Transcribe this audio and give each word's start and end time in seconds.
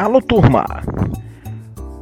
Alô, 0.00 0.22
turma! 0.22 0.64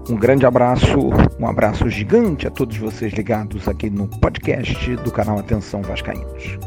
Um 0.09 0.15
grande 0.15 0.47
abraço, 0.47 1.11
um 1.37 1.49
abraço 1.49 1.91
gigante 1.91 2.47
a 2.47 2.51
todos 2.51 2.77
vocês 2.77 3.13
ligados 3.13 3.67
aqui 3.67 3.91
no 3.91 4.07
podcast 4.07 4.95
do 4.99 5.11
canal 5.11 5.41
Atenção 5.41 5.83
Vascaínos. 5.83 6.61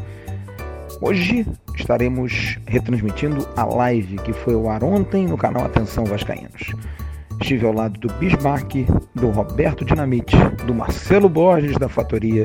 Hoje 1.00 1.46
estaremos 1.74 2.58
retransmitindo 2.66 3.48
a 3.56 3.64
live 3.64 4.18
que 4.18 4.34
foi 4.34 4.52
ao 4.52 4.68
ar 4.68 4.84
ontem 4.84 5.26
no 5.26 5.38
canal 5.38 5.64
Atenção 5.64 6.04
Vascaínos. 6.04 6.74
Estive 7.40 7.64
ao 7.64 7.72
lado 7.72 7.98
do 7.98 8.12
Bismarck, 8.16 8.86
do 9.14 9.30
Roberto 9.30 9.86
Dinamite, 9.86 10.36
do 10.66 10.74
Marcelo 10.74 11.30
Borges 11.30 11.78
da 11.78 11.88
Fatoria, 11.88 12.44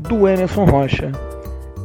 do 0.00 0.28
Emerson 0.28 0.66
Rocha 0.66 1.12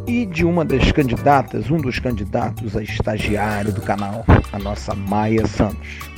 e 0.06 0.26
de 0.26 0.44
uma 0.44 0.66
das 0.66 0.92
candidatas, 0.92 1.72
um 1.72 1.78
dos 1.78 2.00
candidatos 2.00 2.76
a 2.76 2.84
estagiário 2.84 3.72
do 3.72 3.82
canal, 3.82 4.26
a 4.52 4.60
nossa 4.60 4.94
Maia 4.94 5.48
Santos. 5.48 6.13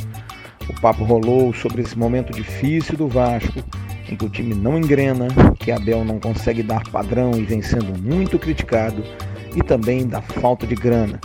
O 0.70 0.74
papo 0.82 1.04
rolou 1.04 1.54
sobre 1.54 1.82
esse 1.82 1.98
momento 1.98 2.34
difícil 2.34 2.98
do 2.98 3.08
Vasco, 3.08 3.64
em 4.10 4.16
que 4.16 4.26
o 4.26 4.30
time 4.30 4.54
não 4.54 4.78
engrena, 4.78 5.28
que 5.60 5.72
Abel 5.72 6.04
não 6.04 6.20
consegue 6.20 6.64
dar 6.64 6.84
padrão 6.90 7.32
e 7.36 7.44
vem 7.44 7.62
sendo 7.62 7.98
muito 8.02 8.40
criticado, 8.40 9.04
e 9.56 9.62
também 9.62 10.08
da 10.08 10.22
falta 10.22 10.66
de 10.68 10.76
grana. 10.76 11.20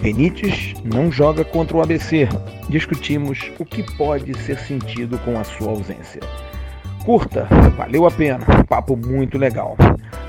Benítez 0.00 0.74
não 0.84 1.10
joga 1.10 1.44
contra 1.44 1.76
o 1.76 1.82
ABC. 1.82 2.28
Discutimos 2.68 3.50
o 3.58 3.64
que 3.64 3.82
pode 3.96 4.36
ser 4.38 4.58
sentido 4.58 5.18
com 5.18 5.38
a 5.38 5.44
sua 5.44 5.70
ausência. 5.70 6.20
Curta, 7.04 7.46
valeu 7.76 8.06
a 8.06 8.10
pena, 8.10 8.44
papo 8.68 8.96
muito 8.96 9.38
legal. 9.38 9.76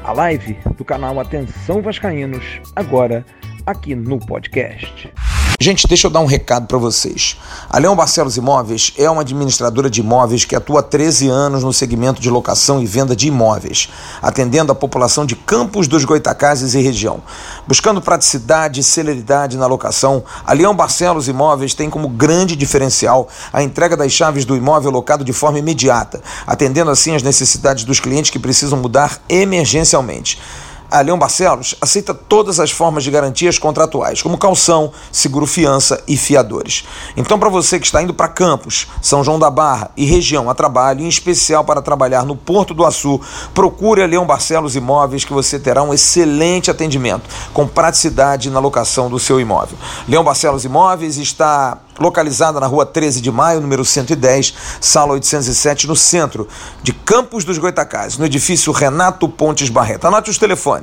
A 0.04 0.14
live 0.14 0.58
do 0.78 0.86
canal 0.86 1.20
Atenção 1.20 1.82
Vascaínos, 1.82 2.62
agora 2.76 3.26
aqui 3.66 3.94
no 3.94 4.20
podcast. 4.20 5.12
Gente, 5.60 5.88
deixa 5.88 6.06
eu 6.06 6.12
dar 6.12 6.20
um 6.20 6.28
recado 6.28 6.68
para 6.68 6.78
vocês. 6.78 7.36
A 7.68 7.80
Leão 7.80 7.96
Barcelos 7.96 8.38
Imóveis 8.38 8.94
é 8.96 9.10
uma 9.10 9.22
administradora 9.22 9.90
de 9.90 10.02
imóveis 10.02 10.46
que 10.46 10.56
atua 10.56 10.82
há 10.82 10.84
13 10.84 11.30
anos 11.30 11.64
no 11.64 11.74
segmento 11.74 12.22
de 12.22 12.30
locação 12.30 12.80
e 12.80 12.86
venda 12.86 13.16
de 13.16 13.28
imóveis, 13.28 13.90
atendendo 14.22 14.72
a 14.72 14.76
população 14.76 15.26
de 15.26 15.36
Campos 15.36 15.88
dos 15.88 16.06
Goitacazes 16.06 16.76
e 16.76 16.80
região. 16.80 17.24
Buscando 17.66 18.00
praticidade 18.00 18.82
e 18.82 18.84
celeridade 18.84 19.58
na 19.58 19.66
locação, 19.66 20.24
a 20.46 20.54
Leão 20.54 20.76
Barcelos 20.76 21.28
Imóveis 21.28 21.74
tem 21.74 21.90
como 21.90 22.08
grande 22.08 22.56
diferencial 22.56 23.28
a 23.52 23.64
entrega 23.64 23.98
das 23.98 24.12
chaves 24.12 24.46
do 24.46 24.56
imóvel 24.56 24.92
locado 24.92 25.26
de 25.26 25.34
forma 25.34 25.58
imediata, 25.58 26.22
atendendo 26.46 26.92
assim 26.92 27.16
as 27.16 27.24
necessidades 27.24 27.84
dos 27.84 28.00
clientes 28.00 28.30
que 28.30 28.38
precisam 28.38 28.78
mudar 28.78 29.20
emergencialmente. 29.28 30.40
A 30.90 31.02
Leão 31.02 31.20
Barcelos 31.20 31.76
aceita 31.82 32.14
todas 32.14 32.62
as 32.62 32.72
formas 32.72 33.04
de 33.04 33.12
garantias 33.12 33.60
contratuais, 33.60 34.22
como 34.22 34.38
calção, 34.38 34.92
seguro-fiança 35.12 36.02
e 36.08 36.16
fiadores. 36.16 36.86
Então, 37.18 37.38
para 37.38 37.50
você 37.50 37.78
que 37.78 37.86
está 37.86 38.02
indo 38.02 38.14
para 38.14 38.30
Campos, 38.30 38.88
São 39.02 39.22
João 39.22 39.38
da 39.38 39.50
Barra 39.50 39.92
e 39.98 40.06
região 40.06 40.50
a 40.50 40.56
trabalho, 40.56 41.02
em 41.02 41.10
especial 41.10 41.66
para 41.66 41.82
trabalhar 41.82 42.26
no 42.26 42.38
Porto 42.38 42.74
do 42.74 42.86
Açu, 42.86 43.20
procure 43.54 44.02
a 44.02 44.08
Leão 44.08 44.26
Barcelos 44.26 44.78
Imóveis 44.78 45.26
que 45.26 45.34
você 45.34 45.60
terá 45.60 45.84
um 45.84 45.94
excelente 45.94 46.72
atendimento, 46.72 47.30
com 47.54 47.68
praticidade 47.68 48.50
na 48.50 48.60
locação 48.60 49.10
do 49.10 49.20
seu 49.20 49.42
imóvel. 49.42 49.78
Leão 50.08 50.24
Barcelos 50.24 50.64
Imóveis 50.64 51.18
está 51.18 51.80
localizada 52.00 52.60
na 52.60 52.68
rua 52.68 52.86
13 52.86 53.22
de 53.22 53.32
maio, 53.32 53.62
número 53.62 53.84
110, 53.84 54.54
sala 54.80 55.14
807, 55.14 55.88
no 55.88 55.96
centro 55.96 56.48
de 56.82 56.94
Campos 56.94 57.44
dos 57.44 57.58
Goitacazes, 57.58 58.18
no 58.18 58.26
edifício 58.26 58.72
Renato 58.72 59.28
Pontes 59.28 59.70
Barreto. 59.70 60.06
Anote 60.06 60.30
os 60.30 60.38
telefones: 60.38 60.77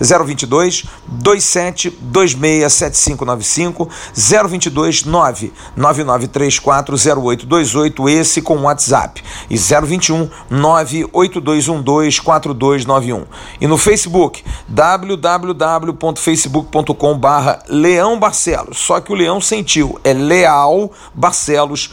022 0.00 0.84
27 1.08 1.90
26 1.90 2.72
7595 2.72 3.88
022 4.14 5.04
9 5.04 5.52
9934 5.76 6.96
0828, 6.96 8.08
esse 8.08 8.40
com 8.42 8.62
WhatsApp, 8.62 9.22
e 9.48 9.56
021 9.56 10.28
98212 10.50 12.20
4291. 12.20 13.24
E 13.60 13.66
no 13.66 13.76
Facebook, 13.76 14.44
www.facebook.com 14.68 17.18
barra 17.18 17.58
Leão 17.68 18.18
Barcelos, 18.18 18.78
só 18.78 19.00
que 19.00 19.12
o 19.12 19.14
Leão 19.14 19.40
sentiu, 19.40 20.00
é 20.04 20.12
Leal 20.12 20.92
Barcelos 21.14 21.90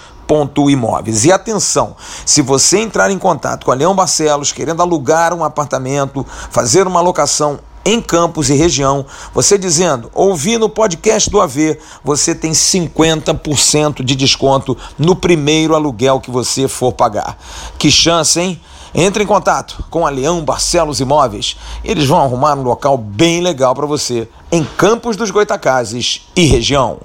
imóveis. 0.69 1.25
E 1.25 1.31
atenção, 1.31 1.95
se 2.25 2.41
você 2.41 2.79
entrar 2.79 3.09
em 3.09 3.17
contato 3.17 3.65
com 3.65 3.71
a 3.71 3.75
Leão 3.75 3.95
Barcelos 3.95 4.51
querendo 4.51 4.81
alugar 4.81 5.33
um 5.33 5.43
apartamento, 5.43 6.25
fazer 6.51 6.85
uma 6.85 7.01
locação 7.01 7.59
em 7.87 8.01
Campos 8.01 8.49
e 8.49 8.53
região, 8.53 9.05
você 9.33 9.57
dizendo, 9.57 10.11
ouvi 10.13 10.57
no 10.57 10.67
podcast 10.67 11.29
do 11.29 11.39
AV, 11.39 11.77
você 12.03 12.35
tem 12.35 12.51
50% 12.51 14.03
de 14.03 14.13
desconto 14.13 14.77
no 14.99 15.15
primeiro 15.15 15.73
aluguel 15.73 16.19
que 16.19 16.29
você 16.29 16.67
for 16.67 16.91
pagar. 16.91 17.37
Que 17.77 17.89
chance, 17.89 18.37
hein? 18.37 18.59
Entre 18.93 19.23
em 19.23 19.27
contato 19.27 19.85
com 19.89 20.05
a 20.05 20.09
Leão 20.09 20.43
Barcelos 20.43 20.99
Imóveis. 20.99 21.55
Eles 21.81 22.05
vão 22.07 22.19
arrumar 22.19 22.55
um 22.55 22.63
local 22.63 22.97
bem 22.97 23.39
legal 23.39 23.73
para 23.73 23.85
você 23.85 24.27
em 24.51 24.65
Campos 24.65 25.15
dos 25.15 25.31
Goitacazes 25.31 26.27
e 26.35 26.45
região. 26.45 26.99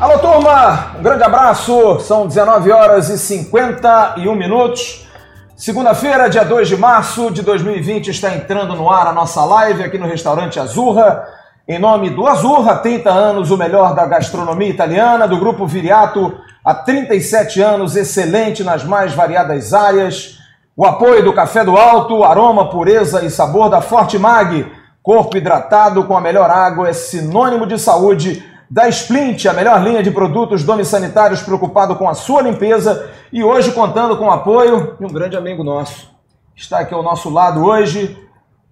Alô, 0.00 0.18
turma! 0.18 0.96
Um 0.98 1.02
grande 1.02 1.22
abraço. 1.22 2.00
São 2.00 2.26
19 2.26 2.72
horas 2.72 3.10
e 3.10 3.18
51 3.18 4.34
minutos. 4.34 5.06
Segunda-feira, 5.54 6.30
dia 6.30 6.42
2 6.42 6.68
de 6.68 6.76
março 6.78 7.30
de 7.30 7.42
2020, 7.42 8.08
está 8.08 8.34
entrando 8.34 8.74
no 8.74 8.88
ar 8.88 9.08
a 9.08 9.12
nossa 9.12 9.44
live 9.44 9.84
aqui 9.84 9.98
no 9.98 10.06
restaurante 10.06 10.58
Azurra. 10.58 11.28
Em 11.68 11.78
nome 11.78 12.08
do 12.08 12.26
Azurra, 12.26 12.76
30 12.76 13.10
anos, 13.10 13.50
o 13.50 13.58
melhor 13.58 13.94
da 13.94 14.06
gastronomia 14.06 14.70
italiana, 14.70 15.28
do 15.28 15.38
Grupo 15.38 15.66
Viriato, 15.66 16.34
há 16.64 16.72
37 16.72 17.60
anos, 17.60 17.94
excelente 17.94 18.64
nas 18.64 18.82
mais 18.82 19.12
variadas 19.12 19.74
áreas. 19.74 20.38
O 20.74 20.86
apoio 20.86 21.22
do 21.22 21.34
Café 21.34 21.62
do 21.62 21.76
Alto, 21.76 22.24
aroma, 22.24 22.70
pureza 22.70 23.22
e 23.22 23.28
sabor 23.28 23.68
da 23.68 23.82
Forte 23.82 24.18
Mag. 24.18 24.66
Corpo 25.02 25.36
hidratado 25.36 26.04
com 26.04 26.16
a 26.16 26.22
melhor 26.22 26.50
água 26.50 26.88
é 26.88 26.92
sinônimo 26.94 27.66
de 27.66 27.78
saúde 27.78 28.49
da 28.70 28.88
Splint, 28.88 29.46
a 29.46 29.52
melhor 29.52 29.82
linha 29.82 30.00
de 30.00 30.12
produtos 30.12 30.62
domissanitários 30.62 31.42
preocupado 31.42 31.96
com 31.96 32.08
a 32.08 32.14
sua 32.14 32.42
limpeza 32.42 33.10
e 33.32 33.42
hoje 33.42 33.72
contando 33.72 34.16
com 34.16 34.26
o 34.26 34.30
apoio 34.30 34.96
de 34.96 35.04
um 35.04 35.08
grande 35.08 35.36
amigo 35.36 35.64
nosso. 35.64 36.08
Está 36.54 36.78
aqui 36.78 36.94
ao 36.94 37.02
nosso 37.02 37.28
lado 37.28 37.64
hoje 37.64 38.16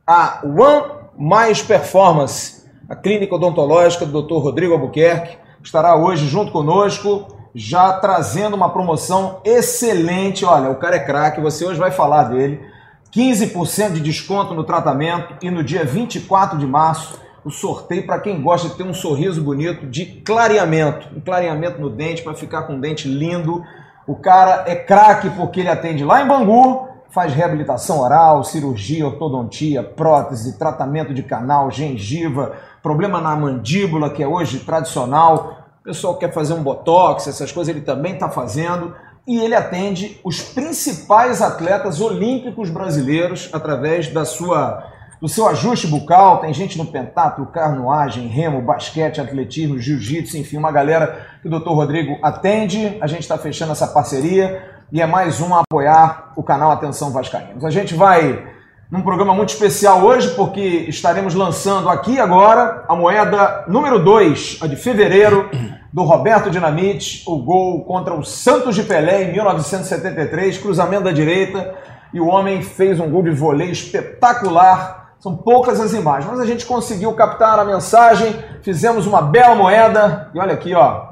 a 0.07 0.41
One 0.45 0.85
Mais 1.19 1.61
Performance, 1.63 2.65
a 2.89 2.95
clínica 2.95 3.35
odontológica 3.35 4.07
do 4.07 4.23
Dr. 4.23 4.35
Rodrigo 4.35 4.75
Albuquerque, 4.75 5.37
estará 5.65 5.97
hoje 5.97 6.29
junto 6.29 6.53
conosco, 6.53 7.27
já 7.53 7.93
trazendo 7.95 8.55
uma 8.55 8.71
promoção 8.71 9.41
excelente. 9.45 10.45
Olha, 10.45 10.71
o 10.71 10.77
cara 10.77 10.95
é 10.95 11.01
craque, 11.01 11.41
você 11.41 11.67
hoje 11.67 11.81
vai 11.81 11.91
falar 11.91 12.25
dele. 12.25 12.61
15% 13.13 13.95
de 13.95 14.01
desconto 14.01 14.55
no 14.55 14.63
tratamento 14.63 15.35
e 15.43 15.51
no 15.51 15.65
dia 15.65 15.85
24 15.85 16.57
de 16.57 16.67
março 16.67 17.19
o 17.49 17.51
sorteio 17.51 18.05
para 18.05 18.21
quem 18.21 18.43
gosta 18.43 18.69
de 18.69 18.75
ter 18.75 18.83
um 18.83 18.93
sorriso 18.93 19.43
bonito 19.43 19.87
de 19.87 20.05
clareamento, 20.05 21.09
um 21.17 21.21
clareamento 21.21 21.81
no 21.81 21.89
dente 21.89 22.23
para 22.23 22.35
ficar 22.35 22.63
com 22.65 22.77
o 22.77 22.81
dente 22.81 23.09
lindo. 23.09 23.65
O 24.07 24.15
cara 24.15 24.65
é 24.67 24.77
craque 24.77 25.31
porque 25.31 25.61
ele 25.61 25.71
atende 25.71 26.05
lá 26.05 26.23
em 26.23 26.29
Bangu, 26.29 26.87
faz 27.09 27.33
reabilitação 27.33 28.01
oral, 28.01 28.45
cirurgia, 28.45 29.07
ortodontia, 29.07 29.83
prótese, 29.83 30.59
tratamento 30.59 31.15
de 31.15 31.23
canal, 31.23 31.71
gengiva, 31.71 32.53
problema 32.83 33.19
na 33.19 33.35
mandíbula, 33.35 34.11
que 34.11 34.23
é 34.23 34.29
hoje 34.29 34.59
tradicional. 34.61 35.71
O 35.81 35.85
pessoal 35.85 36.17
quer 36.17 36.31
fazer 36.31 36.53
um 36.53 36.63
botox, 36.63 37.27
essas 37.29 37.51
coisas 37.51 37.75
ele 37.75 37.83
também 37.83 38.13
está 38.13 38.29
fazendo. 38.29 38.95
E 39.27 39.41
ele 39.41 39.55
atende 39.55 40.21
os 40.23 40.43
principais 40.43 41.41
atletas 41.41 41.99
olímpicos 41.99 42.69
brasileiros 42.69 43.49
através 43.55 44.09
da 44.09 44.27
sua 44.27 44.98
do 45.21 45.29
seu 45.29 45.49
ajuste 45.49 45.87
bucal, 45.87 46.39
tem 46.39 46.55
gente 46.55 46.79
no 46.79 46.87
pentatlo, 46.87 47.47
carnoagem, 47.47 48.29
remo, 48.29 48.63
basquete, 48.63 49.21
atletismo, 49.21 49.79
jiu-jitsu, 49.79 50.37
enfim, 50.37 50.57
uma 50.57 50.71
galera 50.71 51.27
que 51.43 51.49
o 51.49 51.51
Dr. 51.51 51.71
Rodrigo 51.71 52.19
atende. 52.23 52.97
A 53.01 53.07
gente 53.07 53.23
está 53.23 53.37
fechando 53.37 53.73
essa 53.73 53.87
parceria 53.87 54.63
e 54.93 55.03
é 55.03 55.07
mais 55.07 55.41
um 55.41 55.55
a 55.55 55.61
apoiar 55.61 56.33
o 56.37 56.43
canal 56.43 56.71
Atenção 56.71 57.11
Vascaínos. 57.11 57.65
A 57.65 57.71
gente 57.71 57.95
vai 57.95 58.47
num 58.91 59.03
programa 59.03 59.35
muito 59.35 59.51
especial 59.51 60.03
hoje, 60.03 60.31
porque 60.35 60.87
estaremos 60.89 61.35
lançando 61.35 61.91
aqui 61.91 62.19
agora 62.19 62.85
a 62.89 62.95
moeda 62.95 63.65
número 63.69 64.03
2, 64.03 64.61
a 64.63 64.67
de 64.67 64.77
fevereiro, 64.77 65.51
do 65.93 66.05
Roberto 66.05 66.51
Dinamite, 66.51 67.23
o 67.27 67.39
gol 67.39 67.85
contra 67.85 68.15
o 68.15 68.25
Santos 68.25 68.75
de 68.75 68.83
Pelé 68.85 69.25
em 69.25 69.33
1973, 69.33 70.59
cruzamento 70.59 71.05
da 71.05 71.13
direita, 71.13 71.75
e 72.15 72.21
o 72.21 72.27
homem 72.27 72.63
fez 72.63 72.99
um 72.99 73.11
gol 73.11 73.23
de 73.23 73.31
vôlei 73.31 73.71
espetacular 73.71 74.98
são 75.21 75.37
poucas 75.37 75.81
as 75.81 75.93
imagens, 75.93 76.31
mas 76.31 76.41
a 76.41 76.47
gente 76.47 76.65
conseguiu 76.65 77.13
captar 77.15 77.59
a 77.59 77.65
mensagem, 77.65 78.39
fizemos 78.63 79.07
uma 79.07 79.21
bela 79.21 79.55
moeda 79.55 80.31
e 80.33 80.39
olha 80.39 80.55
aqui, 80.55 80.75
ó. 80.75 81.09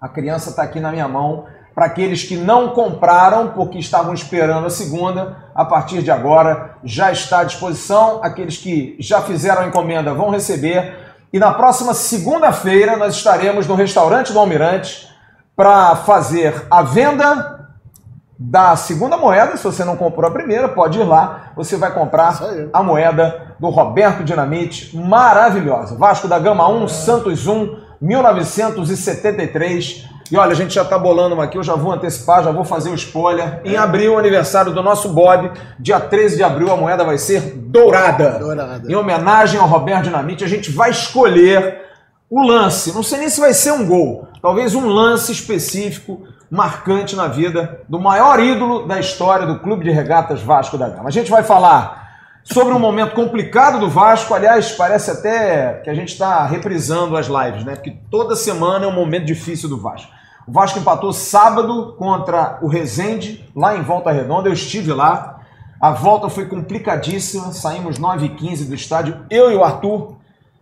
A 0.00 0.08
criança 0.08 0.50
está 0.50 0.62
aqui 0.62 0.80
na 0.80 0.90
minha 0.90 1.08
mão 1.08 1.46
para 1.74 1.86
aqueles 1.86 2.22
que 2.22 2.36
não 2.36 2.70
compraram 2.70 3.48
porque 3.48 3.78
estavam 3.78 4.12
esperando 4.12 4.66
a 4.66 4.70
segunda, 4.70 5.36
a 5.54 5.64
partir 5.64 6.02
de 6.02 6.10
agora 6.10 6.76
já 6.84 7.10
está 7.10 7.40
à 7.40 7.44
disposição. 7.44 8.20
Aqueles 8.22 8.56
que 8.56 8.96
já 9.00 9.22
fizeram 9.22 9.62
a 9.62 9.66
encomenda 9.66 10.12
vão 10.12 10.30
receber. 10.30 10.98
E 11.32 11.38
na 11.38 11.52
próxima 11.54 11.94
segunda-feira 11.94 12.96
nós 12.96 13.14
estaremos 13.14 13.66
no 13.66 13.74
restaurante 13.74 14.32
do 14.32 14.38
Almirante 14.38 15.08
para 15.56 15.96
fazer 15.96 16.66
a 16.70 16.82
venda 16.82 17.61
da 18.44 18.74
segunda 18.74 19.16
moeda. 19.16 19.56
Se 19.56 19.64
você 19.64 19.84
não 19.84 19.96
comprou 19.96 20.28
a 20.28 20.32
primeira, 20.32 20.68
pode 20.68 20.98
ir 20.98 21.04
lá. 21.04 21.52
Você 21.56 21.76
vai 21.76 21.92
comprar 21.92 22.40
a 22.72 22.82
moeda 22.82 23.54
do 23.58 23.68
Roberto 23.68 24.24
Dinamite, 24.24 24.96
maravilhosa. 24.96 25.96
Vasco 25.96 26.26
da 26.26 26.38
Gama 26.38 26.68
1, 26.68 26.88
Santos 26.88 27.46
1, 27.46 27.76
1973. 28.00 30.08
E 30.30 30.36
olha, 30.36 30.52
a 30.52 30.54
gente 30.54 30.74
já 30.74 30.82
está 30.82 30.98
bolando 30.98 31.34
uma 31.34 31.44
aqui, 31.44 31.58
eu 31.58 31.62
já 31.62 31.74
vou 31.74 31.92
antecipar, 31.92 32.42
já 32.42 32.50
vou 32.50 32.64
fazer 32.64 32.90
o 32.90 32.94
spoiler. 32.94 33.60
Em 33.64 33.76
abril, 33.76 34.18
aniversário 34.18 34.72
do 34.72 34.82
nosso 34.82 35.10
Bob, 35.10 35.52
dia 35.78 36.00
13 36.00 36.36
de 36.36 36.42
abril, 36.42 36.72
a 36.72 36.76
moeda 36.76 37.04
vai 37.04 37.18
ser 37.18 37.40
dourada. 37.54 38.38
Dourada. 38.38 38.90
Em 38.90 38.94
homenagem 38.94 39.60
ao 39.60 39.68
Roberto 39.68 40.04
Dinamite, 40.04 40.42
a 40.42 40.48
gente 40.48 40.70
vai 40.70 40.90
escolher 40.90 41.82
o 42.30 42.42
lance. 42.42 42.94
Não 42.94 43.02
sei 43.02 43.18
nem 43.18 43.28
se 43.28 43.40
vai 43.40 43.52
ser 43.52 43.72
um 43.72 43.86
gol, 43.86 44.26
talvez 44.40 44.74
um 44.74 44.86
lance 44.86 45.30
específico, 45.30 46.22
marcante 46.52 47.16
na 47.16 47.28
vida 47.28 47.80
do 47.88 47.98
maior 47.98 48.38
ídolo 48.38 48.86
da 48.86 49.00
história 49.00 49.46
do 49.46 49.60
Clube 49.60 49.84
de 49.84 49.90
Regatas 49.90 50.42
Vasco 50.42 50.76
da 50.76 50.86
Gama. 50.86 51.08
A 51.08 51.10
gente 51.10 51.30
vai 51.30 51.42
falar 51.42 52.10
sobre 52.44 52.74
um 52.74 52.78
momento 52.78 53.14
complicado 53.14 53.80
do 53.80 53.88
Vasco. 53.88 54.34
Aliás, 54.34 54.72
parece 54.72 55.10
até 55.10 55.80
que 55.82 55.88
a 55.88 55.94
gente 55.94 56.10
está 56.10 56.44
reprisando 56.44 57.16
as 57.16 57.26
lives, 57.26 57.64
né? 57.64 57.74
Porque 57.74 57.96
toda 58.10 58.36
semana 58.36 58.84
é 58.84 58.88
um 58.88 58.92
momento 58.92 59.24
difícil 59.24 59.66
do 59.66 59.80
Vasco. 59.80 60.12
O 60.46 60.52
Vasco 60.52 60.78
empatou 60.78 61.10
sábado 61.10 61.94
contra 61.96 62.58
o 62.60 62.68
Resende, 62.68 63.50
lá 63.56 63.74
em 63.74 63.80
Volta 63.80 64.12
Redonda. 64.12 64.50
Eu 64.50 64.52
estive 64.52 64.92
lá. 64.92 65.40
A 65.80 65.92
volta 65.92 66.28
foi 66.28 66.44
complicadíssima. 66.44 67.50
Saímos 67.54 67.98
9h15 67.98 68.68
do 68.68 68.74
estádio. 68.74 69.24
Eu 69.30 69.50
e 69.50 69.54
o 69.54 69.64
Arthur. 69.64 70.16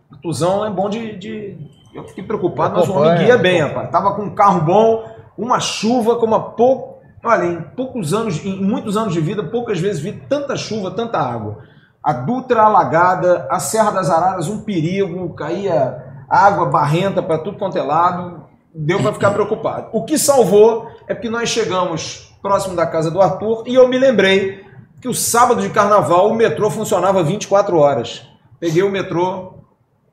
O 0.09 0.15
Arthurzão 0.15 0.65
é 0.65 0.69
bom 0.69 0.89
de. 0.89 1.17
de... 1.17 1.57
Eu 1.93 2.05
fiquei 2.05 2.23
preocupado, 2.23 2.79
mas 2.79 2.87
o 2.87 2.93
homem 2.93 3.25
guia 3.25 3.37
bem, 3.37 3.59
rapaz. 3.59 3.89
Tava 3.91 4.13
com 4.13 4.21
um 4.21 4.33
carro 4.33 4.61
bom, 4.61 5.10
uma 5.37 5.59
chuva, 5.59 6.15
como 6.15 6.35
a 6.35 6.39
pouco. 6.39 7.01
Olha, 7.23 7.45
em 7.45 7.61
poucos 7.61 8.13
anos, 8.13 8.43
em 8.43 8.61
muitos 8.61 8.97
anos 8.97 9.13
de 9.13 9.21
vida, 9.21 9.43
poucas 9.43 9.79
vezes 9.79 10.01
vi 10.01 10.11
tanta 10.11 10.55
chuva, 10.55 10.91
tanta 10.91 11.19
água 11.19 11.63
a 12.03 12.13
Dutra 12.13 12.63
alagada, 12.63 13.47
a 13.49 13.59
Serra 13.59 13.91
das 13.91 14.09
Araras 14.09 14.47
um 14.47 14.61
perigo, 14.61 15.33
caía 15.35 16.03
água 16.29 16.65
barrenta 16.65 17.21
para 17.21 17.37
tudo 17.37 17.57
quanto 17.57 17.77
é 17.77 17.83
lado, 17.83 18.43
deu 18.73 19.01
para 19.01 19.13
ficar 19.13 19.31
preocupado. 19.31 19.89
O 19.91 20.03
que 20.03 20.17
salvou 20.17 20.87
é 21.07 21.13
porque 21.13 21.29
nós 21.29 21.49
chegamos 21.49 22.35
próximo 22.41 22.75
da 22.75 22.87
casa 22.87 23.11
do 23.11 23.21
Arthur 23.21 23.63
e 23.67 23.75
eu 23.75 23.87
me 23.87 23.99
lembrei 23.99 24.65
que 24.99 25.07
o 25.07 25.13
sábado 25.13 25.61
de 25.61 25.69
carnaval 25.69 26.29
o 26.29 26.33
metrô 26.33 26.71
funcionava 26.71 27.21
24 27.21 27.77
horas. 27.77 28.27
Peguei 28.59 28.81
o 28.81 28.89
metrô 28.89 29.60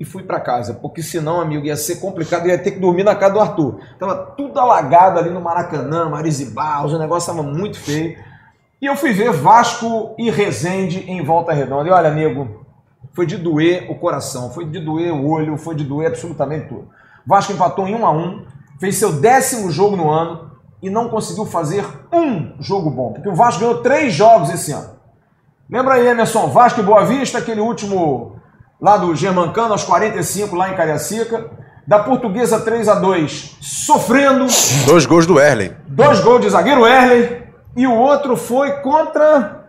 e 0.00 0.04
fui 0.04 0.22
para 0.22 0.38
casa, 0.38 0.74
porque 0.74 1.02
senão, 1.02 1.40
amigo, 1.40 1.66
ia 1.66 1.76
ser 1.76 1.96
complicado, 1.96 2.46
ia 2.46 2.56
ter 2.56 2.72
que 2.72 2.78
dormir 2.78 3.02
na 3.02 3.16
casa 3.16 3.34
do 3.34 3.40
Arthur. 3.40 3.80
Tava 3.98 4.14
tudo 4.36 4.58
alagado 4.60 5.18
ali 5.18 5.30
no 5.30 5.40
Maracanã, 5.40 6.08
Marizibal, 6.08 6.86
o 6.86 6.98
negócio 6.98 7.30
estava 7.30 7.42
muito 7.42 7.78
feio. 7.78 8.16
E 8.80 8.86
eu 8.86 8.96
fui 8.96 9.12
ver 9.12 9.32
Vasco 9.32 10.14
e 10.16 10.30
Resende 10.30 11.00
em 11.10 11.24
Volta 11.24 11.52
Redonda. 11.52 11.88
E 11.88 11.92
olha, 11.92 12.08
amigo, 12.08 12.64
foi 13.12 13.26
de 13.26 13.36
doer 13.36 13.90
o 13.90 13.96
coração, 13.96 14.50
foi 14.50 14.64
de 14.66 14.78
doer 14.78 15.12
o 15.12 15.28
olho, 15.28 15.56
foi 15.56 15.74
de 15.74 15.82
doer 15.82 16.06
absolutamente 16.06 16.68
tudo. 16.68 16.88
Vasco 17.26 17.52
empatou 17.52 17.88
em 17.88 17.94
1 17.94 18.06
a 18.06 18.12
1 18.12 18.58
fez 18.78 18.96
seu 18.96 19.12
décimo 19.12 19.70
jogo 19.70 19.96
no 19.96 20.08
ano 20.08 20.52
e 20.80 20.88
não 20.88 21.08
conseguiu 21.08 21.44
fazer 21.44 21.84
um 22.12 22.52
jogo 22.60 22.90
bom, 22.90 23.12
porque 23.12 23.28
o 23.28 23.34
Vasco 23.34 23.60
ganhou 23.60 23.82
três 23.82 24.14
jogos 24.14 24.50
esse 24.50 24.70
ano. 24.70 24.90
Lembra 25.68 25.94
aí, 25.94 26.06
Emerson, 26.06 26.46
Vasco 26.46 26.80
e 26.80 26.84
Boa 26.84 27.04
Vista, 27.04 27.38
aquele 27.38 27.60
último 27.60 28.36
lá 28.80 28.96
do 28.96 29.14
Germancano, 29.14 29.72
aos 29.72 29.84
45, 29.84 30.54
lá 30.54 30.70
em 30.70 30.76
Cariacica. 30.76 31.50
Da 31.86 31.98
Portuguesa 31.98 32.60
3 32.60 32.86
a 32.86 32.96
2 32.96 33.56
sofrendo. 33.62 34.46
Dois 34.84 35.06
gols 35.06 35.24
do 35.24 35.40
Erley. 35.40 35.72
Dois 35.86 36.20
gols 36.20 36.42
de 36.42 36.50
zagueiro 36.50 36.86
Erley. 36.86 37.44
E 37.74 37.86
o 37.86 37.94
outro 37.94 38.36
foi 38.36 38.72
contra. 38.82 39.64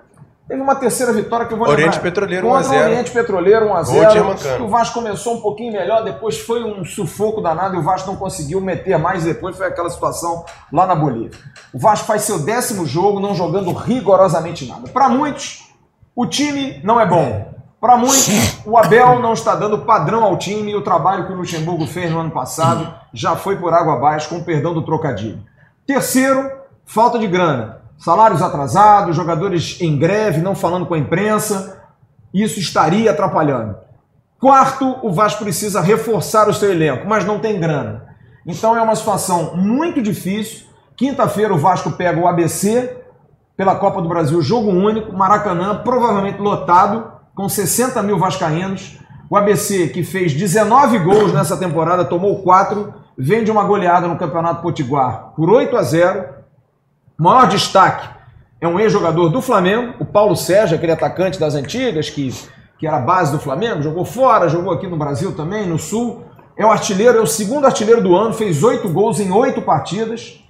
Teve 0.46 0.62
uma 0.62 0.76
terceira 0.76 1.14
vitória 1.14 1.46
que 1.46 1.54
eu 1.54 1.58
vou 1.58 1.68
Oriente 1.68 1.94
lembrar. 1.94 2.02
Petroleiro 2.02 2.48
1x0. 2.48 2.84
Oriente 2.84 3.12
Petroleiro 3.12 3.68
1x0. 3.68 4.62
O 4.62 4.68
Vasco 4.68 4.96
começou 4.96 5.36
um 5.36 5.42
pouquinho 5.42 5.72
melhor, 5.72 6.04
depois 6.04 6.40
foi 6.40 6.64
um 6.64 6.84
sufoco 6.84 7.40
danado 7.40 7.76
e 7.76 7.78
o 7.78 7.84
Vasco 7.84 8.10
não 8.10 8.18
conseguiu 8.18 8.60
meter 8.60 8.98
mais. 8.98 9.24
Depois 9.24 9.56
foi 9.56 9.68
aquela 9.68 9.90
situação 9.90 10.44
lá 10.74 10.86
na 10.86 10.96
Bolívia. 10.96 11.40
O 11.72 11.80
Vasco 11.80 12.06
faz 12.06 12.24
seu 12.24 12.40
décimo 12.40 12.86
jogo, 12.86 13.20
não 13.20 13.34
jogando 13.34 13.72
rigorosamente 13.72 14.68
nada. 14.68 14.90
Para 14.90 15.08
muitos, 15.08 15.70
o 16.14 16.26
time 16.26 16.82
não 16.84 17.00
é 17.00 17.06
bom. 17.06 17.59
Para 17.80 17.98
muitos, 17.98 18.60
o 18.66 18.78
Abel 18.78 19.20
não 19.20 19.34
está 19.34 19.56
dando 19.56 19.80
padrão 19.80 20.24
ao 20.24 20.38
time 20.38 20.72
e 20.72 20.76
o 20.76 20.81
trabalho 20.81 21.26
que 21.26 21.34
o 21.34 21.36
Luxemburgo 21.36 21.88
fez 21.88 22.12
no 22.12 22.20
ano 22.20 22.31
passado 22.31 22.94
já 23.14 23.36
foi 23.36 23.56
por 23.56 23.74
água 23.74 23.94
abaixo, 23.94 24.30
com 24.30 24.44
perdão 24.44 24.74
do 24.74 24.81
trocadilho. 24.81 25.42
Terceiro, 25.86 26.52
falta 26.86 27.18
de 27.18 27.28
grana 27.28 27.80
salários 28.00 28.42
atrasados, 28.42 29.16
jogadores 29.16 29.80
em 29.81 29.98
greve, 29.98 30.42
não 30.42 30.56
falando 30.56 30.86
com 30.86 30.94
a 30.94 30.98
imprensa, 30.98 31.84
isso 32.34 32.60
estaria 32.60 33.12
atrapalhando. 33.12 33.76
Quarto, 34.40 34.98
o 35.04 35.12
Vasco 35.12 35.44
precisa 35.44 35.82
reforçar 35.82 36.48
o 36.48 36.54
seu 36.54 36.72
elenco, 36.72 37.06
mas 37.06 37.25
não 37.25 37.40
tem 37.40 37.60
grana. 37.60 38.06
Então 38.48 38.75
é 38.75 38.82
uma 38.82 38.96
situação 38.96 39.58
muito 39.58 40.02
difícil. 40.02 40.66
Quinta-feira 40.96 41.54
o 41.54 41.58
Vasco 41.58 41.92
pega 41.92 42.20
o 42.20 42.28
ABC 42.28 42.98
pela 43.58 43.75
Copa 43.75 44.02
do 44.02 44.08
Brasil, 44.08 44.42
jogo 44.42 44.70
único, 44.70 45.12
Maracanã, 45.12 45.82
provavelmente 45.84 46.40
lotado, 46.40 47.12
com 47.39 47.47
60 47.47 48.03
mil 48.03 48.19
vascaínos. 48.19 48.97
O 49.30 49.38
ABC, 49.38 49.88
que 49.88 50.03
fez 50.03 50.33
19 50.33 51.00
gols 51.00 51.31
nessa 51.31 51.56
temporada, 51.56 52.03
tomou 52.03 52.44
4, 52.44 52.94
vem 53.18 53.45
de 53.45 53.50
uma 53.50 53.63
goleada 53.63 54.09
no 54.09 54.18
Campeonato 54.18 54.62
Potiguar 54.62 55.31
por 55.38 55.50
8 55.50 55.77
a 55.77 55.81
0 55.81 56.25
o 57.18 57.24
maior 57.24 57.47
destaque 57.47 58.09
é 58.59 58.68
um 58.68 58.77
ex-jogador 58.77 59.30
do 59.30 59.41
Flamengo, 59.41 59.94
o 60.00 60.06
Paulo 60.06 60.36
Sérgio, 60.36 60.75
aquele 60.75 60.91
atacante 60.91 61.39
das 61.39 61.56
antigas, 61.56 62.09
que, 62.09 62.30
que 62.77 62.86
era 62.86 63.00
base 63.00 63.31
do 63.31 63.39
Flamengo, 63.39 63.81
jogou 63.81 64.03
fora, 64.03 64.50
jogou 64.50 64.74
aqui 64.74 64.88
no 64.88 64.97
Brasil 64.97 65.33
também, 65.33 65.65
no 65.65 65.80
Sul. 65.80 66.25
É 66.57 66.65
o 66.65 66.71
artilheiro, 66.71 67.19
é 67.19 67.21
o 67.21 67.27
segundo 67.27 67.65
artilheiro 67.65 68.01
do 68.01 68.18
ano, 68.18 68.33
fez 68.33 68.63
oito 68.63 68.89
gols 68.89 69.18
em 69.21 69.31
oito 69.31 69.62
partidas. 69.62 70.44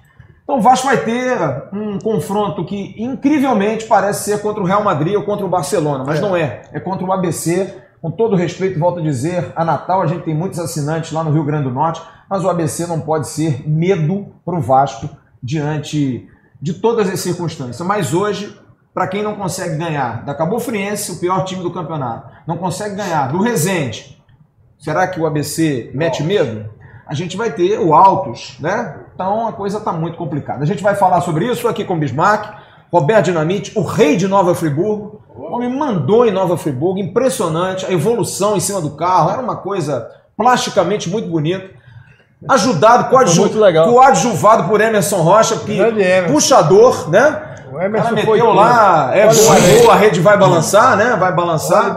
Então 0.50 0.58
o 0.58 0.62
Vasco 0.62 0.88
vai 0.88 0.96
ter 0.96 1.38
um 1.72 1.96
confronto 2.00 2.64
que 2.64 2.96
incrivelmente 2.98 3.86
parece 3.86 4.24
ser 4.24 4.42
contra 4.42 4.60
o 4.60 4.66
Real 4.66 4.82
Madrid 4.82 5.14
ou 5.14 5.22
contra 5.22 5.46
o 5.46 5.48
Barcelona, 5.48 6.02
mas 6.04 6.18
é. 6.18 6.20
não 6.20 6.34
é. 6.36 6.62
É 6.72 6.80
contra 6.80 7.06
o 7.06 7.12
ABC. 7.12 7.72
Com 8.02 8.10
todo 8.10 8.34
respeito, 8.34 8.76
volto 8.76 8.98
a 8.98 9.02
dizer, 9.02 9.52
a 9.54 9.64
Natal 9.64 10.02
a 10.02 10.06
gente 10.06 10.24
tem 10.24 10.34
muitos 10.34 10.58
assinantes 10.58 11.12
lá 11.12 11.22
no 11.22 11.30
Rio 11.30 11.44
Grande 11.44 11.68
do 11.68 11.70
Norte, 11.70 12.02
mas 12.28 12.42
o 12.42 12.50
ABC 12.50 12.84
não 12.88 12.98
pode 12.98 13.28
ser 13.28 13.62
medo 13.64 14.26
para 14.44 14.56
o 14.56 14.60
Vasco 14.60 15.08
diante 15.40 16.28
de 16.60 16.74
todas 16.74 17.08
as 17.08 17.20
circunstâncias. 17.20 17.86
Mas 17.86 18.12
hoje, 18.12 18.58
para 18.92 19.06
quem 19.06 19.22
não 19.22 19.36
consegue 19.36 19.76
ganhar 19.76 20.24
da 20.24 20.34
Cabo 20.34 20.58
Friense, 20.58 21.12
o 21.12 21.20
pior 21.20 21.44
time 21.44 21.62
do 21.62 21.70
campeonato, 21.70 22.28
não 22.44 22.56
consegue 22.56 22.96
ganhar 22.96 23.30
do 23.30 23.40
Resende, 23.40 24.20
será 24.80 25.06
que 25.06 25.20
o 25.20 25.26
ABC 25.26 25.92
mete 25.94 26.24
medo? 26.24 26.68
A 27.06 27.14
gente 27.14 27.36
vai 27.36 27.52
ter 27.52 27.78
o 27.78 27.94
Altos, 27.94 28.56
né? 28.58 28.96
Então 29.20 29.46
a 29.46 29.52
coisa 29.52 29.76
está 29.76 29.92
muito 29.92 30.16
complicada. 30.16 30.62
A 30.62 30.66
gente 30.66 30.82
vai 30.82 30.94
falar 30.94 31.20
sobre 31.20 31.44
isso 31.44 31.68
aqui 31.68 31.84
com 31.84 31.92
o 31.92 31.98
Bismarck, 31.98 32.54
Roberto 32.90 33.26
Dinamite, 33.26 33.70
o 33.78 33.82
rei 33.82 34.16
de 34.16 34.26
Nova 34.26 34.54
Friburgo. 34.54 35.20
O 35.36 35.42
homem 35.42 35.68
mandou 35.68 36.26
em 36.26 36.30
Nova 36.30 36.56
Friburgo, 36.56 36.98
impressionante, 36.98 37.84
a 37.84 37.92
evolução 37.92 38.56
em 38.56 38.60
cima 38.60 38.80
do 38.80 38.92
carro, 38.92 39.30
era 39.30 39.42
uma 39.42 39.56
coisa 39.56 40.10
plasticamente 40.34 41.10
muito 41.10 41.28
bonita 41.28 41.68
ajudado, 42.48 43.10
coadju 43.10 43.50
coadjuvado 43.90 44.64
por 44.64 44.80
Emerson 44.80 45.18
Rocha, 45.18 45.58
que 45.58 45.78
puxador, 46.32 47.10
né? 47.10 47.42
O 47.70 47.78
Emerson 47.78 48.14
meteu 48.14 48.24
foi 48.24 48.40
lá, 48.40 49.10
é 49.14 49.28
boa, 49.28 49.92
a 49.92 49.96
rede 49.96 50.20
vai 50.20 50.38
balançar, 50.38 50.96
né? 50.96 51.14
Vai 51.16 51.32
balançar. 51.34 51.94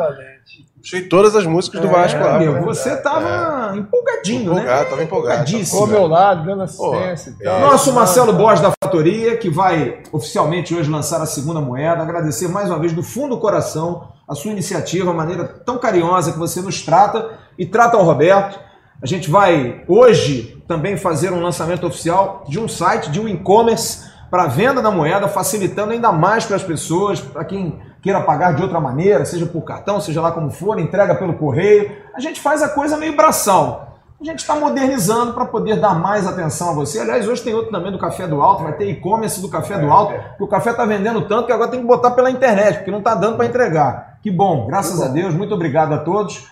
Achei 0.83 1.03
todas 1.03 1.33
as 1.33 1.45
músicas 1.45 1.79
do 1.79 1.87
é, 1.87 1.89
Vasco 1.89 2.19
lá. 2.19 2.37
Meu, 2.37 2.61
você 2.61 2.97
tava 2.97 3.73
é. 3.73 3.77
empolgadinho, 3.77 4.51
empolgado, 4.51 4.83
né? 4.83 4.89
Tava 4.89 5.03
empolgado. 5.03 5.47
Ficou 5.49 5.81
ao 5.81 5.87
meu 5.87 6.07
lado, 6.07 6.45
dando 6.45 6.63
assistência 6.63 7.29
e 7.29 7.41
tal. 7.41 7.61
Nosso 7.61 7.93
Marcelo 7.93 8.33
Borges 8.33 8.61
da 8.61 8.73
Fatoria, 8.83 9.37
que 9.37 9.49
vai 9.49 9.99
oficialmente 10.11 10.75
hoje 10.75 10.91
lançar 10.91 11.21
a 11.21 11.25
segunda 11.25 11.61
moeda. 11.61 12.03
Agradecer 12.03 12.49
mais 12.49 12.69
uma 12.69 12.79
vez 12.79 12.91
do 12.91 13.01
fundo 13.01 13.35
do 13.35 13.39
coração 13.39 14.09
a 14.27 14.35
sua 14.35 14.51
iniciativa, 14.51 15.11
a 15.11 15.13
maneira 15.13 15.45
tão 15.45 15.77
carinhosa 15.77 16.33
que 16.33 16.37
você 16.37 16.61
nos 16.61 16.81
trata 16.81 17.29
e 17.57 17.65
trata 17.65 17.95
ao 17.95 18.03
Roberto. 18.03 18.59
A 19.01 19.05
gente 19.05 19.29
vai 19.31 19.85
hoje 19.87 20.61
também 20.67 20.97
fazer 20.97 21.31
um 21.31 21.41
lançamento 21.41 21.87
oficial 21.87 22.43
de 22.49 22.59
um 22.59 22.67
site, 22.67 23.09
de 23.09 23.21
um 23.21 23.27
e-commerce 23.29 24.11
para 24.29 24.47
venda 24.47 24.81
da 24.81 24.91
moeda, 24.91 25.29
facilitando 25.29 25.93
ainda 25.93 26.11
mais 26.11 26.43
para 26.43 26.57
as 26.57 26.63
pessoas, 26.63 27.21
para 27.21 27.45
quem 27.45 27.79
queira 28.03 28.19
pagar 28.19 28.53
de 28.53 28.62
outra 28.62 28.81
maneira, 28.81 29.24
seja 29.24 29.45
por 29.45 29.62
cartão, 29.62 30.01
seja 30.01 30.22
lá 30.22 30.33
como 30.33 30.51
for, 30.51 30.77
entrega 30.77 31.15
pelo 31.15 31.36
correio. 31.36 31.89
A 32.13 32.19
gente 32.19 32.41
faz 32.41 32.62
a 32.62 32.67
coisa 32.67 32.98
meio 32.98 33.15
braçal. 33.15 33.98
A 34.19 34.25
gente 34.25 34.39
está 34.39 34.55
modernizando 34.55 35.33
para 35.33 35.45
poder 35.45 35.79
dar 35.79 35.95
mais 35.95 36.27
atenção 36.27 36.69
a 36.69 36.74
você. 36.74 37.00
Aliás, 37.00 37.27
hoje 37.27 37.41
tem 37.41 37.53
outro 37.53 37.72
também 37.72 37.91
do 37.91 37.98
Café 37.98 38.27
do 38.27 38.41
Alto, 38.41 38.63
vai 38.63 38.74
ter 38.74 38.89
e-commerce 38.89 39.41
do 39.41 39.50
Café 39.50 39.77
do 39.77 39.89
Alto, 39.89 40.13
que 40.38 40.43
o 40.43 40.48
café 40.48 40.72
está 40.72 40.86
vendendo 40.86 41.27
tanto 41.27 41.45
que 41.45 41.51
agora 41.51 41.72
tem 41.72 41.79
que 41.79 41.86
botar 41.86 42.12
pela 42.12 42.29
internet, 42.29 42.77
porque 42.77 42.91
não 42.91 43.00
está 43.00 43.15
dando 43.15 43.38
para 43.38 43.45
entregar. 43.45 44.19
Que 44.22 44.29
bom, 44.29 44.67
graças 44.67 45.01
a 45.01 45.07
Deus, 45.07 45.33
muito 45.33 45.53
obrigado 45.53 45.93
a 45.93 45.98
todos. 45.98 46.48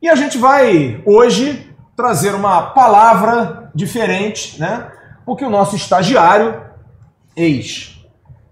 E 0.00 0.08
a 0.08 0.14
gente 0.14 0.38
vai 0.38 1.02
hoje 1.04 1.72
trazer 1.96 2.34
uma 2.34 2.70
palavra 2.70 3.70
diferente, 3.74 4.60
né? 4.60 4.88
Porque 5.24 5.44
o 5.44 5.50
nosso 5.50 5.76
estagiário, 5.76 6.62
ex, 7.36 7.93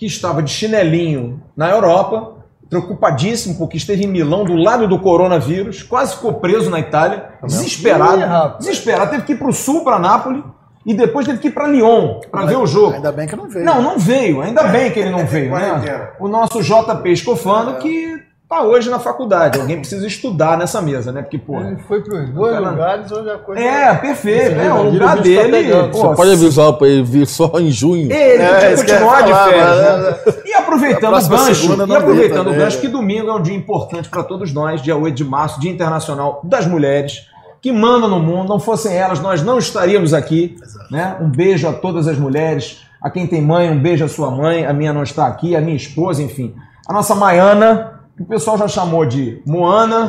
que 0.03 0.07
estava 0.07 0.43
de 0.43 0.51
chinelinho 0.51 1.41
na 1.57 1.71
Europa, 1.71 2.33
preocupadíssimo 2.69 3.57
porque 3.57 3.77
esteve 3.77 4.03
em 4.03 4.09
Milão 4.09 4.45
do 4.45 4.57
lado 4.57 4.89
do 4.89 4.99
coronavírus, 4.99 5.85
quase 5.85 6.17
ficou 6.17 6.35
preso 6.35 6.69
na 6.69 6.81
Itália, 6.81 7.29
desesperado, 7.45 8.59
desesperado, 8.59 9.13
teve 9.13 9.23
que 9.23 9.33
ir 9.35 9.39
para 9.39 9.49
o 9.49 9.53
sul, 9.53 9.85
para 9.85 10.01
Nápoles, 10.01 10.43
e 10.85 10.93
depois 10.93 11.25
teve 11.25 11.39
que 11.39 11.47
ir 11.47 11.51
para 11.53 11.69
Lyon 11.69 12.19
para 12.33 12.47
ver 12.47 12.57
o 12.57 12.67
jogo. 12.67 12.97
Ainda 12.97 13.13
bem 13.13 13.29
que 13.29 13.37
não 13.37 13.49
veio. 13.49 13.65
Não, 13.65 13.81
não 13.81 13.97
veio, 13.97 14.41
ainda 14.41 14.65
bem 14.65 14.91
que 14.91 14.99
ele 14.99 15.11
não 15.11 15.25
veio, 15.25 15.53
né? 15.53 16.11
O 16.19 16.27
nosso 16.27 16.61
JP 16.61 17.09
Escofano, 17.09 17.77
que 17.77 18.21
tá 18.57 18.63
hoje 18.63 18.91
na 18.91 18.99
faculdade. 18.99 19.59
Alguém 19.61 19.79
precisa 19.79 20.07
estudar 20.07 20.59
nessa 20.59 20.81
mesa, 20.83 21.11
né? 21.13 21.23
Porque, 21.23 21.39
pô. 21.39 21.59
Ele 21.61 21.77
foi 21.89 22.01
para 22.03 22.23
os 22.23 22.31
dois 22.31 22.53
Cara, 22.55 22.71
lugares 22.71 23.13
onde 23.13 23.31
a 23.31 23.39
coisa. 23.39 23.61
É, 23.61 23.95
perfeito. 23.95 24.61
É, 24.61 24.73
o 24.73 24.91
lugar 24.91 25.17
tá 25.17 25.23
dele. 25.23 25.51
pegando. 25.51 25.91
pô, 25.91 25.99
Você 26.09 26.15
pode 26.17 26.33
avisar 26.33 26.73
pra 26.75 26.87
ele 26.89 27.03
vir 27.03 27.27
só 27.27 27.51
em 27.59 27.71
junho. 27.71 28.13
Ele 28.13 28.43
É, 28.43 28.73
isso 28.75 28.85
que 28.85 28.93
continuar 28.93 29.23
de 29.23 29.33
férias. 29.33 29.77
mas- 30.25 30.37
né? 30.37 30.43
E 30.47 30.55
aproveitando 30.55 31.15
A 31.15 31.19
o 31.19 31.29
gancho, 31.29 31.87
e 31.89 31.97
aproveitando 31.97 32.47
o 32.51 32.55
gancho, 32.55 32.77
né? 32.77 32.81
que 32.83 32.89
domingo 32.89 33.29
é 33.31 33.35
um 33.35 33.43
dia 33.43 33.55
importante 33.57 34.09
para 34.09 34.23
todos 34.23 34.53
nós, 34.53 34.83
dia 34.83 34.97
8 34.97 35.15
de 35.17 35.25
março, 35.25 35.61
Dia 35.61 35.71
Internacional 35.71 36.41
das 36.45 36.67
Mulheres, 36.67 37.27
que 37.61 37.73
mandam 37.73 38.09
no 38.09 38.19
mundo. 38.21 38.49
Não 38.49 38.61
fossem 38.61 38.95
elas, 38.97 39.21
nós 39.21 39.43
não 39.43 39.59
estaríamos 39.59 40.13
aqui. 40.13 40.57
Né? 40.91 41.17
Um 41.21 41.29
beijo 41.31 41.69
a 41.69 41.73
todas 41.73 42.07
as 42.09 42.19
mulheres. 42.19 42.83
A 43.01 43.09
quem 43.11 43.27
tem 43.27 43.41
mãe, 43.43 43.71
um 43.71 43.81
beijo 43.81 44.05
à 44.05 44.09
sua 44.09 44.31
mãe. 44.31 44.67
A 44.67 44.73
minha 44.73 44.93
não 44.93 45.03
está 45.03 45.27
aqui, 45.27 45.57
a 45.57 45.61
minha 45.61 45.77
esposa, 45.77 46.23
enfim. 46.23 46.55
A 46.89 46.93
nossa 46.93 47.15
Maiana, 47.15 48.01
o 48.23 48.25
pessoal 48.25 48.57
já 48.57 48.69
chamou 48.69 49.05
de 49.05 49.43
Moana, 49.45 50.09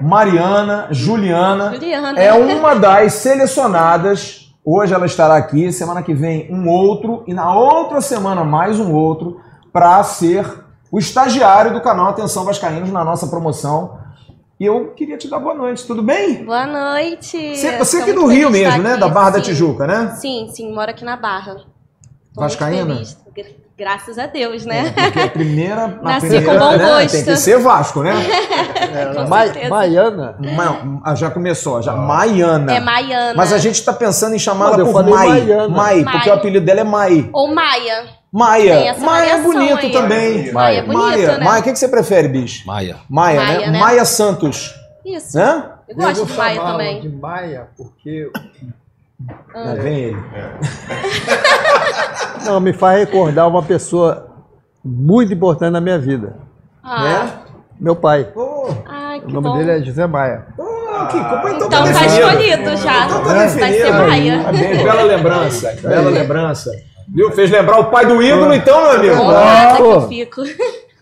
Mariana, 0.00 0.88
Juliana. 0.90 1.72
Juliana. 1.74 2.20
É 2.20 2.32
uma 2.32 2.74
das 2.74 3.14
selecionadas. 3.14 4.52
Hoje 4.64 4.92
ela 4.92 5.06
estará 5.06 5.36
aqui, 5.36 5.70
semana 5.70 6.02
que 6.02 6.12
vem 6.12 6.52
um 6.52 6.68
outro 6.68 7.22
e 7.28 7.34
na 7.34 7.54
outra 7.54 8.00
semana 8.00 8.42
mais 8.42 8.80
um 8.80 8.92
outro 8.92 9.40
para 9.72 10.02
ser 10.02 10.64
o 10.90 10.98
estagiário 10.98 11.72
do 11.72 11.80
canal 11.80 12.08
Atenção 12.08 12.44
Vascaínos 12.44 12.90
na 12.90 13.04
nossa 13.04 13.28
promoção. 13.28 13.98
E 14.58 14.64
eu 14.64 14.92
queria 14.92 15.16
te 15.16 15.28
dar 15.28 15.38
boa 15.38 15.54
noite, 15.54 15.86
tudo 15.86 16.02
bem? 16.02 16.44
Boa 16.44 16.66
noite. 16.66 17.56
Você, 17.56 17.76
você 17.78 18.02
aqui 18.02 18.12
do 18.12 18.26
Rio 18.26 18.50
mesmo, 18.50 18.82
né? 18.82 18.92
aqui. 18.92 19.00
Da 19.00 19.08
Barra 19.08 19.30
da 19.30 19.38
Sim. 19.38 19.44
Tijuca, 19.44 19.86
né? 19.86 20.16
Sim, 20.16 20.48
sim, 20.52 20.72
moro 20.72 20.90
aqui 20.90 21.04
na 21.04 21.16
Barra. 21.16 21.56
Tô 22.34 22.40
Vascaína? 22.40 23.00
Graças 23.76 24.18
a 24.20 24.26
Deus, 24.26 24.64
né? 24.64 24.90
Porque 24.92 25.18
a 25.18 25.28
primeira. 25.28 25.84
a 25.84 25.88
Nasci 26.02 26.28
primeira, 26.28 26.52
com 26.52 26.58
bom 26.58 26.76
né? 26.76 26.78
gosto. 26.86 27.10
Tem 27.12 27.24
que 27.24 27.36
ser 27.36 27.58
Vasco, 27.58 28.02
né? 28.02 28.12
Com 29.16 29.28
Ma- 29.28 29.42
certeza. 29.44 29.68
Maiana. 29.68 30.36
Ma- 30.56 31.00
ah, 31.04 31.14
já 31.16 31.28
começou, 31.30 31.82
já. 31.82 31.92
Maiana. 31.92 32.72
É 32.76 32.78
Maiana. 32.80 33.34
Mas 33.34 33.52
a 33.52 33.58
gente 33.58 33.74
está 33.74 33.92
pensando 33.92 34.34
em 34.36 34.38
chamá-la 34.38 34.78
Mas 34.78 34.86
eu 34.86 34.92
por 34.92 35.04
Mai. 35.04 35.28
Maiana. 35.28 35.68
Mai, 35.68 36.02
porque 36.04 36.18
Mai. 36.18 36.28
o 36.28 36.32
apelido 36.34 36.64
dela 36.64 36.80
é 36.80 36.84
Mai. 36.84 37.28
Ou 37.32 37.52
Maia. 37.52 38.04
Maia. 38.32 38.94
Maia 38.98 39.32
é 39.32 39.40
bonito 39.42 39.78
aí. 39.86 39.92
também. 39.92 40.52
Maia 40.52 40.78
é 40.78 40.82
bonito, 40.82 40.98
Maia. 41.02 41.38
né? 41.38 41.44
Maia, 41.44 41.60
o 41.60 41.64
que, 41.64 41.72
que 41.72 41.78
você 41.78 41.88
prefere, 41.88 42.28
bicho? 42.28 42.64
Maia. 42.66 42.96
Maia, 43.08 43.40
Maia, 43.40 43.58
né? 43.58 43.70
né? 43.72 43.78
Maia 43.80 44.04
Santos. 44.04 44.72
Isso. 45.04 45.36
Né? 45.36 45.64
Eu 45.88 45.96
gosto 45.96 46.16
vou 46.18 46.26
de 46.26 46.32
Maia 46.36 46.60
também. 46.60 47.00
de 47.00 47.08
Maia, 47.08 47.68
porque. 47.76 48.30
Ah, 49.54 49.74
vem 49.74 49.98
ele. 49.98 50.16
Não, 52.44 52.60
me 52.60 52.72
faz 52.72 52.98
recordar 52.98 53.48
uma 53.48 53.62
pessoa 53.62 54.26
muito 54.84 55.32
importante 55.32 55.72
na 55.72 55.80
minha 55.80 55.98
vida. 55.98 56.36
Ah, 56.82 57.02
Né? 57.04 57.30
Meu 57.80 57.96
pai. 57.96 58.28
Oh, 58.36 58.68
Ai, 58.86 59.20
que 59.20 59.26
O 59.26 59.30
nome 59.30 59.48
bom. 59.48 59.56
dele 59.58 59.70
é 59.72 59.82
José 59.82 60.06
Maia. 60.06 60.46
oh, 60.58 61.06
que 61.06 61.18
culpa. 61.18 61.50
Então, 61.50 61.66
Então 61.66 61.84
tá 61.84 61.92
tá 61.92 62.06
escolhido 62.06 62.76
já. 62.76 63.06
Então 63.06 63.24
tá 63.24 63.34
Vai 63.34 63.48
ser 63.48 63.92
Maia. 63.92 64.40
Parabéns, 64.44 64.82
bela 64.82 65.02
lembrança. 65.02 65.76
Bela 65.82 66.10
lembrança. 66.10 66.70
Viu? 67.08 67.30
Fez 67.32 67.50
lembrar 67.50 67.80
o 67.80 67.86
pai 67.86 68.06
do 68.06 68.22
ídolo, 68.22 68.54
então, 68.54 68.80
meu 68.80 68.90
amigo. 68.92 69.14
Honrada 69.22 69.76
que 69.76 69.82
Pô. 69.82 69.92
eu 69.92 70.08
fico. 70.08 70.42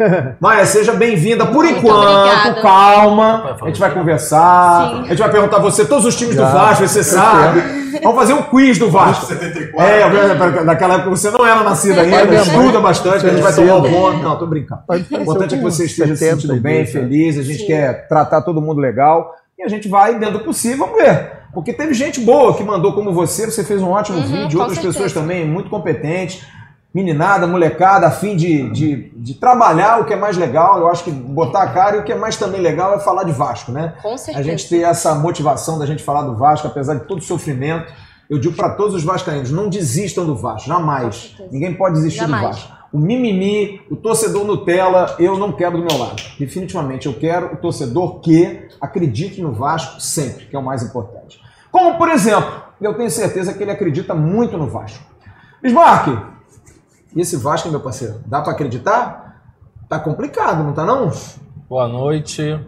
Maia, 0.40 0.64
seja 0.66 0.92
bem-vinda 0.92 1.47
por 1.47 1.64
Muito 1.64 1.78
enquanto. 1.78 2.06
obrigada. 2.09 2.62
Calma. 2.62 3.56
A 3.61 3.66
gente 3.66 3.80
vai 3.80 3.90
conversar. 3.92 4.88
Sim. 4.90 5.00
A 5.04 5.09
gente 5.09 5.18
vai 5.18 5.30
perguntar 5.30 5.56
a 5.59 5.61
você 5.61 5.85
todos 5.85 6.04
os 6.04 6.16
times 6.16 6.37
do. 6.37 6.42
Vasco, 6.42 6.87
você 6.87 7.02
sabe. 7.04 7.61
Vamos 8.02 8.16
fazer 8.18 8.32
um 8.32 8.42
quiz 8.42 8.78
do 8.78 8.90
Vasco. 8.90 9.26
74. 9.26 9.80
É, 9.87 10.64
naquela 10.64 10.94
época 10.94 11.11
você 11.11 11.30
não 11.30 11.47
era 11.47 11.62
nascida 11.62 12.00
ainda, 12.00 12.35
estuda 12.35 12.80
bastante, 12.80 13.26
a 13.26 13.30
gente 13.30 13.42
vai 13.42 13.54
tomar 13.54 13.76
o 13.76 13.82
bonde. 13.82 14.23
Não, 14.23 14.38
tô 14.38 14.47
brincando. 14.47 14.82
O 14.88 14.94
importante 14.97 15.54
é 15.54 15.59
que 15.59 15.62
você 15.64 15.85
esteja 15.85 16.14
se 16.16 16.25
70 16.25 16.40
sentindo 16.40 16.61
bem, 16.61 16.80
né? 16.80 16.87
feliz. 16.87 17.38
A 17.38 17.42
gente 17.42 17.61
Sim. 17.61 17.66
quer 17.66 18.09
tratar 18.09 18.42
todo 18.42 18.61
mundo 18.61 18.80
legal. 18.80 19.35
E 19.59 19.62
a 19.62 19.68
gente 19.68 19.88
vai, 19.88 20.18
dentro 20.18 20.38
do 20.38 20.44
possível, 20.44 20.87
vamos 20.87 21.02
ver. 21.02 21.32
Porque 21.54 21.73
teve 21.73 21.92
gente 21.92 22.18
boa 22.21 22.54
que 22.54 22.64
mandou 22.64 22.94
como 22.94 23.12
você, 23.12 23.44
você 23.44 23.62
fez 23.62 23.82
um 23.82 23.90
ótimo 23.90 24.18
Uhum, 24.18 24.26
vídeo, 24.26 24.59
outras 24.59 24.78
certeza. 24.78 24.94
pessoas 24.94 25.12
também 25.12 25.47
muito 25.47 25.68
competentes. 25.68 26.42
Meninada, 26.95 27.47
molecada, 27.47 28.07
a 28.07 28.11
fim 28.11 28.37
de, 28.37 28.71
de, 28.71 29.13
de 29.17 29.35
trabalhar 29.35 30.01
o 30.01 30.05
que 30.05 30.13
é 30.13 30.17
mais 30.17 30.37
legal. 30.37 30.79
Eu 30.79 30.89
acho 30.89 31.05
que 31.05 31.11
botar 31.11 31.63
a 31.63 31.69
cara 31.69 31.97
e 31.97 32.01
o 32.01 32.05
que 32.05 32.13
é 32.13 32.15
mais 32.15 32.37
também 32.37 32.61
legal 32.61 32.95
é 32.95 32.99
falar 32.99 33.25
de 33.25 33.33
Vasco, 33.33 33.73
né? 33.73 33.95
Com 34.03 34.17
certeza. 34.19 34.39
A 34.39 34.43
gente 34.43 34.69
ter 34.69 34.83
essa 34.83 35.15
motivação 35.15 35.79
da 35.79 35.87
gente 35.87 36.03
falar 36.03 36.23
do 36.23 36.37
Vasco, 36.37 36.67
apesar 36.67 36.95
de 36.95 37.05
todo 37.07 37.19
o 37.19 37.23
sofrimento. 37.23 37.91
Eu 38.29 38.39
digo 38.39 38.55
para 38.55 38.71
todos 38.71 38.95
os 38.95 39.05
vascaínos, 39.05 39.51
não 39.51 39.69
desistam 39.69 40.25
do 40.25 40.35
Vasco, 40.35 40.69
jamais. 40.69 41.35
Ninguém 41.51 41.75
pode 41.75 41.97
desistir 41.97 42.21
Jamais. 42.21 42.43
do 42.43 42.49
Vasco. 42.49 42.73
O 42.93 42.99
mimimi, 42.99 43.81
o 43.91 43.97
torcedor 43.97 44.45
Nutella, 44.45 45.17
eu 45.19 45.39
não 45.39 45.51
quero 45.53 45.79
do 45.79 45.85
meu 45.85 45.99
lado. 45.99 46.23
Definitivamente, 46.39 47.07
eu 47.07 47.15
quero 47.15 47.55
o 47.55 47.57
torcedor 47.57 48.21
que 48.21 48.69
acredite 48.81 49.41
no 49.41 49.53
Vasco 49.53 50.01
sempre, 50.01 50.47
que 50.47 50.55
é 50.55 50.59
o 50.59 50.63
mais 50.63 50.83
importante. 50.83 51.41
Como, 51.71 51.97
por 51.97 52.11
exemplo, 52.11 52.63
eu 52.81 52.93
tenho 52.95 53.11
certeza 53.11 53.55
que 53.55 53.63
ele 53.63 53.71
acredita 53.71 54.15
muito 54.15 54.59
no 54.59 54.67
Vasco. 54.67 55.03
Bismarck, 55.63 56.32
e 57.14 57.21
esse 57.21 57.37
Vasco, 57.37 57.69
meu 57.69 57.81
parceiro, 57.81 58.21
dá 58.26 58.40
para 58.40 58.52
acreditar? 58.52 59.40
Tá 59.88 59.99
complicado, 59.99 60.62
não 60.64 60.73
tá 60.73 60.85
não? 60.85 61.11
Boa 61.69 61.88
noite. 61.88 62.42
É, 62.50 62.59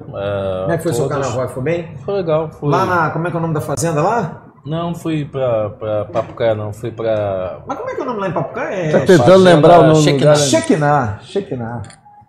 Como 0.62 0.72
é 0.72 0.76
que 0.76 0.82
foi 0.82 0.92
o 0.92 0.94
seu 0.94 1.08
todos. 1.08 1.22
carnaval? 1.26 1.48
Foi 1.48 1.62
bem? 1.62 1.96
Foi 2.04 2.14
legal. 2.14 2.50
Fui... 2.50 2.70
Lá 2.70 2.84
na. 2.86 3.10
Como 3.10 3.26
é 3.26 3.30
que 3.30 3.36
é 3.36 3.38
o 3.38 3.42
nome 3.42 3.54
da 3.54 3.60
fazenda 3.60 4.02
lá? 4.02 4.42
Não 4.64 4.94
fui 4.94 5.26
pra, 5.26 5.68
pra 5.70 6.04
Papucaia, 6.06 6.54
não. 6.54 6.72
Fui 6.72 6.90
pra. 6.90 7.58
Mas 7.66 7.76
como 7.76 7.90
é 7.90 7.94
que 7.94 8.00
é 8.00 8.04
o 8.04 8.06
nome 8.06 8.20
lá 8.20 8.28
em 8.28 8.32
Papucaia? 8.32 8.92
Tá 8.92 8.98
É. 8.98 9.00
tentando 9.00 9.18
Fazenda 9.18 9.36
lembrar 9.38 9.78
o 9.80 9.82
nome 9.88 9.92
do 9.94 10.36
Shekinah. 10.36 11.00
lugar. 11.00 11.18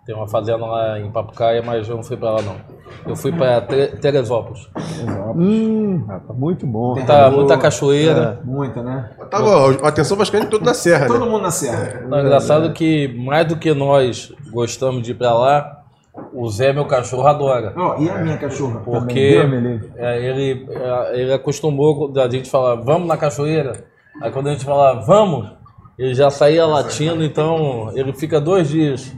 Né? 0.06 0.12
Tem 0.12 0.14
uma 0.14 0.28
fazenda 0.28 0.64
lá 0.64 1.00
em 1.00 1.10
Papucaia, 1.10 1.62
mas 1.62 1.88
eu 1.88 1.96
não 1.96 2.02
fui 2.02 2.16
pra 2.16 2.30
lá, 2.32 2.42
não. 2.42 2.56
Eu 3.06 3.16
fui 3.16 3.32
pra 3.32 3.60
Te- 3.60 3.96
Teresópolis. 4.00 4.68
Hum, 5.34 6.04
muito 6.34 6.66
bom. 6.66 6.94
Muita, 6.94 7.30
muita 7.30 7.58
cachoeira. 7.58 8.40
Muita, 8.44 8.82
né? 8.82 9.10
Tava, 9.30 9.72
atenção 9.86 10.16
Vascaíno 10.16 10.48
todo 10.48 10.64
na 10.64 10.74
serra, 10.74 11.06
Todo 11.06 11.24
né? 11.24 11.30
mundo 11.30 11.42
na 11.42 11.50
serra. 11.50 12.02
Não, 12.08 12.18
é 12.18 12.22
engraçado 12.22 12.72
que 12.72 13.08
mais 13.18 13.46
do 13.46 13.56
que 13.56 13.72
nós 13.74 14.32
gostamos 14.50 15.02
de 15.02 15.10
ir 15.10 15.14
pra 15.14 15.32
lá, 15.34 15.82
o 16.32 16.48
Zé, 16.48 16.72
meu 16.72 16.86
cachorro, 16.86 17.26
adora. 17.26 17.72
Ó, 17.76 17.96
e 18.00 18.08
a 18.08 18.18
minha 18.18 18.38
cachorra? 18.38 18.80
também? 18.80 19.00
Porque 19.00 19.40
é, 19.96 20.18
ele, 20.24 20.66
é, 20.70 21.20
ele 21.20 21.32
acostumou 21.32 22.10
da 22.10 22.28
gente 22.28 22.48
falar, 22.50 22.76
vamos 22.76 23.06
na 23.08 23.16
cachoeira. 23.16 23.84
Aí 24.22 24.30
quando 24.30 24.48
a 24.48 24.52
gente 24.52 24.64
fala, 24.64 24.94
vamos, 25.04 25.50
ele 25.98 26.14
já 26.14 26.30
saía 26.30 26.64
latindo, 26.64 27.22
então 27.22 27.90
ele 27.94 28.12
fica 28.14 28.40
dois 28.40 28.68
dias 28.68 29.14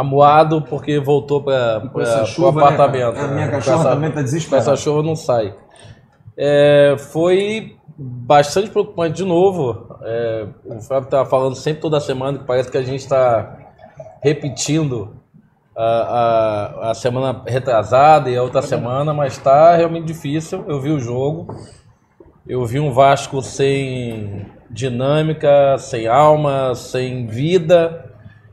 amuado 0.00 0.62
porque 0.62 0.98
voltou 0.98 1.42
para 1.42 1.82
essa 2.00 2.22
o 2.22 2.26
chuva, 2.26 2.60
né, 2.60 2.66
apartamento. 2.66 3.14
cara? 3.14 3.26
A 3.26 3.30
minha 3.32 3.46
né? 3.46 3.52
cachorra 3.52 3.80
essa- 3.80 3.90
também 3.90 4.10
tá 4.10 4.16
Com 4.16 4.22
desesperada. 4.24 4.70
essa 4.72 4.76
chuva 4.82 5.02
não 5.02 5.16
sai. 5.16 5.54
É, 6.36 6.96
foi 6.98 7.76
bastante 7.96 8.70
preocupante 8.70 9.16
de 9.16 9.24
novo. 9.24 9.96
É, 10.02 10.46
o 10.64 10.80
Fábio 10.80 11.06
estava 11.06 11.28
falando 11.28 11.56
sempre 11.56 11.80
toda 11.80 11.98
semana 12.00 12.38
que 12.38 12.44
parece 12.44 12.70
que 12.70 12.78
a 12.78 12.82
gente 12.82 13.00
está 13.00 13.56
repetindo 14.22 15.16
a, 15.76 15.84
a, 16.86 16.90
a 16.90 16.94
semana 16.94 17.42
retrasada 17.46 18.30
e 18.30 18.36
a 18.36 18.42
outra 18.42 18.62
semana, 18.62 19.12
mas 19.12 19.32
está 19.34 19.74
realmente 19.76 20.06
difícil. 20.06 20.64
Eu 20.68 20.80
vi 20.80 20.90
o 20.90 21.00
jogo, 21.00 21.54
eu 22.46 22.64
vi 22.64 22.78
um 22.78 22.92
Vasco 22.92 23.42
sem 23.42 24.46
dinâmica, 24.70 25.76
sem 25.78 26.06
alma, 26.06 26.74
sem 26.74 27.26
vida. 27.26 28.07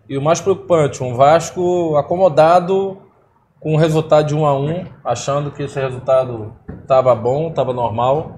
E 0.08 0.18
o 0.18 0.22
mais 0.22 0.40
preocupante, 0.40 1.04
um 1.04 1.16
Vasco 1.16 1.96
acomodado 1.96 2.98
com 3.60 3.74
o 3.74 3.78
resultado 3.78 4.28
de 4.28 4.36
1 4.36 4.46
a 4.46 4.60
1 4.60 4.86
achando 5.04 5.50
que 5.50 5.64
esse 5.64 5.80
resultado 5.80 6.54
estava 6.82 7.16
bom, 7.16 7.50
estava 7.50 7.74
normal. 7.74 8.38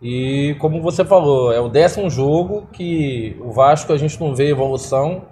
E 0.00 0.54
como 0.60 0.80
você 0.80 1.04
falou, 1.04 1.52
é 1.52 1.58
o 1.58 1.68
décimo 1.68 2.08
jogo 2.08 2.68
que 2.72 3.36
o 3.40 3.50
Vasco 3.50 3.92
a 3.92 3.96
gente 3.96 4.20
não 4.20 4.34
vê 4.34 4.50
evolução 4.50 5.22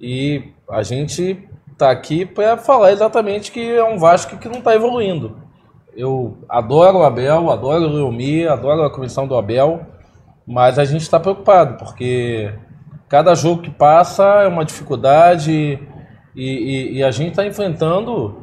e 0.00 0.52
a 0.70 0.84
gente 0.84 1.48
tá 1.76 1.90
aqui 1.90 2.24
para 2.24 2.56
falar 2.56 2.92
exatamente 2.92 3.50
que 3.50 3.76
é 3.76 3.82
um 3.82 3.98
Vasco 3.98 4.36
que 4.36 4.48
não 4.48 4.58
está 4.58 4.74
evoluindo. 4.74 5.36
eu 5.96 6.38
adoro 6.48 6.98
o 6.98 7.02
Abel, 7.02 7.50
adoro 7.50 7.84
o 7.84 7.92
Leomi, 7.92 8.46
adoro 8.46 8.82
a 8.82 8.90
comissão 8.90 9.26
do 9.26 9.36
Abel, 9.36 9.80
mas 10.46 10.78
a 10.78 10.84
gente 10.84 11.02
está 11.02 11.18
preocupado, 11.18 11.78
porque 11.78 12.52
cada 13.14 13.32
jogo 13.36 13.62
que 13.62 13.70
passa 13.70 14.24
é 14.42 14.48
uma 14.48 14.64
dificuldade 14.64 15.78
e, 16.34 16.42
e- 16.44 16.96
e 16.98 17.04
a 17.04 17.12
gente 17.12 17.30
está 17.30 17.46
enfrentando 17.46 18.42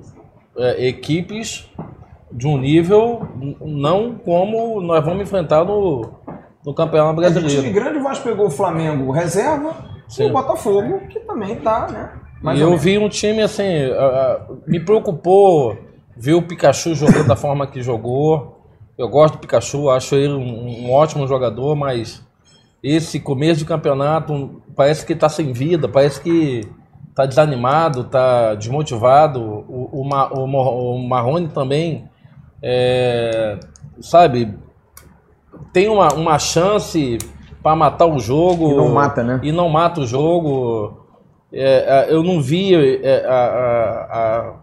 é, 0.58 0.88
equipes 0.88 1.70
de 2.32 2.48
um 2.48 2.58
nível 2.58 3.28
não 3.60 4.16
como 4.16 4.80
nós 4.80 5.04
vamos 5.04 5.24
enfrentar 5.24 5.66
no, 5.66 6.10
no 6.66 6.74
Campeonato 6.74 7.20
Mas 7.20 7.32
o 7.32 7.40
time 7.40 7.42
Brasileiro. 7.42 7.74
grande, 7.82 7.98
o 8.00 8.04
Vasco 8.04 8.24
pegou 8.24 8.48
o 8.48 8.50
Flamengo 8.50 9.12
reserva 9.12 9.76
e 10.08 10.12
Sim. 10.14 10.30
o 10.30 10.32
Botafogo, 10.32 11.02
que 11.10 11.20
também 11.20 11.58
tá, 11.58 11.88
né? 11.92 12.10
mais 12.42 12.58
E 12.58 12.62
eu 12.62 12.78
vi 12.78 12.98
um 12.98 13.10
time 13.10 13.42
assim, 13.42 13.64
me 14.66 14.80
preocupou 14.80 15.78
ver 16.16 16.36
o 16.36 16.44
Pikachu 16.44 16.96
jogando 16.96 17.28
da 17.28 17.36
forma 17.36 17.68
que 17.68 17.82
jogou. 17.82 18.62
Eu 18.98 19.10
gosto 19.10 19.34
do 19.34 19.40
Pikachu, 19.40 19.90
acho 19.90 20.16
ele 20.16 20.34
um 20.34 20.90
ótimo 20.94 21.28
jogador, 21.28 21.76
mas 21.76 22.26
esse 22.84 23.20
começo 23.20 23.60
de 23.60 23.66
campeonato 23.66 24.62
parece 24.76 25.06
que 25.06 25.14
está 25.14 25.30
sem 25.30 25.54
vida, 25.54 25.88
parece 25.88 26.20
que 26.22 26.68
está 27.10 27.26
desanimado, 27.26 28.02
está 28.02 28.56
desmotivado. 28.56 29.42
O, 29.42 29.90
o, 29.92 30.10
o 30.10 30.96
o 30.96 31.08
Marrone 31.08 31.48
também, 31.50 32.10
é, 32.62 33.60
sabe, 34.00 34.58
tem 35.72 35.90
uma, 35.90 36.14
uma 36.14 36.40
chance 36.40 37.18
para 37.62 37.76
matar 37.76 38.08
o 38.08 38.20
jogo. 38.20 38.72
E 38.72 38.76
não 38.76 38.94
mata, 38.94 39.24
né? 39.24 39.40
E 39.44 39.52
não 39.52 39.70
mata 39.70 40.02
o 40.02 40.08
jogo. 40.08 41.06
É, 41.54 42.08
é, 42.10 42.14
eu 42.14 42.24
não 42.24 42.42
vi 42.42 42.74
é, 42.74 43.26
a, 43.26 43.34
a, 43.34 44.54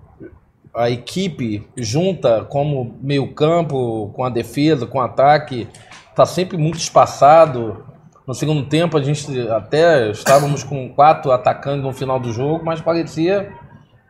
a, 0.75 0.85
a 0.85 0.91
equipe 0.91 1.69
junta 1.77 2.45
como 2.45 2.97
meio 3.01 3.33
campo, 3.35 4.11
com 4.15 4.25
a 4.25 4.31
defesa, 4.31 4.87
com 4.87 4.99
o 4.99 5.03
ataque. 5.03 5.69
Está 6.11 6.27
sempre 6.27 6.57
muito 6.57 6.79
espaçado. 6.79 7.85
No 8.29 8.35
segundo 8.35 8.63
tempo 8.67 8.95
a 8.99 9.03
gente 9.03 9.27
até 9.49 10.11
estávamos 10.11 10.63
com 10.63 10.91
quatro 10.91 11.33
atacantes 11.33 11.83
no 11.83 11.95
final 11.95 12.21
do 12.21 12.31
jogo, 12.31 12.63
mas 12.63 12.79
parecia 12.79 13.51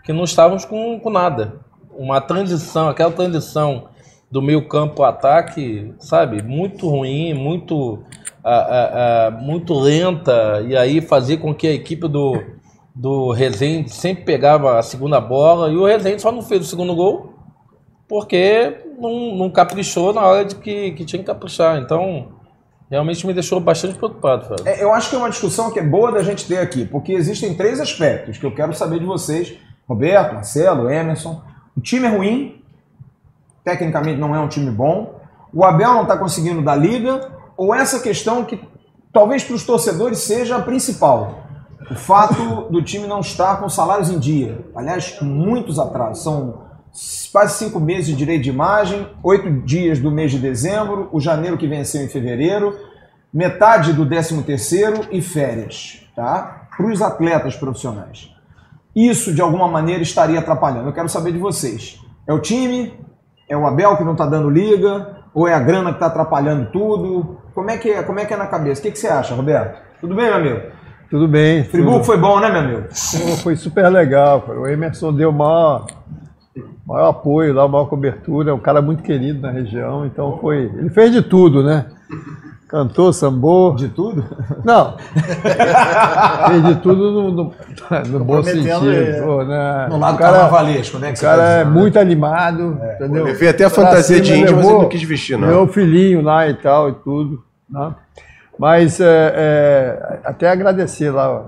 que 0.02 0.12
não 0.12 0.24
estávamos 0.24 0.64
com, 0.64 0.98
com 0.98 1.08
nada. 1.08 1.60
Uma 1.96 2.20
transição, 2.20 2.88
aquela 2.88 3.12
transição 3.12 3.90
do 4.28 4.42
meio 4.42 4.66
campo 4.66 5.04
ao 5.04 5.10
ataque, 5.10 5.94
sabe, 6.00 6.42
muito 6.42 6.88
ruim, 6.88 7.32
muito, 7.32 8.00
ah, 8.42 8.50
ah, 8.50 8.90
ah, 9.28 9.30
muito 9.30 9.72
lenta, 9.72 10.64
e 10.66 10.76
aí 10.76 11.00
fazer 11.00 11.36
com 11.36 11.54
que 11.54 11.68
a 11.68 11.72
equipe 11.72 12.08
do, 12.08 12.42
do 12.92 13.30
Rezende 13.30 13.90
sempre 13.90 14.24
pegava 14.24 14.80
a 14.80 14.82
segunda 14.82 15.20
bola, 15.20 15.70
e 15.70 15.76
o 15.76 15.86
Rezende 15.86 16.20
só 16.20 16.32
não 16.32 16.42
fez 16.42 16.62
o 16.62 16.68
segundo 16.68 16.92
gol 16.92 17.34
porque 18.08 18.84
não, 18.98 19.36
não 19.36 19.50
caprichou 19.50 20.12
na 20.12 20.26
hora 20.26 20.44
de 20.44 20.56
que, 20.56 20.90
que 20.92 21.04
tinha 21.04 21.20
que 21.20 21.26
caprichar. 21.26 21.78
Então, 21.78 22.37
realmente 22.90 23.26
me 23.26 23.34
deixou 23.34 23.60
bastante 23.60 23.96
preocupado, 23.96 24.46
Fábio. 24.46 24.68
É, 24.68 24.82
eu 24.82 24.92
acho 24.92 25.10
que 25.10 25.16
é 25.16 25.18
uma 25.18 25.30
discussão 25.30 25.70
que 25.70 25.78
é 25.78 25.82
boa 25.82 26.10
da 26.12 26.22
gente 26.22 26.46
ter 26.46 26.58
aqui, 26.58 26.84
porque 26.84 27.12
existem 27.12 27.54
três 27.54 27.80
aspectos 27.80 28.38
que 28.38 28.46
eu 28.46 28.54
quero 28.54 28.72
saber 28.74 28.98
de 28.98 29.06
vocês, 29.06 29.54
Roberto, 29.88 30.34
Marcelo, 30.34 30.90
Emerson. 30.90 31.42
O 31.76 31.80
time 31.80 32.06
é 32.06 32.10
ruim, 32.10 32.62
tecnicamente 33.64 34.18
não 34.18 34.34
é 34.34 34.40
um 34.40 34.48
time 34.48 34.70
bom. 34.70 35.20
O 35.52 35.64
Abel 35.64 35.94
não 35.94 36.02
está 36.02 36.16
conseguindo 36.16 36.62
dar 36.62 36.76
liga, 36.76 37.30
ou 37.56 37.74
essa 37.74 38.00
questão 38.00 38.44
que 38.44 38.60
talvez 39.12 39.42
para 39.44 39.54
os 39.54 39.64
torcedores 39.64 40.18
seja 40.18 40.56
a 40.56 40.62
principal. 40.62 41.44
O 41.90 41.94
fato 41.94 42.68
do 42.70 42.82
time 42.82 43.06
não 43.06 43.20
estar 43.20 43.58
com 43.60 43.68
salários 43.68 44.10
em 44.10 44.18
dia. 44.18 44.66
Aliás, 44.74 45.18
muitos 45.22 45.78
atrasos. 45.78 46.22
São 46.22 46.67
quase 47.32 47.58
cinco 47.58 47.78
meses 47.78 48.06
de 48.06 48.16
direito 48.16 48.42
de 48.42 48.50
imagem, 48.50 49.06
oito 49.22 49.50
dias 49.62 49.98
do 49.98 50.10
mês 50.10 50.30
de 50.30 50.38
dezembro, 50.38 51.08
o 51.12 51.20
janeiro 51.20 51.56
que 51.56 51.66
venceu 51.66 52.02
em 52.02 52.08
fevereiro, 52.08 52.76
metade 53.32 53.92
do 53.92 54.06
13 54.06 54.42
terceiro 54.42 55.06
e 55.10 55.20
férias, 55.20 56.02
tá? 56.16 56.68
Para 56.76 56.86
os 56.86 57.02
atletas 57.02 57.56
profissionais. 57.56 58.32
Isso, 58.94 59.32
de 59.32 59.40
alguma 59.40 59.68
maneira, 59.68 60.02
estaria 60.02 60.38
atrapalhando. 60.38 60.88
Eu 60.88 60.92
quero 60.92 61.08
saber 61.08 61.32
de 61.32 61.38
vocês. 61.38 62.00
É 62.26 62.32
o 62.32 62.40
time? 62.40 62.92
É 63.48 63.56
o 63.56 63.66
Abel 63.66 63.96
que 63.96 64.04
não 64.04 64.12
está 64.12 64.26
dando 64.26 64.50
liga? 64.50 65.18
Ou 65.32 65.46
é 65.46 65.54
a 65.54 65.60
grana 65.60 65.90
que 65.90 65.96
está 65.96 66.06
atrapalhando 66.06 66.70
tudo? 66.72 67.38
Como 67.54 67.70
é 67.70 67.76
que 67.76 67.90
é, 67.90 68.02
como 68.02 68.18
é, 68.18 68.24
que 68.24 68.34
é 68.34 68.36
na 68.36 68.46
cabeça? 68.46 68.80
O 68.80 68.82
que, 68.82 68.90
que 68.90 68.98
você 68.98 69.08
acha, 69.08 69.34
Roberto? 69.34 69.80
Tudo 70.00 70.14
bem, 70.14 70.26
meu 70.26 70.34
amigo? 70.34 70.60
Tudo 71.10 71.28
bem. 71.28 71.64
Friburgo 71.64 71.98
tudo. 71.98 72.06
foi 72.06 72.16
bom, 72.16 72.40
né, 72.40 72.50
meu 72.50 72.60
amigo? 72.60 72.88
Foi 73.42 73.56
super 73.56 73.88
legal. 73.88 74.44
O 74.48 74.66
Emerson 74.66 75.12
deu 75.12 75.32
maior, 75.32 75.86
maior 76.88 77.10
apoio 77.10 77.52
lá, 77.52 77.68
maior 77.68 77.84
cobertura. 77.84 78.50
É 78.50 78.54
um 78.54 78.58
cara 78.58 78.80
muito 78.80 79.02
querido 79.02 79.42
na 79.42 79.50
região, 79.50 80.06
então 80.06 80.38
foi. 80.40 80.72
Ele 80.74 80.88
fez 80.88 81.12
de 81.12 81.20
tudo, 81.20 81.62
né? 81.62 81.84
Cantou, 82.66 83.12
sambou. 83.12 83.74
De 83.74 83.88
tudo? 83.88 84.24
Não. 84.64 84.96
fez 86.48 86.64
de 86.64 86.74
tudo 86.76 87.12
no, 87.12 87.30
no, 87.30 87.54
no 88.08 88.24
bom 88.24 88.42
sentido. 88.42 88.90
ele. 88.90 89.20
pô, 89.22 89.44
né? 89.44 89.86
No 89.90 89.98
lado 89.98 90.14
o 90.14 90.18
cara, 90.18 90.32
carnavalesco, 90.32 90.98
né? 90.98 91.12
o 91.12 91.20
cara 91.20 91.42
é 91.42 91.64
né? 91.64 91.70
muito 91.70 91.98
animado, 91.98 92.78
entendeu? 92.94 93.28
Ele 93.28 93.36
fez 93.36 93.50
até 93.50 93.64
a 93.64 93.70
Pra 93.70 93.84
fantasia 93.84 94.20
de 94.20 94.28
cima, 94.28 94.38
índio, 94.38 94.56
mas 94.56 94.66
ele 94.66 94.78
não 94.78 94.88
quis 94.88 95.02
vestir, 95.02 95.38
não. 95.38 95.48
Meu 95.48 95.66
filhinho 95.68 96.22
lá 96.22 96.48
e 96.48 96.54
tal 96.54 96.88
e 96.88 96.92
tudo. 96.94 97.42
Né? 97.70 97.94
Mas 98.58 99.00
é, 99.00 99.32
é, 99.36 100.18
até 100.24 100.50
agradecer 100.50 101.10
lá 101.10 101.44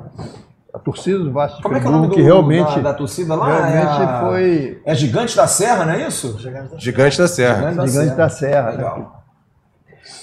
a 0.73 0.79
torcida 0.79 1.19
do 1.19 1.33
Vasco 1.33 1.57
de 1.59 1.63
Como 1.63 1.77
é 1.77 1.81
que 1.81 1.87
é 1.87 1.89
o 1.89 1.93
nome 1.93 2.07
Friburgo, 2.09 2.15
do, 2.15 2.15
que 2.17 2.23
realmente, 2.55 2.77
da, 2.83 2.93
da 2.93 2.95
torcida 2.95 3.35
lá? 3.35 3.47
realmente 3.67 4.01
é 4.01 4.05
a- 4.05 4.21
foi 4.21 4.83
É 4.85 4.95
Gigante 4.95 5.37
da 5.37 5.47
Serra, 5.47 5.85
não 5.85 5.93
é 5.95 6.07
isso? 6.07 6.39
Gigante 6.39 7.19
da 7.19 7.29
Serra. 7.29 7.71
gigante 7.87 8.17
da 8.17 8.29
Serra. 8.29 8.71
né? 8.71 8.77
Legal. 8.77 9.23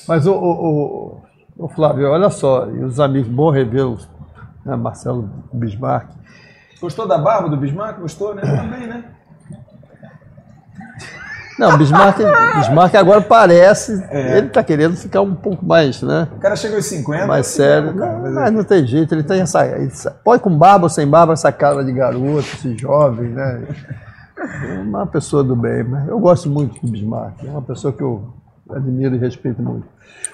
Mas 0.07 0.25
o, 0.25 0.33
o, 0.33 0.51
o- 0.51 1.21
o 1.65 1.67
Flávio, 1.69 2.09
olha 2.11 2.29
só, 2.29 2.67
e 2.69 2.83
os 2.83 2.99
amigos, 2.99 3.27
bom 3.29 3.49
revê-los, 3.49 4.07
né, 4.65 4.75
Marcelo 4.75 5.29
Bismarck. 5.51 6.09
Gostou 6.79 7.07
da 7.07 7.17
barba 7.17 7.49
do 7.49 7.57
Bismarck? 7.57 7.99
Gostou, 7.99 8.35
né? 8.35 8.41
Também, 8.43 8.87
né? 8.87 9.03
Não, 11.59 11.75
Bismarck, 11.77 12.19
Bismarck 12.57 12.95
agora 12.95 13.19
parece, 13.21 13.91
ele 14.11 14.47
está 14.47 14.63
querendo 14.63 14.95
ficar 14.95 15.21
um 15.21 15.33
pouco 15.33 15.65
mais, 15.65 16.01
né? 16.03 16.27
O 16.35 16.39
cara 16.39 16.55
chegou 16.55 16.77
aos 16.77 16.85
50. 16.85 17.25
mais 17.25 17.47
assim 17.47 17.57
sério. 17.57 17.93
cara. 17.95 18.11
Não, 18.13 18.21
Mas 18.21 18.33
mas 18.33 18.53
não 18.53 18.63
tem 18.63 18.85
jeito, 18.85 19.13
ele 19.15 19.23
tem 19.23 19.41
essa. 19.41 19.65
ele 19.65 19.91
pode 20.23 20.43
com 20.43 20.55
barba 20.55 20.85
ou 20.85 20.89
sem 20.89 21.07
barba, 21.07 21.33
essa 21.33 21.51
cara 21.51 21.83
de 21.83 21.91
garoto, 21.91 22.39
esse 22.39 22.77
jovem, 22.77 23.29
né? 23.29 23.63
É 24.69 24.79
uma 24.81 25.07
pessoa 25.07 25.43
do 25.43 25.55
bem, 25.55 25.83
mas 25.83 26.07
eu 26.07 26.19
gosto 26.19 26.47
muito 26.47 26.79
do 26.85 26.91
Bismarck, 26.91 27.43
é 27.43 27.49
uma 27.49 27.61
pessoa 27.61 27.91
que 27.91 28.03
eu 28.03 28.27
admiro 28.69 29.15
e 29.15 29.17
respeito 29.17 29.59
muito. 29.61 29.87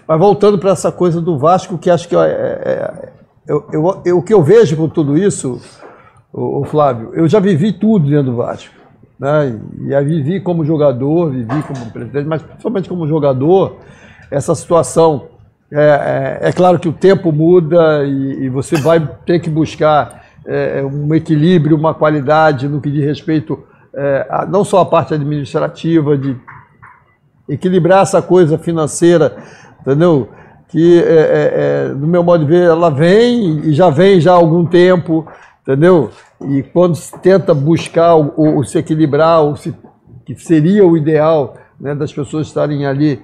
Mas 0.06 0.20
voltando 0.20 0.58
para 0.60 0.72
essa 0.72 0.92
coisa 0.92 1.22
do 1.22 1.38
Vasco, 1.40 1.78
que 1.78 1.90
acho 1.90 2.10
que 2.10 2.16
é, 2.18 2.20
é- 2.20 3.10
eu, 3.48 3.66
eu- 3.72 4.02
eu- 4.04 4.18
o 4.18 4.22
que 4.22 4.34
eu 4.34 4.44
vejo 4.44 4.76
com 4.76 4.90
tudo 4.90 5.18
isso, 5.18 5.62
o, 6.34 6.62
o 6.62 6.64
Flávio, 6.66 7.12
eu 7.14 7.28
já 7.30 7.40
vivi 7.40 7.72
tudo 7.72 8.10
dentro 8.10 8.32
do 8.32 8.36
Vasco. 8.36 8.74
Né? 9.24 9.58
E 9.88 9.96
aí 9.96 10.04
vivi 10.04 10.42
como 10.42 10.66
jogador, 10.66 11.32
vivi 11.32 11.64
como 11.64 11.90
presidente, 11.92 12.28
mas 12.28 12.42
principalmente 12.42 12.90
como 12.90 13.08
jogador, 13.08 13.78
essa 14.30 14.54
situação. 14.54 15.28
É, 15.72 16.40
é- 16.42 16.50
é 16.50 16.52
claro 16.52 16.78
que 16.78 16.90
o 16.90 16.94
tempo 16.94 17.32
muda 17.32 18.04
e, 18.06 18.44
e 18.44 18.50
você 18.50 18.76
vai 18.76 19.00
ter 19.26 19.40
que 19.40 19.50
buscar 19.50 20.22
é, 20.46 20.84
um 20.84 21.16
equilíbrio, 21.16 21.78
uma 21.78 21.94
qualidade 21.94 22.68
no 22.68 22.82
que 22.82 22.92
diz 22.92 23.06
respeito 23.06 23.64
é, 23.96 24.28
a- 24.30 24.46
não 24.46 24.66
só 24.66 24.82
a 24.82 24.86
parte 24.86 25.14
administrativa, 25.14 26.18
de 26.18 26.36
equilibrar 27.48 28.04
essa 28.04 28.22
coisa 28.22 28.58
financeira, 28.58 29.38
entendeu? 29.80 30.28
Que, 30.68 31.00
é, 31.02 31.06
é, 31.08 31.54
é, 31.56 31.88
no 31.94 32.08
meu 32.08 32.24
modo 32.24 32.44
de 32.44 32.52
ver, 32.52 32.66
ela 32.66 32.90
vem 32.90 33.60
e 33.70 33.74
já 33.74 33.90
vem 33.90 34.20
já 34.20 34.34
há 34.34 34.36
algum 34.36 34.66
tempo, 34.66 35.26
entendeu? 35.62 36.10
E 36.46 36.64
quando 36.64 36.96
se 36.96 37.18
tenta 37.20 37.54
buscar 37.54 38.16
o, 38.16 38.60
o- 38.60 38.64
se 38.64 38.78
equilibrar, 38.78 39.44
o 39.44 39.56
se, 39.56 39.74
que 40.26 40.36
seria 40.36 40.86
o 40.86 40.98
ideal 40.98 41.56
né, 41.80 41.94
das 41.96 42.12
pessoas 42.14 42.48
estarem 42.48 42.86
ali 42.86 43.22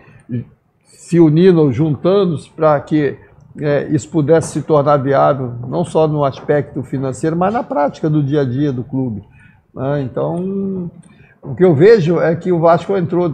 se 0.85 1.19
unindo, 1.19 1.71
juntando-se 1.71 2.49
para 2.49 2.79
que 2.81 3.17
é, 3.59 3.87
isso 3.89 4.09
pudesse 4.09 4.53
se 4.53 4.61
tornar 4.61 4.97
viável, 4.97 5.53
não 5.67 5.83
só 5.83 6.07
no 6.07 6.23
aspecto 6.23 6.83
financeiro, 6.83 7.35
mas 7.35 7.53
na 7.53 7.63
prática 7.63 8.09
do 8.09 8.21
dia 8.23 8.41
a 8.41 8.45
dia 8.45 8.71
do 8.71 8.83
clube. 8.83 9.23
né? 9.73 10.01
Então, 10.03 10.89
o 11.41 11.55
que 11.55 11.63
eu 11.65 11.73
vejo 11.73 12.19
é 12.19 12.35
que 12.35 12.51
o 12.51 12.59
Vasco 12.59 12.95
entrou 12.95 13.33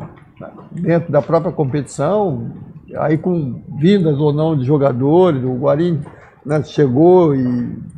dentro 0.71 1.12
da 1.12 1.21
própria 1.21 1.52
competição, 1.52 2.50
aí 2.98 3.17
com 3.17 3.62
vindas 3.78 4.17
ou 4.19 4.32
não 4.32 4.56
de 4.58 4.63
jogadores, 4.65 5.43
o 5.43 5.56
Guarim 5.56 6.02
né, 6.45 6.63
chegou 6.63 7.36
e. 7.36 7.94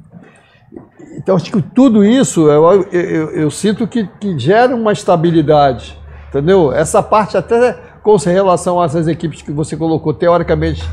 Então, 1.17 1.35
acho 1.35 1.51
que 1.51 1.61
tudo 1.61 2.05
isso 2.05 2.47
eu, 2.49 2.63
eu, 2.91 3.01
eu- 3.01 3.29
eu 3.31 3.51
sinto 3.51 3.87
que, 3.87 4.07
que 4.19 4.37
gera 4.37 4.75
uma 4.75 4.91
estabilidade, 4.91 5.97
entendeu? 6.29 6.71
Essa 6.71 7.01
parte, 7.01 7.35
até 7.35 7.73
com 8.03 8.15
relação 8.17 8.79
a 8.79 8.85
essas 8.85 9.07
equipes 9.07 9.41
que 9.41 9.51
você 9.51 9.75
colocou 9.75 10.13
teoricamente 10.13 10.87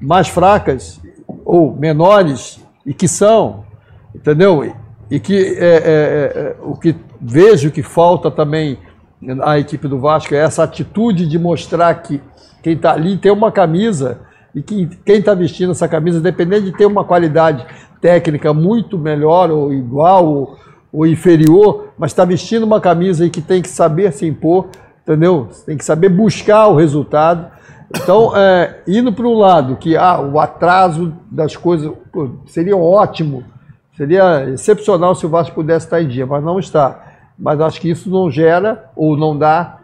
mais 0.00 0.28
fracas 0.28 1.00
ou 1.44 1.74
menores, 1.74 2.60
e 2.84 2.92
que 2.94 3.08
são, 3.08 3.64
entendeu? 4.14 4.72
E 5.10 5.18
que 5.18 5.34
é, 5.58 5.66
é, 5.66 5.82
é, 5.84 6.56
o 6.62 6.76
que 6.76 6.94
vejo 7.20 7.70
que 7.70 7.82
falta 7.82 8.30
também 8.30 8.78
a 9.42 9.58
equipe 9.58 9.88
do 9.88 9.98
Vasco 9.98 10.34
é 10.34 10.38
essa 10.38 10.62
atitude 10.62 11.26
de 11.26 11.38
mostrar 11.38 11.92
que 12.02 12.20
quem 12.62 12.74
está 12.74 12.92
ali 12.92 13.16
tem 13.16 13.32
uma 13.32 13.50
camisa 13.50 14.20
e 14.54 14.62
que 14.62 14.86
quem 15.04 15.16
está 15.16 15.34
vestindo 15.34 15.72
essa 15.72 15.88
camisa, 15.88 16.20
dependendo 16.20 16.66
de 16.66 16.72
ter 16.76 16.86
uma 16.86 17.04
qualidade 17.04 17.64
técnica 18.00 18.52
muito 18.52 18.98
melhor 18.98 19.50
ou 19.50 19.72
igual 19.72 20.26
ou, 20.26 20.56
ou 20.92 21.06
inferior, 21.06 21.88
mas 21.98 22.12
está 22.12 22.24
vestindo 22.24 22.64
uma 22.64 22.80
camisa 22.80 23.24
e 23.24 23.30
que 23.30 23.40
tem 23.40 23.62
que 23.62 23.68
saber 23.68 24.12
se 24.12 24.26
impor, 24.26 24.68
entendeu? 25.02 25.48
Tem 25.64 25.76
que 25.76 25.84
saber 25.84 26.08
buscar 26.08 26.68
o 26.68 26.76
resultado. 26.76 27.50
Então, 27.94 28.36
é, 28.36 28.80
indo 28.86 29.12
para 29.12 29.26
um 29.26 29.38
lado 29.38 29.76
que 29.76 29.96
ah, 29.96 30.20
o 30.20 30.40
atraso 30.40 31.12
das 31.30 31.56
coisas 31.56 31.92
pô, 32.12 32.30
seria 32.46 32.76
ótimo, 32.76 33.44
seria 33.96 34.48
excepcional 34.50 35.14
se 35.14 35.24
o 35.24 35.28
Vasco 35.28 35.54
pudesse 35.54 35.86
estar 35.86 36.02
em 36.02 36.08
dia, 36.08 36.26
mas 36.26 36.42
não 36.42 36.58
está. 36.58 37.04
Mas 37.38 37.60
acho 37.60 37.80
que 37.80 37.90
isso 37.90 38.10
não 38.10 38.30
gera 38.30 38.90
ou 38.96 39.16
não 39.16 39.36
dá, 39.36 39.78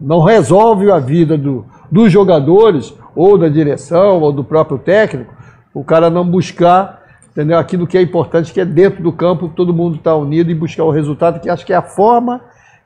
não 0.00 0.22
resolve 0.22 0.90
a 0.90 0.98
vida 0.98 1.36
do, 1.36 1.64
dos 1.90 2.12
jogadores 2.12 2.94
ou 3.16 3.36
da 3.36 3.48
direção 3.48 4.20
ou 4.20 4.32
do 4.32 4.44
próprio 4.44 4.78
técnico, 4.78 5.34
o 5.74 5.82
cara 5.82 6.08
não 6.08 6.24
buscar 6.24 6.99
entendeu? 7.30 7.58
aquilo 7.58 7.86
que 7.86 7.96
é 7.96 8.02
importante, 8.02 8.52
que 8.52 8.60
é 8.60 8.64
dentro 8.64 9.02
do 9.02 9.12
campo, 9.12 9.48
todo 9.48 9.72
mundo 9.72 9.96
está 9.96 10.14
unido 10.14 10.50
e 10.50 10.54
buscar 10.54 10.84
o 10.84 10.90
resultado, 10.90 11.40
que 11.40 11.48
acho 11.48 11.64
que 11.64 11.72
é 11.72 11.76
a 11.76 11.82
forma 11.82 12.40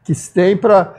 que 0.05 0.15
se 0.15 0.33
tem 0.33 0.57
para 0.57 0.95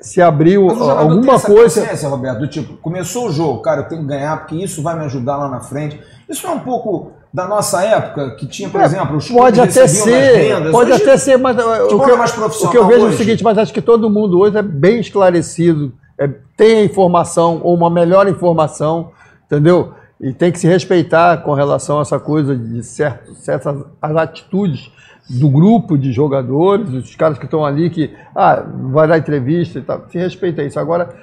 se 0.00 0.20
abrir 0.20 0.58
o 0.58 0.68
alguma 0.70 1.40
coisa. 1.40 1.86
Roberto, 2.08 2.40
do 2.40 2.48
tipo, 2.48 2.74
começou 2.74 3.28
o 3.28 3.32
jogo, 3.32 3.62
cara, 3.62 3.82
eu 3.82 3.88
tenho 3.88 4.02
que 4.02 4.08
ganhar 4.08 4.36
porque 4.38 4.56
isso 4.56 4.82
vai 4.82 4.98
me 4.98 5.04
ajudar 5.04 5.36
lá 5.36 5.48
na 5.48 5.60
frente. 5.60 6.00
Isso 6.28 6.46
é 6.46 6.50
um 6.50 6.60
pouco 6.60 7.12
da 7.32 7.48
nossa 7.48 7.82
época, 7.82 8.36
que 8.36 8.46
tinha, 8.46 8.68
por 8.68 8.80
exemplo, 8.80 9.16
os 9.16 9.28
É, 9.28 9.32
Pode 9.32 9.60
até 9.60 9.86
ser, 9.88 10.70
pode 10.70 10.92
Hoje, 10.92 11.02
até 11.02 11.16
ser, 11.16 11.36
mas 11.36 11.56
uh, 11.56 11.96
o 11.96 12.04
que, 12.04 12.10
eu, 12.10 12.14
é 12.14 12.16
mais 12.16 12.30
o 12.30 12.34
profissional 12.34 12.70
que 12.70 12.78
eu 12.78 12.86
vejo 12.86 13.00
é 13.00 13.02
o 13.02 13.08
hoje. 13.08 13.16
seguinte, 13.16 13.42
mas 13.42 13.58
acho 13.58 13.72
que 13.72 13.82
todo 13.82 14.08
mundo 14.08 14.38
hoje 14.38 14.56
é 14.56 14.62
bem 14.62 15.00
esclarecido, 15.00 15.92
é, 16.16 16.28
tem 16.56 16.78
a 16.78 16.84
informação 16.84 17.60
ou 17.64 17.74
uma 17.74 17.90
melhor 17.90 18.28
informação, 18.28 19.10
entendeu? 19.46 19.94
E 20.20 20.32
tem 20.32 20.52
que 20.52 20.58
se 20.58 20.66
respeitar 20.66 21.38
com 21.38 21.54
relação 21.54 21.98
a 21.98 22.02
essa 22.02 22.18
coisa 22.18 22.56
de 22.56 22.82
certo, 22.82 23.34
certas 23.34 23.84
as 24.00 24.16
atitudes 24.16 24.90
do 25.28 25.48
grupo 25.48 25.96
de 25.96 26.12
jogadores, 26.12 26.90
os 26.90 27.16
caras 27.16 27.38
que 27.38 27.44
estão 27.44 27.64
ali 27.64 27.90
que 27.90 28.14
ah, 28.34 28.64
vai 28.92 29.08
dar 29.08 29.18
entrevista 29.18 29.78
e 29.78 29.82
tal, 29.82 30.04
se 30.08 30.18
respeita 30.18 30.62
isso. 30.62 30.78
Agora, 30.78 31.14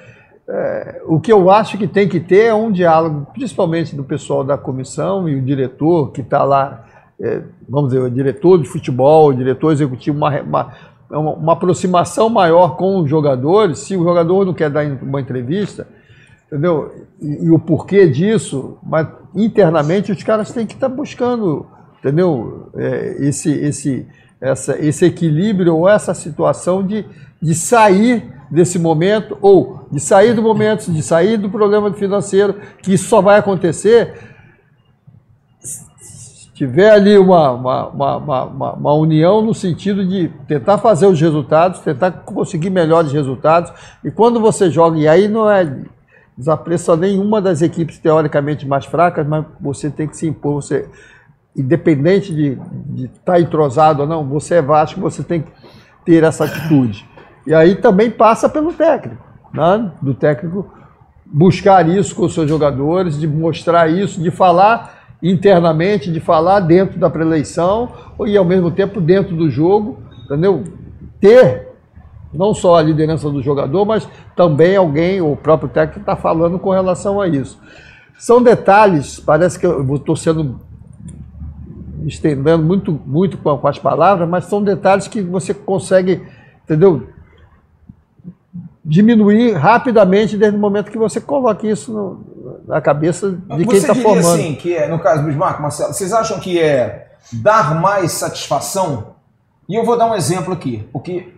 é, 0.48 1.02
o 1.06 1.20
que 1.20 1.32
eu 1.32 1.50
acho 1.50 1.78
que 1.78 1.86
tem 1.86 2.08
que 2.08 2.18
ter 2.18 2.46
é 2.46 2.54
um 2.54 2.70
diálogo, 2.70 3.26
principalmente 3.32 3.94
do 3.94 4.02
pessoal 4.02 4.42
da 4.42 4.58
comissão 4.58 5.28
e 5.28 5.36
o 5.36 5.40
diretor 5.42 6.10
que 6.10 6.20
está 6.20 6.42
lá, 6.42 6.84
é, 7.20 7.42
vamos 7.68 7.90
dizer, 7.90 8.02
o 8.02 8.10
diretor 8.10 8.60
de 8.60 8.68
futebol, 8.68 9.28
o 9.28 9.34
diretor 9.34 9.72
executivo, 9.72 10.16
uma, 10.16 10.40
uma, 10.40 10.72
uma, 11.08 11.32
uma 11.34 11.52
aproximação 11.52 12.28
maior 12.28 12.76
com 12.76 12.98
os 12.98 13.08
jogadores. 13.08 13.78
Se 13.78 13.96
o 13.96 14.02
jogador 14.02 14.44
não 14.44 14.52
quer 14.52 14.68
dar 14.68 14.84
uma 14.84 15.20
entrevista, 15.20 15.86
entendeu? 16.52 17.06
E, 17.20 17.46
e 17.46 17.50
o 17.50 17.58
porquê 17.58 18.06
disso, 18.06 18.76
mas 18.82 19.08
internamente 19.34 20.12
os 20.12 20.22
caras 20.22 20.52
têm 20.52 20.66
que 20.66 20.74
estar 20.74 20.90
buscando, 20.90 21.66
entendeu? 21.98 22.68
É, 22.76 23.16
esse, 23.20 23.50
esse, 23.50 24.06
essa, 24.38 24.78
esse 24.78 25.06
equilíbrio 25.06 25.74
ou 25.74 25.88
essa 25.88 26.12
situação 26.12 26.86
de, 26.86 27.06
de 27.40 27.54
sair 27.54 28.30
desse 28.50 28.78
momento, 28.78 29.38
ou 29.40 29.88
de 29.90 29.98
sair 29.98 30.34
do 30.34 30.42
momento, 30.42 30.92
de 30.92 31.02
sair 31.02 31.38
do 31.38 31.48
problema 31.48 31.90
financeiro, 31.94 32.56
que 32.82 32.92
isso 32.92 33.08
só 33.08 33.22
vai 33.22 33.38
acontecer 33.38 34.12
se 35.58 36.52
tiver 36.52 36.90
ali 36.90 37.16
uma, 37.16 37.50
uma, 37.52 37.88
uma, 37.88 38.16
uma- 38.44 38.72
uma 38.74 38.92
união 38.92 39.40
no 39.40 39.54
sentido 39.54 40.06
de 40.06 40.28
tentar 40.46 40.76
fazer 40.76 41.06
os 41.06 41.18
resultados, 41.18 41.80
tentar 41.80 42.10
conseguir 42.10 42.68
melhores 42.68 43.10
resultados, 43.10 43.72
e 44.04 44.10
quando 44.10 44.38
você 44.38 44.70
joga, 44.70 44.98
e 44.98 45.08
aí 45.08 45.28
não 45.28 45.50
é 45.50 45.64
desapreço 46.42 46.96
nenhuma 46.96 47.40
das 47.40 47.62
equipes 47.62 47.98
teoricamente 47.98 48.66
mais 48.66 48.84
fracas, 48.84 49.26
mas 49.26 49.44
você 49.60 49.88
tem 49.88 50.08
que 50.08 50.16
se 50.16 50.26
impor, 50.26 50.62
você, 50.62 50.88
independente 51.56 52.34
de 52.34 52.58
estar 53.04 53.40
entrosado 53.40 54.02
ou 54.02 54.08
não, 54.08 54.26
você 54.26 54.56
é 54.56 54.62
Vasco, 54.62 55.00
você 55.00 55.22
tem 55.22 55.42
que 55.42 55.52
ter 56.04 56.24
essa 56.24 56.44
atitude. 56.44 57.08
E 57.46 57.54
aí 57.54 57.76
também 57.76 58.10
passa 58.10 58.48
pelo 58.48 58.72
técnico, 58.72 59.22
né? 59.52 59.90
do 60.02 60.14
técnico 60.14 60.70
buscar 61.24 61.88
isso 61.88 62.14
com 62.14 62.26
os 62.26 62.34
seus 62.34 62.48
jogadores, 62.48 63.18
de 63.18 63.26
mostrar 63.26 63.88
isso, 63.88 64.20
de 64.20 64.30
falar 64.30 65.00
internamente, 65.22 66.12
de 66.12 66.20
falar 66.20 66.60
dentro 66.60 66.98
da 66.98 67.08
preleição 67.08 67.90
e 68.26 68.36
ao 68.36 68.44
mesmo 68.44 68.70
tempo 68.70 69.00
dentro 69.00 69.36
do 69.36 69.48
jogo, 69.48 69.98
entendeu? 70.24 70.64
Ter 71.20 71.71
não 72.32 72.54
só 72.54 72.76
a 72.76 72.82
liderança 72.82 73.28
do 73.30 73.42
jogador, 73.42 73.84
mas 73.84 74.08
também 74.34 74.76
alguém, 74.76 75.20
o 75.20 75.36
próprio 75.36 75.68
técnico 75.68 76.00
está 76.00 76.16
falando 76.16 76.58
com 76.58 76.70
relação 76.70 77.20
a 77.20 77.28
isso. 77.28 77.58
São 78.18 78.42
detalhes, 78.42 79.18
parece 79.20 79.58
que 79.58 79.66
eu 79.66 79.94
estou 79.96 80.16
sendo 80.16 80.60
estendendo 82.06 82.62
muito, 82.64 83.00
muito 83.06 83.36
com, 83.38 83.56
com 83.58 83.68
as 83.68 83.78
palavras, 83.78 84.28
mas 84.28 84.44
são 84.46 84.62
detalhes 84.62 85.06
que 85.08 85.20
você 85.20 85.52
consegue, 85.54 86.22
entendeu? 86.64 87.06
Diminuir 88.84 89.52
rapidamente 89.52 90.36
desde 90.36 90.56
o 90.56 90.60
momento 90.60 90.90
que 90.90 90.98
você 90.98 91.20
coloca 91.20 91.64
isso 91.66 91.92
no- 91.92 92.60
na 92.66 92.80
cabeça 92.80 93.30
de 93.30 93.64
quem 93.64 93.64
Você 93.66 93.76
está 93.76 93.92
diria 93.92 94.08
formando. 94.08 94.34
assim, 94.40 94.54
que 94.56 94.74
é, 94.74 94.88
no 94.88 94.98
caso 94.98 95.20
do 95.22 95.26
Bismarck, 95.28 95.60
Marcelo, 95.60 95.92
vocês 95.92 96.12
acham 96.12 96.40
que 96.40 96.58
é 96.58 97.12
dar 97.32 97.80
mais 97.80 98.10
satisfação? 98.12 99.12
E 99.68 99.76
eu 99.76 99.84
vou 99.84 99.96
dar 99.96 100.06
um 100.10 100.14
exemplo 100.16 100.52
aqui, 100.52 100.84
porque 100.92 101.32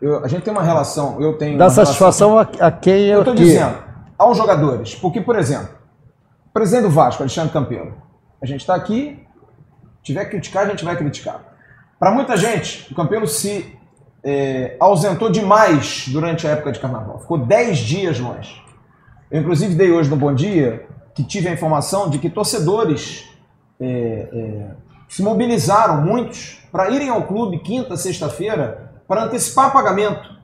eu- 0.00 0.24
a 0.24 0.28
gente 0.28 0.42
tem 0.42 0.52
uma 0.52 0.62
relação, 0.62 1.20
eu 1.20 1.34
tenho 1.38 1.58
Dá 1.58 1.64
uma 1.66 1.70
relação- 1.72 1.84
satisfação 1.86 2.38
a, 2.38 2.42
a 2.60 2.70
quem 2.70 3.06
Eu 3.06 3.14
eu 3.14 3.18
estou 3.20 3.34
dizendo, 3.34 3.74
aos 4.18 4.36
jogadores, 4.36 4.94
porque, 4.94 5.20
por 5.20 5.36
exemplo, 5.36 5.68
o 6.46 6.52
presidente 6.52 6.82
do 6.84 6.90
Vasco, 6.90 7.22
Alexandre 7.22 7.52
Campelo, 7.52 7.92
a 8.42 8.46
gente 8.46 8.60
está 8.60 8.74
aqui, 8.74 9.22
tiver 10.02 10.24
que 10.24 10.30
criticar, 10.32 10.66
a 10.66 10.68
gente 10.70 10.84
vai 10.84 10.96
criticar. 10.96 11.40
Para 11.98 12.10
muita 12.12 12.36
gente, 12.36 12.90
o 12.92 12.94
Campelo 12.96 13.26
se 13.26 13.76
é, 14.22 14.76
ausentou 14.78 15.30
demais 15.30 16.06
durante 16.08 16.46
a 16.46 16.50
época 16.50 16.72
de 16.72 16.78
carnaval. 16.80 17.20
Ficou 17.20 17.38
10 17.38 17.78
dias 17.78 18.18
longe. 18.20 18.62
Eu, 19.30 19.40
inclusive, 19.40 19.74
dei 19.74 19.90
hoje 19.90 20.10
no 20.10 20.16
Bom 20.16 20.34
Dia 20.34 20.86
que 21.14 21.24
tive 21.24 21.48
a 21.48 21.52
informação 21.52 22.10
de 22.10 22.18
que 22.18 22.28
torcedores 22.28 23.24
é, 23.80 24.28
é, 24.32 24.66
se 25.08 25.22
mobilizaram, 25.22 26.02
muitos, 26.02 26.62
para 26.70 26.90
irem 26.90 27.08
ao 27.08 27.22
clube 27.22 27.58
quinta, 27.60 27.96
sexta-feira, 27.96 28.89
para 29.10 29.24
antecipar 29.24 29.72
pagamento 29.72 30.38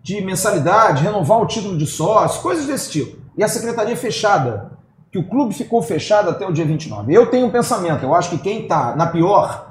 de 0.00 0.20
mensalidade, 0.20 1.02
renovar 1.02 1.42
o 1.42 1.46
título 1.46 1.76
de 1.76 1.84
sócio, 1.84 2.40
coisas 2.42 2.64
desse 2.64 2.88
tipo. 2.88 3.18
E 3.36 3.42
a 3.42 3.48
secretaria 3.48 3.96
fechada, 3.96 4.70
que 5.10 5.18
o 5.18 5.28
clube 5.28 5.52
ficou 5.52 5.82
fechado 5.82 6.30
até 6.30 6.46
o 6.46 6.52
dia 6.52 6.64
29. 6.64 7.12
Eu 7.12 7.26
tenho 7.26 7.48
um 7.48 7.50
pensamento, 7.50 8.04
eu 8.04 8.14
acho 8.14 8.30
que 8.30 8.38
quem 8.38 8.62
está 8.62 8.94
na 8.94 9.08
pior 9.08 9.66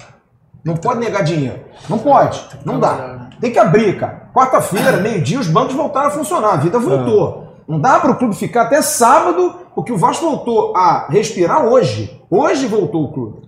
não 0.61 0.75
pode 0.75 0.99
negar 0.99 1.23
dinheiro. 1.23 1.63
Não 1.87 1.97
pode, 1.97 2.45
não 2.65 2.81
dá. 2.81 3.29
Tem 3.39 3.49
que 3.49 3.59
abrir, 3.59 3.97
cara. 3.97 4.29
Quarta-feira, 4.33 4.97
meio-dia, 4.97 5.39
os 5.39 5.47
bancos 5.47 5.73
voltaram 5.73 6.07
a 6.07 6.11
funcionar, 6.11 6.51
a 6.55 6.57
vida 6.57 6.77
voltou. 6.77 7.55
Não 7.65 7.79
dá 7.79 7.97
para 8.01 8.11
o 8.11 8.17
clube 8.17 8.35
ficar 8.35 8.63
até 8.63 8.81
sábado, 8.81 9.55
porque 9.73 9.93
o 9.93 9.97
Vasco 9.97 10.25
voltou 10.25 10.75
a 10.75 11.07
respirar 11.07 11.63
hoje. 11.63 12.21
Hoje 12.29 12.67
voltou 12.67 13.05
o 13.05 13.13
clube. 13.13 13.47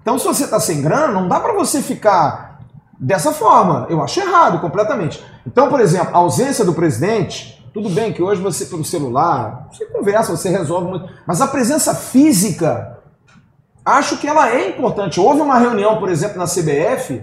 Então, 0.00 0.16
se 0.20 0.24
você 0.24 0.44
está 0.44 0.60
sem 0.60 0.80
grana, 0.80 1.08
não 1.08 1.26
dá 1.26 1.40
para 1.40 1.52
você 1.52 1.82
ficar 1.82 2.49
dessa 3.00 3.32
forma. 3.32 3.86
Eu 3.88 4.02
acho 4.02 4.20
errado 4.20 4.60
completamente. 4.60 5.24
Então, 5.46 5.70
por 5.70 5.80
exemplo, 5.80 6.14
a 6.14 6.18
ausência 6.18 6.64
do 6.64 6.74
presidente, 6.74 7.66
tudo 7.72 7.88
bem 7.88 8.12
que 8.12 8.22
hoje 8.22 8.42
você, 8.42 8.66
pelo 8.66 8.84
celular, 8.84 9.68
você 9.72 9.86
conversa, 9.86 10.36
você 10.36 10.50
resolve 10.50 10.90
muito, 10.90 11.08
mas 11.26 11.40
a 11.40 11.48
presença 11.48 11.94
física, 11.94 12.98
acho 13.84 14.18
que 14.18 14.26
ela 14.28 14.50
é 14.50 14.68
importante. 14.68 15.18
Houve 15.18 15.40
uma 15.40 15.58
reunião, 15.58 15.98
por 15.98 16.10
exemplo, 16.10 16.36
na 16.36 16.44
CBF, 16.44 17.22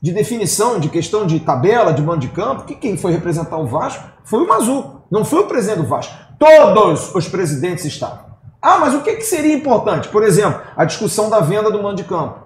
de 0.00 0.10
definição, 0.10 0.80
de 0.80 0.88
questão 0.88 1.24
de 1.24 1.38
tabela, 1.38 1.92
de 1.92 2.02
mando 2.02 2.18
de 2.18 2.28
campo, 2.28 2.64
que 2.64 2.74
quem 2.74 2.96
foi 2.96 3.12
representar 3.12 3.56
o 3.56 3.68
Vasco 3.68 4.02
foi 4.24 4.42
o 4.42 4.48
Mazuco, 4.48 5.02
não 5.08 5.24
foi 5.24 5.40
o 5.40 5.46
presidente 5.46 5.82
do 5.82 5.86
Vasco. 5.86 6.12
Todos 6.38 7.14
os 7.14 7.28
presidentes 7.28 7.84
estavam. 7.84 8.32
Ah, 8.60 8.78
mas 8.78 8.94
o 8.94 9.02
que, 9.02 9.14
que 9.14 9.22
seria 9.22 9.54
importante? 9.54 10.08
Por 10.08 10.24
exemplo, 10.24 10.60
a 10.76 10.84
discussão 10.84 11.30
da 11.30 11.38
venda 11.38 11.70
do 11.70 11.80
mando 11.80 11.96
de 11.96 12.04
campo. 12.04 12.40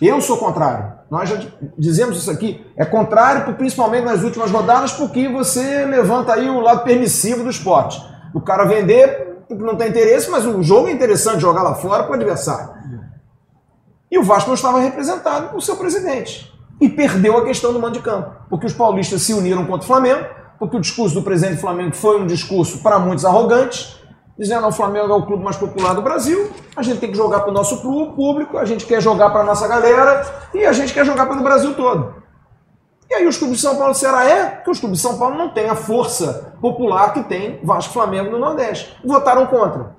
Eu 0.00 0.20
sou 0.20 0.38
contrário. 0.38 0.93
Nós 1.10 1.28
já 1.28 1.38
dizemos 1.78 2.16
isso 2.16 2.30
aqui. 2.30 2.64
É 2.76 2.84
contrário, 2.84 3.54
principalmente 3.54 4.04
nas 4.04 4.22
últimas 4.22 4.50
rodadas, 4.50 4.92
porque 4.92 5.28
você 5.28 5.84
levanta 5.84 6.34
aí 6.34 6.48
o 6.48 6.60
lado 6.60 6.82
permissivo 6.82 7.44
do 7.44 7.50
esporte. 7.50 8.02
O 8.34 8.40
cara 8.40 8.64
vender 8.64 9.44
não 9.50 9.76
tem 9.76 9.88
interesse, 9.88 10.30
mas 10.30 10.46
o 10.46 10.62
jogo 10.62 10.88
é 10.88 10.92
interessante 10.92 11.40
jogar 11.40 11.62
lá 11.62 11.74
fora 11.74 12.04
para 12.04 12.12
o 12.12 12.14
adversário. 12.14 12.70
E 14.10 14.18
o 14.18 14.22
Vasco 14.22 14.48
não 14.48 14.54
estava 14.54 14.80
representado 14.80 15.56
o 15.56 15.60
seu 15.60 15.76
presidente. 15.76 16.52
E 16.80 16.88
perdeu 16.88 17.36
a 17.36 17.44
questão 17.44 17.72
do 17.72 17.80
mando 17.80 17.94
de 17.94 18.00
campo. 18.00 18.30
Porque 18.48 18.66
os 18.66 18.72
paulistas 18.72 19.22
se 19.22 19.32
uniram 19.32 19.64
contra 19.64 19.84
o 19.84 19.86
Flamengo, 19.86 20.24
porque 20.58 20.76
o 20.76 20.80
discurso 20.80 21.14
do 21.14 21.22
presidente 21.22 21.56
do 21.56 21.60
Flamengo 21.60 21.94
foi 21.94 22.20
um 22.20 22.26
discurso 22.26 22.78
para 22.82 22.98
muitos 22.98 23.24
arrogante, 23.24 24.03
dizendo 24.38 24.62
que 24.62 24.68
o 24.68 24.72
Flamengo 24.72 25.12
é 25.12 25.16
o 25.16 25.22
clube 25.22 25.44
mais 25.44 25.56
popular 25.56 25.94
do 25.94 26.02
Brasil, 26.02 26.50
a 26.76 26.82
gente 26.82 26.98
tem 26.98 27.10
que 27.10 27.16
jogar 27.16 27.40
para 27.40 27.50
o 27.50 27.54
nosso 27.54 27.82
público, 27.82 28.58
a 28.58 28.64
gente 28.64 28.84
quer 28.84 29.00
jogar 29.00 29.30
para 29.30 29.40
a 29.40 29.44
nossa 29.44 29.66
galera 29.68 30.24
e 30.52 30.64
a 30.64 30.72
gente 30.72 30.92
quer 30.92 31.04
jogar 31.04 31.26
pelo 31.26 31.42
Brasil 31.42 31.74
todo. 31.74 32.22
E 33.08 33.14
aí 33.14 33.26
os 33.26 33.36
clubes 33.36 33.58
de 33.58 33.62
São 33.62 33.76
Paulo 33.76 33.94
Ceará 33.94 34.28
é, 34.28 34.46
porque 34.46 34.70
os 34.70 34.80
clubes 34.80 34.98
de 34.98 35.02
São 35.06 35.18
Paulo 35.18 35.36
não 35.36 35.50
têm 35.50 35.68
a 35.68 35.76
força 35.76 36.54
popular 36.60 37.12
que 37.12 37.22
tem 37.22 37.60
Vasco 37.62 37.92
Flamengo 37.92 38.30
no 38.30 38.38
Nordeste. 38.38 38.96
Votaram 39.04 39.46
contra. 39.46 39.94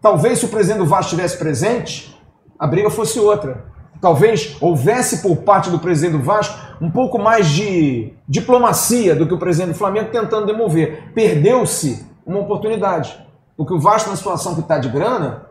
Talvez 0.00 0.38
se 0.38 0.44
o 0.44 0.48
presidente 0.48 0.78
do 0.78 0.86
Vasco 0.86 1.06
estivesse 1.06 1.38
presente, 1.38 2.16
a 2.58 2.66
briga 2.66 2.90
fosse 2.90 3.18
outra. 3.18 3.64
Talvez 4.00 4.56
houvesse 4.60 5.22
por 5.22 5.38
parte 5.38 5.70
do 5.70 5.78
presidente 5.78 6.18
do 6.18 6.22
Vasco 6.22 6.56
um 6.80 6.90
pouco 6.90 7.18
mais 7.18 7.48
de 7.48 8.12
diplomacia 8.28 9.16
do 9.16 9.26
que 9.26 9.34
o 9.34 9.38
presidente 9.38 9.72
do 9.72 9.78
Flamengo 9.78 10.10
tentando 10.10 10.46
demover. 10.46 11.12
Perdeu-se 11.14 12.06
uma 12.24 12.40
oportunidade. 12.40 13.25
Porque 13.56 13.72
o 13.72 13.80
Vasco, 13.80 14.10
na 14.10 14.16
situação 14.16 14.54
que 14.54 14.60
está 14.60 14.78
de 14.78 14.88
grana, 14.88 15.46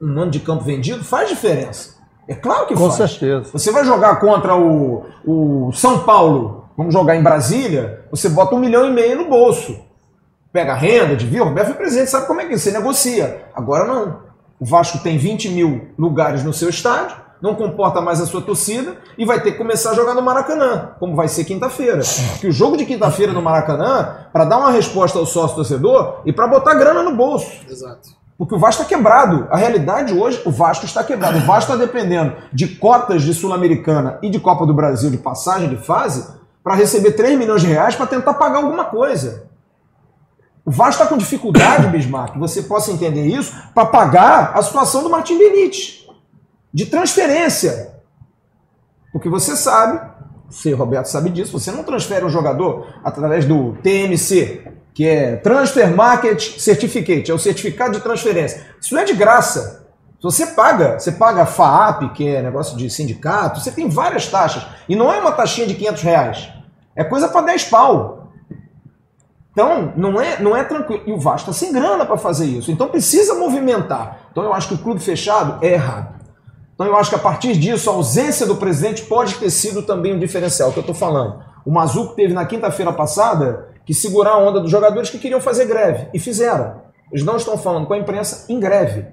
um 0.00 0.18
ano 0.20 0.30
de 0.30 0.40
campo 0.40 0.64
vendido, 0.64 1.04
faz 1.04 1.28
diferença. 1.28 1.94
É 2.26 2.34
claro 2.34 2.66
que 2.66 2.74
Com 2.74 2.90
faz. 2.90 3.10
certeza. 3.10 3.50
Você 3.52 3.70
vai 3.70 3.84
jogar 3.84 4.18
contra 4.18 4.56
o, 4.56 5.04
o 5.24 5.72
São 5.72 6.00
Paulo, 6.00 6.64
vamos 6.76 6.92
jogar 6.92 7.16
em 7.16 7.22
Brasília, 7.22 8.06
você 8.10 8.28
bota 8.28 8.54
um 8.54 8.58
milhão 8.58 8.86
e 8.86 8.90
meio 8.90 9.16
no 9.16 9.28
bolso. 9.28 9.78
Pega 10.52 10.72
a 10.72 10.76
renda, 10.76 11.16
devia, 11.16 11.42
o 11.42 11.46
Roberto 11.46 11.68
foi 11.68 11.76
presidente, 11.76 12.10
sabe 12.10 12.26
como 12.26 12.40
é 12.40 12.46
que 12.46 12.54
é? 12.54 12.56
Você 12.56 12.70
negocia. 12.70 13.44
Agora 13.54 13.84
não. 13.84 14.20
O 14.58 14.64
Vasco 14.64 14.98
tem 14.98 15.18
20 15.18 15.48
mil 15.50 15.88
lugares 15.98 16.42
no 16.44 16.52
seu 16.52 16.70
estádio, 16.70 17.16
não 17.44 17.54
comporta 17.54 18.00
mais 18.00 18.22
a 18.22 18.26
sua 18.26 18.40
torcida 18.40 18.96
e 19.18 19.26
vai 19.26 19.38
ter 19.38 19.52
que 19.52 19.58
começar 19.58 19.90
a 19.90 19.94
jogar 19.94 20.14
no 20.14 20.22
Maracanã, 20.22 20.92
como 20.98 21.14
vai 21.14 21.28
ser 21.28 21.44
quinta-feira. 21.44 22.00
Porque 22.30 22.48
o 22.48 22.52
jogo 22.52 22.74
de 22.74 22.86
quinta-feira 22.86 23.34
no 23.34 23.42
Maracanã, 23.42 24.16
para 24.32 24.46
dar 24.46 24.56
uma 24.56 24.70
resposta 24.70 25.18
ao 25.18 25.26
sócio 25.26 25.54
torcedor 25.54 26.22
e 26.24 26.32
para 26.32 26.46
botar 26.46 26.72
grana 26.72 27.02
no 27.02 27.14
bolso. 27.14 27.52
Exato. 27.68 28.08
Porque 28.38 28.54
o 28.54 28.58
Vasco 28.58 28.80
está 28.80 28.96
quebrado. 28.96 29.46
A 29.50 29.58
realidade 29.58 30.14
hoje, 30.14 30.40
o 30.46 30.50
Vasco 30.50 30.86
está 30.86 31.04
quebrado. 31.04 31.36
O 31.36 31.42
Vasco 31.42 31.70
está 31.70 31.76
dependendo 31.76 32.34
de 32.50 32.66
cotas 32.66 33.20
de 33.20 33.34
Sul-Americana 33.34 34.18
e 34.22 34.30
de 34.30 34.40
Copa 34.40 34.64
do 34.64 34.72
Brasil 34.72 35.10
de 35.10 35.18
passagem 35.18 35.68
de 35.68 35.76
fase 35.76 36.26
para 36.62 36.74
receber 36.74 37.12
3 37.12 37.38
milhões 37.38 37.60
de 37.60 37.66
reais 37.66 37.94
para 37.94 38.06
tentar 38.06 38.32
pagar 38.32 38.56
alguma 38.56 38.86
coisa. 38.86 39.44
O 40.64 40.70
Vasco 40.70 41.02
está 41.02 41.06
com 41.06 41.18
dificuldade, 41.18 41.88
Bismarck, 41.88 42.32
que 42.32 42.38
você 42.38 42.62
possa 42.62 42.90
entender 42.90 43.26
isso, 43.26 43.54
para 43.74 43.84
pagar 43.84 44.52
a 44.54 44.62
situação 44.62 45.02
do 45.02 45.10
Martin 45.10 45.36
Benítez. 45.36 46.03
De 46.74 46.86
transferência. 46.86 47.94
Porque 49.12 49.28
você 49.28 49.54
sabe, 49.54 50.00
você, 50.50 50.72
Roberto, 50.72 51.06
sabe 51.06 51.30
disso, 51.30 51.52
você 51.52 51.70
não 51.70 51.84
transfere 51.84 52.24
um 52.24 52.28
jogador 52.28 52.88
através 53.04 53.44
do 53.44 53.74
TMC, 53.80 54.72
que 54.92 55.06
é 55.06 55.36
Transfer 55.36 55.94
Market 55.94 56.58
Certificate, 56.58 57.30
é 57.30 57.34
o 57.34 57.38
certificado 57.38 57.94
de 57.94 58.00
transferência. 58.00 58.66
Isso 58.80 58.92
não 58.92 59.00
é 59.00 59.04
de 59.04 59.14
graça. 59.14 59.86
Você 60.20 60.46
paga, 60.46 60.98
você 60.98 61.12
paga 61.12 61.42
a 61.42 61.46
FAAP, 61.46 62.12
que 62.14 62.26
é 62.26 62.42
negócio 62.42 62.76
de 62.76 62.90
sindicato, 62.90 63.60
você 63.60 63.70
tem 63.70 63.88
várias 63.88 64.26
taxas. 64.26 64.66
E 64.88 64.96
não 64.96 65.12
é 65.12 65.20
uma 65.20 65.32
taxinha 65.32 65.66
de 65.68 65.74
500 65.74 66.02
reais. 66.02 66.48
É 66.96 67.04
coisa 67.04 67.28
para 67.28 67.42
10 67.42 67.64
pau. 67.64 68.32
Então, 69.52 69.92
não 69.96 70.20
é, 70.20 70.40
não 70.40 70.56
é 70.56 70.64
tranquilo. 70.64 71.02
E 71.06 71.12
o 71.12 71.20
Vasco 71.20 71.50
está 71.50 71.66
sem 71.66 71.72
grana 71.72 72.04
para 72.04 72.16
fazer 72.16 72.46
isso. 72.46 72.72
Então, 72.72 72.88
precisa 72.88 73.34
movimentar. 73.34 74.28
Então, 74.32 74.42
eu 74.42 74.52
acho 74.52 74.68
que 74.68 74.74
o 74.74 74.78
clube 74.78 74.98
fechado 74.98 75.64
é 75.64 75.74
errado. 75.74 76.13
Então, 76.74 76.86
eu 76.86 76.96
acho 76.96 77.10
que 77.10 77.16
a 77.16 77.20
partir 77.20 77.56
disso, 77.56 77.88
a 77.88 77.94
ausência 77.94 78.46
do 78.46 78.56
presidente 78.56 79.02
pode 79.02 79.36
ter 79.36 79.50
sido 79.50 79.82
também 79.82 80.14
um 80.14 80.18
diferencial, 80.18 80.72
que 80.72 80.78
eu 80.78 80.82
estou 80.82 80.94
falando. 80.94 81.42
O 81.64 81.70
Mazuco 81.70 82.14
teve 82.14 82.34
na 82.34 82.44
quinta-feira 82.44 82.92
passada 82.92 83.68
que 83.86 83.94
segurar 83.94 84.32
a 84.32 84.38
onda 84.38 84.60
dos 84.60 84.70
jogadores 84.70 85.08
que 85.08 85.18
queriam 85.18 85.40
fazer 85.40 85.66
greve. 85.66 86.08
E 86.12 86.18
fizeram. 86.18 86.82
Eles 87.12 87.24
não 87.24 87.36
estão 87.36 87.56
falando 87.56 87.86
com 87.86 87.94
a 87.94 87.98
imprensa 87.98 88.46
em 88.52 88.58
greve. 88.58 89.06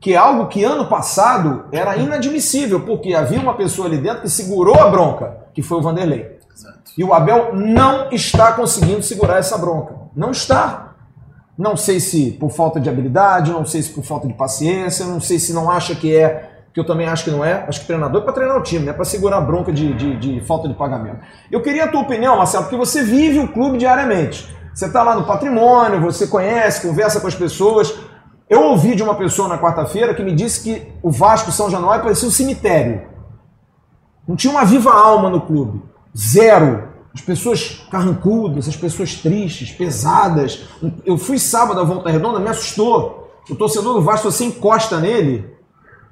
Que 0.00 0.14
é 0.14 0.16
algo 0.16 0.46
que 0.48 0.64
ano 0.64 0.86
passado 0.88 1.66
era 1.70 1.96
inadmissível, 1.96 2.80
porque 2.80 3.14
havia 3.14 3.38
uma 3.38 3.54
pessoa 3.54 3.86
ali 3.86 3.98
dentro 3.98 4.22
que 4.22 4.30
segurou 4.30 4.74
a 4.74 4.88
bronca, 4.88 5.46
que 5.54 5.62
foi 5.62 5.78
o 5.78 5.82
Vanderlei. 5.82 6.38
E 6.96 7.04
o 7.04 7.14
Abel 7.14 7.54
não 7.54 8.10
está 8.10 8.52
conseguindo 8.52 9.02
segurar 9.02 9.38
essa 9.38 9.56
bronca. 9.56 9.94
Não 10.16 10.30
está. 10.30 10.94
Não 11.56 11.76
sei 11.76 12.00
se 12.00 12.32
por 12.32 12.50
falta 12.50 12.80
de 12.80 12.88
habilidade, 12.88 13.52
não 13.52 13.64
sei 13.64 13.82
se 13.82 13.90
por 13.90 14.02
falta 14.02 14.26
de 14.26 14.34
paciência, 14.34 15.06
não 15.06 15.20
sei 15.20 15.38
se 15.38 15.52
não 15.52 15.70
acha 15.70 15.94
que 15.94 16.16
é, 16.16 16.59
que 16.72 16.78
eu 16.78 16.84
também 16.84 17.06
acho 17.06 17.24
que 17.24 17.30
não 17.30 17.44
é. 17.44 17.64
Acho 17.68 17.80
que 17.80 17.86
treinador 17.86 18.22
é 18.22 18.24
para 18.24 18.32
treinar 18.32 18.56
o 18.56 18.62
time, 18.62 18.84
não 18.84 18.92
é 18.92 18.94
para 18.94 19.04
segurar 19.04 19.38
a 19.38 19.40
bronca 19.40 19.72
de, 19.72 19.92
de, 19.94 20.16
de 20.16 20.40
falta 20.42 20.68
de 20.68 20.74
pagamento. 20.74 21.18
Eu 21.50 21.60
queria 21.62 21.84
a 21.84 21.88
tua 21.88 22.00
opinião, 22.00 22.36
Marcelo, 22.36 22.64
porque 22.64 22.76
você 22.76 23.02
vive 23.02 23.40
o 23.40 23.48
clube 23.48 23.78
diariamente. 23.78 24.48
Você 24.72 24.86
está 24.86 25.02
lá 25.02 25.14
no 25.14 25.24
patrimônio, 25.24 26.00
você 26.00 26.26
conhece, 26.26 26.86
conversa 26.86 27.20
com 27.20 27.26
as 27.26 27.34
pessoas. 27.34 27.94
Eu 28.48 28.62
ouvi 28.62 28.94
de 28.94 29.02
uma 29.02 29.14
pessoa 29.14 29.48
na 29.48 29.58
quarta-feira 29.58 30.14
que 30.14 30.22
me 30.22 30.34
disse 30.34 30.62
que 30.62 30.92
o 31.02 31.10
Vasco 31.10 31.52
São 31.52 31.68
Januário 31.70 32.02
parecia 32.02 32.28
um 32.28 32.32
cemitério. 32.32 33.02
Não 34.26 34.36
tinha 34.36 34.52
uma 34.52 34.64
viva 34.64 34.92
alma 34.92 35.28
no 35.28 35.40
clube. 35.40 35.82
Zero. 36.16 36.88
As 37.12 37.20
pessoas 37.20 37.84
carrancudas, 37.90 38.68
as 38.68 38.76
pessoas 38.76 39.16
tristes, 39.16 39.72
pesadas. 39.72 40.68
Eu 41.04 41.18
fui 41.18 41.38
sábado 41.38 41.80
à 41.80 41.84
Volta 41.84 42.10
Redonda, 42.10 42.38
me 42.38 42.48
assustou. 42.48 43.32
O 43.48 43.56
torcedor 43.56 43.94
do 43.94 44.02
Vasco, 44.02 44.30
você 44.30 44.44
encosta 44.44 45.00
nele, 45.00 45.49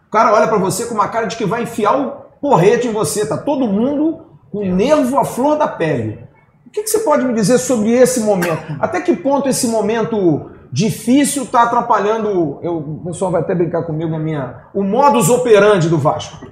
o 0.09 0.11
cara 0.11 0.33
olha 0.35 0.49
para 0.49 0.59
você 0.59 0.87
com 0.87 0.95
uma 0.95 1.09
cara 1.09 1.27
de 1.27 1.37
que 1.37 1.45
vai 1.45 1.63
enfiar 1.63 1.97
o 2.01 2.11
porrete 2.41 2.89
em 2.89 2.93
você. 2.93 3.27
Tá 3.27 3.37
todo 3.37 3.67
mundo 3.69 4.21
com 4.51 4.59
o 4.59 4.75
nervo 4.75 5.19
à 5.19 5.25
flor 5.25 5.57
da 5.57 5.69
pele. 5.69 6.19
O 6.67 6.71
que, 6.71 6.83
que 6.83 6.91
você 6.91 6.99
pode 7.01 7.25
me 7.25 7.33
dizer 7.35 7.59
sobre 7.59 7.91
esse 7.93 8.21
momento? 8.21 8.77
Até 8.81 9.01
que 9.01 9.15
ponto 9.17 9.49
esse 9.49 9.67
momento 9.69 10.51
difícil 10.71 11.45
está 11.45 11.63
atrapalhando? 11.63 12.59
Eu, 12.63 12.77
o 12.77 13.03
pessoal 13.07 13.31
vai 13.31 13.41
até 13.41 13.55
brincar 13.55 13.83
comigo 13.85 14.15
a 14.15 14.19
minha, 14.19 14.57
o 14.75 14.83
modus 14.83 15.31
operandi 15.31 15.89
do 15.89 15.97
Vasco. 15.97 16.45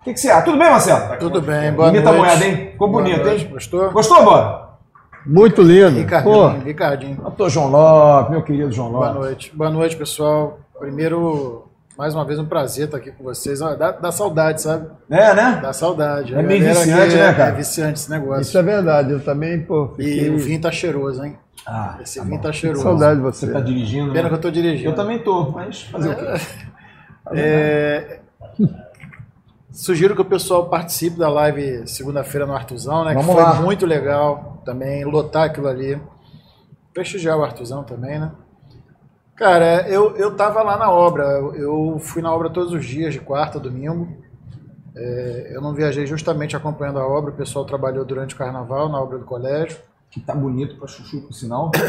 O 0.00 0.04
que, 0.04 0.14
que 0.14 0.20
você 0.20 0.30
acha? 0.30 0.44
Tudo 0.44 0.58
bem, 0.58 0.70
Marcelo? 0.70 1.18
Tudo 1.18 1.42
bem, 1.42 1.72
boa 1.72 1.88
Bonita 1.88 2.12
noite. 2.12 2.18
moeda, 2.24 2.44
hein? 2.46 2.56
Ficou 2.72 2.88
Boa 2.88 3.02
bonito, 3.02 3.24
noite. 3.24 3.44
hein? 3.44 3.50
Gostou? 3.52 3.90
Gostou, 3.90 4.24
Bob? 4.24 4.66
Muito 5.26 5.60
lindo. 5.62 5.98
Ricardinho, 5.98 6.34
Pô, 6.34 6.48
Ricardinho. 6.64 7.16
Doutor 7.16 7.50
João 7.50 7.68
Lopes, 7.68 8.30
meu 8.30 8.42
querido 8.42 8.70
João 8.72 8.90
Boa 8.92 9.06
Lopes. 9.08 9.20
noite. 9.20 9.52
Boa 9.56 9.70
noite, 9.70 9.96
pessoal. 9.96 10.60
Primeiro, 10.78 11.64
mais 11.96 12.14
uma 12.14 12.24
vez, 12.24 12.38
um 12.38 12.44
prazer 12.44 12.84
estar 12.86 12.98
aqui 12.98 13.10
com 13.10 13.24
vocês. 13.24 13.60
Dá, 13.60 13.92
dá 13.92 14.12
saudade, 14.12 14.60
sabe? 14.60 14.88
É, 15.10 15.34
né? 15.34 15.58
Dá 15.62 15.72
saudade. 15.72 16.34
É 16.34 16.42
meio 16.42 16.62
viciante, 16.64 17.14
né, 17.16 17.28
é- 17.30 17.34
cara? 17.34 17.52
É 17.52 17.56
viciante 17.56 17.98
esse 18.00 18.10
negócio. 18.10 18.42
isso 18.42 18.58
é 18.58 18.62
verdade. 18.62 19.12
Eu 19.12 19.20
também, 19.20 19.62
pô, 19.62 19.94
E 19.98 20.02
fiquei 20.04 20.30
o 20.30 20.38
vinho 20.38 20.60
tá 20.60 20.70
cheiroso, 20.70 21.24
hein? 21.24 21.38
Ah, 21.66 21.98
Esse 22.02 22.18
tá 22.18 22.24
vinho 22.24 22.36
bom. 22.36 22.42
tá 22.42 22.52
cheiroso. 22.52 22.82
saudade 22.82 23.16
de 23.16 23.22
você. 23.22 23.46
Você 23.46 23.52
tá 23.52 23.60
dirigindo, 23.60 24.12
Pena 24.12 24.24
né? 24.24 24.28
que 24.28 24.34
eu 24.34 24.40
tô 24.40 24.50
dirigindo. 24.50 24.90
Eu 24.90 24.94
também 24.94 25.18
tô, 25.18 25.50
mas 25.50 25.82
fazer 25.82 26.10
o 26.10 26.14
quê? 26.16 26.26
É, 27.32 28.20
Sugiro 29.72 30.14
que 30.14 30.22
o 30.22 30.24
pessoal 30.24 30.68
participe 30.70 31.18
da 31.18 31.28
live 31.28 31.86
segunda-feira 31.86 32.46
no 32.46 32.54
Artuzão, 32.54 33.04
né? 33.04 33.12
Vamos 33.12 33.26
que 33.28 33.32
foi 33.34 33.42
lá. 33.42 33.54
muito 33.60 33.84
legal 33.84 34.62
também, 34.64 35.04
lotar 35.04 35.44
aquilo 35.44 35.68
ali. 35.68 36.00
Prestigiar 36.94 37.36
o 37.38 37.44
Artuzão 37.44 37.82
também, 37.84 38.18
né? 38.18 38.30
Cara, 39.36 39.86
eu, 39.88 40.16
eu 40.16 40.34
tava 40.34 40.62
lá 40.62 40.78
na 40.78 40.90
obra, 40.90 41.24
eu, 41.54 41.98
fui 42.00 42.22
na 42.22 42.32
obra 42.32 42.48
todos 42.48 42.72
os 42.72 42.84
dias, 42.86 43.12
de 43.12 43.20
quarta, 43.20 43.60
domingo. 43.60 44.16
É, 44.94 45.50
eu 45.52 45.60
não 45.60 45.74
viajei 45.74 46.06
justamente 46.06 46.56
acompanhando 46.56 46.98
a 46.98 47.06
obra, 47.06 47.30
o 47.30 47.36
pessoal 47.36 47.66
trabalhou 47.66 48.02
durante 48.04 48.34
o 48.34 48.38
carnaval 48.38 48.88
na 48.88 48.98
obra 48.98 49.18
do 49.18 49.26
colégio. 49.26 49.78
Que 50.10 50.20
tá 50.20 50.34
bonito 50.34 50.76
pra 50.76 50.88
chuchu, 50.88 51.20
por 51.22 51.32
sinal. 51.34 51.70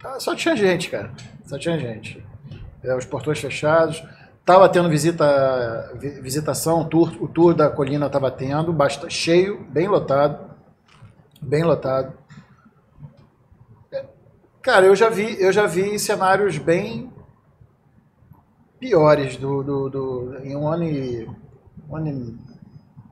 Tá, 0.00 0.20
Só 0.20 0.34
tinha 0.34 0.54
gente, 0.54 0.90
cara. 0.90 1.10
Só 1.46 1.56
tinha 1.58 1.78
gente. 1.78 2.22
É, 2.82 2.94
os 2.94 3.06
portões 3.06 3.38
fechados. 3.38 4.04
Tava 4.44 4.68
tendo 4.68 4.86
visita, 4.90 5.92
vi- 5.94 6.20
visitação, 6.20 6.82
o 6.82 6.84
tour, 6.84 7.10
o 7.22 7.26
tour 7.26 7.54
da 7.54 7.70
colina 7.70 8.10
tava 8.10 8.30
tendo, 8.30 8.70
basta, 8.70 9.08
cheio, 9.08 9.64
bem 9.70 9.88
lotado. 9.88 10.50
Bem 11.40 11.62
lotado. 11.62 12.12
É, 14.64 14.70
Cara, 14.70 14.86
eu 14.86 14.96
já 14.96 15.08
vi, 15.08 15.40
eu 15.40 15.52
já 15.52 15.66
vi 15.66 15.98
cenários 15.98 16.58
bem 16.58 17.12
piores 18.78 19.36
do, 19.36 19.62
do, 19.62 19.88
do- 19.90 20.38
em 20.42 20.56
um 20.56 20.68
ano 20.68 20.84
e, 20.84 21.28
um 21.88 21.96
ano 21.96 22.08
e 22.08 22.38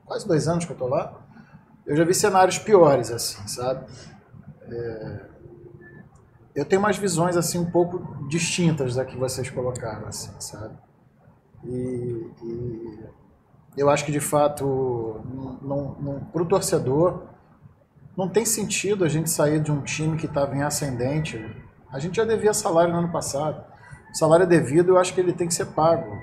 quase 0.05 0.27
dois 0.27 0.49
anos 0.49 0.65
que 0.65 0.73
eu 0.73 0.77
tô 0.77 0.87
lá. 0.89 1.21
Eu 1.87 1.97
já 1.97 2.05
vi 2.05 2.15
cenários 2.15 2.59
piores 2.59 3.11
assim, 3.11 3.47
sabe? 3.49 3.87
eu 6.55 6.65
tenho 6.65 6.81
umas 6.81 6.97
visões 6.99 7.37
assim 7.37 7.59
um 7.59 7.71
pouco 7.71 8.27
distintas 8.29 8.95
da 8.95 9.05
que 9.05 9.17
vocês 9.17 9.49
colocaram, 9.51 10.07
assim, 10.07 10.31
sabe? 10.39 10.77
E, 11.65 12.31
e 12.45 13.01
eu 13.77 13.91
acho 13.91 14.05
que 14.05 14.13
de 14.13 14.21
fato, 14.21 15.21
para 16.33 16.43
o 16.43 16.47
torcedor, 16.47 17.25
não 18.17 18.29
tem 18.29 18.45
sentido 18.45 19.05
a 19.05 19.09
gente 19.09 19.31
sair 19.31 19.61
de 19.61 19.73
um 19.73 19.81
time 19.81 20.17
que 20.19 20.27
estava 20.27 20.55
em 20.55 20.63
ascendente. 20.63 21.45
A 21.91 21.99
gente 21.99 22.17
já 22.17 22.25
devia 22.25 22.53
salário 22.53 22.93
no 22.93 23.01
ano 23.01 23.13
passado. 23.13 23.65
O 24.13 24.17
salário 24.17 24.45
é 24.45 24.47
devido, 24.47 24.91
eu 24.91 24.99
acho 24.99 25.15
que 25.15 25.21
ele 25.21 25.33
tem 25.33 25.49
que 25.49 25.55
ser 25.55 25.67
pago. 25.67 26.17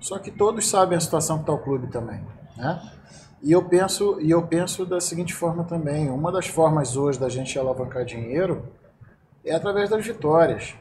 Só 0.00 0.18
que 0.18 0.30
todos 0.30 0.68
sabem 0.68 0.96
a 0.96 1.00
situação 1.00 1.38
que 1.38 1.42
está 1.42 1.52
o 1.52 1.58
clube 1.58 1.88
também, 1.88 2.20
né? 2.56 2.80
E 3.42 3.52
eu 3.52 3.62
penso, 3.62 4.20
e 4.20 4.30
eu 4.30 4.42
penso 4.42 4.86
da 4.86 5.00
seguinte 5.00 5.34
forma 5.34 5.64
também. 5.64 6.10
Uma 6.10 6.30
das 6.32 6.46
formas 6.46 6.96
hoje 6.96 7.18
da 7.18 7.28
gente 7.28 7.58
alavancar 7.58 8.04
dinheiro 8.04 8.64
é 9.44 9.54
através 9.54 9.90
das 9.90 10.04
vitórias. 10.06 10.74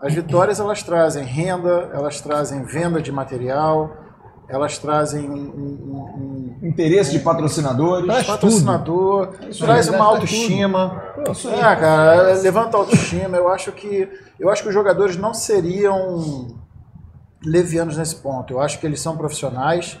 As 0.00 0.12
vitórias 0.12 0.60
elas 0.60 0.82
trazem 0.82 1.24
renda, 1.24 1.90
elas 1.92 2.20
trazem 2.20 2.62
venda 2.64 3.00
de 3.00 3.10
material, 3.10 3.96
elas 4.48 4.78
trazem 4.78 5.28
um, 5.28 5.34
um- 5.34 6.56
um- 6.62 6.68
Interesse 6.68 7.12
de 7.12 7.18
patrocinadores. 7.20 8.06
Traz 8.06 8.26
patrocinador, 8.26 9.28
traz 9.58 9.88
uma 9.88 10.04
autoestima. 10.04 11.02
É, 11.52 11.60
cara, 11.76 12.32
levanta 12.40 12.76
a 12.76 12.80
autoestima. 12.80 13.36
Eu 13.36 13.48
acho 13.48 13.70
que 13.72 14.08
eu 14.40 14.48
acho 14.50 14.62
que 14.62 14.68
os 14.68 14.74
jogadores 14.74 15.16
não 15.16 15.32
seriam 15.34 16.56
levianos 17.44 17.96
nesse 17.96 18.16
ponto. 18.16 18.52
Eu 18.54 18.60
acho 18.60 18.80
que 18.80 18.86
eles 18.86 19.00
são 19.00 19.16
profissionais. 19.16 19.98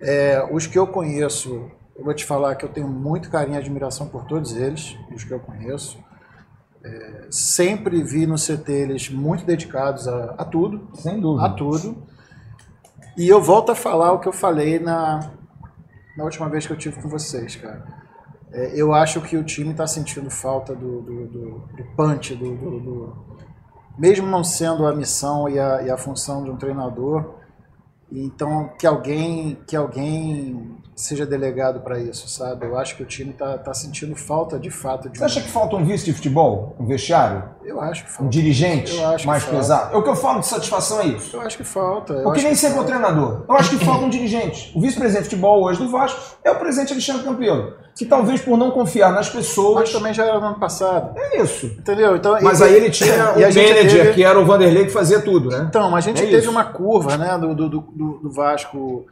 É, 0.00 0.46
os 0.52 0.66
que 0.66 0.78
eu 0.78 0.86
conheço, 0.86 1.70
eu 1.96 2.04
vou 2.04 2.14
te 2.14 2.24
falar 2.24 2.54
que 2.56 2.64
eu 2.64 2.68
tenho 2.68 2.86
muito 2.88 3.30
carinho 3.30 3.56
e 3.56 3.58
admiração 3.58 4.06
por 4.06 4.24
todos 4.24 4.54
eles, 4.54 4.96
os 5.14 5.24
que 5.24 5.32
eu 5.32 5.40
conheço. 5.40 5.98
É, 6.84 7.26
sempre 7.30 8.02
vi 8.02 8.26
no 8.26 8.36
CT 8.36 8.70
eles 8.70 9.08
muito 9.08 9.44
dedicados 9.46 10.06
a, 10.06 10.34
a 10.36 10.44
tudo, 10.44 10.86
Sem 10.94 11.14
a 11.16 11.20
dúvida. 11.20 11.50
tudo. 11.56 11.96
E 13.16 13.28
eu 13.28 13.40
volto 13.40 13.70
a 13.72 13.74
falar 13.74 14.12
o 14.12 14.18
que 14.18 14.28
eu 14.28 14.32
falei 14.32 14.78
na, 14.78 15.30
na 16.16 16.24
última 16.24 16.48
vez 16.48 16.66
que 16.66 16.72
eu 16.72 16.76
tive 16.76 17.00
com 17.00 17.08
vocês, 17.08 17.56
cara. 17.56 17.84
É, 18.52 18.72
eu 18.80 18.92
acho 18.94 19.20
que 19.20 19.36
o 19.36 19.44
time 19.44 19.70
está 19.70 19.86
sentindo 19.86 20.30
falta 20.30 20.74
do, 20.74 21.00
do, 21.02 21.26
do, 21.26 21.50
do 21.76 21.84
punch, 21.96 22.34
do, 22.34 22.54
do- 22.56 22.80
do- 22.80 23.24
mesmo 23.98 24.26
não 24.26 24.42
sendo 24.42 24.86
a 24.86 24.94
missão 24.94 25.48
e 25.48 25.58
a, 25.58 25.82
e 25.82 25.90
a 25.90 25.96
função 25.96 26.42
de 26.42 26.50
um 26.50 26.56
treinador, 26.56 27.34
então 28.10 28.68
que 28.78 28.86
alguém 28.86 29.56
que 29.68 29.76
alguém 29.76 30.76
seja 30.96 31.26
delegado 31.26 31.80
para 31.80 31.98
isso, 31.98 32.28
sabe? 32.28 32.66
Eu 32.66 32.78
acho 32.78 32.96
que 32.96 33.02
o 33.02 33.06
time 33.06 33.30
está 33.30 33.58
tá 33.58 33.74
sentindo 33.74 34.14
falta 34.14 34.58
de 34.58 34.70
fato 34.70 35.08
de 35.08 35.18
Você 35.18 35.24
acha 35.24 35.40
que 35.40 35.48
falta 35.48 35.74
um 35.76 35.84
vice 35.84 36.04
de 36.04 36.12
futebol? 36.12 36.76
Um 36.78 36.86
vestiário? 36.86 37.42
Eu 37.64 37.80
acho 37.80 38.04
que 38.04 38.10
Um 38.10 38.14
falta. 38.14 38.30
dirigente 38.30 38.94
Eu 38.96 39.06
acho 39.08 39.18
que 39.22 39.26
mais 39.26 39.42
falta. 39.42 39.56
pesado? 39.58 39.94
É 39.94 39.96
o 39.98 40.02
que 40.02 40.08
eu 40.08 40.14
falo 40.16 40.40
de 40.40 40.46
satisfação 40.46 41.00
é 41.00 41.06
isso. 41.06 41.36
Eu 41.36 41.40
acho 41.40 41.56
que 41.56 41.64
falta. 41.64 42.12
eu 42.12 42.22
Porque 42.22 42.42
nem 42.42 42.54
sempre 42.54 42.78
é 42.78 42.80
o 42.80 42.84
falta. 42.84 42.98
treinador. 43.00 43.44
Eu 43.48 43.54
acho 43.56 43.70
que 43.76 43.84
falta 43.84 44.04
um 44.04 44.08
dirigente. 44.10 44.72
O 44.76 44.80
vice-presidente 44.80 45.24
de 45.24 45.30
futebol 45.30 45.64
hoje 45.64 45.80
do 45.82 45.90
Vasco 45.90 46.36
é 46.44 46.50
o 46.50 46.56
presidente 46.56 46.92
Alexandre 46.92 47.24
Campelo. 47.24 47.72
Que 47.96 48.04
talvez 48.04 48.40
por 48.40 48.56
não 48.58 48.70
confiar 48.70 49.12
nas 49.12 49.28
pessoas. 49.28 49.80
Mas 49.80 49.92
também 49.92 50.12
já 50.14 50.24
era 50.24 50.38
no 50.40 50.46
ano 50.46 50.58
passado. 50.60 51.16
É 51.18 51.40
isso. 51.42 51.66
Entendeu? 51.66 52.16
Então, 52.16 52.36
Mas 52.42 52.60
e- 52.60 52.64
aí 52.64 52.74
ele 52.74 52.90
tinha 52.90 53.32
o 53.34 53.40
gente 53.50 53.68
manager, 53.74 54.02
teve- 54.02 54.12
que 54.14 54.24
era 54.24 54.38
o 54.38 54.44
Vanderlei, 54.44 54.84
que 54.84 54.90
fazia 54.92 55.20
tudo, 55.20 55.48
né? 55.48 55.66
Então, 55.68 55.94
a 55.94 56.00
gente 56.00 56.20
É 56.22 56.26
teve 56.26 56.38
isso. 56.38 56.50
uma 56.50 56.64
curva 56.64 57.16
né, 57.16 57.36
do, 57.38 57.54
do, 57.54 57.68
do, 57.68 57.80
do 58.22 58.30
Vasco, 58.32 59.06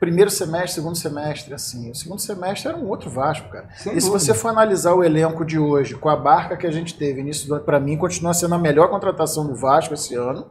primeiro 0.00 0.30
semestre, 0.30 0.72
segundo 0.72 0.96
semestre, 0.96 1.52
assim. 1.52 1.90
O 1.90 1.94
segundo 1.94 2.18
semestre 2.18 2.70
era 2.70 2.78
um 2.78 2.88
outro 2.88 3.10
Vasco, 3.10 3.50
cara. 3.50 3.68
Sem 3.76 3.94
e 3.94 4.00
se 4.00 4.08
dúvida. 4.08 4.24
você 4.24 4.34
for 4.34 4.48
analisar 4.48 4.94
o 4.94 5.04
elenco 5.04 5.44
de 5.44 5.58
hoje, 5.58 5.94
com 5.94 6.08
a 6.08 6.16
barca 6.16 6.56
que 6.56 6.66
a 6.66 6.70
gente 6.70 6.96
teve 6.96 7.20
início 7.20 7.46
do 7.46 7.56
ano, 7.56 7.64
para 7.64 7.78
mim, 7.78 7.98
continua 7.98 8.32
sendo 8.32 8.54
a 8.54 8.58
melhor 8.58 8.88
contratação 8.88 9.46
do 9.46 9.54
Vasco 9.54 9.92
esse 9.92 10.14
ano, 10.14 10.50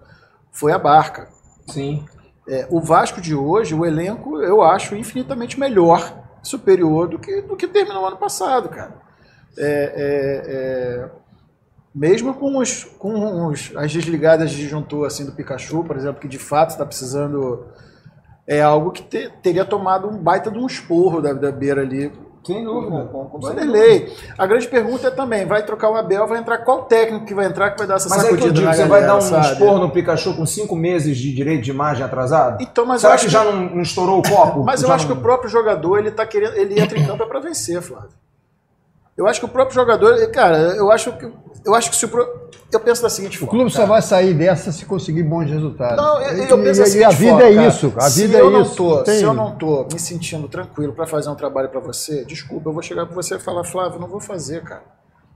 foi 0.51 0.71
a 0.71 0.77
barca. 0.77 1.27
Sim. 1.67 2.05
É, 2.47 2.67
o 2.69 2.79
Vasco 2.79 3.19
de 3.19 3.33
hoje, 3.33 3.73
o 3.73 3.85
elenco, 3.85 4.39
eu 4.39 4.61
acho 4.61 4.95
infinitamente 4.95 5.59
melhor, 5.59 6.13
superior 6.43 7.07
do 7.07 7.17
que, 7.17 7.41
do 7.41 7.55
que 7.55 7.67
terminou 7.67 8.03
o 8.03 8.05
ano 8.05 8.17
passado, 8.17 8.69
cara. 8.69 8.93
É, 9.57 9.65
é, 9.65 10.53
é, 10.53 11.09
mesmo 11.93 12.35
com, 12.35 12.57
os, 12.57 12.83
com 12.83 13.47
os, 13.47 13.71
as 13.75 13.91
desligadas 13.91 14.51
de 14.51 14.57
disjuntor 14.57 15.07
assim, 15.07 15.25
do 15.25 15.31
Pikachu, 15.31 15.83
por 15.83 15.97
exemplo, 15.97 16.21
que 16.21 16.27
de 16.27 16.37
fato 16.37 16.69
está 16.69 16.85
precisando. 16.85 17.65
É 18.49 18.61
algo 18.61 18.89
que 18.91 19.03
te- 19.03 19.31
teria 19.43 19.63
tomado 19.63 20.07
um 20.09 20.17
baita 20.17 20.49
de 20.49 20.57
um 20.57 20.65
esporro 20.65 21.21
da, 21.21 21.33
da 21.33 21.51
beira 21.51 21.81
ali. 21.81 22.11
Sem 22.43 22.63
dúvida. 22.63 23.03
Com, 23.11 23.25
com 23.25 23.39
Vanderlei. 23.39 24.11
A 24.37 24.47
grande 24.47 24.67
pergunta 24.67 25.07
é 25.07 25.11
também: 25.11 25.45
vai 25.45 25.63
trocar 25.63 25.91
o 25.91 25.95
Abel, 25.95 26.25
vai 26.25 26.39
entrar 26.39 26.57
qual 26.59 26.83
técnico 26.85 27.25
que 27.25 27.33
vai 27.35 27.45
entrar 27.45 27.69
que 27.71 27.77
vai 27.77 27.85
dar 27.85 27.95
essa 27.97 28.09
Mas 28.09 28.23
é 28.23 28.27
que 28.29 28.33
eu 28.33 28.37
sacudida 28.39 28.59
digo, 28.61 28.73
você 28.73 28.79
vai 28.87 29.01
galera, 29.01 29.07
dar 29.07 29.17
um 29.17 29.21
sabe? 29.21 29.51
esporro 29.53 29.77
no 29.77 29.91
Pikachu 29.91 30.33
com 30.35 30.45
cinco 30.47 30.75
meses 30.75 31.15
de 31.17 31.31
direito 31.35 31.61
de 31.63 31.69
imagem 31.69 32.03
atrasado? 32.03 32.57
Então, 32.63 32.85
mas 32.87 33.01
Será 33.01 33.17
que 33.17 33.25
que- 33.25 33.29
já 33.31 33.43
não, 33.43 33.53
não 33.75 33.81
estourou 33.81 34.17
o 34.19 34.23
copo? 34.23 34.63
Mas 34.65 34.81
eu 34.81 34.87
Já 34.87 34.95
acho 34.95 35.05
que 35.05 35.13
não- 35.13 35.19
o 35.19 35.21
próprio 35.23 35.49
jogador, 35.49 35.99
ele 35.99 36.09
tá 36.11 36.25
querendo. 36.25 36.55
Ele 36.55 36.79
entra 36.79 36.97
em 36.97 37.05
campo 37.05 37.21
é 37.21 37.25
pra 37.27 37.39
vencer, 37.39 37.79
Flávio. 37.83 38.09
Eu 39.19 39.27
acho 39.27 39.39
que 39.41 39.45
o 39.45 39.49
próprio 39.49 39.75
jogador. 39.75 40.15
Cara, 40.31 40.57
eu 40.77 40.89
acho 40.91 41.11
que. 41.17 41.29
Eu 41.65 41.75
acho 41.75 41.89
que 41.89 41.95
se 41.97 42.05
o. 42.05 42.09
pro- 42.09 42.47
Eu 42.71 42.79
penso 42.79 43.01
da 43.01 43.09
seguinte 43.09 43.35
O 43.35 43.39
forma. 43.41 43.51
clube 43.51 43.69
só 43.71 43.79
cara. 43.79 43.89
vai 43.89 44.01
sair 44.01 44.33
dessa 44.33 44.71
se 44.71 44.85
conseguir 44.85 45.23
bons 45.23 45.49
resultados. 45.49 45.97
Não, 45.97 46.21
eu, 46.21 46.37
E- 46.37 46.49
eu 46.51 46.63
penso 46.63 46.79
e, 46.79 46.83
assim. 46.83 46.97
e 46.99 47.03
a 47.03 47.09
vida 47.09 47.43
é 47.43 47.67
isso. 47.67 47.91
A 47.97 48.09
se 48.09 48.21
vida 48.27 48.37
eu 48.37 48.47
é 48.47 48.51
não 48.51 48.61
isso. 48.61 48.75
Tô, 48.75 49.05
Se 49.05 49.21
eu 49.23 49.33
não 49.33 49.55
tô 49.57 49.85
me 49.91 49.99
sentindo 49.99 50.47
tranquilo 50.47 50.93
pra 50.93 51.05
fazer 51.07 51.29
um 51.29 51.35
trabalho 51.35 51.67
pra 51.69 51.79
você, 51.81 52.23
desculpa, 52.25 52.69
eu 52.69 52.73
vou 52.73 52.81
chegar 52.83 53.05
pra 53.07 53.15
você 53.15 53.35
e 53.35 53.39
falar, 53.39 53.63
Flávio, 53.63 53.97
eu 53.97 53.99
não 54.01 54.07
vou 54.07 54.19
fazer, 54.21 54.63
cara. 54.63 54.83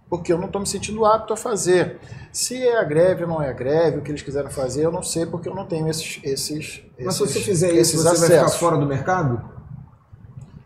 Porque 0.10 0.32
eu 0.32 0.38
não 0.38 0.48
tô 0.48 0.60
me 0.60 0.68
sentindo 0.68 1.04
apto 1.06 1.34
a 1.34 1.38
fazer. 1.38 1.98
Se 2.32 2.56
é 2.62 2.78
a 2.80 2.84
greve 2.84 3.24
ou 3.24 3.30
não 3.30 3.42
é 3.42 3.50
a 3.50 3.54
greve, 3.54 3.98
o 3.98 4.02
que 4.02 4.12
eles 4.12 4.22
quiseram 4.22 4.50
fazer, 4.52 4.86
eu 4.86 4.92
não 4.92 5.02
sei, 5.02 5.26
porque 5.26 5.50
eu 5.50 5.56
não 5.56 5.66
tenho 5.66 5.90
esses. 5.90 6.20
esses 6.24 6.84
Mas 7.04 7.16
se 7.16 7.24
esses- 7.24 7.34
você 7.36 7.40
fizer 7.42 7.72
isso, 7.74 7.98
você 7.98 8.04
vai 8.04 8.14
ficar 8.16 8.42
acessos. 8.44 8.60
fora 8.60 8.78
do 8.78 8.86
mercado? 8.86 9.42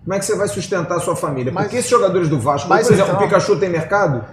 Como 0.07 0.15
é 0.15 0.19
que 0.19 0.25
você 0.25 0.37
vai 0.37 0.47
sustentar 0.47 0.95
a 0.95 0.99
sua 1.01 1.17
família? 1.17 1.51
Mas- 1.51 1.65
Porque 1.65 1.75
esses 1.79 1.91
jogadores 1.91 2.29
do 2.29 2.39
Vasco, 2.39 2.69
mas 2.69 2.87
por 2.87 2.93
exemplo, 2.93 3.11
então- 3.11 3.25
o 3.25 3.27
Pikachu 3.27 3.59
tem 3.59 3.67
mercado? 3.67 4.23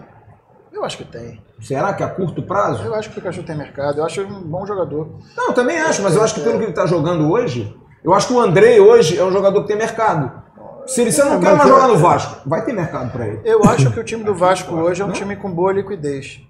Eu 0.73 0.85
acho 0.85 0.97
que 0.99 1.05
tem. 1.05 1.43
Será 1.61 1.93
que 1.95 2.05
a 2.05 2.09
curto 2.09 2.45
prazo? 2.45 2.85
Eu 2.85 2.95
acho 2.95 3.11
que 3.11 3.19
o 3.19 3.21
Pikachu 3.21 3.43
tem 3.43 3.57
mercado, 3.57 3.99
eu 3.99 4.05
acho 4.05 4.21
ele 4.21 4.33
um 4.33 4.41
bom 4.41 4.65
jogador. 4.65 5.19
Não, 5.37 5.49
eu 5.49 5.53
também 5.53 5.77
acho, 5.81 6.01
mas 6.01 6.15
eu 6.15 6.23
acho 6.23 6.35
que 6.37 6.43
pelo 6.43 6.59
que 6.59 6.63
ele 6.67 6.71
está 6.71 6.87
jogando 6.87 7.29
hoje, 7.29 7.77
eu 8.05 8.15
acho 8.15 8.29
que 8.29 8.35
o 8.35 8.39
Andrei 8.41 8.79
hoje 8.79 9.19
é 9.19 9.25
um 9.25 9.33
jogador 9.33 9.63
que 9.63 9.67
tem 9.67 9.77
mercado. 9.77 10.31
Se 10.87 11.01
ele 11.01 11.11
você 11.11 11.25
não 11.25 11.41
quer 11.41 11.57
mais 11.57 11.69
jogar 11.69 11.89
no 11.89 11.97
Vasco, 11.97 12.49
vai 12.49 12.65
ter 12.65 12.73
mercado 12.73 13.11
para 13.11 13.27
ele. 13.27 13.41
Eu 13.45 13.65
acho 13.65 13.91
que 13.91 13.99
o 13.99 14.05
time 14.05 14.23
do 14.23 14.33
Vasco 14.37 14.73
hoje 14.77 15.03
é 15.03 15.05
um 15.05 15.11
time 15.11 15.35
com 15.35 15.51
boa 15.51 15.73
liquidez. 15.73 16.41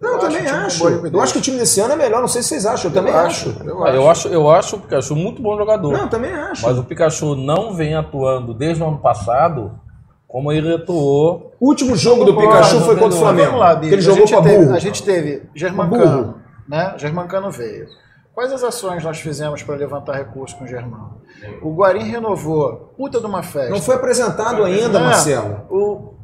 Não, 0.00 0.10
eu 0.10 0.16
acho 0.16 0.26
também 0.26 0.46
acho. 0.50 0.88
liquidez. 0.88 1.12
Eu 1.14 1.20
acho 1.20 1.32
que 1.34 1.38
o 1.38 1.42
time 1.42 1.58
desse 1.58 1.80
ano 1.80 1.92
é 1.92 1.96
melhor, 1.96 2.20
não 2.20 2.28
sei 2.28 2.42
se 2.42 2.48
vocês 2.48 2.64
acham, 2.66 2.90
eu 2.90 2.94
também 2.94 3.12
acho. 3.12 3.54
Eu 3.64 3.84
Ah, 3.84 3.88
acho. 3.88 3.96
Eu 3.96 4.10
acho, 4.10 4.28
eu 4.28 4.50
acho 4.50 4.76
o 4.76 4.80
Pikachu 4.80 5.14
muito 5.14 5.42
bom 5.42 5.56
jogador. 5.56 5.92
Não, 5.92 6.00
eu 6.00 6.08
também 6.08 6.32
acho. 6.32 6.66
Mas 6.66 6.78
o 6.78 6.84
Pikachu 6.84 7.34
não 7.36 7.74
vem 7.74 7.94
atuando 7.94 8.54
desde 8.54 8.82
o 8.82 8.86
ano 8.88 8.98
passado 8.98 9.78
como 10.26 10.50
ele 10.52 10.74
atuou. 10.74 11.52
O 11.60 11.68
último 11.68 11.94
jogo 11.96 12.24
do 12.24 12.36
Pikachu 12.36 12.80
foi 12.80 12.96
contra 12.96 13.16
o. 13.18 13.20
Flamengo. 13.20 13.46
Vamos 13.50 13.60
lá, 13.60 13.74
Bicho. 13.74 13.94
ele 13.94 14.00
jogou 14.02 14.26
com 14.28 14.40
burro. 14.42 14.74
A 14.74 14.78
gente 14.78 15.02
teve. 15.02 15.42
Germancano, 15.54 16.36
né? 16.68 16.94
Germancano 16.96 17.50
veio. 17.50 17.86
Quais 18.32 18.52
as 18.52 18.62
ações 18.62 19.04
nós 19.04 19.18
fizemos 19.18 19.62
para 19.62 19.74
levantar 19.74 20.14
recursos 20.14 20.56
com 20.56 20.64
o 20.64 20.66
Germão? 20.68 21.18
O 21.60 21.74
Guarim 21.74 22.04
renovou. 22.04 22.94
Puta 22.96 23.20
de 23.20 23.26
uma 23.26 23.42
festa. 23.42 23.68
Não 23.70 23.82
foi 23.82 23.96
apresentado 23.96 24.62
ainda, 24.64 24.98
Marcelo. 25.00 25.62
O, 25.68 26.14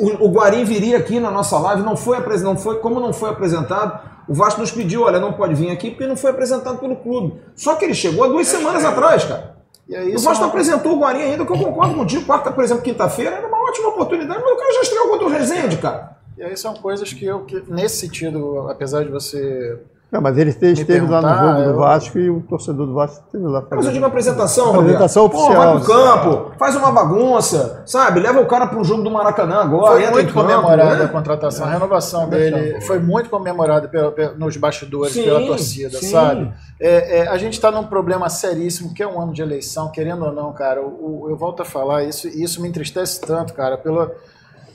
O, 0.00 0.26
o 0.26 0.28
Guarim 0.30 0.64
viria 0.64 0.96
aqui 0.98 1.20
na 1.20 1.30
nossa 1.30 1.58
live, 1.58 1.82
não 1.82 1.96
foi 1.96 2.18
não 2.42 2.56
foi, 2.56 2.78
como 2.78 2.98
não 3.00 3.12
foi 3.12 3.30
apresentado, 3.30 4.00
o 4.28 4.34
Vasco 4.34 4.60
nos 4.60 4.70
pediu, 4.70 5.02
olha, 5.02 5.20
não 5.20 5.32
pode 5.32 5.54
vir 5.54 5.70
aqui 5.70 5.90
porque 5.90 6.06
não 6.06 6.16
foi 6.16 6.30
apresentado 6.30 6.78
pelo 6.78 6.96
clube. 6.96 7.40
Só 7.54 7.74
que 7.76 7.84
ele 7.84 7.94
chegou 7.94 8.24
há 8.24 8.28
duas 8.28 8.48
semanas 8.48 8.84
atrás, 8.84 9.24
cara. 9.24 9.56
e 9.88 9.94
aí, 9.94 10.08
o 10.16 10.18
Vasco 10.18 10.30
é 10.30 10.34
não 10.34 10.40
uma- 10.42 10.48
apresentou 10.48 10.92
o 10.96 11.00
Guarim 11.00 11.22
ainda, 11.22 11.44
que 11.46 11.52
eu 11.52 11.58
concordo 11.58 11.94
contigo. 11.94 12.24
Quarta, 12.26 12.50
por 12.50 12.64
exemplo, 12.64 12.82
quinta-feira, 12.82 13.36
era 13.36 13.46
uma 13.46 13.58
ótima 13.68 13.88
oportunidade, 13.90 14.40
mas 14.42 14.52
o 14.52 14.56
cara 14.56 14.72
já 14.74 14.80
estreou 14.80 15.08
contra 15.08 15.26
o 15.26 15.30
Resende, 15.30 15.76
cara. 15.76 16.16
E 16.36 16.42
aí 16.42 16.56
são 16.56 16.74
coisas 16.74 17.12
que 17.12 17.24
eu, 17.24 17.44
que, 17.44 17.62
nesse 17.68 17.96
sentido, 17.98 18.66
apesar 18.68 19.04
de 19.04 19.10
você. 19.10 19.78
Não, 20.10 20.20
mas 20.20 20.38
ele 20.38 20.50
esteve, 20.50 20.80
esteve 20.80 21.04
lá 21.04 21.20
no 21.20 21.28
jogo 21.28 21.62
do 21.64 21.70
eu- 21.70 21.76
Vasco 21.78 22.16
e 22.16 22.30
o 22.30 22.40
torcedor 22.42 22.86
do 22.86 22.94
Vasco 22.94 23.24
esteve 23.26 23.44
lá. 23.44 23.60
Mas 23.60 23.70
eu 23.70 23.76
fazendo- 23.78 23.92
digo 23.94 24.04
apresentação, 24.06 24.70
Apresentação 24.74 25.26
Roberto. 25.26 25.36
Pô, 25.42 25.44
oficial. 25.52 25.74
vai 25.74 25.84
pro 25.84 25.94
campo, 26.32 26.52
faz 26.56 26.76
uma 26.76 26.92
bagunça, 26.92 27.82
sabe? 27.84 28.20
Leva 28.20 28.40
o 28.40 28.46
cara 28.46 28.68
pro 28.68 28.84
jogo 28.84 29.02
do 29.02 29.10
Maracanã 29.10 29.56
agora, 29.62 29.92
Foi 30.00 30.10
muito 30.12 30.32
campo, 30.32 30.48
comemorada 30.48 30.96
né? 30.96 31.04
a 31.04 31.08
contratação, 31.08 31.66
a 31.66 31.70
renovação 31.70 32.28
dele 32.28 32.80
foi 32.82 33.00
muito 33.00 33.28
comemorada 33.28 33.90
nos 34.38 34.56
bastidores 34.56 35.12
Sim, 35.12 35.24
pela 35.24 35.40
torcida, 35.44 35.98
sim. 35.98 36.06
sabe? 36.10 36.52
É, 36.78 37.18
é, 37.20 37.28
a 37.28 37.36
gente 37.36 37.54
está 37.54 37.70
num 37.72 37.84
problema 37.84 38.28
seríssimo, 38.28 38.94
que 38.94 39.02
é 39.02 39.08
um 39.08 39.20
ano 39.20 39.32
de 39.32 39.42
eleição, 39.42 39.90
querendo 39.90 40.24
ou 40.24 40.32
não, 40.32 40.52
cara. 40.52 40.80
o- 40.82 41.24
o- 41.24 41.30
eu 41.30 41.36
volto 41.36 41.62
a 41.62 41.64
falar, 41.64 42.04
isso, 42.04 42.28
isso 42.28 42.62
me 42.62 42.68
entristece 42.68 43.20
tanto, 43.20 43.52
cara, 43.54 43.76
pela. 43.76 44.12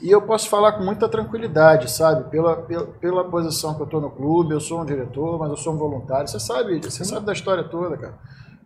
E 0.02 0.10
eu 0.10 0.20
posso 0.20 0.48
falar 0.48 0.72
com 0.72 0.82
muita 0.82 1.08
tranquilidade, 1.08 1.88
sabe? 1.88 2.28
Pela, 2.28 2.56
pela, 2.56 2.86
pela 2.86 3.24
posição 3.24 3.74
que 3.74 3.82
eu 3.82 3.84
estou 3.84 4.00
no 4.00 4.10
clube, 4.10 4.52
eu 4.52 4.60
sou 4.60 4.82
um 4.82 4.84
diretor, 4.84 5.38
mas 5.38 5.48
eu 5.50 5.56
sou 5.56 5.74
um 5.74 5.76
voluntário. 5.76 6.26
Você 6.26 6.40
sabe, 6.40 6.80
você 6.82 7.04
sabe 7.04 7.24
da 7.24 7.32
história 7.32 7.62
toda, 7.62 7.96
cara. 7.96 8.14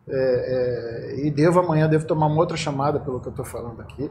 É, 0.08 1.16
é, 1.18 1.26
e 1.26 1.30
devo 1.30 1.60
amanhã, 1.60 1.88
devo 1.88 2.06
tomar 2.06 2.26
uma 2.26 2.36
outra 2.36 2.56
chamada 2.56 2.98
pelo 2.98 3.20
que 3.20 3.26
eu 3.26 3.30
estou 3.30 3.44
falando 3.44 3.82
aqui. 3.82 4.10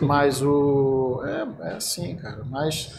Mas 0.00 0.40
o. 0.40 1.22
É, 1.26 1.70
é 1.70 1.74
assim, 1.74 2.16
cara. 2.16 2.42
Mas. 2.48 2.94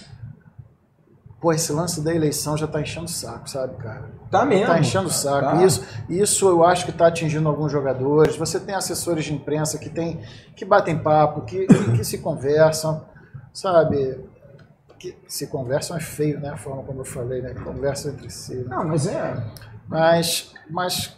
Pô, 1.41 1.51
esse 1.51 1.71
lance 1.71 2.01
da 2.01 2.13
eleição 2.13 2.55
já 2.55 2.67
tá 2.67 2.81
enchendo 2.81 3.05
o 3.05 3.09
saco, 3.09 3.49
sabe, 3.49 3.75
cara? 3.77 4.11
Tá 4.29 4.45
mesmo. 4.45 4.67
Tá 4.67 4.79
enchendo 4.79 5.07
o 5.07 5.11
saco. 5.11 5.57
Tá. 5.57 5.63
Isso, 5.63 5.83
isso 6.07 6.47
eu 6.47 6.63
acho 6.63 6.85
que 6.85 6.91
está 6.91 7.07
atingindo 7.07 7.47
alguns 7.47 7.71
jogadores. 7.71 8.35
Você 8.35 8.59
tem 8.59 8.75
assessores 8.75 9.25
de 9.25 9.33
imprensa 9.33 9.77
que, 9.77 9.89
tem, 9.89 10.21
que 10.55 10.65
batem 10.65 10.97
papo, 10.97 11.41
que, 11.41 11.67
que, 11.67 11.97
que 11.97 12.03
se 12.03 12.17
conversam, 12.17 13.05
sabe? 13.55 14.19
Que 14.99 15.15
se 15.27 15.47
conversam 15.47 15.97
é 15.97 15.99
feio, 15.99 16.39
né? 16.39 16.49
A 16.49 16.57
forma 16.57 16.83
como 16.83 17.01
eu 17.01 17.05
falei, 17.05 17.41
né? 17.41 17.53
Conversam 17.63 18.11
entre 18.11 18.29
si. 18.29 18.55
né? 18.55 18.65
Não, 18.69 18.85
mas 18.85 19.07
é. 19.07 19.43
Mas, 19.87 20.53
mas 20.69 21.15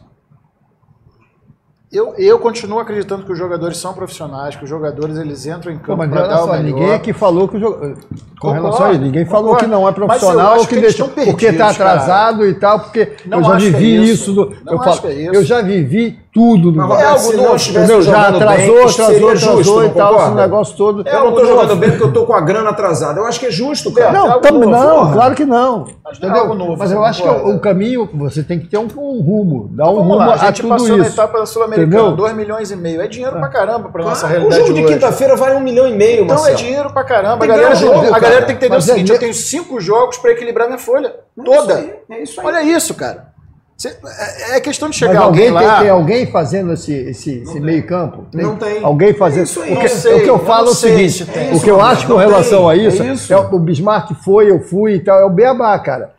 eu, 1.90 2.14
eu 2.18 2.38
continuo 2.38 2.80
acreditando 2.80 3.24
que 3.26 3.32
os 3.32 3.38
jogadores 3.40 3.78
são 3.78 3.94
profissionais, 3.94 4.58
que 4.58 4.64
os 4.66 4.70
jogadores 4.70 5.16
eles 5.18 5.46
entram 5.46 5.72
em 5.72 5.78
campo 5.78 5.96
mas 6.00 6.10
para 6.10 6.28
dar 6.28 6.44
o 6.44 6.48
melhor. 6.48 6.64
ninguém 6.64 6.94
aqui 6.94 7.14
falou 7.14 7.48
que 7.48 7.56
o 7.56 7.60
jogo. 7.62 7.94
Com 8.42 8.52
relação 8.52 8.88
a 8.88 8.92
isso, 8.92 9.02
ninguém 9.02 9.26
falou 9.26 9.52
concordo. 9.54 9.64
que 9.66 9.72
não 9.72 9.88
é 9.88 9.92
profissional, 9.94 10.66
que, 10.68 10.80
que 10.82 10.86
estão 10.86 11.08
porque 11.08 11.46
está 11.46 11.68
perdidos, 11.68 11.78
cara. 11.78 11.92
atrasado 11.92 12.46
e 12.46 12.54
tal, 12.56 12.80
porque 12.82 13.16
Não 13.26 13.38
eu 13.38 13.44
já 13.46 13.58
que 13.58 13.68
é 13.68 13.70
vivi 13.70 14.04
isso. 14.04 14.14
isso. 14.14 14.34
do- 14.34 14.58
Não 14.66 14.74
eu, 14.74 14.80
falo, 14.80 15.08
é 15.08 15.14
isso. 15.14 15.34
eu 15.34 15.44
já 15.46 15.62
vivi 15.62 16.20
tudo 16.38 16.72
no 16.72 16.88
Mas, 16.88 16.88
Vasco. 16.88 17.02
Roberto, 17.02 17.10
algo 17.10 17.32
se 17.32 17.36
novo, 17.38 17.50
não 17.50 17.58
Entendeu? 17.58 18.02
Já 18.04 18.28
atrasou, 18.28 18.48
bem, 18.58 18.68
atrasou, 18.68 18.90
seria 18.90 19.28
atrasou 19.28 19.64
justo, 19.64 19.84
e 19.86 19.90
tal, 19.90 20.20
esse 20.20 20.36
negócio 20.36 20.78
todo. 20.78 21.04
Eu 21.08 21.24
não 21.24 21.34
tô 21.34 21.46
jogando 21.46 21.76
bem 21.76 21.90
porque 21.90 22.04
eu 22.04 22.14
tô 22.14 22.26
com 22.26 22.34
a 22.34 22.42
grana 22.42 22.70
atrasada. 22.70 23.20
Eu 23.20 23.26
acho 23.26 23.40
que 23.40 23.48
é 23.48 23.52
justo, 23.52 23.92
cara. 23.92 24.12
Não, 24.12 24.40
tam- 24.40 24.52
novo, 24.52 24.70
não, 24.70 24.96
porra. 24.98 25.14
claro 25.14 25.36
que 25.36 25.46
não. 25.46 25.86
Mas 26.04 26.20
não 26.20 26.36
é 26.36 26.56
novo, 26.56 26.78
Mas 26.78 26.92
eu 26.92 27.04
acho 27.04 27.24
que 27.24 27.28
o, 27.30 27.56
o 27.56 27.60
caminho, 27.60 28.08
você 28.14 28.44
tem 28.44 28.60
que 28.60 28.68
ter 28.68 28.78
um, 28.78 28.88
um 28.98 29.20
rumo, 29.22 29.68
dar 29.72 29.90
um 29.90 29.96
rumo 29.96 30.16
lá, 30.16 30.26
a 30.26 30.34
a 30.34 30.38
gente 30.48 30.64
passou 30.64 30.96
na 30.96 31.08
etapa 31.08 31.44
sul-americana, 31.46 31.98
Entendeu? 32.02 32.16
2 32.16 32.36
milhões 32.36 32.70
e 32.70 32.76
meio. 32.76 33.02
É 33.02 33.08
dinheiro 33.08 33.36
pra 33.38 33.48
caramba 33.50 33.90
pra 33.90 34.04
nossa 34.04 34.28
o 34.28 34.30
realidade 34.30 34.62
jogo 34.62 34.74
de 34.74 34.86
quinta-feira 34.86 35.36
vale 35.36 35.56
um 35.56 35.60
milhão 35.60 35.88
e 35.88 35.94
meio, 35.96 36.24
Então 36.24 36.36
Marcelo. 36.36 36.54
é 36.56 36.58
dinheiro 36.58 36.92
pra 36.94 37.04
caramba. 37.04 37.44
A 37.44 37.48
galera, 37.48 37.74
jogo, 37.76 38.14
a 38.14 38.20
galera 38.20 38.46
tem 38.46 38.56
que 38.56 38.66
entender 38.66 38.76
Mas 38.76 38.88
o 38.88 38.92
é 38.92 38.94
seguinte: 38.94 39.12
eu 39.12 39.20
tenho 39.20 39.34
cinco 39.34 39.80
jogos 39.82 40.18
pra 40.18 40.32
equilibrar 40.32 40.68
minha 40.68 40.80
folha. 40.80 41.16
É 41.40 41.44
Toda. 41.44 41.74
isso 41.80 41.90
aí, 42.10 42.18
É 42.20 42.24
isso 42.24 42.40
aí. 42.40 42.46
Olha 42.46 42.62
isso, 42.64 42.94
cara. 42.94 43.37
Cê- 43.78 43.96
é, 44.54 44.58
é 44.58 44.60
questão 44.60 44.90
de 44.90 45.00
Mas 45.00 45.10
chegar 45.10 45.22
alguém, 45.26 45.50
alguém 45.50 45.60
tem, 45.60 45.68
lá. 45.68 45.82
tem 45.82 45.90
alguém 45.90 46.26
fazendo 46.32 46.74
esse, 46.74 46.92
esse, 46.94 47.44
esse 47.44 47.60
meio 47.60 47.86
campo? 47.86 48.26
Não 48.34 48.56
tem. 48.56 48.84
Alguém 48.84 49.14
fazendo. 49.14 49.42
É 49.42 49.44
isso 49.44 49.62
aí. 49.62 49.74
o, 49.74 49.76
que, 49.78 49.82
Não 49.84 49.90
sei, 49.90 50.14
o 50.16 50.24
que 50.24 50.30
eu 50.30 50.40
falo 50.40 50.68
é 50.70 50.72
o 50.72 50.74
seguinte: 50.74 51.12
se 51.12 51.26
tem 51.26 51.50
o 51.52 51.54
isso, 51.54 51.64
que 51.64 51.70
eu 51.70 51.80
acho 51.80 52.08
com 52.08 52.16
relação 52.16 52.62
tem. 52.62 52.70
a 52.70 52.74
É 52.74 52.78
isso, 52.88 53.04
isso. 53.04 53.34
é 53.34 53.38
o 53.38 53.54
o 53.56 53.60
Bismarck 53.60 54.14
foi, 54.24 54.50
eu 54.50 54.60
fui 54.62 54.96
e 54.96 55.00
tal, 55.00 55.20
é 55.20 55.26
o 55.26 55.30
beabá, 55.30 55.78
cara. 55.78 56.14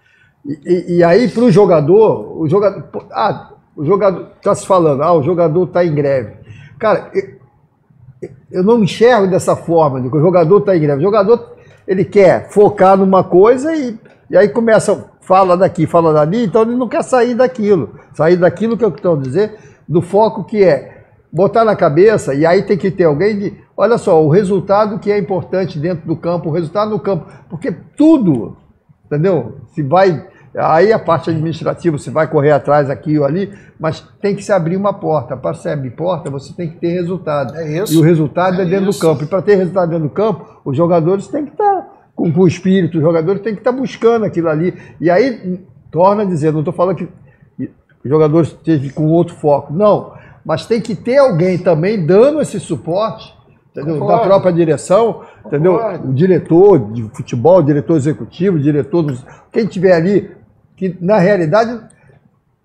E, 0.47 0.53
e- 0.65 0.97
e 0.99 1.05
aí, 1.05 1.27
para 1.29 1.43
o 1.43 1.51
jogador, 1.51 2.41
o 2.41 2.49
jogador. 2.49 2.85
Ah, 3.11 3.51
o 3.77 3.85
jogador. 3.85 4.29
Está 4.37 4.55
se 4.55 4.65
falando, 4.65 5.03
ah, 5.03 5.13
o 5.15 5.23
jogador 5.25 5.65
está 5.65 5.85
em 5.85 5.93
greve. 5.93 6.35
Cara, 6.79 7.11
eu, 7.13 8.29
eu 8.53 8.63
não 8.63 8.83
enxergo 8.85 9.27
dessa 9.27 9.57
forma, 9.57 10.01
de 10.01 10.09
que 10.09 10.17
o 10.17 10.21
jogador 10.21 10.59
está 10.59 10.77
em 10.77 10.81
greve. 10.81 11.01
O 11.01 11.03
jogador, 11.03 11.57
ele 11.89 12.05
quer 12.05 12.49
focar 12.51 12.97
numa 12.97 13.25
coisa 13.25 13.75
e, 13.75 13.99
e 14.31 14.37
aí 14.37 14.49
começa, 14.49 15.07
fala 15.29 15.59
daqui, 15.59 15.87
fala 15.87 16.15
dali, 16.15 16.45
então 16.47 16.63
ele 16.63 16.75
não 16.75 16.89
quer 16.89 17.05
sair 17.05 17.35
daquilo. 17.35 17.91
Sair 18.15 18.37
daquilo 18.37 18.79
que 18.79 18.85
eu 18.85 18.89
estou 18.89 19.15
dizer, 19.15 19.57
do 19.87 20.01
foco 20.01 20.43
que 20.43 20.65
é 20.65 21.05
botar 21.31 21.67
na 21.67 21.77
cabeça, 21.77 22.33
e 22.33 22.47
aí 22.47 22.63
tem 22.63 22.79
que 22.79 22.91
ter 22.91 23.05
alguém 23.05 23.39
de, 23.39 23.55
olha 23.77 23.99
só, 23.99 24.25
o 24.25 24.31
resultado 24.31 24.99
que 24.99 25.13
é 25.13 25.19
importante 25.19 25.79
dentro 25.79 26.07
do 26.07 26.17
campo, 26.17 26.49
o 26.49 26.53
resultado 26.53 26.91
no 26.91 26.99
campo, 26.99 27.27
porque 27.51 27.71
tudo, 27.95 28.57
entendeu? 29.05 29.59
Se 29.75 29.83
vai, 29.83 30.27
aí 30.57 30.95
a 30.95 30.99
parte 30.99 31.29
administrativa, 31.29 31.99
você 31.99 32.11
vai 32.11 32.27
correr 32.27 32.53
atrás 32.53 32.89
aqui 32.89 33.19
ou 33.19 33.27
ali, 33.27 33.53
mas 33.79 34.01
tem 34.23 34.35
que 34.35 34.43
se 34.43 34.51
abrir 34.51 34.79
uma 34.79 34.95
porta. 34.95 35.37
Para 35.37 35.53
se 35.53 35.69
abrir 35.69 35.91
porta, 35.91 36.31
você 36.31 36.55
tem 36.55 36.71
que 36.71 36.79
ter 36.79 36.89
resultado. 36.89 37.55
É 37.55 37.83
isso. 37.83 37.93
E 37.93 37.99
o 37.99 38.03
resultado 38.03 38.63
é, 38.63 38.63
É 38.63 38.65
dentro 38.65 38.89
isso. 38.89 38.99
do 38.99 39.07
campo. 39.07 39.25
E 39.25 39.27
para 39.27 39.43
ter 39.43 39.57
resultado 39.57 39.91
dentro 39.91 40.09
do 40.09 40.15
campo, 40.15 40.63
os 40.65 40.75
jogadores 40.75 41.29
têm 41.29 41.45
que 41.45 41.53
estar 41.53 41.78
com, 42.19 42.33
com 42.33 42.41
o 42.41 42.49
espírito, 42.49 42.99
os 42.99 43.05
jogadores 43.05 43.41
têm 43.43 43.55
que 43.55 43.61
estar 43.61 43.71
buscando 43.71 44.25
aquilo 44.25 44.49
ali. 44.49 44.75
E 45.01 45.09
aí, 45.09 45.61
torna 45.89 46.25
a 46.25 46.27
dizer, 46.27 46.53
não 46.53 46.59
estou 46.59 46.75
falando 46.75 46.97
que 46.97 47.09
os 47.57 48.11
jogadores 48.11 48.49
estejam 48.49 48.91
com 48.91 49.07
outro 49.07 49.37
foco. 49.37 49.73
Não, 49.73 50.13
mas 50.45 50.67
tem 50.67 50.81
que 50.81 50.97
ter 50.97 51.19
alguém 51.19 51.57
também 51.57 52.05
dando 52.05 52.41
esse 52.41 52.59
suporte, 52.59 53.33
entendeu? 53.71 54.01
Concordo. 54.01 54.21
Da 54.21 54.27
própria 54.27 54.53
direção, 54.53 55.23
entendeu? 55.47 55.75
Concordo. 55.75 56.09
O 56.09 56.13
diretor 56.13 56.93
de 56.93 57.03
futebol, 57.15 57.59
o 57.59 57.63
diretor 57.63 57.97
executivo, 57.97 58.57
o 58.57 58.61
diretor 58.61 59.03
dos. 59.03 59.25
Quem 59.53 59.65
tiver 59.67 59.93
ali, 59.93 60.29
que 60.77 60.97
na 61.01 61.19
realidade 61.19 61.81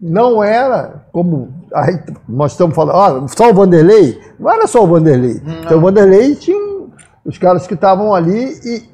não 0.02 0.44
era 0.44 1.06
como 1.12 1.54
aí 1.72 2.00
nós 2.28 2.54
estamos 2.54 2.76
falando, 2.76 2.96
ah, 2.98 3.28
só 3.28 3.52
o 3.52 3.54
Vanderlei? 3.54 4.20
Não 4.40 4.52
era 4.52 4.66
só 4.66 4.84
o 4.84 4.88
Vanderlei. 4.88 5.40
Então 5.64 5.78
o 5.78 5.82
Vanderlei 5.82 6.34
tinha 6.36 6.58
os 7.24 7.38
caras 7.38 7.68
que 7.68 7.76
estavam 7.76 8.14
ali 8.16 8.60
e 8.66 8.93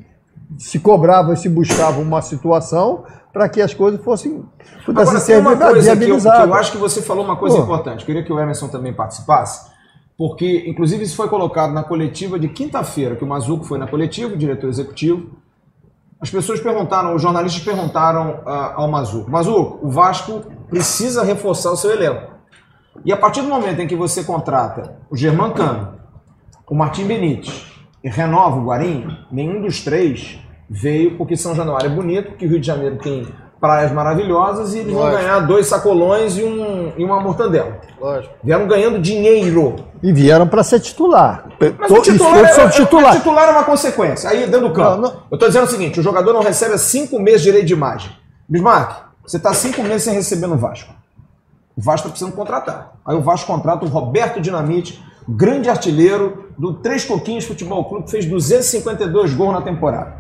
se 0.59 0.77
cobravam 0.77 1.33
e 1.33 1.37
se 1.37 1.47
buscavam 1.47 2.03
uma 2.03 2.21
situação 2.21 3.05
para 3.31 3.47
que 3.47 3.61
as 3.61 3.73
coisas 3.73 4.03
fossem 4.03 4.43
pudessem 4.85 5.09
Agora, 5.09 5.19
ser 5.19 5.37
uma 5.39 5.55
coisa 5.55 5.95
que 5.95 6.03
eu, 6.03 6.19
que 6.19 6.27
eu 6.27 6.53
acho 6.53 6.71
que 6.73 6.77
você 6.77 7.01
falou 7.01 7.23
uma 7.23 7.37
coisa 7.37 7.55
Pô. 7.55 7.63
importante. 7.63 8.05
Queria 8.05 8.23
que 8.23 8.33
o 8.33 8.39
Emerson 8.39 8.67
também 8.67 8.91
participasse, 8.91 9.71
porque, 10.17 10.65
inclusive, 10.67 11.03
isso 11.03 11.15
foi 11.15 11.29
colocado 11.29 11.71
na 11.71 11.83
coletiva 11.83 12.37
de 12.37 12.49
quinta-feira, 12.49 13.15
que 13.15 13.23
o 13.23 13.27
Mazuco 13.27 13.63
foi 13.63 13.79
na 13.79 13.87
coletiva, 13.87 14.33
o 14.33 14.37
diretor 14.37 14.67
executivo. 14.67 15.29
As 16.19 16.29
pessoas 16.29 16.59
perguntaram, 16.59 17.15
os 17.15 17.21
jornalistas 17.21 17.63
perguntaram 17.63 18.41
ah, 18.45 18.73
ao 18.75 18.89
Mazuco: 18.89 19.31
Mazuco, 19.31 19.79
o 19.81 19.89
Vasco 19.89 20.43
precisa 20.69 21.23
reforçar 21.23 21.71
o 21.71 21.77
seu 21.77 21.91
elenco. 21.91 22.33
E 23.05 23.13
a 23.13 23.17
partir 23.17 23.41
do 23.41 23.47
momento 23.47 23.79
em 23.79 23.87
que 23.87 23.95
você 23.95 24.25
contrata 24.25 24.97
o 25.09 25.15
Germán 25.15 25.51
Cano, 25.51 25.93
o 26.67 26.75
Martim 26.75 27.05
Benítez 27.05 27.65
e 28.03 28.09
renova 28.09 28.57
o 28.57 28.65
Guarim, 28.65 29.07
nenhum 29.31 29.61
dos 29.61 29.81
três 29.81 30.39
veio 30.69 31.17
porque 31.17 31.35
São 31.35 31.55
Januário 31.55 31.87
é 31.87 31.89
bonito, 31.89 32.33
que 32.33 32.45
o 32.45 32.49
Rio 32.49 32.59
de 32.59 32.67
Janeiro 32.67 32.97
tem 32.97 33.27
praias 33.59 33.91
maravilhosas 33.91 34.73
e 34.73 34.79
eles 34.79 34.93
vão 34.93 35.03
Lógico. 35.03 35.21
ganhar 35.21 35.39
dois 35.41 35.67
sacolões 35.67 36.37
e, 36.37 36.43
um, 36.43 36.93
e 36.97 37.03
uma 37.03 37.19
mortandela. 37.19 37.81
Lógico. 37.99 38.33
Vieram 38.41 38.67
ganhando 38.67 38.99
dinheiro. 38.99 39.75
E 40.01 40.13
vieram 40.13 40.47
para 40.47 40.63
ser 40.63 40.79
titular. 40.79 41.45
Mas 41.77 41.87
To- 41.89 41.95
o 41.95 42.01
titular, 42.01 42.37
é, 42.45 42.61
é- 42.61 42.69
titular. 42.69 43.13
é 43.15 43.17
titular 43.17 43.49
é 43.49 43.51
uma 43.51 43.63
consequência. 43.65 44.29
Aí 44.29 44.45
dentro 44.45 44.69
do 44.69 44.73
campo. 44.73 45.01
Não, 45.01 45.09
não. 45.09 45.09
Eu 45.29 45.35
estou 45.35 45.49
dizendo 45.49 45.65
o 45.65 45.69
seguinte: 45.69 45.99
o 45.99 46.03
jogador 46.03 46.31
não 46.31 46.41
recebe 46.41 46.73
há 46.75 46.77
cinco 46.77 47.19
meses 47.19 47.41
de 47.41 47.47
direito 47.47 47.65
de 47.67 47.73
imagem. 47.73 48.11
Bismarck, 48.47 48.95
você 49.25 49.35
está 49.37 49.53
cinco 49.53 49.83
meses 49.83 50.03
sem 50.03 50.13
receber 50.13 50.47
no 50.47 50.55
Vasco. 50.55 50.93
O 51.75 51.81
Vasco 51.81 52.07
está 52.07 52.09
precisando 52.11 52.33
contratar. 52.35 52.93
Aí 53.05 53.15
o 53.17 53.21
Vasco 53.21 53.47
contrata 53.47 53.83
o 53.85 53.89
Roberto 53.89 54.39
Dinamite, 54.39 55.03
grande 55.27 55.69
artilheiro 55.69 56.45
do 56.57 56.75
Três 56.75 57.03
Coquinhos 57.03 57.43
Futebol 57.45 57.83
Clube, 57.85 58.05
que 58.05 58.11
fez 58.11 58.25
252 58.25 59.33
gols 59.33 59.53
na 59.53 59.61
temporada. 59.61 60.13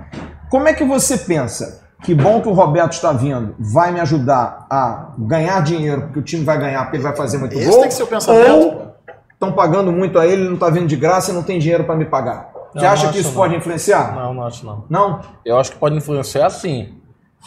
Como 0.49 0.67
é 0.67 0.73
que 0.73 0.83
você 0.83 1.17
pensa? 1.17 1.87
Que 2.03 2.15
bom 2.15 2.41
que 2.41 2.47
o 2.47 2.53
Roberto 2.53 2.93
está 2.93 3.11
vindo, 3.11 3.55
vai 3.59 3.91
me 3.91 3.99
ajudar 3.99 4.65
a 4.69 5.09
ganhar 5.19 5.61
dinheiro, 5.61 6.03
porque 6.03 6.19
o 6.19 6.21
time 6.21 6.45
vai 6.45 6.57
ganhar, 6.57 6.83
porque 6.83 6.95
ele 6.97 7.03
vai 7.03 7.15
fazer 7.15 7.37
muito 7.37 7.53
Esse 7.57 7.69
gol. 7.69 7.79
tem 7.81 7.87
que 7.89 7.93
ser 7.93 8.03
o 8.03 8.07
pensamento. 8.07 8.51
Ou 8.53 8.95
estão 9.33 9.51
pagando 9.51 9.91
muito 9.91 10.17
a 10.17 10.25
ele, 10.25 10.41
ele 10.41 10.47
não 10.47 10.53
está 10.53 10.69
vindo 10.69 10.87
de 10.87 10.95
graça 10.95 11.31
e 11.31 11.33
não 11.33 11.43
tem 11.43 11.59
dinheiro 11.59 11.83
para 11.83 11.95
me 11.95 12.05
pagar. 12.05 12.51
Você 12.73 12.85
Não, 12.85 12.91
acha 12.93 13.05
não 13.07 13.11
que 13.13 13.19
isso 13.19 13.27
acho 13.29 13.35
pode 13.37 13.51
não. 13.53 13.59
influenciar? 13.59 14.15
Não, 14.15 14.33
não 14.33 14.45
acho 14.45 14.65
não. 14.65 14.83
Não? 14.89 15.19
Eu 15.43 15.57
acho 15.59 15.71
que 15.71 15.77
pode 15.77 15.95
influenciar 15.97 16.49
sim. 16.51 16.93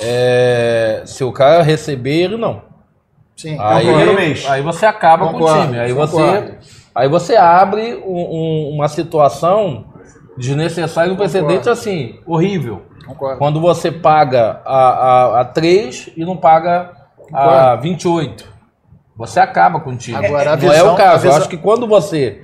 É, 0.00 1.02
se 1.06 1.22
o 1.24 1.32
cara 1.32 1.62
receber, 1.62 2.22
ele 2.24 2.36
não. 2.36 2.62
Sim. 3.36 3.56
Aí, 3.58 3.86
primeiro 3.86 4.14
mês. 4.14 4.44
aí 4.48 4.62
você 4.62 4.84
acaba 4.84 5.28
com 5.28 5.36
o 5.36 5.38
Concordo, 5.38 5.62
time. 5.66 5.78
Aí 5.78 5.94
concordo. 5.94 6.18
você, 6.18 6.54
aí 6.94 7.08
você 7.08 7.36
abre 7.36 7.94
um- 8.04 8.10
um- 8.10 8.70
uma 8.74 8.88
situação 8.88 9.86
desnecessária, 10.36 11.12
um 11.12 11.16
precedente 11.16 11.68
assim, 11.70 12.20
horrível. 12.26 12.82
Concordo. 13.06 13.38
Quando 13.38 13.60
você 13.60 13.90
paga 13.90 14.60
a, 14.64 14.78
a, 15.36 15.40
a 15.40 15.44
3 15.44 16.10
e 16.16 16.24
não 16.24 16.36
paga 16.36 16.90
a 17.32 17.76
28. 17.76 18.50
Você 19.16 19.40
acaba 19.40 19.80
com 19.80 19.90
o 19.90 19.96
time. 19.96 20.16
Agora, 20.24 20.52
a 20.52 20.56
não 20.56 20.68
é 20.68 20.72
visão- 20.72 20.94
o 20.94 20.96
caso. 20.96 21.10
a 21.10 21.16
Eu 21.16 21.20
visão- 21.20 21.36
acho 21.36 21.48
que 21.48 21.56
quando 21.56 21.86
você 21.86 22.42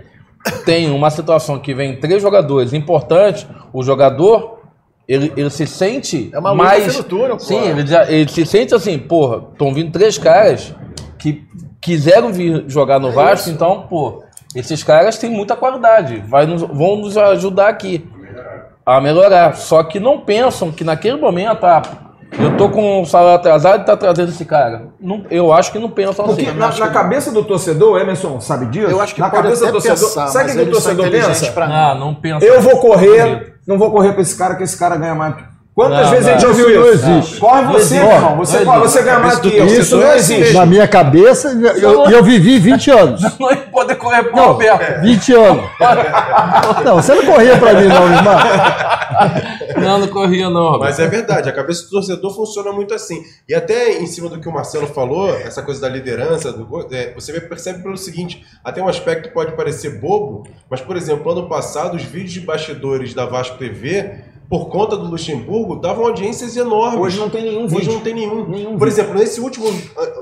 tem 0.65 0.91
uma 0.91 1.11
situação 1.11 1.59
que 1.59 1.75
vem 1.75 1.97
três 1.97 2.23
jogadores 2.23 2.73
importantes, 2.73 3.47
o 3.73 3.83
jogador 3.83 4.59
ele, 5.07 5.33
ele 5.37 5.51
se 5.51 5.67
sente 5.67 6.31
É 6.33 6.39
uma 6.39 6.55
mais. 6.55 7.03
túnel, 7.05 7.39
sim, 7.39 7.59
ele, 7.69 7.87
já- 7.87 8.11
ele 8.11 8.29
se 8.31 8.45
sente 8.45 8.75
assim, 8.75 8.99
porra, 8.99 9.43
estão 9.53 9.73
vindo 9.73 9.91
três 9.91 10.19
caras 10.19 10.75
que 11.19 11.47
quiseram 11.81 12.31
vir 12.33 12.65
jogar 12.69 12.97
É 12.97 12.99
no 12.99 13.11
Vasco, 13.13 13.49
então, 13.51 13.87
pô, 13.89 14.23
esses 14.55 14.83
caras 14.85 15.17
têm 15.19 15.31
muita 15.31 15.57
qualidade, 15.57 16.23
vai 16.29 16.45
nos- 16.47 16.63
vão 16.63 16.97
nos 16.97 17.17
ajudar 17.17 17.69
aqui 17.69 18.07
a 18.97 19.01
melhorar. 19.01 19.55
Só 19.57 19.83
que 19.83 20.01
não 20.01 20.21
pensam 20.21 20.73
que 20.73 20.83
naquele 20.83 21.17
momento, 21.17 21.65
ah, 21.67 21.83
eu 22.39 22.57
tô 22.57 22.71
com 22.71 23.03
o 23.03 23.07
salário 23.07 23.37
atrasado 23.37 23.83
e 23.83 23.85
tá 23.85 23.97
trazendo 23.97 24.31
esse 24.31 24.45
cara. 24.45 24.89
Não, 25.01 25.25
eu 25.31 25.53
acho 25.53 25.71
que 25.73 25.79
não 25.79 25.91
pensam 25.91 26.25
Porque 26.25 26.47
assim. 26.47 26.57
na, 26.57 26.75
na 26.75 26.89
cabeça 26.89 27.31
do 27.31 27.45
torcedor, 27.45 27.93
o 27.93 27.99
Emerson 27.99 28.41
sabe 28.41 28.67
disso? 28.67 28.91
Eu 28.91 29.01
acho 29.01 29.15
que 29.15 29.21
na 29.21 29.29
pode 29.29 29.43
cabeça 29.43 29.65
até 29.65 29.73
do 29.73 29.83
torcedor, 29.83 30.09
pensar, 30.09 30.27
sabe 30.29 30.53
o 30.53 30.55
que 30.55 30.63
o 30.63 30.71
torcedor 30.71 31.11
pensa? 31.11 31.53
pra 31.53 31.67
mim. 31.67 31.73
Ah, 31.75 31.95
não 31.95 32.15
pensa. 32.15 32.45
Eu 32.45 32.61
vou 32.61 32.79
correr, 32.79 33.55
não 33.67 33.79
vou 33.79 33.91
correr 33.91 34.13
pra 34.13 34.23
esse 34.23 34.37
cara, 34.37 34.55
que 34.55 34.63
esse 34.63 34.79
cara 34.79 34.97
ganha 34.97 35.15
mais. 35.15 35.35
Quantas 35.79 36.07
Não, 36.07 36.11
vezes 36.11 36.27
a 36.27 36.33
gente 36.33 36.45
ouviu 36.47 36.71
isso 36.71 36.93
isso? 36.97 37.07
não 37.07 37.19
existe. 37.19 37.39
Corre 37.39 37.63
você, 37.67 38.01
Não 38.01 38.13
irmão. 38.13 38.37
Você, 38.39 38.65
Não 38.65 38.81
você 38.81 39.01
ganha 39.01 39.19
mais 39.21 39.39
que 39.39 39.57
eu. 39.57 39.65
Isso 39.65 39.81
Isso 39.81 39.97
não 39.97 40.13
existe. 40.13 40.53
Na 40.53 40.67
minha 40.67 40.89
cabeça, 40.89 41.53
e 41.53 41.81
eu, 41.81 42.05
eu 42.11 42.25
vivi 42.25 42.59
20 42.59 42.91
anos. 42.91 43.39
Não 43.39 43.49
ia 43.49 43.57
poder 43.59 43.95
correr 43.95 44.25
pro 44.25 44.35
Não, 44.35 44.47
Roberto. 44.55 45.03
20 45.03 45.33
anos. 45.35 45.65
Não, 46.85 46.97
você 46.97 47.15
não 47.15 47.25
corria 47.25 47.57
pra 47.59 47.75
mim, 47.75 47.87
não, 47.87 48.13
irmão. 48.13 48.35
Não, 49.77 49.99
não 50.01 50.09
corria 50.09 50.51
não, 50.51 50.65
Roberto. 50.73 50.81
Mas 50.81 50.99
é 50.99 51.07
verdade, 51.07 51.49
a 51.49 51.53
cabeça 51.53 51.85
do 51.85 51.91
torcedor 51.91 52.35
funciona 52.35 52.73
muito 52.73 52.93
assim. 52.93 53.23
E 53.49 53.55
até 53.55 54.01
em 54.01 54.07
cima 54.09 54.29
do 54.29 54.41
que 54.41 54.49
o 54.49 54.53
Marcelo 54.53 54.89
falou, 54.89 55.31
essa 55.31 55.63
coisa 55.63 55.81
da 55.81 55.89
liderança, 55.89 56.53
do 56.53 56.67
é, 56.91 57.15
você 57.15 57.41
percebe 57.41 57.85
pelo 57.85 57.97
seguinte: 57.97 58.45
até 58.65 58.83
um 58.83 58.89
aspecto 58.89 59.33
pode 59.33 59.53
parecer 59.53 60.01
bobo, 60.01 60.43
mas, 60.69 60.81
por 60.81 60.97
exemplo, 60.97 61.31
ano 61.31 61.49
passado, 61.49 61.97
os 61.97 62.03
vídeos 62.03 62.33
de 62.33 62.41
bastidores 62.41 63.15
da 63.15 63.27
Vasco 63.27 63.57
TV, 63.59 64.25
por 64.49 64.69
conta 64.69 64.97
do 64.97 65.05
Luxemburgo, 65.09 65.77
davam 65.77 66.07
audiências 66.07 66.57
enormes. 66.57 67.01
Hoje 67.01 67.19
não 67.19 67.29
tem 67.29 67.43
nenhum 67.43 67.65
Hoje 67.65 67.75
vídeo. 67.77 67.93
não 67.93 68.01
tem 68.01 68.15
nenhum. 68.15 68.49
Nenhum 68.49 68.79
Por 68.79 68.89
vídeo. 68.89 69.03
exemplo, 69.03 69.15
nesse 69.19 69.41
último, 69.41 69.67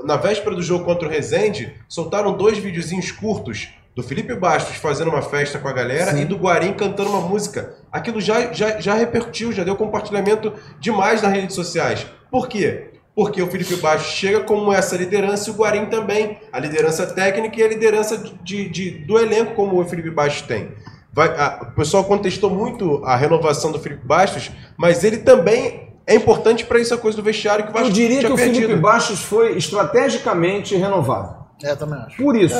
na 0.03 0.17
véspera 0.17 0.55
do 0.55 0.61
jogo 0.61 0.83
contra 0.83 1.07
o 1.07 1.11
Rezende, 1.11 1.73
soltaram 1.87 2.33
dois 2.35 2.57
videozinhos 2.57 3.11
curtos 3.11 3.69
do 3.95 4.03
Felipe 4.03 4.35
Bastos 4.35 4.75
fazendo 4.75 5.09
uma 5.09 5.21
festa 5.21 5.57
com 5.57 5.67
a 5.67 5.73
galera 5.73 6.19
e 6.19 6.25
do 6.25 6.35
Guarim 6.35 6.73
cantando 6.73 7.09
uma 7.09 7.21
música. 7.21 7.75
Aquilo 7.91 8.19
já, 8.21 8.51
já, 8.53 8.79
já 8.79 8.93
repercutiu, 8.93 9.51
já 9.51 9.63
deu 9.63 9.75
compartilhamento 9.75 10.53
demais 10.79 11.21
nas 11.21 11.31
redes 11.33 11.55
sociais. 11.55 12.05
Por 12.29 12.47
quê? 12.47 12.91
Porque 13.15 13.41
o 13.41 13.47
Felipe 13.47 13.75
Baixo 13.77 14.11
chega 14.15 14.41
como 14.41 14.71
essa 14.71 14.95
liderança 14.95 15.49
e 15.49 15.53
o 15.53 15.55
Guarim 15.55 15.85
também. 15.87 16.37
A 16.51 16.59
liderança 16.59 17.07
técnica 17.07 17.59
e 17.59 17.63
a 17.63 17.67
liderança 17.67 18.17
de, 18.43 18.69
de- 18.69 18.91
do 18.91 19.17
elenco, 19.17 19.55
como 19.55 19.81
o 19.81 19.85
Felipe 19.85 20.11
Baixo 20.11 20.43
tem. 20.45 20.69
Vai- 21.17 21.29
a- 21.35 21.59
o 21.63 21.75
pessoal 21.75 22.03
contestou 22.03 22.47
muito 22.51 23.01
a 23.03 23.15
renovação 23.15 23.71
do 23.71 23.79
Felipe 23.79 24.05
Bastos, 24.05 24.51
mas 24.77 25.03
ele 25.03 25.17
também 25.17 25.89
é 26.05 26.13
importante 26.13 26.63
para 26.63 26.79
essa 26.79 26.95
coisa 26.95 27.17
do 27.17 27.23
vestiário 27.23 27.65
que 27.65 27.71
o 27.71 27.73
Vasco 27.73 27.87
Eu 27.87 27.91
diria 27.91 28.19
tinha 28.19 28.29
que 28.29 28.33
o 28.33 28.35
perdido. 28.37 28.61
Felipe 28.67 28.79
Bastos 28.79 29.19
foi 29.23 29.57
estrategicamente 29.57 30.75
renovado. 30.75 31.35
É, 31.63 31.75
também 31.75 31.99
acho. 31.99 32.17
Por 32.21 32.35
isso. 32.35 32.55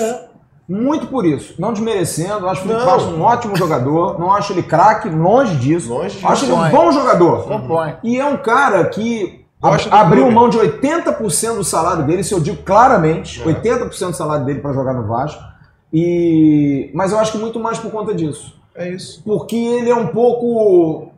Muito 0.67 1.05
por 1.07 1.23
isso. 1.25 1.53
Não 1.59 1.71
desmerecendo. 1.71 2.49
Acho 2.49 2.61
o 2.61 2.63
Felipe 2.67 2.79
Não. 2.83 2.91
Bastos 2.91 3.13
um 3.13 3.21
ótimo 3.21 3.55
jogador. 3.55 4.19
Não 4.19 4.33
acho 4.33 4.51
ele 4.53 4.63
craque, 4.63 5.07
longe 5.07 5.55
disso. 5.55 5.89
Longe 5.93 6.15
disso. 6.15 6.27
acho 6.27 6.45
ele 6.45 6.53
um 6.53 6.69
bom 6.69 6.91
jogador. 6.91 7.43
Compõe. 7.47 7.95
E 8.03 8.19
é 8.19 8.25
um 8.25 8.37
cara 8.37 8.85
que 8.85 9.45
abriu 9.91 10.23
clube. 10.23 10.35
mão 10.35 10.49
de 10.49 10.57
80% 10.57 11.55
do 11.57 11.63
salário 11.63 12.03
dele, 12.05 12.21
isso 12.21 12.33
eu 12.33 12.39
digo 12.39 12.57
claramente, 12.63 13.39
É. 13.41 13.45
80% 13.45 14.09
do 14.11 14.15
salário 14.17 14.45
dele 14.45 14.59
para 14.61 14.73
jogar 14.73 14.93
no 14.93 15.07
Vasco. 15.07 15.41
E 15.93 16.89
mas 16.93 17.11
eu 17.11 17.19
acho 17.19 17.31
que 17.33 17.38
muito 17.38 17.59
mais 17.59 17.79
por 17.79 17.91
conta 17.91 18.13
disso. 18.13 18.55
É 18.75 18.89
isso. 18.89 19.21
Porque 19.23 19.55
ele 19.55 19.89
é 19.89 19.95
um 19.95 20.07
pouco 20.07 21.11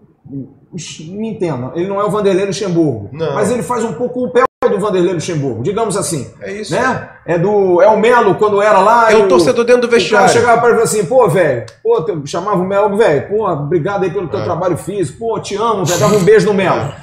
me 0.72 1.30
entendam, 1.30 1.72
ele 1.76 1.88
não 1.88 1.99
é 1.99 2.03
o 2.05 2.11
Vanderlei 2.11 2.45
Luxemburgo, 2.45 3.09
Não. 3.11 3.34
mas 3.34 3.49
ele 3.49 3.63
faz 3.63 3.84
um 3.84 3.93
pouco 3.93 4.26
o 4.26 4.30
pé 4.30 4.43
do 4.70 4.78
Vanderlei 4.80 5.13
Luxemburgo, 5.13 5.63
digamos 5.63 5.97
assim. 5.97 6.30
É 6.39 6.51
isso. 6.53 6.72
Né? 6.74 7.09
É 7.26 7.39
do 7.39 7.82
é 7.82 7.88
o 7.88 7.99
Melo 7.99 8.36
quando 8.36 8.61
era 8.61 8.78
lá 8.80 9.11
É 9.11 9.15
o 9.15 9.28
torcedor 9.28 9.65
dentro 9.65 9.82
do 9.82 9.88
o 9.88 9.89
cara 9.89 9.99
vestiário. 9.99 10.30
chegava 10.30 10.61
para 10.61 10.72
ele 10.74 10.82
assim, 10.84 11.03
pô, 11.05 11.28
velho, 11.28 11.65
pô, 11.82 12.05
chamava 12.26 12.57
o 12.61 12.65
Melo, 12.67 12.95
velho, 12.95 13.28
pô, 13.30 13.49
obrigado 13.49 14.03
aí 14.03 14.11
pelo 14.11 14.28
teu 14.28 14.41
É. 14.41 14.43
trabalho 14.43 14.78
físico, 14.78 15.17
pô, 15.17 15.39
te 15.39 15.55
amo, 15.55 15.84
dava 15.86 16.15
um 16.15 16.24
beijo 16.24 16.45
no 16.45 16.53
Melo. 16.53 16.93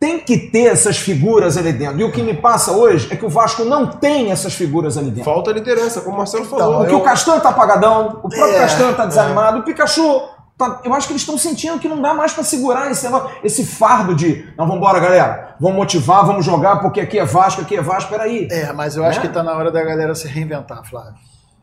Tem 0.00 0.18
que 0.18 0.38
ter 0.38 0.64
essas 0.68 0.96
figuras 0.96 1.58
ali 1.58 1.72
dentro. 1.74 2.00
E 2.00 2.04
o 2.04 2.10
que 2.10 2.22
me 2.22 2.32
passa 2.34 2.72
hoje 2.72 3.06
é 3.12 3.16
que 3.16 3.24
o 3.26 3.28
Vasco 3.28 3.64
não 3.64 3.86
tem 3.86 4.32
essas 4.32 4.54
figuras 4.54 4.96
ali 4.96 5.10
dentro. 5.10 5.24
Falta 5.30 5.52
liderança, 5.52 6.00
como 6.00 6.14
o 6.14 6.18
Marcelo 6.18 6.46
falou. 6.46 6.78
Porque 6.78 6.94
o 6.94 7.02
Castan 7.02 7.38
tá 7.38 7.50
apagadão, 7.50 8.18
o 8.22 8.28
próprio 8.30 8.46
É, 8.56 8.60
Castan 8.60 8.94
tá 8.94 9.04
desanimado, 9.04 9.58
o 9.58 9.62
Pikachu. 9.62 10.22
tá- 10.56 10.80
eu 10.84 10.94
acho 10.94 11.06
que 11.06 11.12
eles 11.12 11.20
estão 11.22 11.36
sentindo 11.36 11.78
que 11.78 11.86
não 11.88 12.00
dá 12.00 12.14
mais 12.14 12.32
pra 12.32 12.42
segurar 12.42 12.90
esse, 12.90 13.06
esse 13.44 13.64
fardo 13.66 14.14
de. 14.14 14.46
Não, 14.56 14.66
vambora, 14.66 14.98
galera. 14.98 15.54
Vamos 15.60 15.76
motivar, 15.76 16.24
vamos 16.24 16.46
jogar, 16.46 16.76
porque 16.80 17.00
aqui 17.00 17.18
é 17.18 17.24
Vasco, 17.26 17.60
aqui 17.60 17.76
é 17.76 17.82
Vasco, 17.82 18.10
peraí. 18.10 18.48
É, 18.50 18.72
mas 18.72 18.96
eu 18.96 19.04
acho 19.04 19.20
Né? 19.20 19.26
que 19.26 19.32
tá 19.32 19.42
na 19.42 19.52
hora 19.54 19.70
da 19.70 19.82
galera 19.84 20.14
se 20.14 20.26
reinventar, 20.26 20.82
Flávio. 20.88 21.12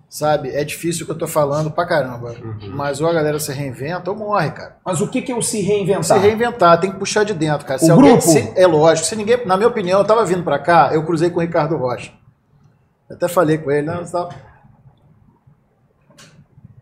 Sabe? 0.09 0.49
É 0.55 0.63
difícil 0.63 1.03
o 1.03 1.05
que 1.05 1.11
eu 1.11 1.17
tô 1.17 1.27
falando 1.27 1.69
pra 1.69 1.85
caramba. 1.85 2.31
Uhum. 2.31 2.69
Mas 2.73 3.01
ou 3.01 3.07
a 3.09 3.13
galera 3.13 3.37
se 3.39 3.51
reinventa 3.51 4.09
ou 4.09 4.15
morre, 4.15 4.51
cara. 4.51 4.77
Mas 4.85 5.01
o 5.01 5.07
que 5.09 5.21
que 5.21 5.31
é 5.33 5.35
o 5.35 5.41
se 5.41 5.57
Se 5.57 5.61
reinventar? 5.61 6.19
reinventar, 6.21 6.79
tem 6.79 6.91
que 6.91 6.97
puxar 6.97 7.25
de 7.25 7.33
dentro, 7.33 7.65
cara. 7.67 7.81
O 7.81 7.83
Se 7.85 7.91
alguém- 7.91 8.11
grupo? 8.13 8.21
se- 8.25 8.53
é 8.55 8.65
lógico. 8.65 9.05
Se 9.07 9.15
ninguém, 9.17 9.45
na 9.45 9.57
minha 9.57 9.67
opinião, 9.67 9.99
eu 9.99 10.05
tava 10.05 10.23
vindo 10.25 10.43
pra 10.43 10.59
cá, 10.59 10.91
eu 10.93 11.05
cruzei 11.05 11.29
com 11.29 11.39
o 11.39 11.41
Ricardo 11.41 11.75
Rocha. 11.75 12.13
Eu 13.09 13.15
até 13.17 13.27
falei 13.27 13.57
com 13.57 13.69
ele, 13.69 13.85
não, 13.85 14.03
tal. 14.05 14.29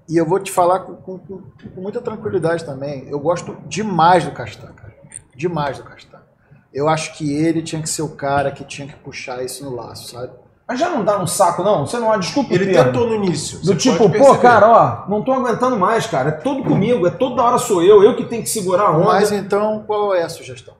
E 0.08 0.18
eu 0.18 0.26
vou 0.26 0.40
te 0.40 0.52
falar 0.52 0.82
com, 0.82 0.96
com- 0.96 1.18
com- 1.18 1.42
com 1.74 1.82
muita 1.82 2.00
tranquilidade 2.00 2.64
também. 2.64 3.08
Eu 3.10 3.20
gosto 3.20 3.58
demais 3.68 4.24
do 4.24 4.32
Castan, 4.32 4.72
cara. 4.74 4.94
Demais 5.36 5.78
do 5.80 5.84
Castan. 5.84 6.20
Eu 6.72 6.88
acho 6.88 7.18
que 7.18 7.34
ele 7.34 7.62
tinha 7.64 7.82
que 7.82 7.90
ser 7.90 8.04
o 8.04 8.10
cara 8.10 8.52
que 8.52 8.64
tinha 8.64 8.88
que 8.88 8.96
puxar 8.98 9.44
isso 9.44 9.64
no 9.66 9.76
laço, 9.76 10.12
sabe? 10.12 10.32
Mas 10.68 10.80
já 10.80 10.90
não 10.90 11.04
dá 11.06 11.18
no 11.20 11.28
saco, 11.28 11.62
não? 11.62 11.86
Você 11.86 12.00
não 12.00 12.12
há 12.12 12.18
desculpa, 12.18 12.54
Ele 12.54 12.66
Pedro. 12.66 12.86
tentou 12.86 13.08
no 13.08 13.16
início. 13.16 13.60
Do 13.64 13.76
tipo, 13.76 14.10
pô, 14.10 14.36
cara, 14.38 14.68
ó, 14.68 15.10
não 15.10 15.22
tô 15.24 15.32
aguentando 15.32 15.78
mais, 15.78 16.08
cara. 16.08 16.30
É 16.30 16.32
tudo 16.32 16.64
comigo, 16.64 17.06
é 17.06 17.12
toda 17.12 17.44
hora 17.44 17.60
sou 17.60 17.84
eu, 17.84 18.04
eu 18.04 18.16
que 18.16 18.26
tenho 18.26 18.42
que 18.42 18.50
segurar 18.50 18.86
a 18.88 18.92
onda. 18.98 19.06
Mas 19.06 19.32
então, 19.32 19.84
qual 19.86 20.16
é 20.16 20.24
a 20.24 20.30
sugestão? 20.30 20.74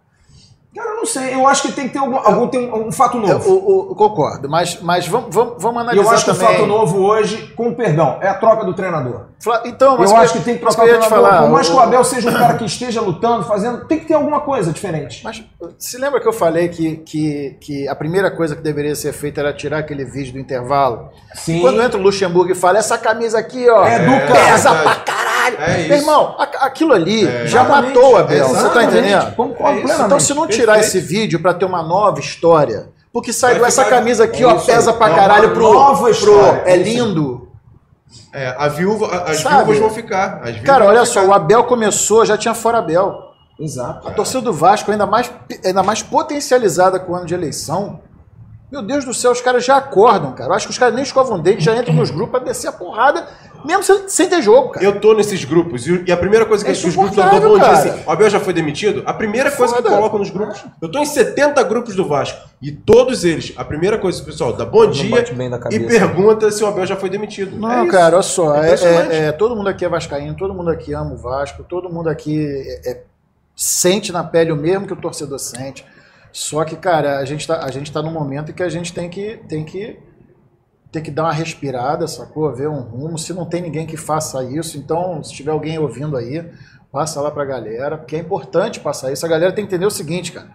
Cara, 0.76 0.90
eu 0.90 0.96
não 0.98 1.06
sei, 1.06 1.34
eu 1.34 1.48
acho 1.48 1.62
que 1.62 1.72
tem 1.72 1.88
que 1.88 1.94
ter 1.94 2.00
algum, 2.00 2.18
algum 2.18 2.48
tem 2.48 2.70
um, 2.70 2.88
um 2.88 2.92
fato 2.92 3.18
Eu, 3.18 3.22
novo. 3.22 3.50
eu- 3.50 3.86
eu 3.90 3.96
concordo, 3.96 4.50
mas, 4.50 4.82
mas 4.82 5.08
vamos, 5.08 5.34
vamos, 5.34 5.54
vamos 5.58 5.78
E 5.78 5.82
analisar 5.84 6.04
eu 6.04 6.10
acho 6.14 6.26
que 6.26 6.32
o 6.32 6.34
também. 6.36 6.48
fato 6.58 6.66
novo 6.66 7.00
hoje, 7.02 7.54
com 7.56 7.74
perdão, 7.74 8.18
é 8.22 8.28
a 8.28 8.34
troca 8.34 8.66
do 8.66 8.74
treinador. 8.74 9.28
Fla- 9.40 9.62
Então, 9.66 9.98
mas 9.98 10.12
eu 10.12 10.18
eu- 10.18 10.22
acho 10.24 10.34
que 10.34 10.40
tem 10.42 10.56
que 10.56 10.60
trocar 10.62 10.86
eu 10.88 10.96
o 10.96 11.00
treinador. 11.00 11.10
falar. 11.30 11.42
Por 11.44 11.52
mais 11.52 11.68
o- 11.68 11.72
que 11.72 11.78
o 11.78 11.80
Abel 11.80 12.04
seja 12.04 12.30
um 12.30 12.34
cara 12.34 12.54
que 12.56 12.66
esteja 12.66 13.00
lutando, 13.02 13.44
fazendo, 13.46 13.86
tem 13.86 14.00
que 14.00 14.06
ter 14.06 14.16
alguma 14.16 14.42
coisa 14.42 14.72
diferente. 14.74 15.22
Mas 15.24 15.44
se 15.80 15.98
lembra 15.98 16.20
que 16.20 16.28
eu 16.28 16.34
falei 16.34 16.68
que, 16.68 16.98
que, 16.98 17.58
que 17.62 17.88
a 17.88 17.96
primeira 17.96 18.30
coisa 18.30 18.56
que 18.56 18.62
deveria 18.62 18.96
ser 18.96 19.14
feita 19.14 19.40
era 19.42 19.54
tirar 19.54 19.80
aquele 19.80 20.04
vídeo 20.04 20.34
do 20.34 20.40
intervalo? 20.40 21.10
Sim. 21.36 21.62
Quando 21.62 21.82
entra 21.82 21.98
o 22.00 22.04
Luxemburgo 22.04 22.52
e 22.52 22.56
fala, 22.56 22.80
essa 22.80 22.98
camisa 22.98 23.40
aqui, 23.40 23.70
ó, 23.70 23.86
É 23.86 24.00
do 24.00 24.12
É, 24.12 24.20
cara. 24.28 24.34
pesa 24.52 24.74
verdade. 24.74 24.84
pra 24.84 24.96
caralho. 25.14 25.35
É 25.60 25.80
isso. 25.80 25.90
Meu 25.90 25.98
irmão, 25.98 26.36
a- 26.40 26.66
aquilo 26.66 26.94
ali 26.94 27.26
já 27.48 27.62
Exatamente. 27.64 27.96
matou 27.96 28.14
o 28.14 28.18
Abel, 28.18 28.48
você 28.50 28.70
tá 28.70 28.84
entendendo? 28.84 29.36
Concordo 29.36 29.80
É 29.80 29.82
plenamente. 29.82 30.06
Então, 30.06 30.20
se 30.20 30.34
não 30.34 30.48
tirar 30.48 30.74
Perfeito. 30.74 30.98
esse 30.98 31.00
vídeo 31.08 31.40
pra 31.42 31.54
ter 31.54 31.66
uma 31.66 31.82
nova 31.84 32.20
história, 32.20 32.90
porque 33.14 33.32
Vai 33.32 33.54
essa 33.68 33.84
ficar- 33.84 33.96
camisa 33.98 34.24
aqui, 34.26 34.44
é 34.44 34.48
ó, 34.48 34.56
pesa 34.56 34.92
pra 34.94 35.10
É 35.10 35.16
caralho 35.16 35.52
pro, 35.54 35.74
nova 35.74 36.02
pro 36.04 36.12
história. 36.12 36.64
é 36.66 36.74
É 36.74 36.76
lindo. 36.78 37.50
É, 38.34 38.54
a 38.58 38.68
viúva, 38.68 39.08
a- 39.08 39.32
as 39.32 39.38
Sabe? 39.38 39.56
viúvas 39.58 39.80
vão 39.80 39.90
ficar. 39.90 40.40
As 40.42 40.50
viúvas 40.52 40.62
Cara, 40.66 40.86
olha 40.86 41.06
só, 41.06 41.24
o 41.26 41.34
Abel 41.34 41.64
começou, 41.64 42.26
já 42.26 42.38
tinha 42.38 42.54
fora 42.54 42.80
Abel. 42.80 43.24
Exato. 43.60 44.08
A 44.08 44.12
torcida 44.12 44.42
do 44.42 44.52
Vasco 44.52 44.92
ainda 44.92 45.06
mais, 45.06 45.32
ainda 45.66 45.82
mais 45.82 46.02
potencializada 46.04 47.00
com 47.00 47.14
o 47.14 47.16
ano 47.16 47.26
de 47.26 47.34
eleição. 47.34 48.02
Meu 48.72 48.82
Deus 48.82 49.06
do 49.06 49.14
céu, 49.14 49.32
os 49.32 49.42
caras 49.42 49.64
já 49.64 49.78
acordam, 49.78 50.34
cara. 50.34 50.50
Eu 50.52 50.56
acho 50.56 50.66
que 50.68 50.72
os 50.72 50.78
caras 50.78 50.94
nem 50.96 51.04
escovam 51.04 51.40
dente, 51.40 51.64
já 51.64 51.76
entram 51.78 51.94
nos 51.94 52.10
grupos 52.10 52.32
pra 52.32 52.40
descer 52.40 52.68
a 52.68 52.72
porrada, 52.72 53.28
mesmo 53.64 53.84
sem, 53.84 54.10
sem 54.10 54.28
ter 54.28 54.42
jogo, 54.42 54.70
cara. 54.70 54.84
Eu 54.86 55.00
tô 55.00 55.14
nesses 55.14 55.44
grupos 55.46 55.86
e, 55.88 56.12
a 56.12 56.18
primeira 56.18 56.46
coisa 56.46 56.64
que 56.66 56.72
É 56.72 56.74
os 56.74 56.82
grupos 56.96 57.16
Globo 57.16 57.40
dizem 57.40 57.60
cara. 57.60 57.72
assim, 57.74 58.04
o 58.06 58.12
Abel 58.12 58.30
já 58.30 58.40
foi 58.40 58.54
demitido? 58.54 59.04
A 59.06 59.14
primeira 59.14 59.52
coisa 59.52 59.76
que 59.76 59.82
Foda. 59.84 59.96
colocam 59.96 60.20
nos 60.20 60.30
grupos, 60.32 60.64
eu 60.82 60.90
tô 60.92 60.98
em 61.00 61.06
70 61.06 61.62
grupos 61.64 61.96
do 61.96 62.08
Vasco 62.08 62.40
e 62.62 62.72
todos 62.72 63.24
eles, 63.24 63.54
a 63.56 63.64
primeira 63.64 63.98
coisa, 64.00 64.22
pessoal, 64.24 64.52
dá 64.54 64.66
bom 64.66 64.88
dia 64.90 65.06
e 65.72 65.80
pergunta 65.88 66.52
se 66.52 66.64
o 66.64 66.68
Abel 66.68 66.86
já 66.88 66.96
foi 66.96 67.10
demitido. 67.10 67.56
Não, 67.58 67.72
É 67.72 67.84
isso. 67.84 67.92
cara, 67.92 68.16
olha 68.16 68.24
só, 68.24 68.56
é- 68.56 68.66
Impressionante. 68.66 69.12
é- 69.14 69.26
é, 69.28 69.32
todo 69.32 69.56
mundo 69.56 69.70
aqui 69.70 69.86
é 69.86 69.90
vascaíno, 69.90 70.36
todo 70.36 70.54
mundo 70.56 70.72
aqui 70.72 70.92
ama 70.94 71.14
o 71.14 71.18
Vasco, 71.18 71.64
todo 71.64 71.88
mundo 71.90 72.10
aqui 72.10 72.46
é- 72.84 72.92
é- 72.92 73.04
sente 73.56 74.12
na 74.12 74.24
pele 74.24 74.52
o 74.52 74.56
mesmo 74.56 74.86
que 74.88 74.94
o 74.94 74.98
torcedor 74.98 75.40
sente. 75.40 75.86
Só 76.36 76.66
que, 76.66 76.76
cara, 76.76 77.20
a 77.20 77.24
gente 77.24 77.48
tá, 77.48 77.64
a 77.64 77.72
gente 77.72 77.90
tá 77.90 78.02
num 78.02 78.12
momento 78.12 78.52
que 78.52 78.62
a 78.62 78.68
gente 78.68 78.94
tem 78.94 79.10
que, 79.10 79.38
tem 79.48 79.64
que, 79.64 79.98
tem 80.92 81.02
que 81.02 81.10
dar 81.10 81.24
uma 81.24 81.32
respirada, 81.32 82.10
sacou? 82.10 82.54
Ver 82.54 82.68
um 82.68 82.82
rumo. 82.82 83.18
Se 83.18 83.32
não 83.32 83.46
tem 83.46 83.62
ninguém 83.62 83.88
que 83.88 83.96
faça 83.96 84.44
isso, 84.44 84.78
então, 84.78 85.24
se 85.24 85.34
tiver 85.34 85.52
alguém 85.52 85.80
ouvindo 85.80 86.18
aí, 86.18 86.46
passa 86.92 87.22
lá 87.22 87.32
pra 87.32 87.46
galera, 87.46 87.98
porque 87.98 88.18
é 88.18 88.20
importante 88.20 88.82
passar 88.82 89.14
isso. 89.14 89.26
A 89.26 89.30
galera 89.30 89.54
tem 89.54 89.66
que 89.66 89.74
entender 89.74 89.86
o 89.86 89.90
seguinte, 89.90 90.34
cara. 90.34 90.50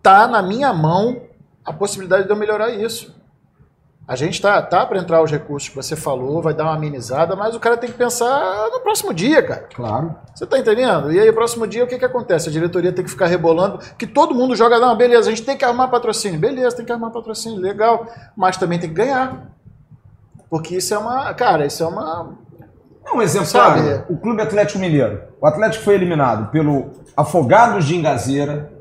Tá 0.00 0.28
na 0.28 0.40
minha 0.40 0.72
mão 0.72 1.20
a 1.64 1.72
possibilidade 1.72 2.26
de 2.26 2.30
eu 2.30 2.36
melhorar 2.36 2.70
isso. 2.70 3.19
A 4.10 4.16
gente 4.16 4.42
tá, 4.42 4.60
tá 4.60 4.84
para 4.84 4.98
entrar 4.98 5.22
os 5.22 5.30
recursos 5.30 5.68
que 5.68 5.76
você 5.76 5.94
falou, 5.94 6.42
vai 6.42 6.52
dar 6.52 6.64
uma 6.64 6.74
amenizada, 6.74 7.36
mas 7.36 7.54
o 7.54 7.60
cara 7.60 7.76
tem 7.76 7.88
que 7.88 7.96
pensar 7.96 8.68
no 8.72 8.80
próximo 8.80 9.14
dia, 9.14 9.40
cara. 9.40 9.68
Claro. 9.72 10.16
Você 10.34 10.44
tá 10.44 10.58
entendendo? 10.58 11.12
E 11.12 11.20
aí, 11.20 11.30
próximo 11.30 11.64
dia, 11.64 11.84
o 11.84 11.86
que 11.86 11.96
que 11.96 12.04
acontece? 12.04 12.48
A 12.48 12.52
diretoria 12.52 12.92
tem 12.92 13.04
que 13.04 13.10
ficar 13.12 13.26
rebolando, 13.26 13.78
que 13.96 14.08
todo 14.08 14.34
mundo 14.34 14.56
joga, 14.56 14.80
não, 14.80 14.96
beleza, 14.96 15.28
a 15.28 15.32
gente 15.32 15.44
tem 15.44 15.56
que 15.56 15.64
arrumar 15.64 15.86
patrocínio. 15.86 16.40
Beleza, 16.40 16.74
tem 16.74 16.84
que 16.84 16.90
arrumar 16.90 17.10
patrocínio, 17.10 17.60
legal. 17.60 18.04
Mas 18.36 18.56
também 18.56 18.80
tem 18.80 18.88
que 18.88 18.96
ganhar. 18.96 19.46
Porque 20.50 20.78
isso 20.78 20.92
é 20.92 20.98
uma. 20.98 21.32
Cara, 21.34 21.64
isso 21.64 21.80
é 21.84 21.86
uma. 21.86 22.34
É 23.06 23.12
um 23.12 23.22
exemplo, 23.22 23.46
Sabe? 23.46 24.02
o 24.08 24.16
Clube 24.16 24.42
Atlético 24.42 24.80
Mineiro. 24.80 25.22
O 25.40 25.46
Atlético 25.46 25.84
foi 25.84 25.94
eliminado 25.94 26.50
pelo 26.50 26.90
Afogados 27.16 27.84
de 27.84 27.94
Engazeira. 27.94 28.72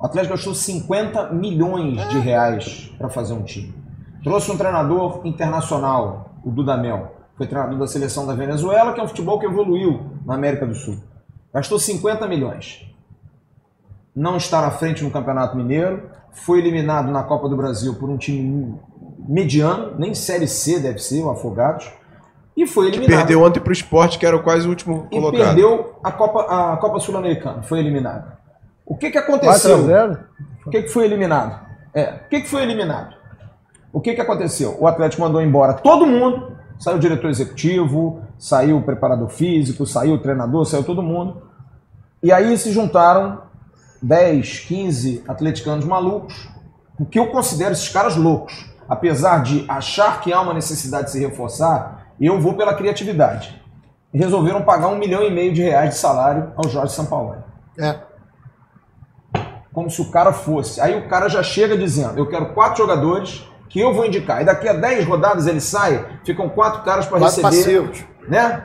O 0.00 0.04
Atlético 0.04 0.34
gastou 0.34 0.52
50 0.52 1.28
milhões 1.30 2.08
de 2.08 2.18
reais 2.18 2.92
para 2.98 3.08
fazer 3.08 3.34
um 3.34 3.44
time. 3.44 3.79
Trouxe 4.22 4.50
um 4.50 4.56
treinador 4.56 5.22
internacional, 5.24 6.34
o 6.44 6.50
Dudamel. 6.50 7.16
Foi 7.36 7.46
treinador 7.46 7.78
da 7.78 7.86
seleção 7.86 8.26
da 8.26 8.34
Venezuela, 8.34 8.92
que 8.92 9.00
é 9.00 9.02
um 9.02 9.08
futebol 9.08 9.38
que 9.38 9.46
evoluiu 9.46 10.00
na 10.26 10.34
América 10.34 10.66
do 10.66 10.74
Sul. 10.74 10.98
Gastou 11.52 11.78
50 11.78 12.28
milhões. 12.28 12.86
Não 14.14 14.36
está 14.36 14.60
na 14.60 14.70
frente 14.70 15.02
no 15.02 15.10
Campeonato 15.10 15.56
Mineiro. 15.56 16.10
Foi 16.32 16.58
eliminado 16.58 17.10
na 17.10 17.22
Copa 17.22 17.48
do 17.48 17.56
Brasil 17.56 17.94
por 17.94 18.10
um 18.10 18.18
time 18.18 18.78
mediano, 19.26 19.94
nem 19.98 20.14
Série 20.14 20.46
C 20.46 20.78
deve 20.78 20.98
ser, 20.98 21.22
o 21.22 21.30
Afogados. 21.30 21.90
E 22.56 22.66
foi 22.66 22.88
eliminado. 22.88 23.16
Perdeu 23.16 23.42
ontem 23.42 23.60
pro 23.60 23.72
esporte, 23.72 24.18
que 24.18 24.26
era 24.26 24.36
o 24.36 24.42
quase 24.42 24.66
o 24.66 24.70
último 24.70 25.06
e 25.10 25.16
colocado. 25.16 25.46
perdeu 25.46 25.98
a 26.04 26.12
Copa, 26.12 26.72
a 26.72 26.76
Copa 26.76 27.00
Sul-Americana. 27.00 27.62
Foi 27.62 27.78
eliminado. 27.78 28.32
O 28.84 28.96
que, 28.96 29.10
que 29.10 29.20
4 29.20 29.32
a 29.32 29.36
aconteceu? 29.36 29.86
0 29.86 30.18
O 30.66 30.70
que, 30.70 30.82
que 30.82 30.88
foi 30.88 31.04
eliminado? 31.04 31.58
É, 31.94 32.20
o 32.26 32.28
que, 32.28 32.40
que 32.42 32.48
foi 32.48 32.62
eliminado? 32.62 33.19
O 33.92 34.00
que, 34.00 34.14
que 34.14 34.20
aconteceu? 34.20 34.76
O 34.78 34.86
Atlético 34.86 35.22
mandou 35.22 35.42
embora 35.42 35.74
todo 35.74 36.06
mundo, 36.06 36.56
saiu 36.78 36.96
o 36.96 37.00
diretor 37.00 37.28
executivo, 37.28 38.22
saiu 38.38 38.78
o 38.78 38.82
preparador 38.82 39.28
físico, 39.28 39.84
saiu 39.84 40.14
o 40.14 40.18
treinador, 40.18 40.64
saiu 40.64 40.84
todo 40.84 41.02
mundo. 41.02 41.42
E 42.22 42.32
aí 42.32 42.56
se 42.56 42.72
juntaram 42.72 43.42
10, 44.02 44.60
15 44.60 45.24
atleticanos 45.26 45.84
malucos, 45.84 46.48
o 46.98 47.04
que 47.04 47.18
eu 47.18 47.28
considero 47.28 47.72
esses 47.72 47.88
caras 47.88 48.16
loucos. 48.16 48.70
Apesar 48.88 49.42
de 49.42 49.64
achar 49.68 50.20
que 50.20 50.32
há 50.32 50.40
uma 50.40 50.54
necessidade 50.54 51.06
de 51.06 51.12
se 51.12 51.20
reforçar, 51.20 52.08
eu 52.20 52.40
vou 52.40 52.54
pela 52.54 52.74
criatividade. 52.74 53.60
E 54.12 54.18
resolveram 54.18 54.62
pagar 54.62 54.88
um 54.88 54.98
milhão 54.98 55.22
e 55.22 55.30
meio 55.30 55.52
de 55.52 55.62
reais 55.62 55.90
de 55.90 55.96
salário 55.96 56.52
ao 56.56 56.68
Jorge 56.68 56.92
Sampaoli. 56.92 57.38
É. 57.78 57.98
como 59.72 59.88
se 59.88 60.02
o 60.02 60.10
cara 60.10 60.32
fosse. 60.32 60.80
Aí 60.80 60.98
o 60.98 61.08
cara 61.08 61.28
já 61.28 61.42
chega 61.42 61.78
dizendo: 61.78 62.18
eu 62.18 62.28
quero 62.28 62.52
quatro 62.52 62.78
jogadores 62.78 63.46
que 63.70 63.80
eu 63.80 63.94
vou 63.94 64.04
indicar. 64.04 64.42
E 64.42 64.44
daqui 64.44 64.68
a 64.68 64.74
10 64.74 65.06
rodadas 65.06 65.46
ele 65.46 65.60
sai, 65.60 66.04
ficam 66.24 66.48
quatro 66.50 66.82
caras 66.82 67.06
para 67.06 67.18
receber. 67.20 67.42
passivos. 67.42 68.04
Né? 68.28 68.64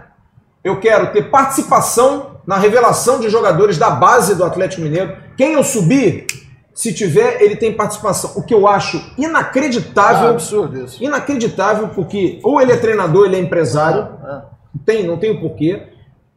Eu 0.63 0.79
quero 0.79 1.13
ter 1.13 1.29
participação 1.29 2.41
na 2.45 2.57
revelação 2.57 3.19
de 3.19 3.29
jogadores 3.29 3.77
da 3.77 3.89
base 3.91 4.35
do 4.35 4.43
Atlético 4.43 4.81
Mineiro. 4.81 5.15
Quem 5.37 5.53
eu 5.53 5.63
subir, 5.63 6.25
se 6.73 6.91
tiver, 6.93 7.41
ele 7.41 7.55
tem 7.55 7.71
participação. 7.73 8.31
O 8.35 8.43
que 8.43 8.53
eu 8.53 8.67
acho 8.67 8.97
Ah, 8.97 9.13
inacreditável. 9.17 10.29
absurdo 10.29 10.83
isso. 10.83 11.03
Inacreditável, 11.03 11.89
porque 11.89 12.39
ou 12.43 12.59
ele 12.59 12.71
é 12.71 12.77
treinador, 12.77 13.25
ele 13.27 13.35
é 13.35 13.39
empresário. 13.39 14.09
É. 14.27 14.41
Não 14.75 14.83
tem, 14.85 15.07
não 15.07 15.17
tem 15.17 15.31
o 15.31 15.39
porquê. 15.39 15.83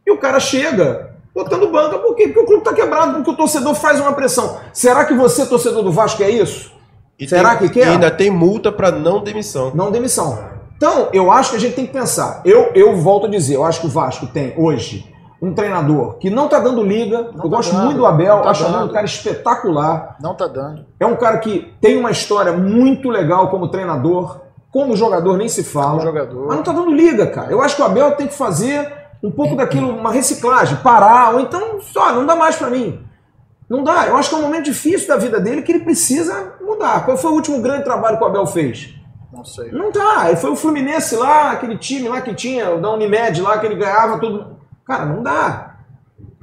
E 0.05 0.11
o 0.11 0.17
cara 0.17 0.39
chega 0.39 1.09
botando 1.35 1.69
banca, 1.71 1.99
por 1.99 2.15
quê? 2.15 2.27
Porque 2.27 2.39
o 2.39 2.45
clube 2.45 2.63
tá 2.63 2.73
quebrado, 2.73 3.13
porque 3.15 3.31
o 3.31 3.35
torcedor 3.35 3.73
faz 3.75 3.99
uma 3.99 4.13
pressão. 4.13 4.59
Será 4.73 5.05
que 5.05 5.13
você, 5.13 5.45
torcedor 5.45 5.83
do 5.83 5.91
Vasco, 5.91 6.21
é 6.23 6.29
isso? 6.29 6.71
E 7.19 7.27
Será 7.27 7.55
tem- 7.55 7.67
que 7.67 7.73
quer? 7.75 7.87
E 7.87 7.89
ainda 7.91 8.09
tem 8.09 8.29
multa 8.31 8.71
pra 8.71 8.91
não 8.91 9.21
demissão. 9.21 9.71
Não 9.75 9.91
demissão. 9.91 10.39
Então, 10.77 11.09
eu 11.11 11.29
acho 11.31 11.51
que 11.51 11.55
a 11.57 11.59
gente 11.59 11.75
tem 11.75 11.85
que 11.85 11.91
pensar. 11.91 12.41
Eu, 12.45 12.71
eu 12.73 12.95
volto 12.95 13.27
a 13.27 13.29
dizer, 13.29 13.55
eu 13.55 13.65
acho 13.65 13.81
que 13.81 13.87
o 13.87 13.89
Vasco 13.89 14.25
tem 14.27 14.53
hoje 14.57 15.05
um 15.41 15.53
treinador 15.53 16.17
que 16.17 16.29
não 16.29 16.47
tá 16.47 16.59
dando 16.59 16.81
liga. 16.83 17.17
eu 17.17 17.33
tá 17.33 17.47
gosto 17.47 17.73
dando, 17.73 17.85
muito 17.85 17.97
do 17.97 18.05
Abel, 18.05 18.37
não 18.37 18.43
tá 18.43 18.49
acho 18.51 18.63
o 18.63 18.67
Abel 18.67 18.77
um 18.77 18.81
dando. 18.83 18.93
cara 18.93 19.05
espetacular. 19.05 20.15
Não 20.21 20.35
tá 20.35 20.47
dando. 20.47 20.85
É 20.99 21.05
um 21.05 21.15
cara 21.17 21.37
que 21.39 21.73
tem 21.81 21.97
uma 21.97 22.11
história 22.11 22.53
muito 22.53 23.09
legal 23.09 23.49
como 23.49 23.67
treinador, 23.69 24.39
como 24.71 24.95
jogador 24.95 25.37
nem 25.37 25.49
se 25.49 25.63
fala. 25.63 25.91
Como 25.91 26.01
jogador. 26.03 26.47
Mas 26.47 26.55
não 26.57 26.63
tá 26.63 26.71
dando 26.71 26.93
liga, 26.93 27.27
cara. 27.27 27.51
Eu 27.51 27.61
acho 27.61 27.75
que 27.75 27.81
o 27.81 27.85
Abel 27.85 28.11
tem 28.11 28.27
que 28.27 28.33
fazer 28.35 28.91
um 29.21 29.31
pouco 29.31 29.55
daquilo, 29.57 29.89
uma 29.89 30.11
reciclagem, 30.11 30.77
parar, 30.77 31.33
ou 31.33 31.41
então, 31.41 31.81
só, 31.81 32.13
não 32.13 32.25
dá 32.25 32.35
mais 32.37 32.55
pra 32.55 32.69
mim. 32.69 33.01
Não 33.69 33.83
dá. 33.83 34.07
Eu 34.07 34.15
acho 34.17 34.29
que 34.29 34.35
é 34.35 34.37
um 34.37 34.41
momento 34.41 34.63
difícil 34.65 35.07
da 35.07 35.15
vida 35.17 35.39
dele 35.39 35.61
que 35.61 35.71
ele 35.71 35.83
precisa 35.83 36.53
mudar. 36.69 37.05
Qual 37.05 37.17
foi 37.17 37.31
o 37.31 37.35
último 37.35 37.61
grande 37.61 37.83
trabalho 37.83 38.17
que 38.17 38.23
o 38.23 38.27
Abel 38.27 38.45
fez? 38.47 38.93
Não 39.31 39.43
sei. 39.45 39.71
Não 39.71 39.91
tá. 39.91 40.35
Foi 40.37 40.49
o 40.49 40.55
Fluminense 40.55 41.15
lá, 41.15 41.51
aquele 41.51 41.77
time 41.77 42.07
lá 42.09 42.19
que 42.21 42.33
tinha, 42.33 42.71
o 42.71 42.81
da 42.81 42.91
Unimed 42.91 43.41
lá, 43.41 43.57
que 43.57 43.65
ele 43.65 43.75
ganhava 43.75 44.17
tudo. 44.19 44.57
Cara, 44.85 45.05
não 45.05 45.21
dá. 45.21 45.75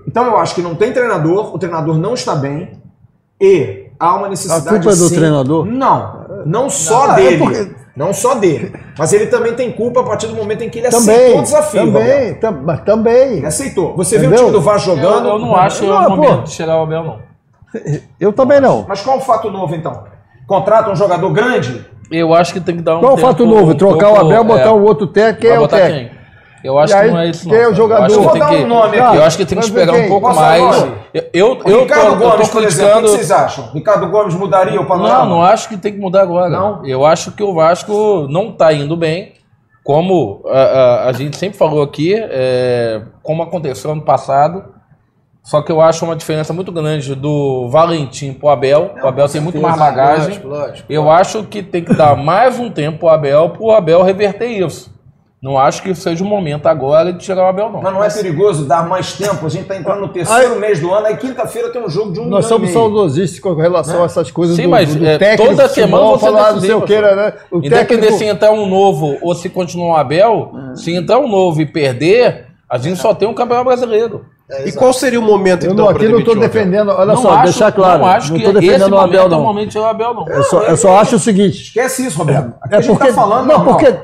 Então 0.06 0.24
eu 0.24 0.36
acho 0.38 0.54
que 0.54 0.62
não 0.62 0.74
tem 0.74 0.92
treinador, 0.92 1.54
o 1.54 1.58
treinador 1.58 1.98
não 1.98 2.14
está 2.14 2.34
bem 2.36 2.80
e 3.40 3.88
há 3.98 4.14
uma 4.14 4.28
necessidade. 4.28 4.68
A 4.68 4.70
culpa 4.70 4.90
é 4.90 4.96
do 4.96 5.08
sim- 5.08 5.16
treinador? 5.16 5.64
Não, 5.66 6.42
não 6.46 6.70
só 6.70 7.08
Não, 7.08 7.12
é 7.14 7.16
dele. 7.16 7.38
porque- 7.38 7.76
Não 7.96 8.12
só 8.12 8.34
dele. 8.34 8.72
Mas 8.98 9.12
ele 9.14 9.26
também 9.26 9.54
tem 9.54 9.72
culpa 9.72 10.00
a 10.00 10.04
partir 10.04 10.26
do 10.26 10.34
momento 10.34 10.62
em 10.62 10.68
que 10.68 10.78
ele 10.80 10.90
Também, 10.90 11.16
aceitou 11.16 11.38
o 11.38 11.42
desafio. 11.42 11.80
Também, 11.86 12.34
tam- 12.34 12.60
mas 12.62 12.80
também. 12.82 13.32
Ele 13.38 13.46
aceitou. 13.46 13.96
Você 13.96 14.18
viu 14.18 14.28
o 14.28 14.32
Entendeu? 14.32 14.46
time 14.48 14.58
do 14.58 14.62
Vasco 14.62 14.90
Eu, 14.90 14.96
jogando? 14.96 15.28
eu 15.28 15.38
não 15.38 15.56
acho 15.56 15.84
Não, 15.86 16.02
o 16.02 16.06
pô. 16.08 16.16
momento 16.16 16.42
de 16.44 16.50
chegar 16.50 16.78
o 16.78 16.82
Abel, 16.82 17.02
não. 17.02 17.18
Eu 18.20 18.32
também 18.34 18.60
não. 18.60 18.84
Mas 18.86 19.00
qual 19.00 19.16
o 19.16 19.20
fato 19.20 19.50
novo 19.50 19.74
então? 19.74 20.04
Contrata 20.46 20.90
um 20.90 20.96
jogador 20.96 21.30
grande? 21.30 21.84
Eu 22.10 22.32
acho 22.32 22.52
que 22.52 22.60
tem 22.60 22.76
que 22.76 22.82
dar 22.82 22.98
um 22.98 23.00
Qual 23.00 23.14
o 23.14 23.16
fato 23.18 23.44
novo? 23.44 23.72
um 23.72 23.74
Trocar 23.74 24.10
o 24.10 24.14
pouco, 24.14 24.26
Abel, 24.26 24.44
botar 24.44 24.68
é, 24.68 24.72
um 24.72 24.82
outro 24.84 25.06
técnico, 25.08 25.40
quem 25.40 25.48
vai 25.50 25.56
é 25.56 25.58
o 25.58 25.62
botar 25.62 25.76
técnico? 25.78 26.10
quem? 26.10 26.16
Eu 26.64 26.78
acho 26.78 26.92
E 26.92 26.96
que 26.96 27.02
aí, 27.02 27.10
não 27.10 27.18
é 27.18 27.28
isso, 27.28 27.48
não. 27.48 27.54
quem 27.54 27.64
é 27.64 27.68
o 27.68 27.74
jogador? 27.74 28.00
Eu 28.02 28.06
acho 28.06 28.16
que 28.16 28.22
Vou 28.24 28.32
tem 28.32 28.40
dar 28.40 28.48
que, 28.48 28.56
um 28.56 28.66
nome 28.66 28.98
aqui. 28.98 29.16
Eu 29.16 29.22
acho 29.24 29.36
que 29.38 29.46
tem 29.46 29.58
que 29.58 29.64
esperar 29.64 29.92
quem? 29.94 30.04
um 30.06 30.08
pouco 30.08 30.34
mais. 30.34 30.82
Eu, 31.14 31.24
eu, 31.32 31.58
eu 31.66 31.80
Ricardo 31.80 32.06
tô, 32.06 32.12
eu 32.12 32.18
tô 32.18 32.30
Gomes, 32.30 32.48
por 32.48 32.62
exemplo, 32.64 32.90
o 32.90 32.94
que 32.94 33.02
criticando. 33.02 33.08
vocês 33.08 33.30
acham? 33.30 33.70
Ricardo 33.72 34.08
Gomes 34.08 34.34
mudaria 34.34 34.80
o 34.80 34.86
panorama? 34.86 35.18
Não, 35.20 35.26
não 35.28 35.42
acho 35.42 35.68
que 35.68 35.76
tem 35.76 35.92
que 35.92 35.98
mudar 35.98 36.22
agora. 36.22 36.48
Não? 36.48 36.84
Eu 36.86 37.04
acho 37.04 37.32
que 37.32 37.42
o 37.42 37.54
Vasco 37.54 38.26
não 38.30 38.48
está 38.50 38.72
indo 38.72 38.96
bem, 38.96 39.34
como 39.84 40.42
a, 40.48 40.58
a- 40.58 41.08
a 41.08 41.12
gente 41.12 41.36
sempre 41.36 41.56
falou 41.58 41.82
aqui, 41.82 42.14
é, 42.16 43.02
como 43.22 43.42
aconteceu 43.42 43.90
ano 43.92 44.02
passado. 44.02 44.64
Só 45.46 45.62
que 45.62 45.70
eu 45.70 45.80
acho 45.80 46.04
uma 46.04 46.16
diferença 46.16 46.52
muito 46.52 46.72
grande 46.72 47.14
do 47.14 47.68
Valentim 47.70 48.32
pro 48.32 48.48
Abel. 48.48 48.96
o 49.00 49.06
Abel 49.06 49.28
tem 49.28 49.40
muito 49.40 49.60
mais 49.60 49.78
bagagem. 49.78 50.26
Lógico, 50.26 50.48
lógico. 50.48 50.92
Eu 50.92 51.08
acho 51.08 51.44
que 51.44 51.62
tem 51.62 51.84
que 51.84 51.94
dar 51.94 52.16
mais 52.16 52.58
um 52.58 52.68
tempo 52.68 52.98
pro 52.98 53.08
Abel, 53.08 53.50
pro 53.50 53.70
Abel 53.70 54.02
reverter 54.02 54.48
isso. 54.48 54.92
Não 55.40 55.56
acho 55.56 55.84
que 55.84 55.94
seja 55.94 56.24
o 56.24 56.26
momento 56.26 56.66
agora 56.66 57.12
de 57.12 57.20
tirar 57.20 57.44
o 57.44 57.46
Abel, 57.46 57.70
não. 57.70 57.80
Mas 57.80 57.94
não 57.94 58.02
é 58.02 58.10
perigoso 58.10 58.66
dar 58.66 58.88
mais 58.88 59.12
tempo? 59.12 59.46
A 59.46 59.48
gente 59.48 59.62
está 59.62 59.76
entrando 59.76 60.00
no 60.00 60.08
terceiro 60.08 60.58
mês 60.58 60.80
do 60.80 60.92
ano, 60.92 61.06
aí 61.06 61.16
quinta-feira 61.16 61.70
tem 61.70 61.80
um 61.80 61.88
jogo 61.88 62.12
de 62.12 62.18
um 62.18 62.26
Nós 62.26 62.46
somos 62.46 62.70
saudosistas 62.70 63.38
com 63.38 63.54
relação 63.54 64.02
a 64.02 64.06
essas 64.06 64.32
coisas 64.32 64.56
Sim, 64.56 64.64
do, 64.64 64.70
mas, 64.70 64.96
do 64.96 65.06
é, 65.06 65.16
técnico. 65.16 65.48
toda 65.48 65.68
de 65.68 65.74
semana 65.74 66.06
futebol, 66.06 66.18
você 66.18 66.26
falar, 66.26 66.42
não 66.48 66.54
decidir, 66.54 66.66
sei 66.66 66.74
o 66.74 66.80
que, 66.80 66.96
professor. 66.96 67.16
né? 67.16 67.32
O 67.52 67.58
Independente 67.58 67.86
técnico, 67.86 68.18
se 68.18 68.24
entrar 68.24 68.50
um 68.50 68.66
novo 68.66 69.16
ou 69.22 69.32
se 69.32 69.48
continuar 69.48 69.94
o 69.94 69.96
Abel, 69.96 70.52
se 70.74 70.92
entrar 70.92 71.20
um 71.20 71.28
novo 71.28 71.60
e 71.60 71.66
perder, 71.66 72.46
a 72.68 72.78
gente 72.78 73.00
só 73.00 73.14
tem 73.14 73.28
um 73.28 73.34
campeão 73.34 73.62
brasileiro. 73.62 74.24
E 74.64 74.72
qual 74.72 74.92
seria 74.92 75.18
o 75.18 75.22
momento 75.22 75.64
eu 75.66 75.72
então 75.72 75.86
não, 75.86 75.92
aqui 75.92 76.06
não 76.06 76.20
estou 76.20 76.38
defendendo, 76.38 76.90
olha 76.90 77.06
não 77.06 77.16
só, 77.16 77.32
acho, 77.32 77.42
deixar 77.44 77.72
claro, 77.72 77.98
não 77.98 78.06
acho 78.06 78.32
que 78.32 78.38
estou 78.38 78.52
esse 78.52 78.60
defendendo 78.60 78.92
o 78.92 78.96
momento 78.96 79.08
Abel 79.08 79.22
é 79.22 79.26
o 79.26 79.28
não. 79.28 79.42
momento 79.42 79.70
tirar 79.70 79.82
o 79.82 79.86
Abel, 79.86 80.14
não. 80.14 80.28
Eu 80.28 80.42
só, 80.44 80.62
eu 80.62 80.76
só 80.76 80.96
acho 80.98 81.16
o 81.16 81.18
seguinte, 81.18 81.62
Esquece 81.62 82.06
isso, 82.06 82.16
Roberto. 82.16 82.54
Aqui 82.62 82.74
É 82.74 82.78
a 82.78 82.80
gente 82.80 82.90
porque, 82.92 83.08
tá 83.08 83.14
falando. 83.14 83.46
não, 83.48 83.56
normal. 83.58 83.76
porque 83.76 83.98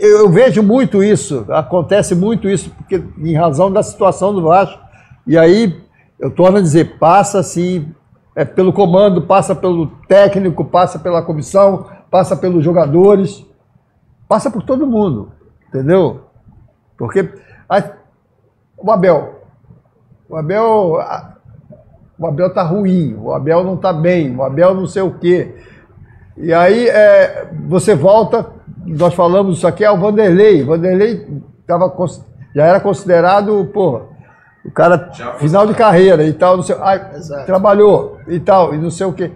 eu 0.00 0.28
vejo 0.28 0.62
muito 0.62 1.02
isso, 1.02 1.46
acontece 1.48 2.14
muito 2.14 2.48
isso, 2.50 2.70
porque 2.70 3.02
em 3.18 3.34
razão 3.34 3.72
da 3.72 3.82
situação 3.82 4.34
do 4.34 4.42
Vasco. 4.42 4.78
E 5.26 5.38
aí, 5.38 5.80
eu 6.20 6.30
torno 6.30 6.58
a 6.58 6.60
dizer, 6.60 6.98
passa 6.98 7.38
assim, 7.38 7.88
é 8.36 8.44
pelo 8.44 8.72
comando, 8.74 9.22
passa 9.22 9.54
pelo 9.54 9.86
técnico, 10.06 10.64
passa 10.66 10.98
pela 10.98 11.22
comissão, 11.22 11.86
passa 12.10 12.36
pelos 12.36 12.62
jogadores, 12.62 13.46
passa 14.28 14.50
por 14.50 14.62
todo 14.62 14.86
mundo, 14.86 15.32
entendeu? 15.68 16.22
Porque 16.98 17.26
aí, 17.68 17.84
o 18.76 18.90
Abel, 18.90 19.37
o 20.28 20.36
Abel, 20.36 20.98
o 22.18 22.26
Abel 22.26 22.52
tá 22.52 22.62
ruim, 22.62 23.16
o 23.20 23.32
Abel 23.32 23.64
não 23.64 23.76
tá 23.76 23.92
bem, 23.92 24.34
o 24.34 24.42
Abel 24.42 24.74
não 24.74 24.86
sei 24.86 25.02
o 25.02 25.12
quê. 25.12 25.54
E 26.36 26.52
aí 26.52 26.88
é, 26.88 27.48
você 27.66 27.94
volta, 27.94 28.46
nós 28.86 29.14
falamos 29.14 29.58
isso 29.58 29.66
aqui, 29.66 29.84
é 29.84 29.90
o 29.90 29.98
Vanderlei. 29.98 30.62
Vanderlei 30.62 31.26
tava, 31.66 31.92
já 32.54 32.64
era 32.64 32.80
considerado, 32.80 33.68
pô, 33.72 34.02
o 34.64 34.70
cara 34.70 35.10
final 35.38 35.66
de 35.66 35.74
carreira 35.74 36.24
e 36.24 36.32
tal, 36.32 36.56
não 36.56 36.62
sei, 36.62 36.76
Exato. 37.14 37.46
trabalhou 37.46 38.18
e 38.28 38.38
tal, 38.38 38.74
e 38.74 38.78
não 38.78 38.90
sei 38.90 39.06
o 39.06 39.12
quê. 39.12 39.30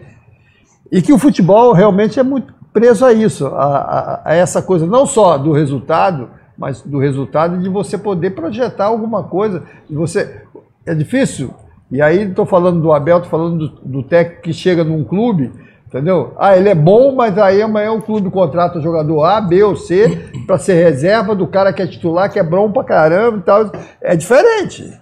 E 0.91 1.01
que 1.01 1.13
o 1.13 1.19
futebol 1.19 1.73
realmente 1.73 2.21
é 2.21 2.23
muito 2.23 2.53
preso 2.73 3.05
a 3.05 3.13
isso, 3.13 3.47
a, 3.47 3.65
a- 3.65 4.21
a 4.25 4.35
essa 4.35 4.61
coisa, 4.63 4.87
não 4.87 5.07
só 5.07 5.37
do 5.39 5.53
resultado, 5.53 6.29
mas 6.57 6.83
do 6.83 6.99
resultado 6.99 7.59
de 7.59 7.69
você 7.69 7.97
poder 7.99 8.31
projetar 8.31 8.87
alguma 8.87 9.25
coisa. 9.25 9.63
E 9.91 9.95
você, 9.95 10.43
é 10.87 10.95
difícil. 10.95 11.55
E 11.91 12.01
aí 12.01 12.23
estou 12.23 12.47
falando 12.47 12.81
do 12.81 12.93
Abel, 12.93 13.19
estou 13.19 13.31
falando 13.31 13.69
do, 13.69 13.69
do 13.85 14.03
técnico 14.03 14.43
que 14.43 14.53
chega 14.53 14.83
num 14.83 15.05
clube, 15.05 15.53
entendeu? 15.87 16.33
Ah, 16.39 16.57
ele 16.57 16.69
é 16.71 16.75
bom, 16.75 17.15
mas 17.15 17.37
aí 17.37 17.61
amanhã 17.61 17.93
o 17.93 18.03
clube 18.03 18.31
contrata 18.31 18.79
o 18.79 18.83
jogador 18.83 19.25
A, 19.25 19.41
B 19.41 19.63
ou 19.63 19.77
C 19.77 20.31
para 20.47 20.59
ser 20.59 20.75
reserva 20.75 21.35
do 21.35 21.47
cara 21.47 21.73
que 21.73 21.83
é 21.83 21.87
titular, 21.87 22.33
que 22.33 22.39
é 22.39 22.43
bom 22.43 22.73
pra 22.73 22.85
caramba 22.85 23.39
e 23.39 23.43
tal. 23.43 23.71
É 24.01 24.17
diferente. 24.17 24.99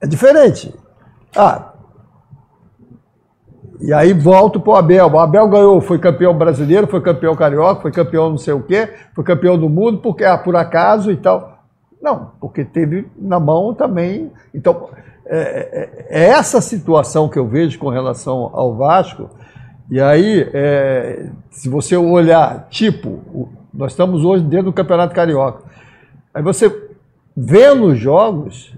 É 0.00 0.06
diferente. 0.06 0.74
Ah, 1.36 1.72
e 3.80 3.92
aí 3.92 4.12
volto 4.12 4.58
pro 4.58 4.74
Abel. 4.74 5.08
O 5.08 5.18
Abel 5.18 5.48
ganhou, 5.48 5.80
foi 5.80 5.98
campeão 5.98 6.36
brasileiro, 6.36 6.86
foi 6.86 7.00
campeão 7.00 7.36
carioca, 7.36 7.82
foi 7.82 7.92
campeão 7.92 8.30
não 8.30 8.38
sei 8.38 8.52
o 8.54 8.62
quê, 8.62 8.92
foi 9.14 9.22
campeão 9.22 9.58
do 9.58 9.68
mundo, 9.68 9.98
porque 9.98 10.24
ah, 10.24 10.36
por 10.36 10.56
acaso 10.56 11.12
e 11.12 11.16
tal. 11.16 11.57
Não, 12.00 12.32
porque 12.40 12.64
teve 12.64 13.06
na 13.16 13.40
mão 13.40 13.74
também. 13.74 14.30
Então, 14.54 14.88
é, 15.26 16.08
é- 16.10 16.22
é 16.22 16.28
essa 16.28 16.60
situação 16.60 17.28
que 17.28 17.38
eu 17.38 17.46
vejo 17.46 17.78
com 17.78 17.88
relação 17.88 18.50
ao 18.52 18.74
Vasco. 18.76 19.28
E 19.90 20.00
aí, 20.00 20.48
é, 20.52 21.30
se 21.50 21.68
você 21.68 21.96
olhar, 21.96 22.66
tipo, 22.70 23.50
nós 23.72 23.92
estamos 23.92 24.24
hoje 24.24 24.44
dentro 24.44 24.66
do 24.66 24.72
Campeonato 24.72 25.14
Carioca. 25.14 25.62
Aí 26.32 26.42
você 26.42 26.70
vendo 27.36 27.86
os 27.86 27.98
jogos, 27.98 28.74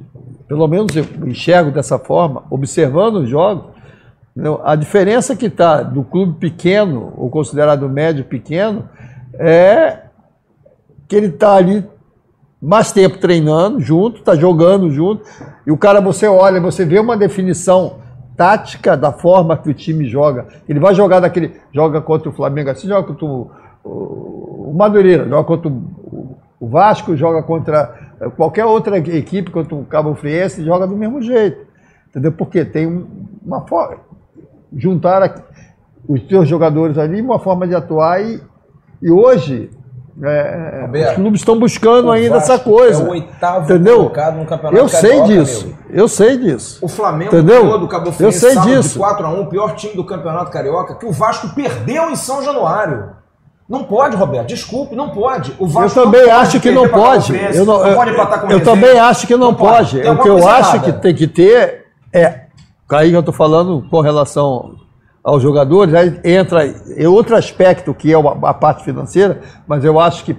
pelo 0.47 0.67
menos 0.69 0.95
eu 0.97 1.05
enxergo 1.27 1.71
dessa 1.71 1.99
forma, 1.99 2.45
observando 2.51 3.17
os 3.17 3.29
jogos, 3.29 3.71
a 4.65 4.75
diferença 4.77 5.35
que 5.35 5.47
está 5.47 5.83
do 5.83 6.03
clube 6.05 6.39
pequeno, 6.39 7.13
ou 7.17 7.29
considerado 7.31 7.89
médio 7.89 8.25
pequeno, 8.25 8.89
é 9.35 10.05
que 11.09 11.17
ele 11.17 11.27
está 11.27 11.55
ali 11.55 11.85
mais 12.61 12.93
tempo 12.93 13.19
treinando 13.19 13.81
junto, 13.81 14.19
está 14.19 14.35
jogando 14.35 14.91
junto, 14.91 15.23
e 15.67 15.71
o 15.73 15.77
cara 15.77 16.01
você 16.01 16.27
olha, 16.27 16.61
você 16.61 16.85
vê 16.85 16.99
uma 16.99 17.17
definição 17.17 17.97
tática 18.37 18.97
da 18.97 19.13
forma 19.13 19.57
que 19.57 19.71
o 19.71 19.75
time 19.75 20.07
joga. 20.07 20.47
Ele 20.69 20.79
vai 20.81 20.95
jogar 20.95 21.21
daquele. 21.21 21.53
Joga 21.73 22.01
contra 22.01 22.29
o 22.29 22.33
Flamengo 22.33 22.71
assim, 22.71 22.89
joga 22.89 23.07
contra 23.07 23.25
o, 23.27 23.51
o, 23.85 24.71
o 24.71 24.75
Madureira, 24.77 25.29
joga 25.29 25.45
contra 25.45 25.69
o, 25.69 26.37
o 26.59 26.69
Vasco, 26.69 27.17
joga 27.17 27.43
contra 27.43 27.95
qualquer 28.37 28.65
outra 28.65 28.99
equipe, 28.99 29.51
contra 29.51 29.75
o 29.75 29.85
Cabo 29.85 30.15
Friense, 30.15 30.65
joga 30.65 30.87
do 30.87 30.97
mesmo 30.97 31.21
jeito. 31.23 31.67
Entendeu? 32.09 32.33
Porque 32.33 32.65
tem 32.65 32.87
um- 32.87 33.07
uma 33.45 33.67
forma. 33.67 33.97
Juntar 34.77 35.43
os 36.09 36.23
teus 36.23 36.49
jogadores 36.49 36.97
ali, 36.99 37.21
uma 37.21 37.39
forma 37.39 37.67
de 37.67 37.75
atuar 37.75 38.23
e, 38.23 38.41
e 39.03 39.11
hoje, 39.11 39.71
É, 40.23 40.79
é, 40.79 40.81
Roberto, 40.83 41.09
os 41.11 41.15
clubes 41.17 41.41
estão 41.41 41.59
buscando 41.59 42.11
ainda 42.11 42.37
essa 42.37 42.59
coisa. 42.59 43.03
É 43.03 43.07
o 43.07 43.11
oitavo 43.11 43.65
entendeu? 43.65 43.97
colocado 43.97 44.37
no 44.37 44.45
campeonato 44.45 44.77
Eu 44.83 44.89
sei 44.89 45.11
carioca, 45.21 45.29
disso. 45.29 45.67
meu. 45.67 45.77
Eu 46.03 46.09
sei 46.09 46.37
disso. 46.37 46.79
O 46.83 46.89
Flamengo 46.89 47.35
Entendeu? 47.35 47.63
ganhou 47.63 47.79
do 47.79 47.89
Cabo 47.89 48.09
Eu 48.09 48.13
Friense 48.13 48.39
sei 48.41 48.57
disso. 48.61 48.99
de 48.99 49.05
4x1, 49.05 49.41
o 49.41 49.47
pior 49.47 49.75
time 49.75 49.95
do 49.95 50.05
Campeonato 50.05 50.51
Carioca, 50.51 50.95
que 50.97 51.07
o 51.07 51.13
Vasco 51.13 51.49
perdeu 51.55 52.11
em 52.11 52.17
São 52.17 52.43
Januário. 52.43 53.19
Não 53.69 53.85
pode, 53.85 54.17
Roberto, 54.17 54.49
desculpe, 54.49 54.95
não 54.97 55.11
pode. 55.11 55.53
O 55.59 55.65
Eu 55.65 55.69
Vasco 55.69 56.03
também 56.03 56.21
não 56.23 56.29
pode 56.29 56.41
acho 56.43 56.61
que 56.61 56.71
não 56.71 56.89
pode. 56.89 57.37
Eu, 57.57 57.65
não, 57.65 57.87
eu- 57.87 57.95
pode 57.95 58.11
empatar 58.11 58.41
com 58.41 58.47
eu 58.51 58.59
Resende. 58.59 58.65
também 58.65 58.99
acho 58.99 59.27
que 59.27 59.37
não, 59.37 59.55
pode. 59.55 60.01
Tem 60.03 60.11
O 60.11 60.19
que 60.21 60.29
eu 60.29 60.33
coisa 60.35 60.51
acho 60.51 60.75
errada. 60.77 60.93
que 60.93 61.01
tem 61.01 61.15
que 61.15 61.27
ter 61.29 61.87
é. 62.13 62.41
Aí 62.93 63.13
eu 63.13 63.21
estou 63.21 63.33
falando 63.33 63.87
com 63.89 64.01
relação 64.01 64.75
aos 65.23 65.43
jogadores, 65.43 65.95
aí 65.95 66.19
entra 66.25 66.67
em 66.67 67.07
outro 67.07 67.37
aspecto 67.37 67.93
que 67.93 68.13
é 68.13 68.17
a 68.17 68.55
parte 68.55 68.85
financeira, 68.85 69.41
mas 69.67 69.85
eu 69.85 70.01
acho 70.01 70.25
que 70.25 70.37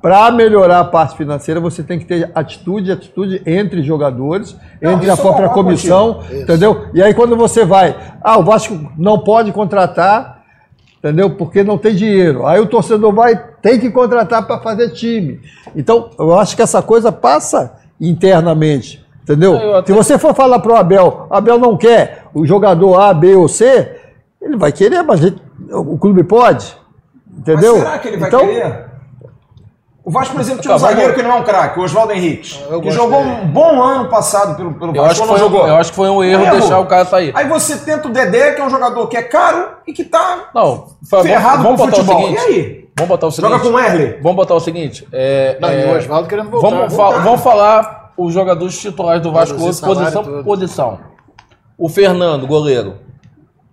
para 0.00 0.30
melhorar 0.30 0.80
a 0.80 0.84
parte 0.84 1.16
financeira 1.16 1.58
você 1.58 1.82
tem 1.82 1.98
que 1.98 2.04
ter 2.04 2.30
atitude, 2.34 2.92
atitude 2.92 3.42
entre 3.46 3.82
jogadores, 3.82 4.54
Não, 4.80 4.92
entre 4.92 5.08
a 5.08 5.14
eu 5.14 5.16
própria 5.16 5.48
comissão, 5.48 6.20
entendeu? 6.30 6.88
E 6.92 7.02
aí 7.02 7.14
quando 7.14 7.34
você 7.36 7.64
vai, 7.64 7.96
ah, 8.22 8.38
o 8.38 8.44
Vasco 8.44 8.78
não 8.98 9.18
pode 9.20 9.50
contratar, 9.50 10.42
entendeu? 10.98 11.30
Porque 11.30 11.64
não 11.64 11.78
tem 11.78 11.94
dinheiro. 11.94 12.46
Aí 12.46 12.60
o 12.60 12.66
torcedor 12.66 13.12
vai, 13.14 13.34
tem 13.62 13.80
que 13.80 13.90
contratar 13.90 14.46
para 14.46 14.60
fazer 14.60 14.90
time. 14.90 15.40
Então, 15.74 16.10
eu 16.18 16.38
acho 16.38 16.54
que 16.54 16.62
essa 16.62 16.82
coisa 16.82 17.10
passa 17.10 17.72
internamente, 17.98 19.04
entendeu? 19.22 19.54
Eu 19.54 19.76
até- 19.76 19.86
Se 19.92 19.92
você 19.98 20.18
for 20.18 20.34
falar 20.34 20.58
pro 20.58 20.74
Abel, 20.76 21.26
Abel 21.30 21.58
não 21.58 21.76
quer 21.78 22.24
o 22.34 22.46
jogador 22.46 23.00
A, 23.00 23.14
B 23.14 23.34
ou 23.34 23.48
C, 23.48 24.00
ele 24.44 24.56
vai 24.56 24.70
querer, 24.72 25.02
mas 25.02 25.22
ele- 25.22 25.40
o 25.72 25.96
clube 25.98 26.22
pode, 26.24 26.76
entendeu? 27.38 27.74
Mas 27.74 27.82
será 27.84 27.98
que 27.98 28.08
ele 28.08 28.16
vai 28.18 28.28
então, 28.28 28.40
querer? 28.40 28.94
O 30.06 30.10
Vasco, 30.10 30.34
por 30.34 30.40
exemplo, 30.42 30.60
tinha 30.60 30.74
um 30.74 30.78
zagueiro 30.78 31.14
que 31.14 31.22
não 31.22 31.30
é 31.30 31.34
um 31.36 31.44
craque, 31.44 31.80
o 31.80 31.82
Oswaldo 31.82 32.12
Henrique, 32.12 32.60
Eu 32.68 32.78
que 32.82 32.90
jogou 32.90 33.22
dele. 33.24 33.40
um 33.42 33.46
bom 33.48 33.82
ano 33.82 34.06
passado 34.10 34.54
pelo, 34.54 34.74
pelo 34.74 34.94
Eu 34.94 35.02
Vasco. 35.02 35.10
acho, 35.12 35.22
que 35.22 35.28
foi, 35.28 35.38
jogou. 35.38 35.66
eu 35.66 35.76
acho 35.76 35.90
que 35.90 35.96
foi 35.96 36.10
um 36.10 36.22
erro, 36.22 36.50
deixar 36.50 36.78
o 36.78 36.84
cara 36.86 37.06
sair. 37.06 37.32
Aí 37.34 37.48
você 37.48 37.78
tenta 37.78 38.06
o 38.08 38.12
Dedé, 38.12 38.52
que 38.52 38.60
é 38.60 38.64
um 38.66 38.68
jogador 38.68 39.06
que 39.06 39.16
é 39.16 39.22
caro 39.22 39.66
e 39.86 39.94
que 39.94 40.04
tá 40.04 40.50
Não, 40.54 40.88
foi, 41.08 41.22
ferrado 41.22 41.62
vamos 41.62 41.80
com 41.80 41.86
o 41.86 41.90
futebol. 41.90 42.20
seguinte. 42.20 42.34
E 42.36 42.38
aí? 42.38 42.88
Vamos 42.98 43.08
botar 43.08 43.26
o 43.28 43.30
seguinte. 43.30 43.50
Joga 43.50 43.64
com 43.64 43.70
o 43.74 43.78
Erle. 43.80 44.18
Vamos 44.22 44.36
botar 44.36 44.54
o 44.54 44.60
seguinte. 44.60 45.08
É, 45.10 45.56
Não, 45.58 45.70
e 45.70 45.82
é, 45.82 45.86
o 45.86 45.96
Oswaldo 45.96 46.28
querendo 46.28 46.50
voltar. 46.50 46.68
Vamos, 46.68 46.94
fa- 46.94 47.10
vamos 47.20 47.40
falar 47.40 48.12
os 48.16 48.32
jogadores 48.34 48.78
titulares 48.78 49.22
do 49.22 49.32
Vasco 49.32 49.54
hoje, 49.56 49.80
posição 49.80 50.22
e 50.22 50.24
por 50.26 50.44
posição. 50.44 50.98
O 51.78 51.88
Fernando, 51.88 52.46
goleiro, 52.46 52.96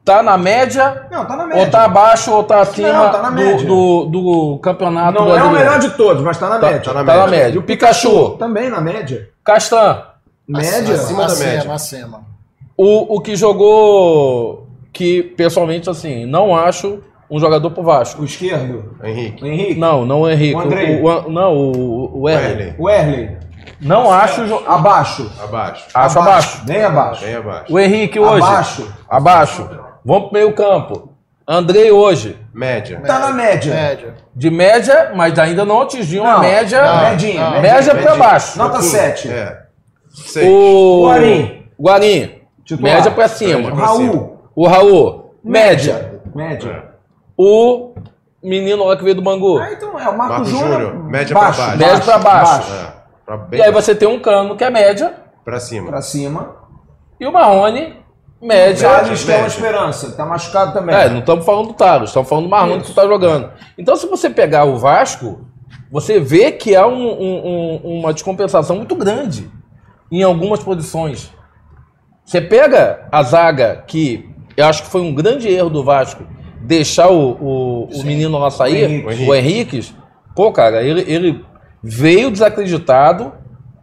tá 0.04 0.22
na 0.24 0.38
média? 0.38 1.08
Não, 1.12 1.26
tá 1.26 1.36
na 1.36 1.46
média. 1.46 1.64
Ou 1.64 1.70
tá 1.72 1.86
abaixo 1.86 2.32
ou 2.32 2.44
tá 2.44 2.62
acima 2.62 2.92
Não, 2.92 3.12
tá 3.12 3.22
na 3.22 3.30
do- 3.30 3.36
média. 3.36 3.66
do, 3.68 4.06
do, 4.06 4.60
campeonato 4.60 5.20
Não 5.20 5.28
é 5.28 5.32
o 5.32 5.34
brasileiro? 5.34 5.60
melhor 5.60 5.80
de 5.80 5.90
todos, 5.92 6.24
mas 6.24 6.38
tá 6.38 6.50
na 6.50 6.60
Tá, 6.60 6.68
média. 6.72 6.94
tá 6.94 7.04
na 7.04 7.28
média. 7.28 7.60
O 7.60 7.64
Pikachu, 7.64 8.32
Também 8.38 8.70
na 8.70 8.82
média. 8.82 9.30
Castan, 9.44 10.04
Média? 10.48 10.96
Acima 10.96 11.28
da 11.28 11.36
média. 11.36 11.58
Acima, 11.60 11.74
acima. 11.76 12.22
o, 12.76 13.16
o 13.16 13.22
que 13.22 13.36
jogou, 13.36 14.68
que 14.92 15.24
pessoalmente 15.24 15.90
assim, 15.90 16.26
não 16.26 16.56
acho 16.56 17.00
um 17.30 17.40
jogador 17.40 17.72
pro 17.72 17.84
Vasco. 17.84 18.22
O 18.22 18.26
esquerdo. 18.26 18.96
Henrique. 19.02 19.44
O 19.44 19.48
Henrique. 19.48 19.80
Não, 19.80 20.06
não 20.06 20.22
o 20.22 20.30
Henrique. 20.30 20.56
O 20.56 20.60
Andrei. 20.60 21.02
O, 21.02 21.06
o- 21.08 21.32
não, 21.32 21.56
o, 21.56 22.22
o 22.24 22.30
Erle. 22.30 22.64
Erle. 22.64 22.76
O 22.78 22.90
Erle. 22.90 23.38
Não 23.80 24.12
acho. 24.12 24.46
jo- 24.48 24.62
Abaixo. 24.68 25.32
Abaixo. 25.42 25.86
Acho 25.94 26.20
abaixo. 26.20 26.66
Bem 26.66 26.84
abaixo. 26.84 27.24
Bem 27.24 27.36
abaixo. 27.36 27.74
O 27.74 27.80
Henrique 27.80 28.20
hoje. 28.20 28.46
Abaixo. 28.46 28.94
Abaixo. 29.10 29.70
Vamos 30.04 30.30
pro 30.30 30.34
meio 30.34 30.54
campo. 30.54 31.10
Andrei 31.48 31.92
hoje. 31.92 32.38
Média. 32.54 33.02
Tá 33.06 33.20
na 33.20 33.32
média. 33.32 33.74
Média. 33.74 34.16
De 34.36 34.50
média, 34.50 35.12
mas 35.16 35.38
ainda 35.38 35.66
não 35.66 35.82
atingiu 35.82 36.24
a 36.26 36.34
Não, 36.34 36.40
média. 36.40 36.82
não, 36.82 37.02
médinha, 37.02 37.50
não. 37.50 37.62
média 37.62 37.96
pra 37.96 38.16
baixo. 38.16 38.58
Nota 38.58 38.82
7. 38.82 39.30
É. 39.30 39.62
Seis. 40.10 40.48
O 40.50 41.08
Guarim. 41.08 41.66
Guarim. 41.80 42.42
Titular. 42.64 42.96
Média 42.96 43.12
pra 43.12 43.28
cima. 43.28 43.56
Média 43.60 43.72
pra 43.76 43.86
Raul. 43.86 44.38
O 44.56 44.68
Raul. 44.68 45.36
Média. 45.44 46.20
Média. 46.34 46.84
O 47.38 47.94
menino 48.44 48.86
lá 48.86 48.96
que 48.96 49.04
veio 49.04 49.16
do 49.16 49.22
Bangu. 49.22 49.58
Ah, 49.58 49.72
então 49.74 50.00
é 50.00 50.08
o 50.10 50.18
Marco, 50.18 50.34
Marco 50.34 50.46
Júnior. 50.46 50.82
Júnior, 50.82 51.04
média 51.06 51.36
pra 51.36 51.52
baixo. 51.52 51.78
Média 51.78 52.00
pra 52.02 52.18
baixo. 52.20 52.74
É. 52.74 52.94
Pra, 53.26 53.38
bem 53.38 53.60
E 53.60 53.64
aí 53.64 53.72
você 53.72 53.96
tem 53.96 54.08
um 54.08 54.20
cano 54.20 54.56
que 54.56 54.64
é 54.64 54.70
média. 54.70 55.14
pra 55.44 55.60
cima. 55.60 55.88
Pra 55.90 56.02
cima. 56.02 56.56
E 57.20 57.26
o 57.26 57.32
Marrone, 57.32 57.96
média. 58.42 58.88
Thales 58.90 59.30
é 59.30 59.38
uma 59.38 59.48
esperança. 59.48 60.12
Tá 60.12 60.26
machucado 60.26 60.74
também. 60.74 60.96
É, 60.96 61.10
não 61.10 61.20
estamos 61.20 61.46
falando 61.46 61.68
do 61.68 61.74
Taros, 61.74 62.10
estamos 62.10 62.28
falando 62.28 62.46
do 62.46 62.50
Marrone 62.50 62.82
que 62.82 62.90
está 62.90 63.06
jogando. 63.06 63.50
Então, 63.78 63.96
se 63.96 64.08
você 64.08 64.30
pegar 64.30 64.66
o 64.66 64.78
Vasco, 64.78 65.46
você 65.92 66.20
vê 66.20 66.52
que 66.52 66.76
há 66.76 66.88
um- 66.88 66.94
um- 66.94 67.80
um- 67.84 68.00
uma 68.00 68.14
descompensação 68.14 68.76
muito 68.78 68.96
grande 68.96 69.50
em 70.12 70.24
algumas 70.24 70.62
posições. 70.64 71.32
Você 72.26 72.40
pega 72.42 73.08
a 73.12 73.24
zaga, 73.24 73.84
que 73.88 74.30
eu 74.56 74.66
acho 74.66 74.84
que 74.84 74.90
foi 74.90 75.02
um 75.02 75.14
grande 75.14 75.48
erro 75.50 75.70
do 75.70 75.84
Vasco, 75.84 76.24
deixar 76.62 77.10
o, 77.10 77.32
o, 77.32 77.86
o 77.94 78.04
menino 78.04 78.38
lá 78.38 78.50
sair, 78.52 79.04
O 79.06 79.12
Henrique. 79.12 79.30
o 79.30 79.36
Henriques. 79.36 79.94
Pô, 80.36 80.52
cara, 80.52 80.82
ele, 80.84 81.02
ele 81.12 81.46
veio 81.84 82.32
desacreditado 82.32 83.34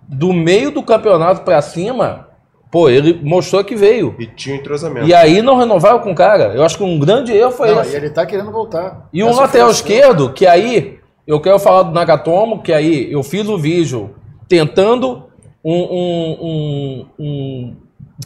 do 0.09 0.33
meio 0.33 0.71
do 0.71 0.83
campeonato 0.83 1.43
pra 1.43 1.61
cima. 1.61 2.28
Pô, 2.71 2.89
ele 2.91 3.19
mostrou 3.23 3.65
que 3.65 3.75
veio. 3.75 4.15
E 4.19 4.27
tinha 4.27 4.55
um 4.55 4.59
entrosamento. 4.59 5.07
E 5.07 5.15
aí 5.15 5.41
não 5.41 5.57
renovaram 5.57 6.01
com 6.01 6.13
o 6.13 6.15
cara. 6.15 6.55
Eu 6.55 6.63
acho 6.63 6.77
que 6.77 6.85
um 6.85 6.99
grande 6.99 7.33
erro 7.33 7.51
foi 7.51 7.73
Não, 7.75 7.81
esse. 7.81 7.93
e 7.95 7.97
ele 7.97 8.11
tá 8.11 8.27
querendo 8.27 8.51
voltar. 8.53 9.09
E 9.13 9.25
um 9.25 9.31
Essa 9.31 9.43
lateral 9.43 9.69
frustração. 9.69 9.97
esquerdo, 9.97 10.33
que 10.33 10.47
aí 10.47 10.99
eu 11.27 11.41
quero 11.41 11.59
falar 11.59 11.85
do 11.85 11.93
Nagatomo, 11.93 12.63
que 12.63 12.73
aí 12.73 13.11
eu 13.11 13.23
fiz 13.23 13.49
o 13.49 13.57
vídeo 13.57 14.15
tentando 14.47 15.25
um, 15.65 15.75
um, 15.75 16.37
um, 16.41 17.07
um, 17.19 17.27
um 17.29 17.77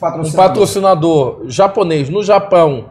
Patrocinador. 0.00 0.48
patrocinador 0.48 1.40
japonês 1.46 2.08
no 2.08 2.22
Japão 2.22 2.86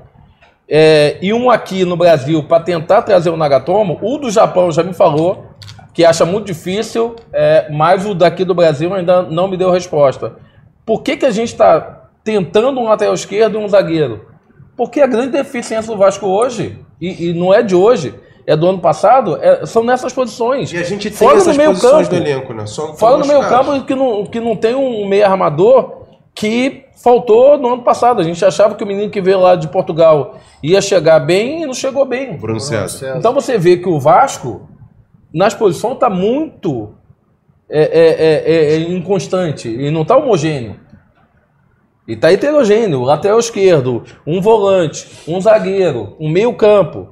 é, 0.69 1.17
e 1.21 1.33
um 1.33 1.49
aqui 1.51 1.83
no 1.83 1.97
Brasil 1.97 2.43
para 2.43 2.63
tentar 2.63 3.01
trazer 3.01 3.29
o 3.29 3.35
Nagatomo. 3.37 3.99
O 4.01 4.17
do 4.17 4.31
Japão 4.31 4.71
já 4.71 4.83
me 4.83 4.93
falou 4.93 5.47
que 5.93 6.05
acha 6.05 6.23
muito 6.25 6.45
difícil, 6.45 7.15
é, 7.33 7.67
mas 7.69 8.05
o 8.05 8.13
daqui 8.13 8.45
do 8.45 8.55
Brasil 8.55 8.93
ainda 8.93 9.23
não 9.23 9.49
me 9.49 9.57
deu 9.57 9.69
resposta. 9.69 10.35
Por 10.85 11.01
que, 11.03 11.17
que 11.17 11.25
a 11.25 11.31
gente 11.31 11.49
está 11.49 12.09
tentando 12.23 12.79
um 12.79 12.85
lateral 12.85 13.13
esquerdo 13.13 13.59
e 13.59 13.63
um 13.63 13.67
zagueiro? 13.67 14.25
Porque 14.75 15.01
a 15.01 15.07
grande 15.07 15.31
deficiência 15.31 15.91
do 15.91 15.97
Vasco 15.97 16.25
hoje, 16.25 16.79
e, 16.99 17.29
e 17.29 17.33
não 17.33 17.53
é 17.53 17.61
de 17.61 17.75
hoje, 17.75 18.13
é 18.47 18.55
do 18.55 18.67
ano 18.67 18.79
passado, 18.79 19.37
é- 19.41 19.65
são 19.65 19.83
nessas 19.83 20.11
posições. 20.13 20.71
E 20.73 20.77
a 20.77 20.83
gente 20.83 21.09
tem 21.09 21.17
Fora 21.17 21.37
essas 21.37 21.55
no 21.55 21.57
meio 21.57 21.69
posições 21.71 22.07
campo. 22.07 22.21
do 22.21 22.27
elenco, 22.27 22.53
né? 22.53 22.65
Só 22.65 22.93
Fora 22.95 23.17
no 23.17 23.25
meio 23.27 23.41
campo 23.41 23.83
que 23.85 23.95
não, 23.95 24.25
que 24.25 24.39
não 24.39 24.55
tem 24.55 24.73
um 24.75 25.07
meio 25.07 25.25
armador 25.25 26.01
que 26.33 26.85
faltou 27.03 27.57
no 27.57 27.73
ano 27.73 27.83
passado. 27.83 28.19
A 28.21 28.23
gente 28.23 28.43
achava 28.43 28.75
que 28.75 28.83
o 28.83 28.87
menino 28.87 29.11
que 29.11 29.21
veio 29.21 29.39
lá 29.39 29.55
de 29.55 29.67
Portugal 29.67 30.37
ia 30.63 30.81
chegar 30.81 31.19
bem 31.19 31.63
e 31.63 31.65
não 31.65 31.73
chegou 31.73 32.05
bem. 32.05 32.37
Bruno. 32.37 32.59
César. 32.59 33.15
Então 33.17 33.33
você 33.33 33.57
vê 33.57 33.77
que 33.77 33.89
o 33.89 33.99
Vasco, 33.99 34.67
nas 35.33 35.53
posições, 35.53 35.95
está 35.95 36.09
muito 36.09 36.93
é, 37.71 37.83
é, 37.83 38.09
é, 38.09 38.53
é, 38.53 38.73
é 38.73 38.79
inconstante 38.81 39.69
e 39.69 39.89
não 39.89 40.01
está 40.01 40.17
homogêneo. 40.17 40.75
E 42.05 42.13
está 42.13 42.31
heterogêneo. 42.31 43.03
Lateral 43.03 43.39
esquerdo, 43.39 44.03
um 44.27 44.41
volante, 44.41 45.07
um 45.25 45.39
zagueiro, 45.39 46.17
um 46.19 46.29
meio 46.29 46.53
campo. 46.53 47.07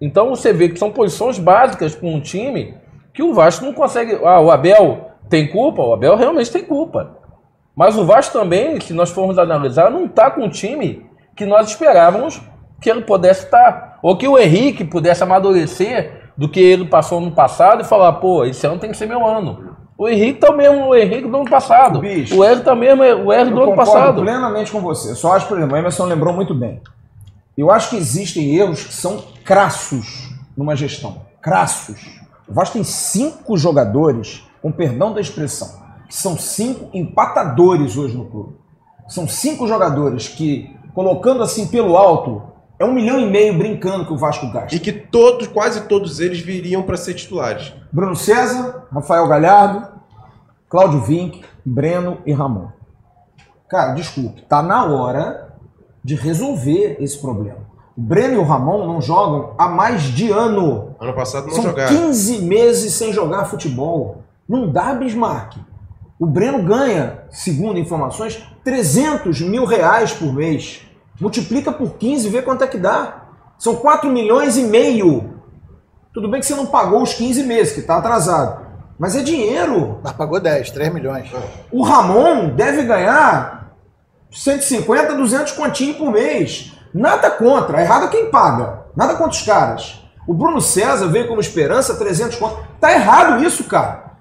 Então 0.00 0.30
você 0.30 0.52
vê 0.52 0.68
que 0.68 0.78
são 0.78 0.92
posições 0.92 1.38
básicas 1.38 1.94
para 1.94 2.08
um 2.08 2.20
time 2.20 2.76
que 3.12 3.22
o 3.22 3.34
Vasco 3.34 3.64
não 3.64 3.72
consegue. 3.72 4.20
Ah, 4.24 4.40
o 4.40 4.50
Abel 4.50 5.10
tem 5.28 5.48
culpa? 5.48 5.82
O 5.82 5.92
Abel 5.92 6.14
realmente 6.14 6.52
tem 6.52 6.62
culpa. 6.62 7.18
Mas 7.74 7.96
o 7.96 8.04
Vasco 8.04 8.32
também, 8.32 8.80
se 8.80 8.92
nós 8.92 9.10
formos 9.10 9.38
analisar, 9.38 9.90
não 9.90 10.04
está 10.04 10.30
com 10.30 10.44
o 10.44 10.50
time 10.50 11.04
que 11.34 11.44
nós 11.44 11.68
esperávamos 11.68 12.40
que 12.80 12.88
ele 12.88 13.02
pudesse 13.02 13.46
estar. 13.46 13.98
Ou 14.02 14.16
que 14.16 14.28
o 14.28 14.38
Henrique 14.38 14.84
pudesse 14.84 15.24
amadurecer 15.24 16.23
do 16.36 16.48
que 16.48 16.60
ele 16.60 16.86
passou 16.86 17.20
no 17.20 17.30
passado 17.30 17.82
e 17.82 17.84
falar, 17.84 18.14
pô, 18.14 18.44
esse 18.44 18.66
ano 18.66 18.78
tem 18.78 18.90
que 18.90 18.96
ser 18.96 19.06
meu 19.06 19.24
ano. 19.24 19.74
O 19.96 20.08
Henrique 20.08 20.40
tá 20.40 20.50
o 20.50 20.56
mesmo 20.56 20.88
o 20.88 20.96
Henrique 20.96 21.28
do 21.28 21.36
ano 21.36 21.48
passado. 21.48 22.00
Bicho, 22.00 22.36
o 22.36 22.44
Hélio 22.44 22.64
tá 22.64 22.74
mesmo 22.74 23.02
o 23.02 23.32
Hélio 23.32 23.54
do 23.54 23.60
Eu 23.60 23.66
ano 23.68 23.76
passado. 23.76 24.22
plenamente 24.22 24.72
com 24.72 24.80
você. 24.80 25.12
Eu 25.12 25.16
só 25.16 25.34
acho, 25.36 25.46
por 25.46 25.56
exemplo, 25.56 25.76
o 25.76 25.78
Emerson 25.78 26.06
lembrou 26.06 26.34
muito 26.34 26.52
bem. 26.54 26.80
Eu 27.56 27.70
acho 27.70 27.90
que 27.90 27.96
existem 27.96 28.56
erros 28.56 28.82
que 28.82 28.92
são 28.92 29.22
crassos 29.44 30.34
numa 30.56 30.74
gestão. 30.74 31.22
Crassos. 31.40 32.20
O 32.48 32.52
Vasco 32.52 32.74
tem 32.74 32.84
cinco 32.84 33.56
jogadores, 33.56 34.42
com 34.60 34.72
perdão 34.72 35.12
da 35.12 35.20
expressão, 35.20 35.68
que 36.08 36.14
são 36.14 36.36
cinco 36.36 36.90
empatadores 36.92 37.96
hoje 37.96 38.16
no 38.16 38.24
clube. 38.24 38.56
São 39.08 39.28
cinco 39.28 39.66
jogadores 39.68 40.26
que, 40.26 40.74
colocando 40.92 41.42
assim 41.42 41.68
pelo 41.68 41.96
alto, 41.96 42.42
é 42.78 42.84
um 42.84 42.92
milhão 42.92 43.20
e 43.20 43.30
meio 43.30 43.56
brincando 43.56 44.06
que 44.06 44.12
o 44.12 44.16
Vasco 44.16 44.50
gasta. 44.50 44.74
E 44.74 44.80
que 44.80 44.92
todos, 44.92 45.46
quase 45.46 45.82
todos 45.82 46.20
eles 46.20 46.40
viriam 46.40 46.82
para 46.82 46.96
ser 46.96 47.14
titulares. 47.14 47.72
Bruno 47.92 48.16
César, 48.16 48.86
Rafael 48.92 49.26
Galhardo, 49.28 49.88
Cláudio 50.68 51.00
Vinck, 51.00 51.42
Breno 51.64 52.18
e 52.26 52.32
Ramon. 52.32 52.68
Cara, 53.68 53.94
desculpe, 53.94 54.42
tá 54.42 54.62
na 54.62 54.84
hora 54.84 55.54
de 56.02 56.14
resolver 56.14 56.96
esse 57.00 57.18
problema. 57.18 57.58
O 57.96 58.00
Breno 58.00 58.34
e 58.34 58.38
o 58.38 58.42
Ramon 58.42 58.86
não 58.86 59.00
jogam 59.00 59.54
há 59.56 59.68
mais 59.68 60.02
de 60.02 60.30
ano. 60.30 60.96
Ano 61.00 61.14
passado 61.14 61.46
não 61.46 61.54
São 61.54 61.64
jogaram. 61.64 61.96
15 61.96 62.42
meses 62.42 62.92
sem 62.94 63.12
jogar 63.12 63.44
futebol. 63.44 64.22
Não 64.48 64.70
dá, 64.70 64.94
Bismarck. 64.94 65.56
O 66.18 66.26
Breno 66.26 66.62
ganha, 66.62 67.24
segundo 67.30 67.78
informações, 67.78 68.42
300 68.64 69.40
mil 69.42 69.64
reais 69.64 70.12
por 70.12 70.32
mês. 70.32 70.82
Multiplica 71.20 71.72
por 71.72 71.94
15 71.94 72.26
e 72.26 72.30
vê 72.30 72.42
quanto 72.42 72.64
é 72.64 72.66
que 72.66 72.78
dá. 72.78 73.24
São 73.58 73.76
4 73.76 74.10
milhões 74.10 74.56
e 74.56 74.62
meio. 74.62 75.40
Tudo 76.12 76.28
bem 76.28 76.40
que 76.40 76.46
você 76.46 76.54
não 76.54 76.66
pagou 76.66 77.02
os 77.02 77.14
15 77.14 77.42
meses, 77.44 77.72
que 77.72 77.80
está 77.80 77.96
atrasado. 77.96 78.64
Mas 78.98 79.16
é 79.16 79.22
dinheiro. 79.22 80.00
Mas 80.02 80.12
pagou 80.12 80.40
10, 80.40 80.70
3 80.70 80.92
milhões. 80.92 81.30
O 81.72 81.82
Ramon 81.82 82.50
deve 82.50 82.82
ganhar 82.84 83.74
150, 84.30 85.14
200 85.14 85.52
continho 85.52 85.94
por 85.94 86.12
mês. 86.12 86.72
Nada 86.92 87.30
contra. 87.30 87.80
Errado 87.80 88.06
é 88.06 88.08
quem 88.08 88.30
paga. 88.30 88.84
Nada 88.96 89.14
contra 89.14 89.32
os 89.32 89.42
caras. 89.42 90.00
O 90.26 90.32
Bruno 90.32 90.60
César 90.60 91.08
veio 91.08 91.28
como 91.28 91.40
esperança 91.40 91.96
300 91.96 92.36
conto. 92.38 92.58
Tá 92.80 92.92
errado 92.92 93.42
isso, 93.44 93.64
cara. 93.64 94.12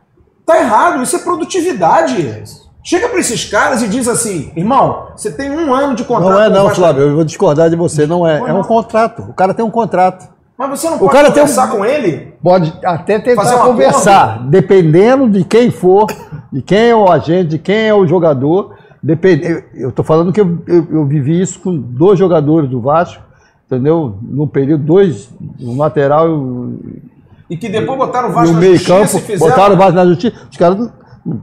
Tá 0.46 0.58
errado. 0.58 1.02
Isso 1.02 1.16
é 1.16 1.20
produtividade. 1.20 2.62
Chega 2.84 3.08
para 3.08 3.20
esses 3.20 3.46
caras 3.46 3.82
e 3.82 3.88
diz 3.88 4.08
assim, 4.10 4.52
irmão, 4.56 5.08
você 5.16 5.32
tem 5.32 5.50
um 5.50 5.74
ano 5.74 5.96
de 5.96 6.04
contrato. 6.04 6.32
Não 6.34 6.42
é 6.42 6.50
não. 6.50 6.70
Flávio, 6.70 7.04
eu 7.04 7.16
vou 7.16 7.24
discordar 7.24 7.70
de 7.70 7.76
você, 7.78 8.06
não 8.06 8.28
é. 8.28 8.40
Não 8.40 8.48
é 8.48 8.50
É 8.50 8.54
um 8.54 8.58
não. 8.58 8.64
contrato. 8.64 9.22
O 9.22 9.34
cara 9.34 9.54
tem 9.54 9.64
um 9.64 9.72
contrato. 9.72 10.28
Mas 10.58 10.70
você 10.70 10.88
não 10.90 10.98
O 10.98 11.00
pode 11.00 11.12
cara 11.14 11.32
tem 11.32 11.42
um- 11.42 11.46
conversar 11.48 11.68
com 11.72 11.86
ele? 11.86 12.34
Pode 12.44 12.74
até 12.86 13.20
tentar 13.20 13.58
conversar, 13.64 14.44
dependendo 14.50 15.30
de 15.30 15.44
quem 15.46 15.72
for, 15.72 16.08
de 16.52 16.62
quem 16.62 16.90
é 16.90 16.96
o 16.96 17.10
agente, 17.10 17.50
de 17.52 17.58
quem 17.58 17.88
é 17.88 17.94
o 17.94 18.06
jogador. 18.06 18.76
Depende, 19.02 19.64
eu- 19.74 19.92
tô 19.92 20.04
falando 20.04 20.32
que 20.32 20.40
eu, 20.42 20.60
eu- 20.68 20.88
eu 20.92 21.06
vivi 21.06 21.42
isso 21.42 21.60
com 21.60 21.76
dois 21.76 22.20
jogadores 22.20 22.70
do 22.70 22.80
Vasco, 22.82 23.22
entendeu? 23.66 24.16
No 24.22 24.46
período, 24.48 24.84
dois, 24.84 25.30
um 25.60 25.78
lateral 25.78 26.28
e 26.28 26.32
um- 26.32 26.80
E 27.50 27.58
que 27.58 27.68
depois 27.70 27.98
botaram 27.98 28.30
o 28.30 28.32
Vasco 28.34 28.52
um 28.52 28.54
na 28.54 28.60
meio 28.60 28.74
justiça 28.78 28.94
campo, 28.94 29.26
fizeram 29.26 29.50
botaram 29.52 29.76
o 29.76 29.78
Vasco 29.78 29.94
na 29.96 30.06
justiça. 30.06 30.36
Os 30.52 30.58
caras 30.58 30.90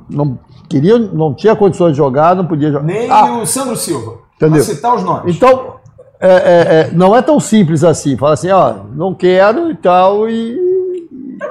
não, 0.09 0.39
queriam, 0.69 0.99
não 0.99 1.35
tinha 1.35 1.57
condições 1.57 1.93
de 1.93 1.97
jogar, 1.99 2.35
não 2.37 2.47
podia 2.47 2.71
jogar. 2.71 2.85
nem 2.85 3.11
Ah, 3.11 3.33
o 3.39 3.47
Sandro 3.47 3.77
Silva. 3.77 4.19
Entendeu? 4.37 4.63
Citar 4.63 4.95
os 4.95 5.03
nomes. 5.03 5.35
Então, 5.37 5.75
é, 6.21 6.29
é, 6.31 6.81
é, 6.81 6.91
não 6.93 7.15
é 7.17 7.23
tão 7.23 7.39
simples 7.41 7.83
assim. 7.85 8.17
Fala 8.17 8.35
assim, 8.35 8.51
ó, 8.51 8.75
não 8.95 9.15
quero 9.15 9.71
e 9.71 9.75
tal, 9.77 10.29
e. 10.29 10.59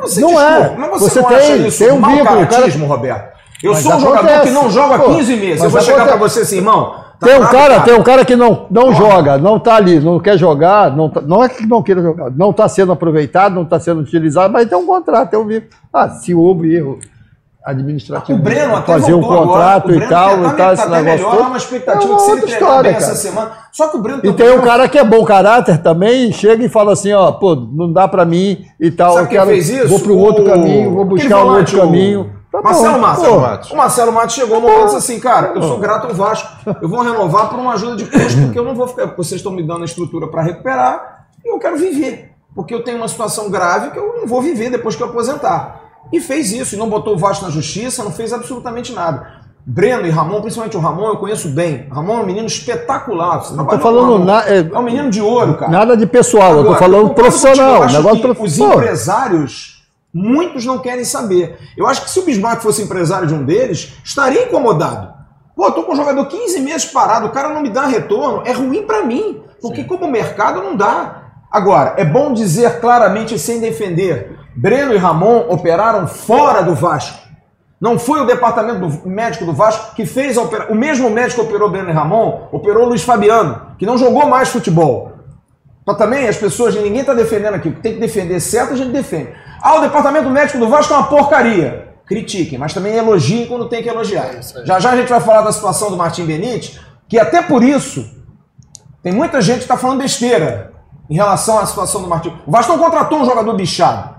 Você, 0.01 0.21
não 0.21 0.27
desculpa, 0.29 0.41
é. 0.53 0.77
Mas 0.77 0.89
você, 1.01 1.09
Você 1.09 1.21
não 1.21 1.27
tem- 1.29 1.67
isso 1.67 1.83
tem 1.83 1.91
um 1.93 1.95
vínculo, 2.01 2.47
cara- 2.47 2.85
Roberto? 2.87 3.39
Eu 3.61 3.73
Mas 3.73 3.83
sou 3.83 3.93
um 3.95 3.99
jogador 3.99 4.17
acontece. 4.19 4.47
que 4.47 4.51
não 4.53 4.69
joga 4.69 4.95
há 4.95 4.99
Pô, 4.99 5.15
15 5.15 5.35
meses. 5.35 5.63
Eu 5.63 5.69
vou 5.69 5.81
chegar 5.81 6.05
pra 6.05 6.15
acontece. 6.15 6.35
você 6.35 6.41
assim, 6.41 6.57
irmão. 6.57 6.93
tá 7.19 7.27
Tem 7.27 7.35
um 7.35 7.41
cara, 7.47 7.51
cara? 7.73 7.79
tem 7.81 7.93
um 7.95 8.03
cara 8.03 8.23
que 8.23 8.35
não, 8.37 8.67
não 8.71 8.93
joga, 8.93 9.37
não 9.37 9.59
tá 9.59 9.75
ali, 9.75 9.99
não 9.99 10.17
quer 10.21 10.37
jogar, 10.37 10.95
não, 10.95 11.09
tá- 11.09 11.19
não 11.21 11.43
é 11.43 11.49
que 11.49 11.65
não 11.65 11.83
queira 11.83 12.01
jogar, 12.01 12.31
não 12.31 12.53
tá 12.53 12.69
sendo 12.69 12.93
aproveitado, 12.93 13.53
não 13.53 13.65
tá 13.65 13.77
sendo 13.77 13.99
utilizado, 13.99 14.53
mas 14.53 14.69
tem 14.69 14.77
um 14.77 14.85
contrato, 14.85 15.29
tem 15.31 15.37
um 15.39 15.45
vínculo. 15.45 15.69
Ah, 15.91 16.07
se 16.09 16.33
houve 16.33 16.73
erro 16.73 16.97
administrativo, 17.63 18.39
O 18.39 18.41
Breno 18.41 18.75
até 18.75 18.93
fazer 18.93 19.13
um 19.13 19.21
contrato 19.21 19.93
e 19.93 20.07
tal, 20.07 20.29
tá- 20.29 20.37
e 20.39 20.43
tá- 20.43 20.53
tal, 20.53 20.73
esse 20.73 20.83
tá 20.83 20.89
negócio 20.89 21.03
melhor, 21.17 21.31
todo. 21.31 21.43
há 21.43 21.47
uma 21.47 21.57
expectativa 21.57 22.03
é 22.13 22.15
uma 22.15 22.21
outra 22.21 22.45
história, 22.49 22.91
cara. 22.93 23.03
essa 23.03 23.15
semana. 23.15 23.51
Só 23.71 23.87
que 23.89 23.97
o 23.97 24.01
Breno 24.01 24.21
E 24.23 24.33
tem 24.33 24.51
um 24.51 24.61
cara 24.61 24.87
que 24.87 24.97
é 24.97 25.03
bom 25.03 25.23
caráter 25.25 25.77
também, 25.81 26.31
chega 26.31 26.63
e 26.63 26.69
fala 26.69 26.93
assim, 26.93 27.13
ó, 27.13 27.31
pô, 27.33 27.55
não 27.55 27.91
dá 27.91 28.07
pra 28.07 28.25
mim 28.25 28.65
e 28.79 28.89
tal, 28.89 29.13
Sabe 29.13 29.25
eu 29.25 29.29
quero, 29.29 29.45
fez 29.47 29.69
isso? 29.69 29.87
vou 30.07 30.17
outro 30.17 30.43
O- 30.43 30.47
caminho, 30.47 30.93
vou 30.95 31.05
buscar 31.05 31.43
um 31.45 31.55
outro 31.57 31.79
caminho. 31.79 32.33
Tá 32.51 32.61
Marcelo 32.63 32.93
bom, 32.95 32.99
Matos. 32.99 33.23
pô. 33.27 33.39
Matos. 33.39 33.71
O 33.71 33.75
Marcelo 33.77 34.11
Matos 34.11 34.33
chegou 34.35 34.59
no 34.59 34.61
momento 34.67 34.81
e 34.81 34.85
disse 34.85 34.97
assim, 34.97 35.19
cara, 35.19 35.51
eu 35.53 35.61
sou 35.61 35.77
grato 35.77 36.07
ao 36.07 36.13
Vasco. 36.15 36.49
Eu 36.81 36.89
vou 36.89 37.01
renovar 37.03 37.47
por 37.47 37.59
uma 37.59 37.73
ajuda 37.73 37.95
de 37.95 38.05
custo, 38.05 38.41
porque 38.41 38.57
eu 38.57 38.65
não 38.65 38.73
vou 38.73 38.87
ficar. 38.87 39.05
Vocês 39.15 39.39
estão 39.39 39.51
me 39.51 39.61
dando 39.61 39.83
a 39.83 39.85
estrutura 39.85 40.27
para 40.27 40.41
recuperar 40.41 41.25
e 41.45 41.53
eu 41.53 41.59
quero 41.59 41.77
viver. 41.77 42.31
Porque 42.55 42.73
eu 42.73 42.83
tenho 42.83 42.97
uma 42.97 43.07
situação 43.07 43.51
grave 43.51 43.91
que 43.91 43.99
eu 43.99 44.15
não 44.19 44.27
vou 44.27 44.41
viver 44.41 44.71
depois 44.71 44.95
que 44.95 45.03
eu 45.03 45.07
aposentar. 45.07 45.79
E 46.11 46.19
fez 46.19 46.51
isso, 46.51 46.75
e 46.75 46.77
não 46.77 46.89
botou 46.89 47.13
o 47.13 47.17
Vasco 47.17 47.45
na 47.45 47.51
justiça, 47.51 48.03
não 48.03 48.11
fez 48.11 48.33
absolutamente 48.33 48.91
nada. 48.93 49.39
Breno 49.65 50.07
e 50.07 50.09
Ramon, 50.09 50.41
principalmente 50.41 50.75
o 50.75 50.79
Ramon, 50.79 51.09
eu 51.09 51.17
conheço 51.17 51.49
bem. 51.49 51.87
O 51.91 51.93
Ramon 51.93 52.19
é 52.19 52.21
um 52.21 52.25
menino 52.25 52.47
espetacular. 52.47 53.43
Você 53.43 53.53
Não 53.55 53.65
tô 53.67 53.77
falando 53.77 54.13
o 54.15 54.19
na- 54.25 54.43
é- 54.47 54.67
é 54.73 54.77
um 54.77 54.81
menino 54.81 55.09
de 55.11 55.21
ouro, 55.21 55.55
cara. 55.55 55.71
Nada 55.71 55.95
de 55.95 56.07
pessoal, 56.07 56.51
eu 56.51 56.55
tô 56.57 56.61
Agora, 56.61 56.79
falando 56.79 57.09
profissional, 57.13 57.75
eu 57.75 57.83
acho 57.83 57.95
negócio 57.97 58.21
que 58.21 58.27
Os 58.27 58.37
profissional. 58.37 58.77
empresários, 58.79 59.83
muitos 60.13 60.65
não 60.65 60.79
querem 60.79 61.03
saber. 61.05 61.57
Eu 61.77 61.85
acho 61.85 62.03
que 62.03 62.09
se 62.09 62.19
o 62.19 62.23
Bismarck 62.25 62.61
fosse 62.63 62.81
empresário 62.81 63.27
de 63.27 63.33
um 63.33 63.43
deles, 63.45 63.93
estaria 64.03 64.45
incomodado. 64.47 65.13
Pô, 65.55 65.65
eu 65.65 65.71
tô 65.71 65.83
com 65.83 65.93
um 65.93 65.95
jogador 65.95 66.25
15 66.25 66.59
meses 66.61 66.85
parado, 66.85 67.27
o 67.27 67.31
cara 67.31 67.49
não 67.53 67.61
me 67.61 67.69
dá 67.69 67.85
retorno, 67.85 68.41
é 68.45 68.51
ruim 68.53 68.83
pra 68.87 69.03
mim, 69.03 69.41
porque 69.61 69.83
como 69.83 70.09
mercado 70.09 70.63
não 70.63 70.75
dá. 70.75 71.17
Agora, 71.51 71.95
é 71.97 72.05
bom 72.05 72.33
dizer 72.33 72.79
claramente 72.79 73.35
e 73.35 73.39
sem 73.39 73.59
defender, 73.59 74.38
Breno 74.61 74.93
e 74.93 74.97
Ramon 74.97 75.45
operaram 75.49 76.05
fora 76.07 76.61
do 76.61 76.75
Vasco. 76.75 77.17
Não 77.79 77.97
foi 77.97 78.19
o 78.21 78.25
departamento 78.25 78.79
do- 78.87 79.09
médico 79.09 79.45
do 79.45 79.53
Vasco 79.53 79.95
que 79.95 80.05
fez 80.05 80.37
a 80.37 80.41
operação. 80.41 80.73
O 80.73 80.77
mesmo 80.77 81.09
médico 81.09 81.41
que 81.41 81.47
operou 81.47 81.69
Breno 81.69 81.89
e 81.89 81.93
Ramon 81.93 82.47
operou 82.51 82.85
Luiz 82.85 83.01
Fabiano, 83.03 83.61
que 83.77 83.85
não 83.85 83.97
jogou 83.97 84.25
mais 84.27 84.49
futebol. 84.49 85.13
Mas 85.87 85.97
também 85.97 86.27
as 86.27 86.35
pessoas, 86.35 86.75
ninguém 86.75 86.99
está 86.99 87.13
defendendo 87.13 87.53
aqui. 87.53 87.69
O 87.69 87.73
que 87.73 87.81
tem 87.81 87.93
que 87.93 87.99
defender 88.01 88.37
certo, 88.41 88.73
a 88.73 88.75
gente 88.75 88.91
defende. 88.91 89.29
Ah, 89.61 89.75
o 89.77 89.81
departamento 89.81 90.29
médico 90.29 90.59
do 90.59 90.67
Vasco 90.67 90.93
é 90.93 90.97
uma 90.97 91.07
porcaria. 91.07 91.87
Critiquem, 92.05 92.59
mas 92.59 92.73
também 92.73 92.95
elogiem 92.95 93.45
quando 93.45 93.69
tem 93.69 93.81
que 93.81 93.87
elogiar. 93.87 94.29
Já 94.65 94.79
já 94.79 94.89
a 94.91 94.95
gente 94.97 95.09
vai 95.09 95.21
falar 95.21 95.41
da 95.41 95.51
situação 95.53 95.89
do 95.89 95.95
Martim 95.95 96.25
Benítez, 96.25 96.79
que 97.07 97.17
até 97.17 97.41
por 97.41 97.63
isso 97.63 98.05
tem 99.01 99.13
muita 99.13 99.39
gente 99.41 99.57
que 99.59 99.63
está 99.63 99.77
falando 99.77 99.99
besteira 99.99 100.73
em 101.09 101.15
relação 101.15 101.59
à 101.59 101.65
situação 101.65 102.01
do 102.01 102.07
Martim. 102.09 102.33
O 102.45 102.51
Vasco 102.51 102.73
não 102.73 102.79
contratou 102.83 103.19
um 103.21 103.25
jogador 103.25 103.53
bichado. 103.53 104.18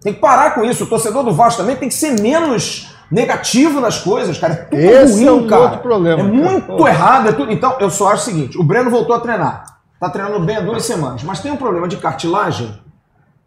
Tem 0.00 0.12
que 0.12 0.20
parar 0.20 0.54
com 0.54 0.64
isso. 0.64 0.84
O 0.84 0.86
torcedor 0.86 1.24
do 1.24 1.32
Vasco 1.32 1.60
também 1.60 1.76
tem 1.76 1.88
que 1.88 1.94
ser 1.94 2.20
menos 2.20 2.94
negativo 3.10 3.80
nas 3.80 3.98
coisas, 3.98 4.38
cara. 4.38 4.52
É 4.54 4.56
tudo 4.56 4.80
Esse 4.80 5.14
ruim, 5.24 5.26
é 5.26 5.32
um 5.32 5.46
cara. 5.46 5.62
outro 5.62 5.78
problema, 5.80 6.20
É 6.20 6.24
cara. 6.24 6.34
muito 6.34 6.66
Pô. 6.76 6.86
errado. 6.86 7.28
É 7.28 7.32
tudo... 7.32 7.50
Então, 7.52 7.76
eu 7.80 7.90
só 7.90 8.08
acho 8.12 8.22
o 8.22 8.24
seguinte: 8.24 8.58
o 8.58 8.62
Breno 8.62 8.90
voltou 8.90 9.14
a 9.14 9.20
treinar. 9.20 9.64
Tá 9.98 10.08
treinando 10.08 10.40
bem 10.40 10.56
há 10.56 10.60
duas 10.60 10.84
semanas. 10.84 11.22
Mas 11.24 11.40
tem 11.40 11.50
um 11.50 11.56
problema 11.56 11.88
de 11.88 11.96
cartilagem. 11.96 12.78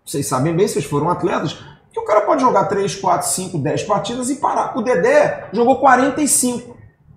Vocês 0.05 0.27
sabem 0.27 0.53
bem, 0.55 0.67
vocês 0.67 0.83
foram 0.83 1.09
atletas. 1.09 1.57
Que 1.93 1.99
o 1.99 2.05
cara 2.05 2.21
pode 2.21 2.41
jogar 2.41 2.65
3, 2.65 2.95
4, 2.95 3.27
5, 3.27 3.57
10 3.57 3.83
partidas 3.83 4.29
e 4.29 4.35
parar. 4.35 4.77
O 4.77 4.81
Dedé 4.81 5.47
jogou 5.53 5.77
45 5.79 6.75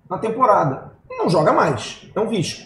na 0.09 0.17
temporada. 0.17 0.91
E 1.09 1.17
não 1.17 1.29
joga 1.29 1.51
mais. 1.51 2.05
É 2.15 2.19
um 2.19 2.27
risco. 2.29 2.63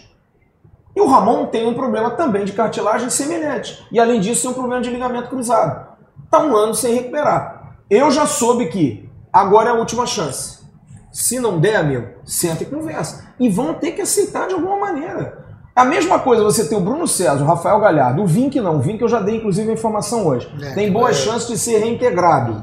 E 0.94 1.00
o 1.00 1.06
Ramon 1.06 1.46
tem 1.46 1.66
um 1.66 1.74
problema 1.74 2.10
também 2.10 2.44
de 2.44 2.52
cartilagem 2.52 3.10
semelhante. 3.10 3.84
E 3.92 3.98
além 4.00 4.20
disso, 4.20 4.42
tem 4.42 4.50
um 4.50 4.54
problema 4.54 4.82
de 4.82 4.90
ligamento 4.90 5.28
cruzado. 5.28 5.89
Está 6.30 6.44
um 6.44 6.56
ano 6.56 6.76
sem 6.76 6.94
recuperar. 6.94 7.74
Eu 7.90 8.08
já 8.08 8.24
soube 8.24 8.68
que 8.68 9.10
agora 9.32 9.70
é 9.70 9.72
a 9.72 9.76
última 9.76 10.06
chance. 10.06 10.60
Se 11.10 11.40
não 11.40 11.58
der, 11.58 11.74
amigo, 11.74 12.06
senta 12.24 12.62
e 12.62 12.66
conversa. 12.66 13.34
E 13.40 13.48
vão 13.48 13.74
ter 13.74 13.90
que 13.90 14.00
aceitar 14.00 14.46
de 14.46 14.54
alguma 14.54 14.78
maneira. 14.78 15.44
A 15.74 15.84
mesma 15.84 16.20
coisa 16.20 16.44
você 16.44 16.68
tem 16.68 16.78
o 16.78 16.80
Bruno 16.80 17.08
César, 17.08 17.42
o 17.42 17.46
Rafael 17.48 17.80
Galhardo, 17.80 18.22
o 18.22 18.26
Vink 18.28 18.60
não. 18.60 18.76
O 18.76 18.80
Vink 18.80 19.02
eu 19.02 19.08
já 19.08 19.18
dei 19.18 19.38
inclusive 19.38 19.70
a 19.70 19.74
informação 19.74 20.24
hoje. 20.24 20.48
É, 20.62 20.72
tem 20.72 20.92
boas 20.92 21.16
chances 21.16 21.48
de 21.48 21.58
ser 21.58 21.78
reintegrado. 21.78 22.62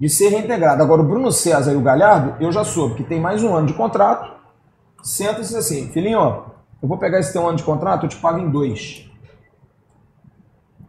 De 0.00 0.08
ser 0.08 0.30
reintegrado. 0.30 0.82
Agora 0.82 1.02
o 1.02 1.06
Bruno 1.06 1.30
César 1.30 1.72
e 1.72 1.76
o 1.76 1.82
Galhardo, 1.82 2.34
eu 2.40 2.50
já 2.50 2.64
soube 2.64 2.96
que 2.96 3.04
tem 3.04 3.20
mais 3.20 3.44
um 3.44 3.54
ano 3.54 3.68
de 3.68 3.74
contrato. 3.74 4.28
Senta 5.04 5.38
e 5.38 5.42
diz 5.42 5.54
assim, 5.54 5.88
filhinho, 5.92 6.18
ó, 6.18 6.46
eu 6.82 6.88
vou 6.88 6.98
pegar 6.98 7.20
esse 7.20 7.32
teu 7.32 7.46
ano 7.46 7.56
de 7.56 7.62
contrato, 7.62 8.06
eu 8.06 8.08
te 8.08 8.16
pago 8.16 8.40
em 8.40 8.50
dois. 8.50 9.08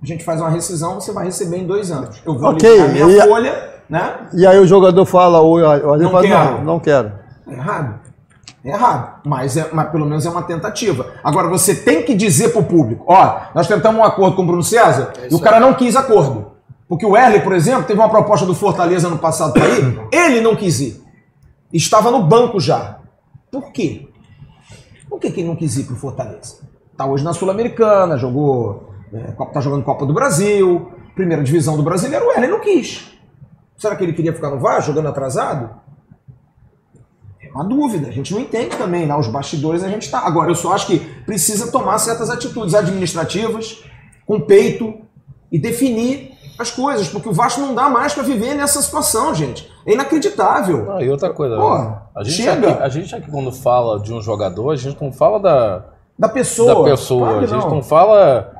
A 0.03 0.05
gente 0.05 0.23
faz 0.23 0.41
uma 0.41 0.49
rescisão, 0.49 0.99
você 0.99 1.13
vai 1.13 1.25
receber 1.25 1.57
em 1.57 1.65
dois 1.65 1.89
anos. 1.89 2.21
Eu 2.25 2.37
vou 2.37 2.49
Ok, 2.51 2.69
liberar 2.69 2.91
minha 2.93 3.07
e 3.07 3.21
a- 3.21 3.25
folha, 3.27 3.69
né? 3.89 4.15
E 4.33 4.45
aí 4.45 4.59
o 4.59 4.67
jogador 4.67 5.05
fala, 5.05 5.39
ou 5.39 5.57
ele 5.59 6.03
Não 6.03 6.11
fala, 6.11 6.23
quero. 6.27 6.51
não, 6.57 6.63
não 6.63 6.79
quero. 6.79 7.11
É 7.47 7.53
errado. 7.53 7.99
É 8.65 8.69
errado. 8.69 9.21
Mas, 9.25 9.55
é, 9.57 9.69
mas 9.71 9.89
pelo 9.89 10.05
menos 10.05 10.25
é 10.25 10.29
uma 10.29 10.43
tentativa. 10.43 11.07
Agora, 11.23 11.47
você 11.47 11.73
tem 11.75 12.03
que 12.03 12.13
dizer 12.15 12.49
pro 12.53 12.63
público: 12.63 13.03
ó, 13.07 13.41
nós 13.55 13.67
tentamos 13.67 13.99
um 13.99 14.03
acordo 14.03 14.35
com 14.35 14.43
o 14.43 14.45
Bruno 14.45 14.63
César 14.63 15.11
e 15.29 15.33
o 15.35 15.39
cara 15.39 15.59
não 15.59 15.73
quis 15.73 15.95
acordo. 15.95 16.51
Porque 16.87 17.05
o 17.05 17.15
Erle, 17.17 17.39
por 17.41 17.53
exemplo, 17.53 17.83
teve 17.83 17.99
uma 17.99 18.09
proposta 18.09 18.45
do 18.45 18.53
Fortaleza 18.53 19.09
no 19.09 19.17
passado 19.17 19.53
para 19.53 19.67
ir, 19.67 19.99
ele 20.11 20.41
não 20.41 20.55
quis 20.55 20.79
ir. 20.79 21.01
Estava 21.71 22.11
no 22.11 22.23
banco 22.23 22.59
já. 22.59 22.97
Por 23.51 23.71
quê? 23.71 24.07
Por 25.09 25.19
que, 25.19 25.31
que 25.31 25.39
ele 25.41 25.47
não 25.49 25.55
quis 25.55 25.75
ir 25.77 25.83
pro 25.83 25.95
Fortaleza? 25.95 26.57
Tá 26.95 27.05
hoje 27.05 27.23
na 27.23 27.33
Sul-Americana, 27.33 28.17
jogou. 28.17 28.92
É, 29.13 29.31
Copa- 29.33 29.53
tá 29.53 29.61
jogando 29.61 29.83
Copa 29.83 30.05
do 30.05 30.13
Brasil, 30.13 30.91
primeira 31.15 31.43
divisão 31.43 31.77
do 31.77 31.83
brasileiro, 31.83 32.25
o 32.25 32.31
Erle 32.31 32.47
não 32.47 32.59
quis. 32.59 33.11
Será 33.77 33.95
que 33.95 34.03
ele 34.03 34.13
queria 34.13 34.33
ficar 34.33 34.49
no 34.49 34.59
Vasco 34.59 34.87
jogando 34.91 35.07
atrasado? 35.09 35.69
É 37.41 37.51
uma 37.51 37.63
dúvida, 37.63 38.07
a 38.07 38.11
gente 38.11 38.33
não 38.33 38.39
entende 38.41 38.75
também, 38.75 39.05
né? 39.05 39.15
Os 39.15 39.27
bastidores 39.27 39.83
a 39.83 39.89
gente 39.89 40.09
tá. 40.09 40.19
Agora, 40.19 40.49
eu 40.49 40.55
só 40.55 40.73
acho 40.73 40.87
que 40.87 40.99
precisa 41.25 41.71
tomar 41.71 41.97
certas 41.99 42.29
atitudes 42.29 42.73
administrativas, 42.73 43.83
com 44.25 44.39
peito, 44.39 44.95
e 45.51 45.59
definir 45.59 46.31
as 46.57 46.71
coisas, 46.71 47.07
porque 47.09 47.27
o 47.29 47.33
Vasco 47.33 47.61
não 47.61 47.75
dá 47.75 47.89
mais 47.89 48.13
para 48.13 48.23
viver 48.23 48.55
nessa 48.55 48.81
situação, 48.81 49.33
gente. 49.35 49.71
É 49.85 49.93
inacreditável. 49.93 50.85
Não, 50.85 51.01
e 51.01 51.09
outra 51.09 51.31
coisa, 51.31 51.57
né? 51.57 51.97
a, 52.15 52.23
gente 52.23 52.35
chega. 52.35 52.71
aqui, 52.71 52.83
a 52.83 52.89
gente 52.89 53.15
aqui 53.15 53.29
quando 53.29 53.51
fala 53.51 53.99
de 53.99 54.13
um 54.13 54.21
jogador, 54.21 54.71
a 54.71 54.75
gente 54.75 54.99
não 55.01 55.11
fala 55.11 55.39
da, 55.39 55.85
Da 56.17 56.29
pessoa. 56.29 56.73
da 56.73 56.91
pessoa. 56.91 57.27
Claro 57.27 57.43
a 57.43 57.47
gente 57.47 57.63
não. 57.65 57.75
não. 57.75 57.83
fala 57.83 58.52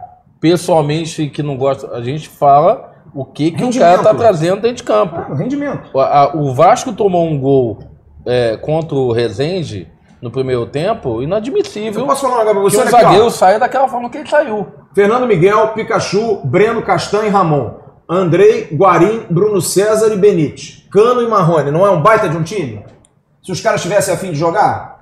pessoalmente 0.44 1.30
que 1.30 1.41
não 1.41 1.56
gosta. 1.56 1.96
A 1.96 2.02
gente 2.02 2.28
fala 2.28 2.91
o 3.16 3.24
que, 3.24 3.50
que 3.50 3.64
o 3.64 3.74
cara 3.80 4.04
tá 4.04 4.14
trazendo 4.14 4.60
dentro 4.62 4.78
de 4.78 4.84
campo. 4.84 5.16
Ah, 5.16 5.32
o 5.32 5.36
rendimento. 5.36 5.89
O, 5.94 6.02
a- 6.02 6.34
o 6.36 6.54
Vasco 6.54 6.91
tomou 6.91 7.26
um 7.26 7.39
gol 7.39 7.80
é, 8.26 8.58
contra 8.58 8.94
o 8.94 9.14
Rezende 9.14 9.88
no 10.22 10.30
primeiro 10.30 10.66
tempo, 10.66 11.22
inadmissível 11.22 12.02
Eu 12.02 12.08
posso 12.08 12.28
falar 12.28 12.44
um 12.44 12.46
negócio 12.46 12.78
pra 12.78 12.84
que 12.84 12.89
você? 12.89 12.96
o 12.96 12.98
aqui, 12.98 13.06
ó. 13.06 13.08
zagueiro 13.10 13.30
saia 13.32 13.58
daquela 13.60 13.88
forma 13.88 14.10
que 14.10 14.18
ele 14.18 14.30
saiu. 14.30 14.68
Fernando 14.94 15.26
Miguel, 15.26 15.70
Pikachu, 15.70 16.41
Breno, 16.44 16.82
Castanho 16.82 17.28
e 17.28 17.30
Ramon. 17.30 17.72
Andrei, 18.10 18.68
Guarim, 18.74 19.26
Bruno 19.30 19.62
César 19.62 20.12
e 20.14 20.18
Benite. 20.18 20.89
Cano 20.91 21.22
e 21.22 21.28
Marrone. 21.28 21.72
Não 21.72 21.86
é 21.86 21.89
um 21.89 22.02
baita 22.02 22.28
de 22.28 22.36
um 22.36 22.44
time? 22.44 22.86
Se 23.41 23.50
os 23.52 23.62
caras 23.62 23.82
tivessem 23.82 24.14
a 24.14 24.18
fim 24.18 24.32
de 24.32 24.38
jogar? 24.38 25.00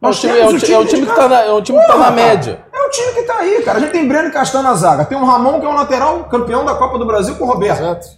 É 0.00 0.06
um 0.06 0.10
time, 0.12 0.38
é 0.38 0.44
um 0.46 0.48
o 0.48 0.72
é 0.72 0.78
um 0.78 0.84
time 0.86 1.06
que 1.06 1.14
tá 1.14 1.28
na, 1.28 1.40
é 1.42 1.52
um 1.52 1.60
time 1.60 1.78
que 1.80 1.86
tá 1.86 1.98
na 1.98 2.10
média. 2.10 2.60
Time 2.98 3.12
que 3.12 3.22
tá 3.22 3.38
aí, 3.38 3.62
cara. 3.62 3.78
A 3.78 3.80
gente 3.80 3.92
tem 3.92 4.06
Breno 4.06 4.28
e 4.28 4.32
Castanho 4.32 4.64
na 4.64 4.74
zaga. 4.74 5.04
Tem 5.04 5.16
um 5.16 5.24
Ramon, 5.24 5.60
que 5.60 5.66
é 5.66 5.68
um 5.68 5.74
lateral 5.74 6.24
campeão 6.24 6.64
da 6.64 6.74
Copa 6.74 6.98
do 6.98 7.06
Brasil 7.06 7.36
com 7.36 7.44
o 7.44 7.46
Roberto. 7.46 7.78
Exato. 7.78 8.08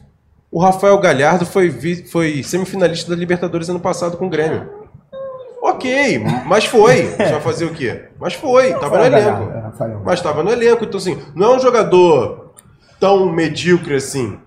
O 0.50 0.60
Rafael 0.60 0.98
Galhardo 0.98 1.46
foi, 1.46 1.70
foi 2.10 2.42
semifinalista 2.42 3.10
da 3.10 3.16
Libertadores 3.16 3.68
ano 3.68 3.78
passado 3.78 4.16
com 4.16 4.26
o 4.26 4.30
Grêmio. 4.30 4.68
Ok, 5.62 6.24
mas 6.46 6.64
foi. 6.64 7.02
Você 7.14 7.32
vai 7.32 7.40
fazer 7.40 7.66
o 7.66 7.74
quê? 7.74 8.04
Mas 8.18 8.34
foi, 8.34 8.72
tava 8.74 8.98
no 8.98 9.04
elenco. 9.04 9.46
Galhardo, 9.46 9.82
é. 9.82 9.96
Mas 10.04 10.20
tava 10.20 10.42
no 10.42 10.50
elenco, 10.50 10.84
então 10.84 10.98
assim, 10.98 11.22
não 11.34 11.52
é 11.52 11.56
um 11.56 11.60
jogador 11.60 12.52
tão 12.98 13.30
medíocre 13.30 13.96
assim. 13.96 14.38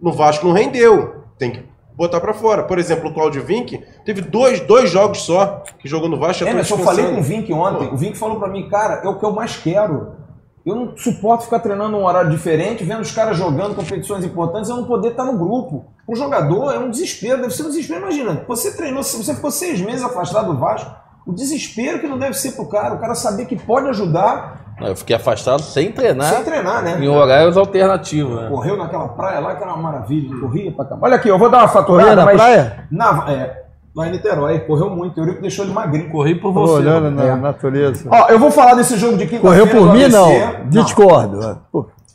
No 0.00 0.12
Vasco 0.12 0.46
não 0.46 0.54
rendeu. 0.54 1.24
Tem 1.38 1.50
que 1.50 1.73
botar 1.96 2.20
pra 2.20 2.34
fora. 2.34 2.64
Por 2.64 2.78
exemplo, 2.78 3.10
o 3.10 3.14
Claudio 3.14 3.44
Vinck 3.44 3.82
teve 4.04 4.20
dois, 4.20 4.60
dois 4.60 4.90
jogos 4.90 5.22
só 5.22 5.62
que 5.78 5.88
jogou 5.88 6.08
no 6.08 6.18
Vasco. 6.18 6.44
É, 6.44 6.52
mas 6.52 6.68
eu 6.68 6.78
falei 6.78 7.06
com 7.06 7.20
o 7.20 7.22
Vink 7.22 7.52
ontem. 7.52 7.88
O 7.92 7.96
Vink 7.96 8.18
falou 8.18 8.38
pra 8.38 8.48
mim, 8.48 8.68
cara, 8.68 9.02
é 9.04 9.08
o 9.08 9.18
que 9.18 9.24
eu 9.24 9.32
mais 9.32 9.56
quero. 9.56 10.24
Eu 10.64 10.74
não 10.74 10.96
suporto 10.96 11.44
ficar 11.44 11.58
treinando 11.58 11.90
num 11.90 12.04
horário 12.04 12.30
diferente, 12.30 12.84
vendo 12.84 13.02
os 13.02 13.12
caras 13.12 13.36
jogando 13.36 13.74
competições 13.74 14.24
importantes, 14.24 14.70
eu 14.70 14.76
não 14.76 14.84
poder 14.84 15.10
estar 15.10 15.24
no 15.24 15.36
grupo. 15.36 15.84
Um 16.08 16.16
jogador 16.16 16.72
é 16.72 16.78
um 16.78 16.90
desespero, 16.90 17.42
deve 17.42 17.54
ser 17.54 17.64
um 17.64 17.68
desespero. 17.68 18.00
Imagina, 18.00 18.44
você 18.48 18.74
treinou, 18.74 19.02
você 19.02 19.34
ficou 19.34 19.50
seis 19.50 19.78
meses 19.80 20.02
afastado 20.02 20.52
do 20.52 20.58
Vasco, 20.58 20.90
o 21.26 21.32
desespero 21.32 22.00
que 22.00 22.08
não 22.08 22.18
deve 22.18 22.34
ser 22.34 22.52
pro 22.52 22.66
cara, 22.66 22.94
o 22.94 22.98
cara 22.98 23.14
saber 23.14 23.44
que 23.44 23.56
pode 23.56 23.88
ajudar 23.88 24.63
Eu 24.80 24.96
fiquei 24.96 25.14
afastado 25.16 25.60
sem 25.62 25.92
treinar, 25.92 26.34
sem 26.34 26.44
treinar, 26.44 26.82
né? 26.82 26.98
em 27.00 27.08
horários 27.08 27.56
alternativos. 27.56 28.40
Né? 28.40 28.48
Correu 28.48 28.76
naquela 28.76 29.08
praia 29.08 29.40
lá, 29.40 29.54
que 29.54 29.62
era 29.62 29.72
uma 29.72 29.82
maravilha, 29.82 30.36
corria 30.40 30.72
pra 30.72 30.84
cá. 30.84 30.98
Olha 31.00 31.16
aqui, 31.16 31.28
eu 31.28 31.38
vou 31.38 31.48
dar 31.48 31.58
uma 31.58 31.68
faturada, 31.68 32.08
Corria 32.10 32.16
na 32.16 32.24
mas... 32.24 32.36
praia? 32.36 32.84
Na, 32.90 33.24
é, 33.30 33.62
lá 33.94 34.08
em 34.08 34.10
Niterói, 34.10 34.58
correu 34.60 34.90
muito, 34.90 35.16
o 35.18 35.22
Eurico 35.22 35.40
deixou 35.40 35.64
ele 35.64 35.72
magrinho. 35.74 36.10
Corri 36.10 36.34
por 36.34 36.52
Tô 36.52 36.60
você. 36.66 36.72
olhando 36.74 37.10
na 37.10 37.24
É. 37.24 37.36
natureza. 37.36 38.08
Ó, 38.10 38.28
eu 38.28 38.38
vou 38.38 38.50
falar 38.50 38.74
desse 38.74 38.96
jogo 38.96 39.16
de 39.16 39.26
quinta-feira. 39.26 39.64
Correu 39.64 39.66
por 39.68 39.92
mim, 39.94 40.08
não. 40.08 40.26
ABC. 40.26 40.64
Discordo. 40.68 41.58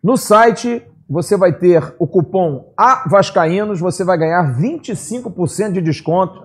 no 0.02 0.18
site 0.18 0.86
você 1.08 1.36
vai 1.36 1.52
ter 1.52 1.94
o 1.98 2.06
cupom 2.06 2.72
AVascaínos, 2.76 3.80
você 3.80 4.04
vai 4.04 4.18
ganhar 4.18 4.58
25% 4.58 5.72
de 5.72 5.80
desconto 5.80 6.44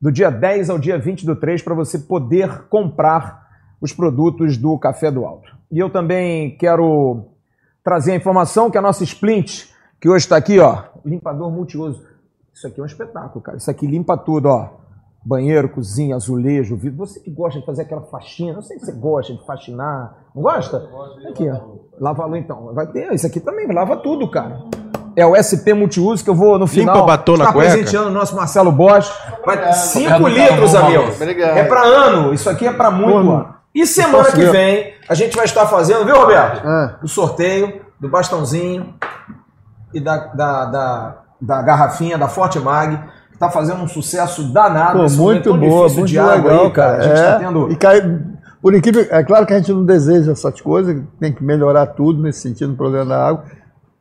do 0.00 0.10
dia 0.10 0.30
10 0.30 0.70
ao 0.70 0.78
dia 0.78 0.98
20 0.98 1.24
do 1.24 1.36
3 1.36 1.62
para 1.62 1.74
você 1.74 2.00
poder 2.00 2.64
comprar 2.68 3.41
os 3.82 3.92
produtos 3.92 4.56
do 4.56 4.78
Café 4.78 5.10
do 5.10 5.26
Alto. 5.26 5.50
E 5.70 5.78
eu 5.78 5.90
também 5.90 6.56
quero 6.56 7.24
trazer 7.82 8.12
a 8.12 8.16
informação 8.16 8.70
que 8.70 8.78
a 8.78 8.82
nossa 8.82 9.02
Splint, 9.02 9.64
que 10.00 10.08
hoje 10.08 10.24
está 10.24 10.36
aqui, 10.36 10.60
ó, 10.60 10.84
limpador 11.04 11.50
multiuso. 11.50 12.00
Isso 12.54 12.66
aqui 12.66 12.78
é 12.78 12.82
um 12.82 12.86
espetáculo, 12.86 13.42
cara. 13.42 13.58
Isso 13.58 13.70
aqui 13.70 13.86
limpa 13.86 14.16
tudo, 14.16 14.46
ó. 14.46 14.68
Banheiro, 15.24 15.68
cozinha, 15.68 16.16
azulejo, 16.16 16.76
vidro. 16.76 16.98
Você 16.98 17.20
que 17.20 17.30
gosta 17.30 17.58
de 17.58 17.66
fazer 17.66 17.82
aquela 17.82 18.02
faxina, 18.02 18.52
não 18.52 18.62
sei 18.62 18.78
se 18.78 18.86
você 18.86 18.92
gosta 18.92 19.32
de 19.32 19.44
faxinar. 19.46 20.26
Não 20.34 20.42
gosta? 20.42 20.88
Aqui, 21.28 21.48
ó. 21.48 21.60
Lava 22.00 22.24
luz 22.26 22.40
então. 22.40 22.72
Vai 22.74 22.86
ter. 22.88 23.12
Isso 23.12 23.26
aqui 23.26 23.40
também 23.40 23.66
lava 23.72 23.96
tudo, 23.96 24.28
cara. 24.28 24.64
É 25.14 25.24
o 25.24 25.36
SP 25.36 25.74
Multiuso 25.74 26.24
que 26.24 26.30
eu 26.30 26.34
vou 26.34 26.58
no 26.58 26.66
final. 26.66 27.06
batom 27.06 27.36
na 27.36 27.44
estar 27.44 27.52
cueca? 27.52 27.70
presenteando 27.72 28.08
o 28.08 28.12
nosso 28.12 28.34
Marcelo 28.34 28.72
Bosch. 28.72 29.12
Vai 29.44 29.72
5 29.72 30.14
Obrigado, 30.14 30.50
litros, 30.50 30.72
tá 30.72 30.86
amigo. 30.86 31.02
É 31.40 31.64
pra 31.64 31.82
ano. 31.82 32.34
Isso 32.34 32.50
aqui 32.50 32.66
é 32.66 32.72
pra 32.72 32.90
muito 32.90 33.16
ano. 33.16 33.61
E 33.74 33.86
semana 33.86 34.30
que 34.30 34.44
vem 34.46 34.94
a 35.08 35.14
gente 35.14 35.34
vai 35.34 35.44
estar 35.44 35.66
fazendo, 35.66 36.04
viu, 36.04 36.16
Roberto? 36.16 36.66
Ah. 36.66 36.98
O 37.02 37.08
sorteio 37.08 37.80
do 37.98 38.08
bastãozinho 38.08 38.94
e 39.94 40.00
da, 40.00 40.16
da, 40.26 40.64
da, 40.66 41.16
da 41.40 41.62
garrafinha 41.62 42.18
da 42.18 42.28
Forte 42.28 42.58
Mag, 42.58 42.98
que 43.30 43.38
tá 43.38 43.50
fazendo 43.50 43.82
um 43.82 43.88
sucesso 43.88 44.52
danado. 44.52 44.98
Pô, 44.98 45.02
nesse 45.02 45.16
muito 45.16 45.54
boa, 45.54 45.88
muito 45.88 46.06
de 46.06 46.18
água 46.18 46.50
legal, 46.50 46.64
aí, 46.64 46.70
cara. 46.70 46.98
A 46.98 47.02
gente 47.02 47.18
é, 47.18 47.32
tá 47.32 47.38
tendo. 47.38 47.72
E 47.72 47.76
cai, 47.76 48.00
por 48.60 48.74
incrível, 48.74 49.06
é 49.10 49.22
claro 49.24 49.46
que 49.46 49.54
a 49.54 49.58
gente 49.58 49.72
não 49.72 49.84
deseja 49.84 50.32
essas 50.32 50.60
coisas, 50.60 51.02
tem 51.18 51.32
que 51.32 51.42
melhorar 51.42 51.86
tudo 51.86 52.22
nesse 52.22 52.40
sentido 52.40 52.70
no 52.70 52.76
programa 52.76 53.06
da 53.06 53.26
água, 53.26 53.44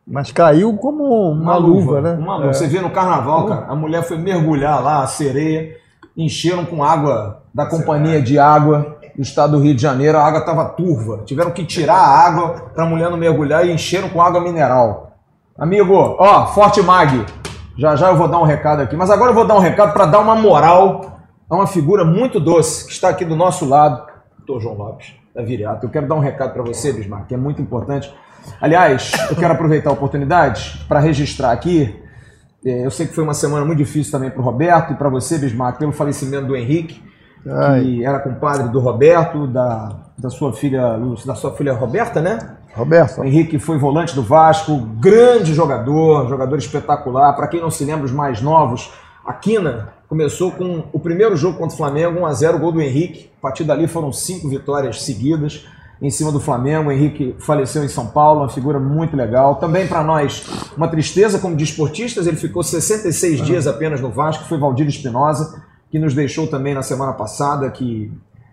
mas 0.06 0.32
caiu 0.32 0.76
como 0.78 1.32
uma, 1.32 1.56
luva, 1.58 2.02
né? 2.02 2.14
Uma 2.14 2.36
luva. 2.36 2.50
É. 2.50 2.54
Você 2.54 2.68
vê 2.68 2.80
no 2.80 2.90
carnaval, 2.90 3.48
cara, 3.48 3.66
a 3.68 3.76
mulher 3.76 4.04
foi 4.04 4.18
mergulhar 4.18 4.84
lá, 4.84 5.04
a 5.04 5.08
sereia, 5.08 5.78
encheram 6.16 6.66
com 6.66 6.84
água 6.84 7.44
da 7.54 7.66
companhia 7.66 8.22
de 8.22 8.38
água 8.38 8.98
do 9.22 9.24
estado 9.24 9.56
do 9.56 9.64
Rio 9.64 9.76
de 9.76 9.82
Janeiro, 9.84 10.18
a 10.18 10.26
água 10.26 10.40
estava 10.40 10.66
turva. 10.66 11.22
Tiveram 11.26 11.52
que 11.52 11.64
tirar 11.64 11.94
a 11.94 12.26
água 12.26 12.72
para 12.74 12.86
a 12.86 12.88
mulher 12.88 13.12
não 13.12 13.18
mergulhar 13.18 13.64
e 13.64 13.72
encheram 13.72 14.10
com 14.10 14.20
água 14.20 14.42
mineral. 14.42 15.12
Amigo, 15.56 15.94
ó, 15.94 16.48
Forte 16.48 16.82
Mag, 16.82 17.24
já 17.78 17.96
já 17.96 18.10
eu 18.10 18.18
vou 18.18 18.28
dar 18.28 18.40
um 18.40 18.46
recado 18.46 18.82
aqui, 18.82 18.96
mas 18.96 19.12
agora 19.12 19.30
eu 19.30 19.36
vou 19.36 19.46
dar 19.46 19.54
um 19.54 19.60
recado 19.60 19.94
para 19.94 20.08
dar 20.08 20.18
uma 20.22 20.34
moral 20.34 21.20
a 21.48 21.56
uma 21.56 21.68
figura 21.68 22.04
muito 22.04 22.40
doce 22.40 22.88
que 22.88 22.92
está 22.94 23.10
aqui 23.10 23.24
do 23.24 23.36
nosso 23.36 23.64
lado, 23.64 24.08
doutor 24.40 24.60
João 24.60 24.76
Lopes, 24.76 25.14
da 25.36 25.44
Viriato. 25.44 25.86
Eu 25.86 25.92
quero 25.92 26.08
dar 26.08 26.16
um 26.16 26.20
recado 26.20 26.54
para 26.54 26.64
você, 26.64 26.92
Bismarck, 26.92 27.28
que 27.28 27.36
é 27.36 27.38
muito 27.38 27.62
importante. 27.62 28.12
Aliás, 28.60 29.12
eu 29.30 29.36
quero 29.36 29.54
aproveitar 29.54 29.92
a 29.92 29.94
oportunidade 29.94 30.84
para 30.88 31.00
registrar 31.00 31.52
aqui. 31.52 31.96
eh, 32.66 32.86
Eu 32.86 32.90
sei 32.90 33.06
que 33.06 33.14
foi 33.14 33.24
uma 33.24 33.36
semana 33.36 33.64
muito 33.64 33.78
difícil 33.78 34.12
também 34.12 34.32
para 34.32 34.42
o 34.42 34.44
Roberto 34.44 34.94
e 34.94 34.96
para 34.96 35.10
você, 35.10 35.38
Bismarck, 35.38 35.78
pelo 35.78 35.92
falecimento 35.92 36.48
do 36.48 36.56
Henrique, 36.56 37.11
Ai, 37.48 37.84
que 37.84 38.06
era 38.06 38.20
compadre 38.20 38.70
do 38.70 38.80
Roberto, 38.80 39.48
da, 39.48 39.92
da 40.18 40.30
sua 40.30 40.54
filha, 40.54 40.98
da 41.26 41.36
sua 41.36 41.52
filha 41.54 41.74
Roberta, 41.74 42.22
né? 42.22 42.58
Roberto, 42.74 43.22
O 43.22 43.24
Henrique 43.26 43.60
foi 43.60 43.78
volante 43.78 44.16
do 44.16 44.24
Vasco, 44.24 44.78
grande 45.00 45.54
jogador, 45.54 46.28
jogador 46.30 46.58
espetacular. 46.58 47.34
Para 47.34 47.48
quem 47.48 47.60
não 47.60 47.70
se 47.70 47.84
lembra, 47.84 48.06
os 48.06 48.12
mais 48.12 48.42
novos, 48.42 48.92
a 49.26 49.34
Quina 49.34 49.90
começou 50.08 50.52
com 50.52 50.84
o 50.92 51.00
primeiro 51.00 51.36
jogo 51.36 51.58
contra 51.58 51.74
o 51.74 51.78
Flamengo, 51.78 52.22
1x0, 52.22 52.60
gol 52.60 52.72
do 52.72 52.82
Henrique. 52.82 53.30
A 53.40 53.42
partir 53.42 53.64
dali 53.64 53.88
foram 53.88 54.12
cinco 54.14 54.48
vitórias 54.48 55.04
seguidas 55.04 55.66
em 56.02 56.10
cima 56.10 56.32
do 56.32 56.40
Flamengo. 56.40 56.90
O 56.90 56.92
Henrique 56.92 57.36
faleceu 57.40 57.84
em 57.84 57.88
São 57.88 58.08
Paulo, 58.08 58.42
uma 58.42 58.50
figura 58.50 58.80
muito 58.80 59.16
legal. 59.18 59.56
Também 59.56 59.88
para 59.88 60.04
nós, 60.04 60.46
uma 60.78 60.88
tristeza 60.88 61.40
como 61.40 61.56
desportistas, 61.56 62.26
ele 62.26 62.38
ficou 62.38 62.64
66 62.64 63.42
dias 63.42 63.68
apenas 63.68 64.00
no 64.00 64.10
Vasco, 64.10 64.46
foi 64.46 64.58
Valdir 64.58 64.88
Espinosa, 64.88 65.62
que 65.92 66.00
nos 66.00 66.14
deixou 66.14 66.48
também 66.48 66.74
na 66.74 66.82
semana 66.82 67.14
passada, 67.14 67.70
que 67.70 68.12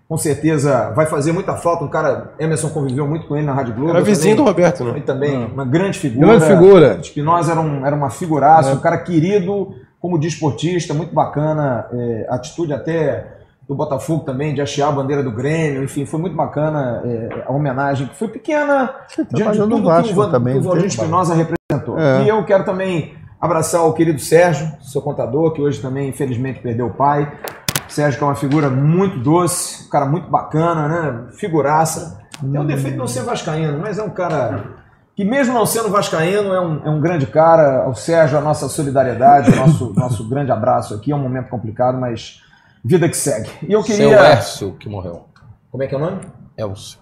com 0.08 0.16
certeza 0.16 0.90
vai 0.96 1.06
fazer 1.06 1.32
muita 1.32 1.54
falta. 1.54 1.84
Um 1.84 1.88
cara, 1.88 2.32
Emerson 2.38 2.70
conviveu 2.70 3.06
muito 3.06 3.26
com 3.26 3.36
ele 3.36 3.46
na 3.46 3.52
Rádio 3.52 3.74
Globo. 3.74 3.90
Era 3.90 4.00
vizinho 4.00 4.36
do 4.36 4.44
também- 4.44 4.52
Roberto, 4.64 4.84
né? 4.84 4.94
e 4.98 5.00
também 5.02 5.44
uma 5.46 5.64
grande 5.64 5.98
figura. 5.98 6.26
Grande 6.26 6.46
figura. 6.46 6.98
Espinosa 7.00 7.52
era, 7.52 7.60
um, 7.60 7.86
era 7.86 7.94
uma 7.94 8.10
figuraça, 8.10 8.72
um 8.72 8.80
cara 8.80 8.98
querido 8.98 9.74
como 10.00 10.18
desportista, 10.18 10.92
muito 10.94 11.14
bacana. 11.14 11.86
é, 11.92 12.26
a 12.28 12.34
atitude 12.36 12.72
até 12.72 13.34
do 13.68 13.74
Botafogo 13.74 14.24
também, 14.24 14.54
de 14.54 14.62
hastear 14.62 14.88
a 14.88 14.92
bandeira 14.92 15.22
do 15.22 15.30
Grêmio, 15.30 15.84
enfim, 15.84 16.06
foi 16.06 16.18
muito 16.18 16.34
bacana 16.34 17.02
é, 17.04 17.42
a 17.46 17.52
homenagem, 17.52 18.06
que 18.06 18.16
foi 18.16 18.28
pequena, 18.28 18.94
diante 19.34 19.52
de 19.52 19.58
tudo 19.58 19.82
que 20.02 20.12
o, 20.12 20.14
Van- 20.14 20.30
também, 20.30 20.54
que 20.54 20.60
o 20.60 20.62
Valdir? 20.62 20.86
Espinosa 20.86 21.34
representou. 21.34 21.98
É. 21.98 22.22
E 22.24 22.28
eu 22.30 22.42
quero 22.46 22.64
também 22.64 23.12
abraçar 23.40 23.82
o 23.86 23.92
querido 23.92 24.18
Sérgio, 24.18 24.72
seu 24.80 25.00
contador, 25.00 25.52
que 25.52 25.60
hoje 25.60 25.80
também, 25.80 26.08
infelizmente, 26.08 26.60
perdeu 26.60 26.86
o 26.86 26.94
pai. 26.94 27.32
Sérgio 27.88 28.18
que 28.18 28.24
é 28.24 28.26
uma 28.26 28.34
figura 28.34 28.68
muito 28.68 29.18
doce, 29.18 29.86
um 29.86 29.88
cara 29.88 30.06
muito 30.06 30.28
bacana, 30.28 30.88
né? 30.88 31.26
Figuraça. 31.32 32.20
Tem 32.40 32.60
o 32.60 32.64
defeito 32.64 32.92
de 32.92 32.98
não 32.98 33.06
ser 33.06 33.22
vascaíno, 33.22 33.78
mas 33.78 33.98
é 33.98 34.02
um 34.02 34.10
cara 34.10 34.78
que 35.16 35.24
mesmo 35.24 35.54
não 35.54 35.66
sendo 35.66 35.88
vascaíno, 35.88 36.52
é 36.52 36.60
um, 36.60 36.86
é 36.86 36.90
um 36.90 37.00
grande 37.00 37.26
cara. 37.26 37.84
Ao 37.84 37.94
Sérgio, 37.94 38.38
a 38.38 38.40
nossa 38.40 38.68
solidariedade, 38.68 39.50
o 39.50 39.56
nosso, 39.56 39.92
nosso 39.96 40.28
grande 40.28 40.52
abraço 40.52 40.94
aqui. 40.94 41.10
É 41.10 41.16
um 41.16 41.20
momento 41.20 41.48
complicado, 41.48 41.98
mas 41.98 42.40
vida 42.84 43.08
que 43.08 43.16
segue. 43.16 43.50
E 43.66 43.72
eu 43.72 43.82
Seu 43.82 43.96
queria...Ércio 43.96 44.72
que 44.78 44.88
morreu. 44.88 45.24
Como 45.70 45.82
é 45.82 45.86
que 45.86 45.94
é 45.94 45.98
o 45.98 46.00
nome? 46.00 46.20
Elcio. 46.56 46.98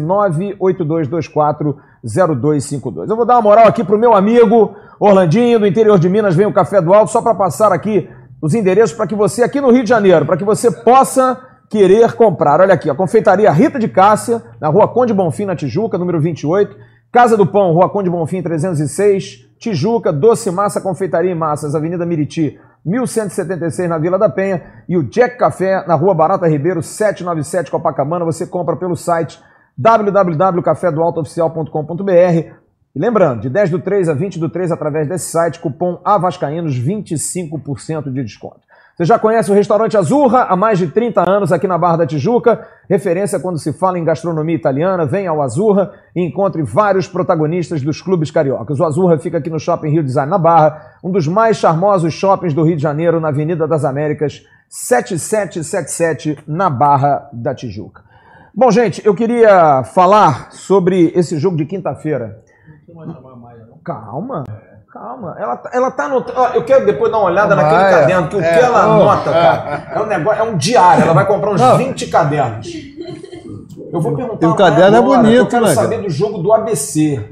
982240252. 2.06 3.10
Eu 3.10 3.16
vou 3.16 3.26
dar 3.26 3.34
uma 3.36 3.42
moral 3.42 3.68
aqui 3.68 3.84
pro 3.84 3.98
meu 3.98 4.14
amigo 4.14 4.76
Orlandinho, 5.00 5.60
do 5.60 5.66
interior 5.66 5.98
de 5.98 6.08
Minas, 6.08 6.36
vem 6.36 6.46
o 6.46 6.54
Café 6.54 6.80
do 6.80 6.94
Alto, 6.94 7.12
só 7.12 7.24
para 7.24 7.34
passar 7.34 7.72
aqui 7.72 8.08
os 8.40 8.54
endereços 8.54 8.96
para 8.96 9.08
que 9.08 9.16
você, 9.16 9.42
aqui 9.42 9.60
no 9.60 9.72
Rio 9.72 9.82
de 9.82 9.90
Janeiro, 9.90 10.28
para 10.28 10.38
que 10.38 10.44
você 10.44 10.70
possa 10.70 11.42
querer 11.70 12.14
comprar. 12.14 12.62
Olha 12.62 12.76
aqui, 12.76 12.88
a 12.88 12.96
confeitaria 12.96 13.52
Rita 13.52 13.80
de 13.80 13.88
Cássia, 13.88 14.44
na 14.62 14.68
rua 14.68 14.88
Conde 14.88 15.14
Bonfim, 15.14 15.46
na 15.46 15.56
Tijuca, 15.56 15.98
número 15.98 16.22
28. 16.22 16.76
Casa 17.12 17.36
do 17.36 17.48
Pão, 17.48 17.74
rua 17.74 17.90
Conde 17.90 18.12
Bonfim, 18.12 18.44
306. 18.44 19.50
Tijuca, 19.58 20.14
Doce 20.14 20.50
Massa, 20.52 20.80
Confeitaria 20.80 21.32
e 21.32 21.36
Massas, 21.36 21.76
Avenida 21.76 22.06
Miriti, 22.06 22.58
1176 22.86 23.90
na 23.90 23.98
Vila 23.98 24.18
da 24.18 24.30
Penha 24.30 24.62
e 24.88 24.96
o 24.98 25.04
Jack 25.04 25.38
Café 25.38 25.86
na 25.88 25.96
Rua 25.96 26.14
Barata 26.14 26.48
Ribeiro 26.48 26.82
797 26.82 27.70
Copacabana. 27.72 28.24
Você 28.26 28.48
compra 28.48 28.76
pelo 28.76 28.96
site 28.96 29.40
www.cafedoaltooficial.com.br 29.78 32.60
e 32.96 33.00
lembrando, 33.00 33.42
de 33.42 33.50
10 33.50 33.70
do 33.70 33.80
3 33.80 34.10
a 34.10 34.14
20 34.14 34.40
do 34.40 34.50
3 34.50 34.72
através 34.72 35.08
desse 35.08 35.30
site, 35.30 35.60
cupom 35.60 36.02
AVASCAÍNOS 36.04 36.76
25% 36.76 38.12
de 38.12 38.24
desconto. 38.24 38.62
Você 39.00 39.06
já 39.06 39.18
conhece 39.18 39.50
o 39.50 39.54
restaurante 39.54 39.96
Azurra 39.96 40.48
há 40.50 40.58
mais 40.58 40.78
de 40.78 40.88
30 40.88 41.24
anos 41.26 41.54
aqui 41.54 41.66
na 41.66 41.78
Barra 41.78 42.00
da 42.00 42.06
Tijuca, 42.06 42.68
referência 42.90 43.40
quando 43.40 43.58
se 43.58 43.72
fala 43.72 43.98
em 43.98 44.04
gastronomia 44.04 44.58
italiana, 44.58 45.06
venha 45.06 45.30
ao 45.30 45.42
Azurra 45.42 45.94
e 46.14 46.22
encontre 46.22 46.62
vários 46.64 47.08
protagonistas 47.08 47.82
dos 47.82 48.02
clubes 48.02 48.30
cariocas. 48.30 48.78
O 48.78 48.84
Azurra 48.84 49.18
fica 49.18 49.38
aqui 49.38 49.50
no 49.50 49.58
Shopping 49.58 49.90
Rio 49.90 50.04
Design 50.04 50.30
na 50.30 50.38
Barra, 50.38 50.98
um 51.02 51.12
dos 51.12 51.30
mais 51.30 51.56
charmosos 51.56 52.14
shoppings 52.14 52.54
do 52.54 52.62
Rio 52.62 52.76
de 52.76 52.84
Janeiro, 52.84 53.22
na 53.22 53.30
Avenida 53.30 53.66
das 53.66 53.86
Américas, 53.86 54.46
7777, 54.68 56.38
na 56.46 56.70
Barra 56.70 57.30
da 57.32 57.56
Tijuca. 57.56 58.04
Bom, 58.54 58.70
gente, 58.70 59.02
eu 59.06 59.16
queria 59.16 59.82
falar 59.86 60.52
sobre 60.52 61.14
esse 61.16 61.40
jogo 61.40 61.56
de 61.56 61.64
quinta-feira. 61.64 62.44
Calma, 63.82 64.44
calma. 64.92 65.36
Ela, 65.40 65.58
tá- 65.58 65.70
ela 65.74 65.92
tá 65.92 66.06
anotando. 66.06 66.40
ó, 66.40 66.48
Eu 66.50 66.64
quero 66.66 66.86
depois 66.86 67.12
dar 67.12 67.18
uma 67.20 67.28
olhada 67.28 67.56
naquele 67.56 67.82
Maia. 67.84 68.00
caderno, 68.00 68.28
que 68.30 68.36
o 68.36 68.42
É, 68.42 68.54
que 68.54 68.60
ela 68.66 68.84
anota, 68.84 69.32
cara, 69.32 69.88
é 69.94 70.02
um 70.02 70.06
negócio, 70.06 70.40
é 70.42 70.44
um 70.44 70.58
diário. 70.58 71.04
Ela 71.04 71.14
vai 71.14 71.26
comprar 71.28 71.52
uns 71.52 71.62
Não. 71.62 71.78
20 71.78 72.08
cadernos. 72.08 72.68
Eu 73.92 74.02
vou 74.02 74.16
perguntar. 74.16 74.46
E 74.46 74.50
o 74.50 74.56
caderno 74.56 74.98
é 74.98 75.02
que 75.02 75.06
Eu 75.08 75.18
bonito, 75.18 75.48
quero 75.48 75.66
né, 75.66 75.74
saber 75.74 75.96
cara? 75.98 76.02
do 76.08 76.10
jogo 76.10 76.38
do 76.40 76.54
ABC. 76.54 77.28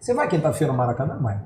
Você 0.00 0.14
vai 0.14 0.26
quinta-feira 0.28 0.72
no 0.72 0.78
Maracanã, 0.78 1.18
Maia? 1.20 1.42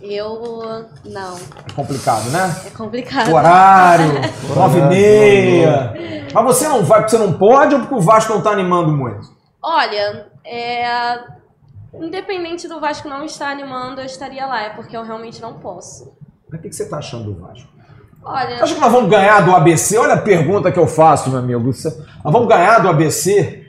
Eu. 0.00 0.84
Não. 1.06 1.34
É 1.36 1.72
complicado, 1.74 2.28
né? 2.30 2.54
É 2.66 2.70
complicado. 2.70 3.30
O 3.30 3.34
horário, 3.36 4.12
nove 4.54 4.78
e 4.80 4.82
meia. 4.82 5.94
Mas 6.32 6.44
você 6.44 6.68
não 6.68 6.84
vai 6.84 7.00
porque 7.00 7.16
você 7.16 7.24
não 7.24 7.32
pode 7.32 7.74
ou 7.74 7.80
porque 7.80 7.94
o 7.94 8.00
Vasco 8.00 8.34
não 8.34 8.42
tá 8.42 8.50
animando 8.50 8.92
muito? 8.92 9.26
Olha, 9.62 10.26
é. 10.44 11.16
Independente 12.00 12.66
do 12.68 12.80
Vasco 12.80 13.08
não 13.08 13.24
estar 13.24 13.50
animando, 13.50 14.00
eu 14.00 14.06
estaria 14.06 14.46
lá, 14.46 14.62
é 14.62 14.70
porque 14.70 14.96
eu 14.96 15.02
realmente 15.02 15.40
não 15.40 15.54
posso. 15.54 16.16
Mas 16.48 16.58
o 16.58 16.62
que 16.62 16.68
que 16.68 16.74
você 16.74 16.88
tá 16.88 16.98
achando 16.98 17.32
do 17.32 17.40
Vasco? 17.40 17.68
Olha, 18.24 18.56
Você 18.56 18.62
acha 18.62 18.74
que 18.74 18.80
nós 18.80 18.92
vamos 18.92 19.10
ganhar 19.10 19.40
do 19.40 19.54
ABC? 19.54 19.98
Olha 19.98 20.14
a 20.14 20.22
pergunta 20.22 20.72
que 20.72 20.78
eu 20.78 20.86
faço, 20.86 21.28
meu 21.28 21.38
amigo. 21.38 21.62
Nós 21.62 21.84
vamos 22.24 22.48
ganhar 22.48 22.78
do 22.78 22.88
ABC? 22.88 23.66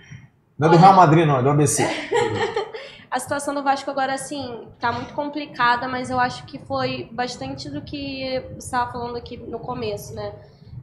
Não 0.58 0.70
é 0.70 0.72
do 0.72 0.78
Real 0.78 0.94
Madrid, 0.94 1.28
não, 1.28 1.40
é 1.40 1.44
do 1.44 1.50
ABC. 1.50 1.84
a 3.12 3.20
situação 3.20 3.54
do 3.54 3.62
Vasco 3.62 3.92
agora, 3.92 4.14
assim, 4.14 4.68
tá 4.80 4.92
muito 4.92 5.14
complicada, 5.14 5.88
mas 5.88 6.10
eu 6.10 6.20
acho 6.20 6.46
que 6.46 6.58
foi 6.60 7.10
bastante 7.12 7.70
do 7.70 7.82
que 7.82 8.42
você 8.58 8.66
estava 8.66 8.92
falando 8.94 9.18
aqui 9.18 9.36
no 9.36 9.60
começo, 9.60 10.14
né? 10.14 10.34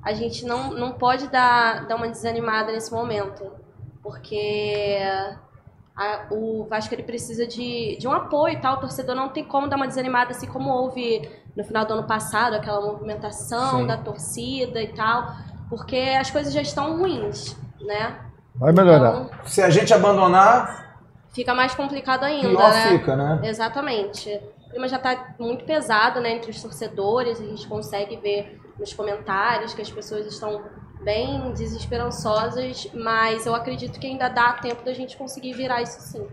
A 0.03 0.13
gente 0.13 0.45
não, 0.45 0.71
não 0.71 0.93
pode 0.93 1.29
dar, 1.29 1.87
dar 1.87 1.97
uma 1.97 2.09
desanimada 2.09 2.73
nesse 2.73 2.93
momento, 2.93 3.51
porque 4.03 4.99
a- 5.97 6.27
o 6.31 6.65
Vasco 6.69 6.95
ele 6.95 7.03
precisa 7.03 7.47
de, 7.47 7.97
de 7.99 8.09
um 8.09 8.13
apoio 8.13 8.55
e 8.55 8.61
tal. 8.61 8.77
O 8.77 8.81
torcedor 8.81 9.15
não 9.15 9.29
tem 9.29 9.45
como 9.45 9.69
dar 9.69 9.77
uma 9.77 9.87
desanimada, 9.87 10.31
assim 10.31 10.47
como 10.47 10.71
houve 10.71 11.29
no 11.57 11.65
final 11.65 11.85
do 11.85 11.93
ano 11.95 12.05
passado, 12.05 12.55
aquela 12.55 12.81
movimentação 12.81 13.81
Sim. 13.81 13.87
da 13.87 13.97
torcida 13.99 14.81
e 14.81 14.89
tal, 14.89 15.27
porque 15.69 15.97
as 16.19 16.31
coisas 16.31 16.53
já 16.53 16.63
estão 16.63 16.99
ruins, 16.99 17.57
né? 17.81 18.17
Vai 18.55 18.73
melhorar. 18.73 19.23
Então, 19.25 19.31
Se 19.45 19.61
a 19.63 19.69
gente 19.71 19.93
abandonar, 19.93 20.99
fica 21.33 21.55
mais 21.55 21.75
complicado 21.75 22.25
ainda, 22.25 22.49
pior 22.49 22.71
né? 22.71 22.89
fica, 22.89 23.17
né? 23.17 23.41
Exatamente. 23.45 24.31
O 24.67 24.71
clima 24.71 24.89
já 24.89 24.99
tá 24.99 25.35
muito 25.39 25.65
pesado, 25.67 26.21
né, 26.21 26.33
entre 26.37 26.51
os 26.51 26.63
torcedores, 26.63 27.39
a 27.41 27.45
gente 27.45 27.67
consegue 27.69 28.17
ver 28.17 28.59
nos 28.79 28.93
comentários 28.95 29.75
que 29.75 29.83
as 29.83 29.91
pessoas 29.91 30.25
estão 30.27 30.63
bem 31.05 31.53
desesperançosas, 31.53 32.89
mas 32.95 33.47
eu 33.47 33.55
acredito 33.55 33.99
que 33.99 34.07
ainda 34.07 34.29
dá 34.29 34.53
tempo 34.55 34.85
da 34.85 34.93
gente 34.93 35.17
conseguir 35.17 35.53
virar 35.53 35.83
isso 35.83 36.01
sim. 36.01 36.27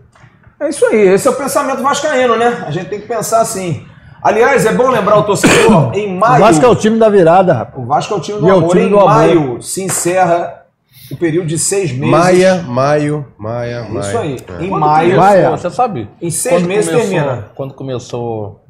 É 0.58 0.68
isso 0.68 0.84
aí, 0.86 1.08
esse 1.08 1.26
é 1.26 1.30
o 1.30 1.34
pensamento 1.34 1.82
vascaíno, 1.82 2.36
né? 2.36 2.64
A 2.66 2.70
gente 2.70 2.88
tem 2.88 3.00
que 3.00 3.06
pensar 3.06 3.40
assim. 3.40 3.86
Aliás, 4.22 4.66
é 4.66 4.72
bom 4.72 4.90
lembrar 4.90 5.16
o 5.16 5.22
torcedor, 5.22 5.94
em 5.94 6.14
O 6.14 6.18
maio... 6.18 6.44
Vasco 6.44 6.64
é 6.64 6.68
o 6.68 6.76
time 6.76 6.98
da 6.98 7.08
virada, 7.08 7.54
rapaz. 7.54 7.82
O 7.82 7.86
Vasco 7.86 8.12
é 8.12 8.16
o 8.16 8.20
time 8.20 8.38
do 8.38 8.46
E 8.46 8.50
é 8.50 8.52
o 8.52 8.58
amor. 8.58 8.70
time 8.70 8.84
em 8.84 8.88
do 8.90 8.98
amor. 8.98 9.08
maio 9.08 9.62
se 9.62 9.82
encerra 9.82 10.66
o 11.10 11.16
período 11.16 11.46
de 11.46 11.58
seis 11.58 11.90
meses. 11.90 12.10
Maia, 12.10 12.62
maio, 12.62 13.26
maia, 13.38 13.82
maia. 13.84 14.00
Isso 14.00 14.18
aí. 14.18 14.36
É. 14.60 14.64
Em 14.64 14.68
Quando 14.68 14.80
maio, 14.80 15.16
começou. 15.16 15.50
Você 15.56 15.70
sabe? 15.70 16.08
em 16.20 16.30
seis 16.30 16.62
meses 16.62 16.90
começou, 16.90 17.10
termina. 17.10 17.48
Quando 17.54 17.74
começou 17.74 18.60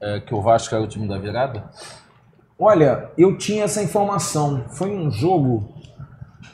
é, 0.00 0.20
que 0.20 0.34
o 0.34 0.42
Vasco 0.42 0.74
era 0.74 0.84
o 0.84 0.86
time 0.86 1.08
da 1.08 1.16
virada? 1.16 1.64
Olha, 2.64 3.10
eu 3.18 3.36
tinha 3.36 3.64
essa 3.64 3.82
informação. 3.82 4.62
Foi 4.68 4.90
um 4.90 5.10
jogo. 5.10 5.68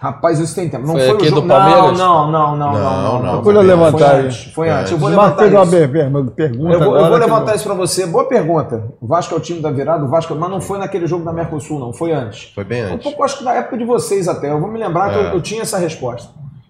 Rapaz, 0.00 0.38
isso 0.38 0.54
tem 0.54 0.68
tempo. 0.68 0.86
Não 0.86 0.94
Foi 0.94 1.06
foi, 1.08 1.16
o 1.16 1.24
jogo. 1.24 1.40
do 1.40 1.48
Palmeiras? 1.48 1.98
Não, 1.98 2.30
não, 2.30 2.56
não, 2.56 2.56
não, 2.56 2.72
Não, 2.72 2.72
não. 2.72 3.02
não, 3.14 3.22
não. 3.22 3.32
Procura 3.32 3.56
Foi 3.56 3.66
levantar 3.66 3.98
Foi 4.10 4.20
antes. 4.20 4.52
Foi 4.54 4.68
É. 4.68 4.72
antes. 4.72 4.92
Eu 4.92 4.98
vou 4.98 5.08
levantar 5.08 5.46
uma 5.48 5.62
isso. 5.62 5.70
per- 5.72 5.90
per- 5.90 6.24
pergunta. 6.36 6.72
Eu 6.72 6.78
vou, 6.84 6.96
eu 6.96 7.08
vou 7.08 7.16
levantar 7.18 7.54
isso 7.56 7.64
pra 7.64 7.74
você. 7.74 8.06
Boa 8.06 8.24
pergunta. 8.28 8.84
O 9.00 9.06
Vasco 9.08 9.34
é 9.34 9.36
o 9.36 9.40
time 9.40 9.60
da 9.60 9.70
virada, 9.72 10.04
o 10.04 10.08
Vasco, 10.08 10.34
mas 10.36 10.50
não 10.50 10.60
foi 10.60 10.78
naquele 10.78 11.06
jogo 11.08 11.24
da 11.24 11.32
Mercosul, 11.32 11.80
não. 11.80 11.92
Foi 11.92 12.12
antes. 12.12 12.52
Foi 12.54 12.62
bem 12.64 12.84
Um 12.86 12.94
antes. 12.94 13.02
pouco, 13.04 13.24
acho 13.24 13.38
que 13.38 13.44
na 13.44 13.54
época 13.54 13.76
de 13.76 13.84
vocês 13.84 14.28
até. 14.28 14.52
Eu 14.52 14.60
vou 14.60 14.70
me 14.70 14.78
lembrar 14.78 15.10
que 15.10 15.16
eu, 15.18 15.22
É. 15.30 15.34
eu 15.34 15.40
tinha 15.42 15.62
essa 15.62 15.78
resposta. 15.78 16.28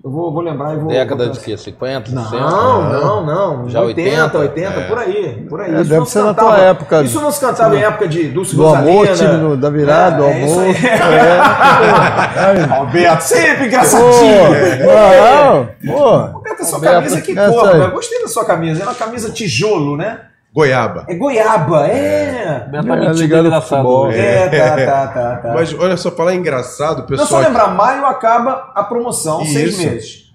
Eu 0.08 0.12
vou, 0.12 0.32
vou 0.32 0.40
lembrar 0.40 0.72
e 0.72 0.78
vou. 0.78 0.88
Década 0.88 1.24
vou 1.24 1.32
de 1.34 1.40
quê? 1.40 1.54
50, 1.54 2.10
Não, 2.12 2.24
60? 2.24 2.40
não, 2.48 3.26
não. 3.26 3.68
Já 3.68 3.82
80, 3.82 4.38
80, 4.38 4.38
80, 4.38 4.80
por 4.88 4.98
aí. 4.98 5.46
Por 5.50 5.60
aí. 5.60 5.70
É, 5.74 5.80
Isso 5.80 5.84
deve 5.84 5.98
não 5.98 6.06
se 6.06 6.12
ser 6.12 6.18
na 6.20 6.24
cantava- 6.28 6.48
tua 6.56 6.58
época. 6.64 7.02
Isso 7.02 7.20
não 7.20 7.30
se 7.30 7.40
cantava 7.40 7.76
em 7.76 7.82
época 7.82 8.08
de 8.08 8.28
Dulce 8.28 8.56
Do 8.56 8.66
amor, 8.66 9.06
time 9.08 9.36
do- 9.36 9.56
da 9.58 9.68
virada, 9.68 10.16
do 10.16 10.24
É, 10.24 10.44
isso 10.46 10.54
amor. 10.58 10.64
aí. 10.64 10.74
É. 12.68 12.74
Alberto, 12.74 13.22
sempre 13.24 13.56
Pô, 13.58 13.64
engraçadinho. 13.66 14.50
não, 14.86 15.68
pô. 15.86 16.04
Alberto, 16.04 16.62
a 16.62 16.64
sua 16.64 16.76
Alberto, 16.78 16.94
camisa 16.96 17.20
que 17.20 17.34
né? 17.34 17.84
Eu 17.84 17.90
gostei 17.90 18.20
da 18.22 18.28
sua 18.28 18.44
camisa. 18.44 18.82
É 18.82 18.86
uma 18.86 18.94
camisa 18.94 19.30
tijolo, 19.30 19.96
né? 19.96 20.20
Goiaba. 20.54 21.04
É 21.08 21.14
goiaba, 21.14 21.86
é. 21.86 22.60
Tá 22.70 22.78
É, 22.78 22.82
metido 22.82 23.12
ligado 23.20 23.38
ao 23.40 23.46
engraçado. 23.46 23.68
futebol. 23.82 24.06
hoje. 24.08 24.18
É, 24.18 24.48
tá, 24.48 24.86
tá, 24.86 25.06
tá, 25.08 25.36
tá. 25.36 25.54
Mas 25.54 25.74
olha 25.78 25.96
só, 25.96 26.10
falar 26.10 26.34
engraçado, 26.34 27.00
Não 27.08 27.18
só 27.18 27.24
pessoal. 27.24 27.42
lembrar, 27.42 27.68
maio 27.68 28.06
acaba 28.06 28.72
a 28.74 28.82
promoção, 28.82 29.44
seis 29.44 29.74
Isso. 29.74 29.82
meses. 29.82 30.34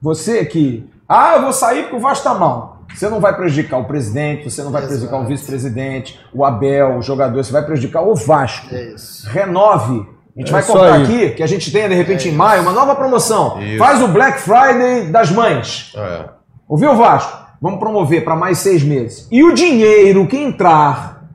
Você 0.00 0.44
que. 0.44 0.88
Ah, 1.08 1.34
eu 1.36 1.42
vou 1.42 1.52
sair 1.52 1.82
porque 1.82 1.96
o 1.96 2.00
Vasco 2.00 2.24
tá 2.24 2.34
mal. 2.34 2.78
Você 2.94 3.08
não 3.08 3.20
vai 3.20 3.34
prejudicar 3.36 3.78
o 3.78 3.84
presidente, 3.84 4.50
você 4.50 4.62
não 4.62 4.70
vai 4.70 4.82
prejudicar 4.82 5.18
o 5.20 5.24
vice-presidente, 5.26 6.18
o 6.32 6.44
Abel, 6.44 6.96
o 6.98 7.02
jogador, 7.02 7.42
você 7.42 7.52
vai 7.52 7.62
prejudicar 7.64 8.02
o 8.02 8.14
Vasco. 8.14 8.74
É 8.74 8.94
isso. 8.94 9.28
Renove. 9.30 10.06
A 10.34 10.40
gente 10.40 10.48
É 10.48 10.52
vai 10.52 10.62
contar 10.62 10.94
aí. 10.94 11.02
aqui 11.02 11.30
que 11.36 11.42
a 11.42 11.46
gente 11.46 11.70
tenha, 11.70 11.88
de 11.88 11.94
repente, 11.94 12.28
em 12.28 12.32
maio, 12.32 12.62
uma 12.62 12.72
nova 12.72 12.94
promoção. 12.94 13.60
Isso. 13.62 13.78
Faz 13.78 14.02
o 14.02 14.08
Black 14.08 14.40
Friday 14.40 15.06
das 15.10 15.30
mães. 15.30 15.92
É. 15.94 16.24
Ouviu, 16.68 16.96
Vasco? 16.96 17.41
Vamos 17.62 17.78
promover 17.78 18.24
para 18.24 18.34
mais 18.34 18.58
seis 18.58 18.82
meses. 18.82 19.28
E 19.30 19.44
o 19.44 19.54
dinheiro 19.54 20.26
que 20.26 20.36
entrar, 20.36 21.28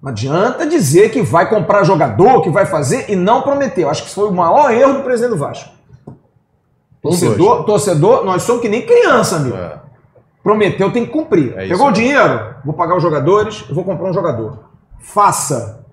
não 0.00 0.10
adianta 0.10 0.64
dizer 0.64 1.10
que 1.10 1.20
vai 1.20 1.50
comprar 1.50 1.82
jogador, 1.82 2.42
que 2.42 2.48
vai 2.48 2.64
fazer 2.64 3.10
e 3.10 3.16
não 3.16 3.42
prometer. 3.42 3.82
Eu 3.82 3.90
acho 3.90 4.02
que 4.02 4.08
isso 4.08 4.20
foi 4.20 4.30
o 4.30 4.32
maior 4.32 4.70
erro 4.70 4.94
do 4.94 5.02
presidente 5.02 5.32
do 5.32 5.36
Vasco. 5.36 5.68
Torcedor, 7.02 7.64
torcedor, 7.64 8.24
nós 8.24 8.44
somos 8.44 8.62
que 8.62 8.68
nem 8.68 8.86
criança, 8.86 9.34
amigo. 9.34 9.56
É. 9.56 9.80
Prometeu, 10.44 10.92
tem 10.92 11.04
que 11.04 11.10
cumprir. 11.10 11.52
É 11.58 11.66
Pegou 11.66 11.88
o 11.88 11.92
dinheiro? 11.92 12.54
Vou 12.64 12.74
pagar 12.74 12.96
os 12.96 13.02
jogadores, 13.02 13.64
eu 13.68 13.74
vou 13.74 13.82
comprar 13.82 14.08
um 14.08 14.12
jogador. 14.12 14.60
Faça. 15.00 15.84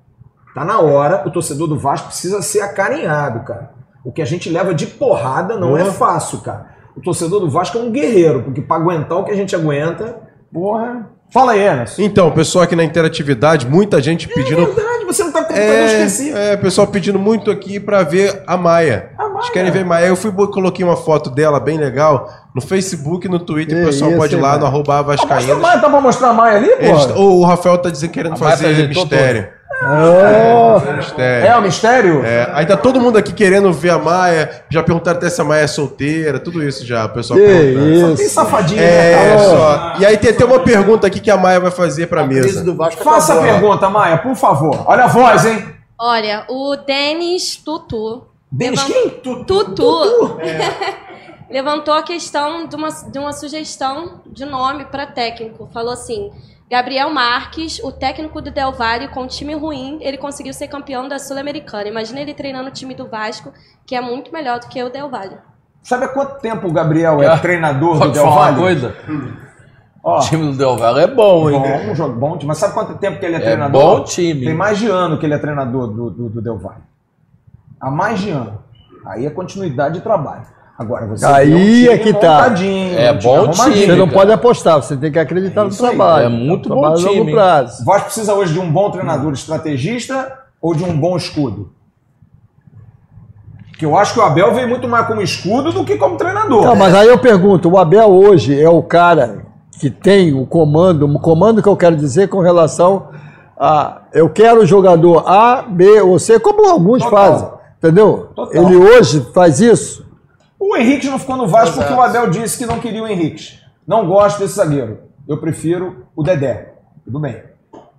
Tá 0.54 0.64
na 0.64 0.80
hora, 0.80 1.24
o 1.26 1.32
torcedor 1.32 1.68
do 1.68 1.78
Vasco 1.78 2.10
precisa 2.10 2.40
ser 2.44 2.62
acarinhado, 2.62 3.40
cara. 3.44 3.72
O 4.04 4.12
que 4.12 4.22
a 4.22 4.26
gente 4.26 4.48
leva 4.48 4.76
de 4.76 4.86
porrada 4.86 5.58
não 5.58 5.76
é 5.76 5.82
Boa. 5.82 5.94
fácil, 5.94 6.40
cara. 6.42 6.75
O 6.96 7.02
torcedor 7.02 7.40
do 7.42 7.50
Vasco 7.50 7.78
é 7.78 7.82
um 7.82 7.92
guerreiro, 7.92 8.44
porque 8.44 8.62
pra 8.62 8.78
aguentar 8.78 9.18
o 9.18 9.24
que 9.24 9.32
a 9.32 9.36
gente 9.36 9.56
aguenta, 9.56 10.18
porra. 10.54 11.10
Fala 11.34 11.54
aí, 11.54 11.62
Emerson. 11.62 12.02
Então, 12.04 12.32
pessoal 12.32 12.64
aqui 12.64 12.76
na 12.76 12.84
interatividade, 12.84 13.68
muita 13.68 14.00
gente 14.02 14.30
É 14.32 14.34
pedindo. 14.34 14.64
verdade, 14.68 15.06
você 15.06 15.24
não 15.24 15.32
tá 15.32 15.40
com 15.44 15.46
o 15.52 15.56
computador, 15.56 15.76
eu 15.80 15.86
esqueci. 15.86 16.32
É, 16.32 16.54
é, 16.54 16.58
pessoal 16.58 16.88
pedindo 16.88 17.18
muito 17.20 17.50
aqui 17.52 17.80
pra 17.80 18.04
ver 18.04 18.44
a 18.48 18.56
Maia. 18.56 19.10
A 19.18 19.24
Maia. 19.28 19.36
Eles 19.40 19.50
querem 19.50 19.72
ver 19.72 19.84
Maia. 19.84 20.06
Eu 20.06 20.16
fui 20.16 20.32
coloquei 20.32 20.86
uma 20.86 20.96
foto 20.96 21.30
dela 21.32 21.60
bem 21.60 21.78
legal 21.78 22.30
no 22.56 22.62
Facebook 22.62 23.26
e 23.26 23.30
no 23.30 23.40
Twitter. 23.40 23.76
Que 23.76 23.84
o 23.84 23.86
pessoal 23.88 24.12
isso, 24.12 24.20
pode 24.20 24.36
ir 24.36 24.40
lá 24.40 24.50
Maia? 24.50 24.60
no 24.60 24.66
arroba 24.68 25.02
Mostra 25.04 25.14
a 25.14 25.18
Vascaínas. 25.18 25.58
Maia, 25.60 25.80
tá 25.80 25.90
pra 25.90 26.00
mostrar 26.00 26.30
a 26.30 26.34
Maia 26.34 26.58
ali, 26.58 26.70
Eles- 26.80 27.06
pô? 27.08 27.20
o 27.20 27.44
Rafael 27.44 27.78
tá 27.80 27.90
dizendo 27.90 28.12
querendo 28.12 28.36
A 28.36 28.38
Maia 28.38 28.52
fazer 28.58 28.68
mistério. 29.72 30.56
Ô, 30.56 30.96
mistério. 30.98 31.48
É 31.48 31.58
o 31.58 31.62
mistério? 31.62 32.26
É, 32.26 32.50
aí 32.54 32.66
tá 32.66 32.78
todo 32.78 33.00
mundo 33.00 33.18
aqui 33.18 33.34
querendo 33.34 33.72
ver 33.74 33.90
a 33.90 33.98
Maia. 33.98 34.64
Já 34.70 34.82
perguntaram 34.84 35.18
até 35.18 35.30
se 35.30 35.42
a 35.42 35.44
Maia 35.44 35.64
é 35.64 35.68
solteira, 35.68 36.40
tudo 36.40 36.64
isso 36.64 36.86
já, 36.86 37.06
o 37.06 37.10
pessoal 37.10 37.40
Que 37.40 37.46
perguntando. 37.46 38.00
Só 38.12 38.16
tem 38.16 38.26
isso. 38.26 38.36
safadinho, 38.36 38.80
né, 38.82 39.12
É, 39.12 39.16
cara? 39.16 39.40
só. 39.40 39.94
E 40.00 40.06
aí 40.06 40.18
tem 40.18 40.32
até 40.32 40.46
uma 40.46 40.60
pergunta 40.60 41.08
aqui 41.08 41.20
que 41.20 41.32
a 41.32 41.38
Maia 41.38 41.60
vai 41.60 41.72
fazer 41.72 42.08
pra 42.08 42.22
A 42.22 42.26
mesa. 42.28 42.64
do 42.64 42.76
Vasco 42.76 43.04
Faça 43.04 43.34
a 43.34 43.42
pergunta, 43.42 43.90
Maia, 43.90 44.18
por 44.20 44.36
favor. 44.36 44.84
Olha 44.86 45.06
a 45.06 45.08
voz, 45.08 45.46
hein? 45.46 45.66
Olha, 46.00 46.46
o 46.50 46.76
Denis 46.78 47.56
Tutu. 47.58 48.24
Denis 48.52 48.84
quem? 48.84 49.10
Tutu. 49.10 50.38
levantou 51.50 51.94
a 51.94 52.04
questão 52.04 52.68
de 52.68 52.76
uma, 52.76 52.90
de 52.90 53.20
uma 53.20 53.32
sugestão 53.34 54.22
de 54.26 54.46
nome 54.46 54.86
para 54.86 55.06
técnico. 55.06 55.70
Falou 55.74 55.94
assim: 55.94 56.32
Gabriel 56.70 57.10
Marques, 57.12 57.80
o 57.84 57.92
técnico 57.92 58.42
do 58.42 58.50
Del 58.50 58.72
Valle, 58.72 59.08
com 59.10 59.22
um 59.24 59.28
time 59.28 59.54
ruim, 59.54 60.00
ele 60.02 60.18
conseguiu 60.18 60.52
ser 60.54 60.68
campeão 60.68 61.08
da 61.08 61.20
Sul-Americana. 61.20 61.88
Imagina 61.88 62.20
ele 62.22 62.34
treinando 62.34 62.70
o 62.70 62.72
time 62.74 62.96
do 62.96 63.08
Vasco, 63.08 63.54
que 63.86 63.96
é 63.96 64.02
muito 64.02 64.34
melhor 64.34 64.60
do 64.60 64.68
que 64.68 64.82
o 64.84 64.90
Del 64.90 65.10
Valle. 65.10 65.38
Sabe 65.84 66.06
há 66.06 66.08
quanto 66.08 66.40
tempo 66.42 66.68
o 66.68 66.72
Gabriel 66.74 67.22
é 67.22 67.28
Ah, 67.28 67.38
treinador 67.38 67.94
do 67.94 68.00
Pode 68.00 68.14
Del 68.14 68.24
falar 68.24 68.36
uma 68.36 68.44
Valle? 68.46 68.62
coisa? 68.62 68.96
Ó, 70.04 70.18
O 70.18 70.22
time 70.22 70.52
do 70.52 70.58
Del 70.58 70.76
Valle 70.78 71.02
é 71.02 71.08
bom, 71.08 71.50
hein? 71.52 71.60
bom, 71.62 71.92
um 71.92 71.96
jogo 71.96 72.16
bom 72.20 72.32
time. 72.38 72.48
Mas 72.48 72.58
sabe 72.58 72.74
quanto 72.74 72.96
tempo 72.98 73.20
que 73.20 73.26
ele 73.26 73.36
é, 73.36 73.38
É 73.38 73.42
treinador? 73.42 73.82
bom 74.00 74.04
time. 74.04 74.46
Tem 74.46 74.54
mais 74.56 74.80
de 74.80 74.88
ano 74.88 75.20
que 75.20 75.26
ele 75.28 75.36
é 75.36 75.38
treinador 75.38 75.88
do, 75.88 76.10
do, 76.10 76.30
do 76.30 76.42
Del 76.42 76.58
Valle. 76.58 76.82
Há 77.80 77.92
mais 77.92 78.20
de 78.20 78.32
ano. 78.32 78.64
Aí 79.06 79.28
é 79.28 79.30
continuidade 79.30 79.96
de 79.96 80.02
trabalho. 80.02 80.48
Agora 80.78 81.08
você 81.08 81.26
Aí 81.26 81.88
um 81.88 81.92
é 81.92 81.98
que 81.98 82.14
tá. 82.14 82.54
É 82.98 83.12
um 83.12 83.20
bom 83.20 83.50
time. 83.52 83.86
Você 83.86 83.96
não 83.96 84.10
pode 84.10 84.32
apostar, 84.32 84.82
você 84.82 84.98
tem 84.98 85.10
que 85.10 85.18
acreditar 85.18 85.64
no 85.64 85.70
isso 85.70 85.86
aí. 85.86 85.96
trabalho. 85.96 86.26
É 86.26 86.30
muito 86.30 86.68
bom 86.68 86.82
trabalho 86.82 87.02
a 87.02 87.10
longo 87.10 87.20
time, 87.22 87.32
prazo. 87.32 87.86
Vasco 87.86 88.06
precisa 88.06 88.34
hoje 88.34 88.54
de 88.54 88.60
um 88.60 88.70
bom 88.70 88.92
treinador 88.92 89.32
estrategista 89.32 90.38
ou 90.62 90.76
de 90.76 90.84
um 90.84 91.00
bom 91.00 91.16
escudo? 91.16 91.72
Porque 93.70 93.86
eu 93.86 93.98
acho 93.98 94.14
que 94.14 94.20
o 94.20 94.24
Abel 94.24 94.54
veio 94.54 94.68
muito 94.68 94.88
mais 94.88 95.08
como 95.08 95.22
escudo 95.22 95.72
do 95.72 95.86
que 95.86 95.98
como 95.98 96.18
treinador. 96.18 96.64
Não, 96.64 96.76
mas 96.76 96.94
aí 96.94 97.08
eu 97.08 97.18
pergunto, 97.18 97.70
o 97.70 97.78
Abel 97.78 98.10
hoje 98.10 98.60
é 98.60 98.70
o 98.70 98.82
cara 98.82 99.46
que 99.80 99.90
tem 99.90 100.34
o 100.34 100.46
comando, 100.46 101.06
o 101.06 101.20
comando 101.20 101.62
que 101.62 101.70
eu 101.70 101.76
quero 101.76 101.96
dizer 101.96 102.28
com 102.30 102.40
relação 102.40 103.10
a 103.58 104.02
eu 104.14 104.30
quero 104.30 104.62
o 104.62 104.66
jogador 104.66 105.24
A, 105.28 105.62
B 105.62 106.02
ou 106.02 106.18
C, 106.20 106.40
como 106.40 106.70
alguns 106.70 107.04
Total. 107.04 107.18
fazem, 107.18 107.50
entendeu? 107.78 108.30
Total. 108.36 108.64
Ele 108.64 108.76
hoje 108.76 109.26
faz 109.34 109.60
isso. 109.60 110.06
O 110.60 110.76
Henrique 110.76 111.08
não 111.08 111.20
ficou 111.20 111.38
no 111.38 111.48
Vasco 111.48 111.76
Exato. 111.76 111.88
porque 111.88 112.00
o 112.00 112.04
Abel 112.04 112.30
disse 112.30 112.58
que 112.58 112.66
não 112.66 112.80
queria 112.80 113.04
o 113.04 113.08
Henrique. 113.08 113.60
Não 113.86 114.08
gosto 114.08 114.40
desse 114.40 114.56
zagueiro. 114.56 115.00
Eu 115.28 115.38
prefiro 115.38 116.06
o 116.16 116.24
Dedé. 116.24 116.74
Tudo 117.04 117.20
bem. 117.20 117.44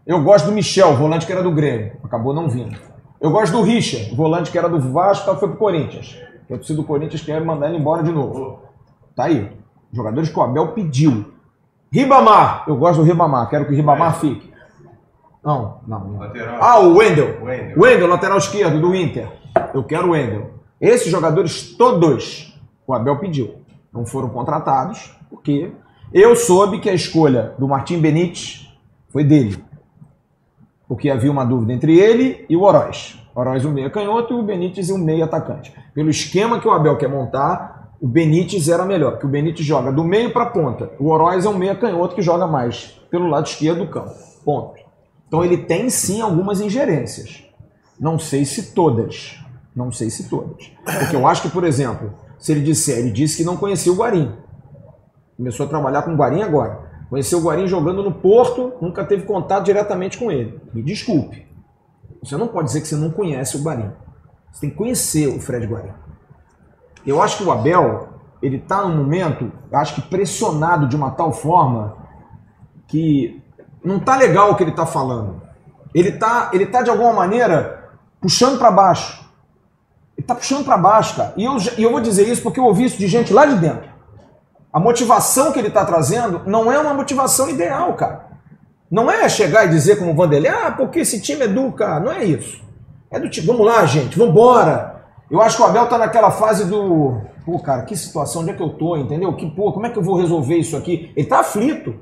Eu 0.06 0.22
gosto 0.22 0.46
do 0.46 0.52
Michel, 0.52 0.96
volante 0.96 1.26
que 1.26 1.32
era 1.32 1.42
do 1.42 1.50
Grêmio. 1.50 1.92
Acabou 2.02 2.32
não 2.32 2.48
vindo. 2.48 2.76
Eu 3.20 3.30
gosto 3.30 3.52
do 3.52 3.62
Richard, 3.62 4.14
volante 4.14 4.50
que 4.50 4.58
era 4.58 4.68
do 4.68 4.78
Vasco, 4.78 5.24
tal, 5.24 5.38
foi 5.38 5.48
pro 5.48 5.58
Corinthians. 5.58 6.16
Eu 6.48 6.58
preciso 6.58 6.80
do 6.80 6.86
Corinthians 6.86 7.22
quer 7.22 7.44
mandar 7.44 7.68
ele 7.68 7.78
embora 7.78 8.02
de 8.02 8.12
novo. 8.12 8.60
Tá 9.14 9.24
aí. 9.24 9.50
Jogadores 9.92 10.28
que 10.28 10.38
o 10.38 10.42
Abel 10.42 10.68
pediu. 10.68 11.32
Ribamar. 11.90 12.64
Eu 12.68 12.76
gosto 12.76 12.98
do 12.98 13.04
Ribamar. 13.04 13.48
Quero 13.48 13.64
que 13.64 13.72
o 13.72 13.76
Ribamar 13.76 14.20
fique. 14.20 14.52
Não, 15.42 15.80
não. 15.86 16.00
não. 16.00 16.18
Lateral. 16.18 16.58
Ah, 16.60 16.78
o 16.80 16.96
Wendel. 16.96 17.42
Wendel. 17.42 17.80
Wendel, 17.80 18.08
lateral 18.08 18.38
esquerdo 18.38 18.80
do 18.80 18.94
Inter. 18.94 19.28
Eu 19.72 19.82
quero 19.84 20.08
o 20.08 20.10
Wendel. 20.10 20.50
Esses 20.80 21.10
jogadores 21.10 21.74
todos 21.76 22.54
o 22.86 22.94
Abel 22.94 23.18
pediu. 23.18 23.56
Não 23.92 24.04
foram 24.04 24.28
contratados, 24.28 25.16
porque 25.30 25.72
eu 26.12 26.36
soube 26.36 26.80
que 26.80 26.88
a 26.88 26.94
escolha 26.94 27.54
do 27.58 27.66
Martim 27.66 27.98
Benítez 27.98 28.72
foi 29.08 29.24
dele. 29.24 29.64
Porque 30.86 31.10
havia 31.10 31.32
uma 31.32 31.44
dúvida 31.44 31.72
entre 31.72 31.98
ele 31.98 32.44
e 32.48 32.56
o 32.56 32.62
Oroz. 32.62 33.18
Oroz 33.34 33.64
o 33.64 33.70
meia 33.70 33.90
canhoto 33.90 34.34
e 34.34 34.36
o 34.36 34.42
Benítez 34.42 34.90
o 34.90 34.98
meia 34.98 35.24
atacante. 35.24 35.74
Pelo 35.94 36.10
esquema 36.10 36.60
que 36.60 36.68
o 36.68 36.70
Abel 36.70 36.96
quer 36.96 37.08
montar, 37.08 37.94
o 38.00 38.06
Benítez 38.06 38.68
era 38.68 38.84
melhor, 38.84 39.12
porque 39.12 39.26
o 39.26 39.30
Benítez 39.30 39.66
joga 39.66 39.90
do 39.90 40.04
meio 40.04 40.32
para 40.32 40.44
a 40.44 40.50
ponta. 40.50 40.92
O 40.98 41.08
Oroz 41.08 41.44
é 41.44 41.48
um 41.48 41.56
meia 41.56 41.74
canhoto 41.74 42.14
que 42.14 42.22
joga 42.22 42.46
mais 42.46 43.00
pelo 43.10 43.28
lado 43.28 43.46
esquerdo 43.46 43.84
do 43.84 43.90
campo. 43.90 44.14
Ponto. 44.44 44.80
Então 45.26 45.44
ele 45.44 45.58
tem 45.58 45.90
sim 45.90 46.20
algumas 46.20 46.60
ingerências. 46.60 47.42
Não 47.98 48.18
sei 48.18 48.44
se 48.44 48.74
todas. 48.74 49.38
Não 49.76 49.92
sei 49.92 50.08
se 50.08 50.26
todas. 50.28 50.72
Porque 50.82 51.14
eu 51.14 51.26
acho 51.26 51.42
que, 51.42 51.50
por 51.50 51.62
exemplo, 51.62 52.14
se 52.38 52.50
ele 52.50 52.62
disser, 52.62 52.98
ele 52.98 53.10
disse 53.10 53.36
que 53.36 53.44
não 53.44 53.58
conhecia 53.58 53.92
o 53.92 53.96
Guarim. 53.96 54.34
Começou 55.36 55.66
a 55.66 55.68
trabalhar 55.68 56.02
com 56.02 56.14
o 56.14 56.16
Guarim 56.16 56.40
agora. 56.40 56.86
Conheceu 57.10 57.38
o 57.38 57.42
Guarim 57.42 57.66
jogando 57.66 58.02
no 58.02 58.12
Porto, 58.12 58.72
nunca 58.80 59.04
teve 59.04 59.24
contato 59.24 59.64
diretamente 59.64 60.16
com 60.16 60.32
ele. 60.32 60.58
Me 60.72 60.82
desculpe. 60.82 61.46
Você 62.22 62.38
não 62.38 62.48
pode 62.48 62.68
dizer 62.68 62.80
que 62.80 62.88
você 62.88 62.96
não 62.96 63.10
conhece 63.10 63.58
o 63.58 63.62
Guarim. 63.62 63.92
Você 64.50 64.62
tem 64.62 64.70
que 64.70 64.76
conhecer 64.76 65.28
o 65.28 65.38
Fred 65.38 65.66
Guarim. 65.66 65.92
Eu 67.06 67.20
acho 67.22 67.36
que 67.36 67.44
o 67.44 67.52
Abel, 67.52 68.08
ele 68.40 68.56
está 68.56 68.82
num 68.82 68.96
momento, 68.96 69.52
acho 69.70 69.94
que 69.94 70.02
pressionado 70.02 70.88
de 70.88 70.96
uma 70.96 71.10
tal 71.10 71.32
forma 71.32 71.98
que 72.88 73.42
não 73.84 74.00
tá 74.00 74.16
legal 74.16 74.50
o 74.50 74.56
que 74.56 74.62
ele 74.62 74.70
está 74.70 74.86
falando. 74.86 75.42
Ele 75.94 76.12
tá, 76.12 76.50
ele 76.52 76.66
tá 76.66 76.82
de 76.82 76.90
alguma 76.90 77.12
maneira 77.12 77.90
puxando 78.20 78.58
para 78.58 78.70
baixo. 78.70 79.25
Tá 80.26 80.34
puxando 80.34 80.64
para 80.64 80.76
baixo, 80.76 81.16
cara. 81.16 81.32
E 81.36 81.44
eu, 81.44 81.56
e 81.78 81.82
eu 81.82 81.90
vou 81.90 82.00
dizer 82.00 82.28
isso 82.28 82.42
porque 82.42 82.58
eu 82.58 82.64
ouvi 82.64 82.84
isso 82.84 82.98
de 82.98 83.06
gente 83.06 83.32
lá 83.32 83.46
de 83.46 83.56
dentro. 83.56 83.88
A 84.72 84.80
motivação 84.80 85.52
que 85.52 85.58
ele 85.58 85.68
está 85.68 85.84
trazendo 85.84 86.42
não 86.46 86.70
é 86.70 86.78
uma 86.78 86.92
motivação 86.92 87.48
ideal, 87.48 87.94
cara. 87.94 88.26
Não 88.90 89.10
é 89.10 89.28
chegar 89.28 89.64
e 89.64 89.68
dizer 89.68 89.98
como 89.98 90.12
o 90.12 90.14
Vanderlei, 90.14 90.50
ah, 90.50 90.72
porque 90.76 91.00
esse 91.00 91.20
time 91.20 91.44
educa. 91.44 91.98
Não 92.00 92.12
é 92.12 92.24
isso. 92.24 92.60
É 93.10 93.18
do 93.18 93.30
tipo, 93.30 93.46
vamos 93.46 93.64
lá, 93.64 93.84
gente, 93.86 94.18
vamos 94.18 94.32
embora. 94.32 95.04
Eu 95.30 95.40
acho 95.40 95.56
que 95.56 95.62
o 95.62 95.66
Abel 95.66 95.86
tá 95.86 95.98
naquela 95.98 96.30
fase 96.30 96.64
do, 96.64 97.20
pô, 97.44 97.58
cara, 97.60 97.82
que 97.82 97.96
situação, 97.96 98.42
onde 98.42 98.50
é 98.50 98.54
que 98.54 98.62
eu 98.62 98.70
tô, 98.70 98.96
entendeu? 98.96 99.32
Que, 99.34 99.48
pô, 99.48 99.72
como 99.72 99.86
é 99.86 99.90
que 99.90 99.96
eu 99.96 100.02
vou 100.02 100.16
resolver 100.16 100.56
isso 100.56 100.76
aqui? 100.76 101.12
Ele 101.16 101.26
tá 101.26 101.40
aflito. 101.40 101.94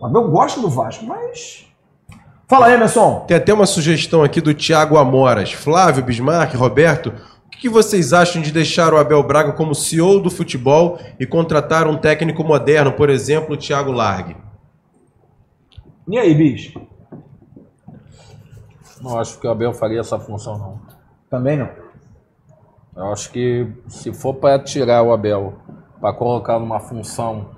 O 0.00 0.06
Abel 0.06 0.30
gosta 0.30 0.60
do 0.60 0.68
Vasco, 0.68 1.04
mas. 1.04 1.66
Fala 2.48 2.72
Emerson. 2.72 3.24
Tem 3.26 3.36
até 3.36 3.52
uma 3.52 3.66
sugestão 3.66 4.22
aqui 4.22 4.40
do 4.40 4.54
Thiago 4.54 4.96
Amoras. 4.96 5.52
Flávio, 5.52 6.02
Bismarck, 6.02 6.54
Roberto, 6.54 7.12
que 7.58 7.68
vocês 7.68 8.12
acham 8.12 8.42
de 8.42 8.50
deixar 8.52 8.92
o 8.92 8.98
Abel 8.98 9.22
Braga 9.22 9.52
como 9.52 9.74
CEO 9.74 10.20
do 10.20 10.30
futebol 10.30 10.98
e 11.18 11.26
contratar 11.26 11.86
um 11.86 11.96
técnico 11.96 12.42
moderno, 12.42 12.92
por 12.92 13.08
exemplo, 13.08 13.54
o 13.54 13.56
Thiago 13.56 13.92
Largue? 13.92 14.36
E 16.08 16.18
aí, 16.18 16.34
bicho? 16.34 16.80
Não 19.00 19.18
acho 19.18 19.38
que 19.40 19.46
o 19.46 19.50
Abel 19.50 19.72
faria 19.72 20.00
essa 20.00 20.18
função, 20.18 20.58
não. 20.58 20.80
Também 21.30 21.56
não. 21.56 21.68
Eu 22.94 23.06
acho 23.12 23.30
que 23.30 23.66
se 23.88 24.12
for 24.12 24.34
para 24.34 24.58
tirar 24.58 25.02
o 25.02 25.12
Abel, 25.12 25.54
para 26.00 26.12
colocar 26.12 26.58
numa 26.58 26.78
função, 26.78 27.50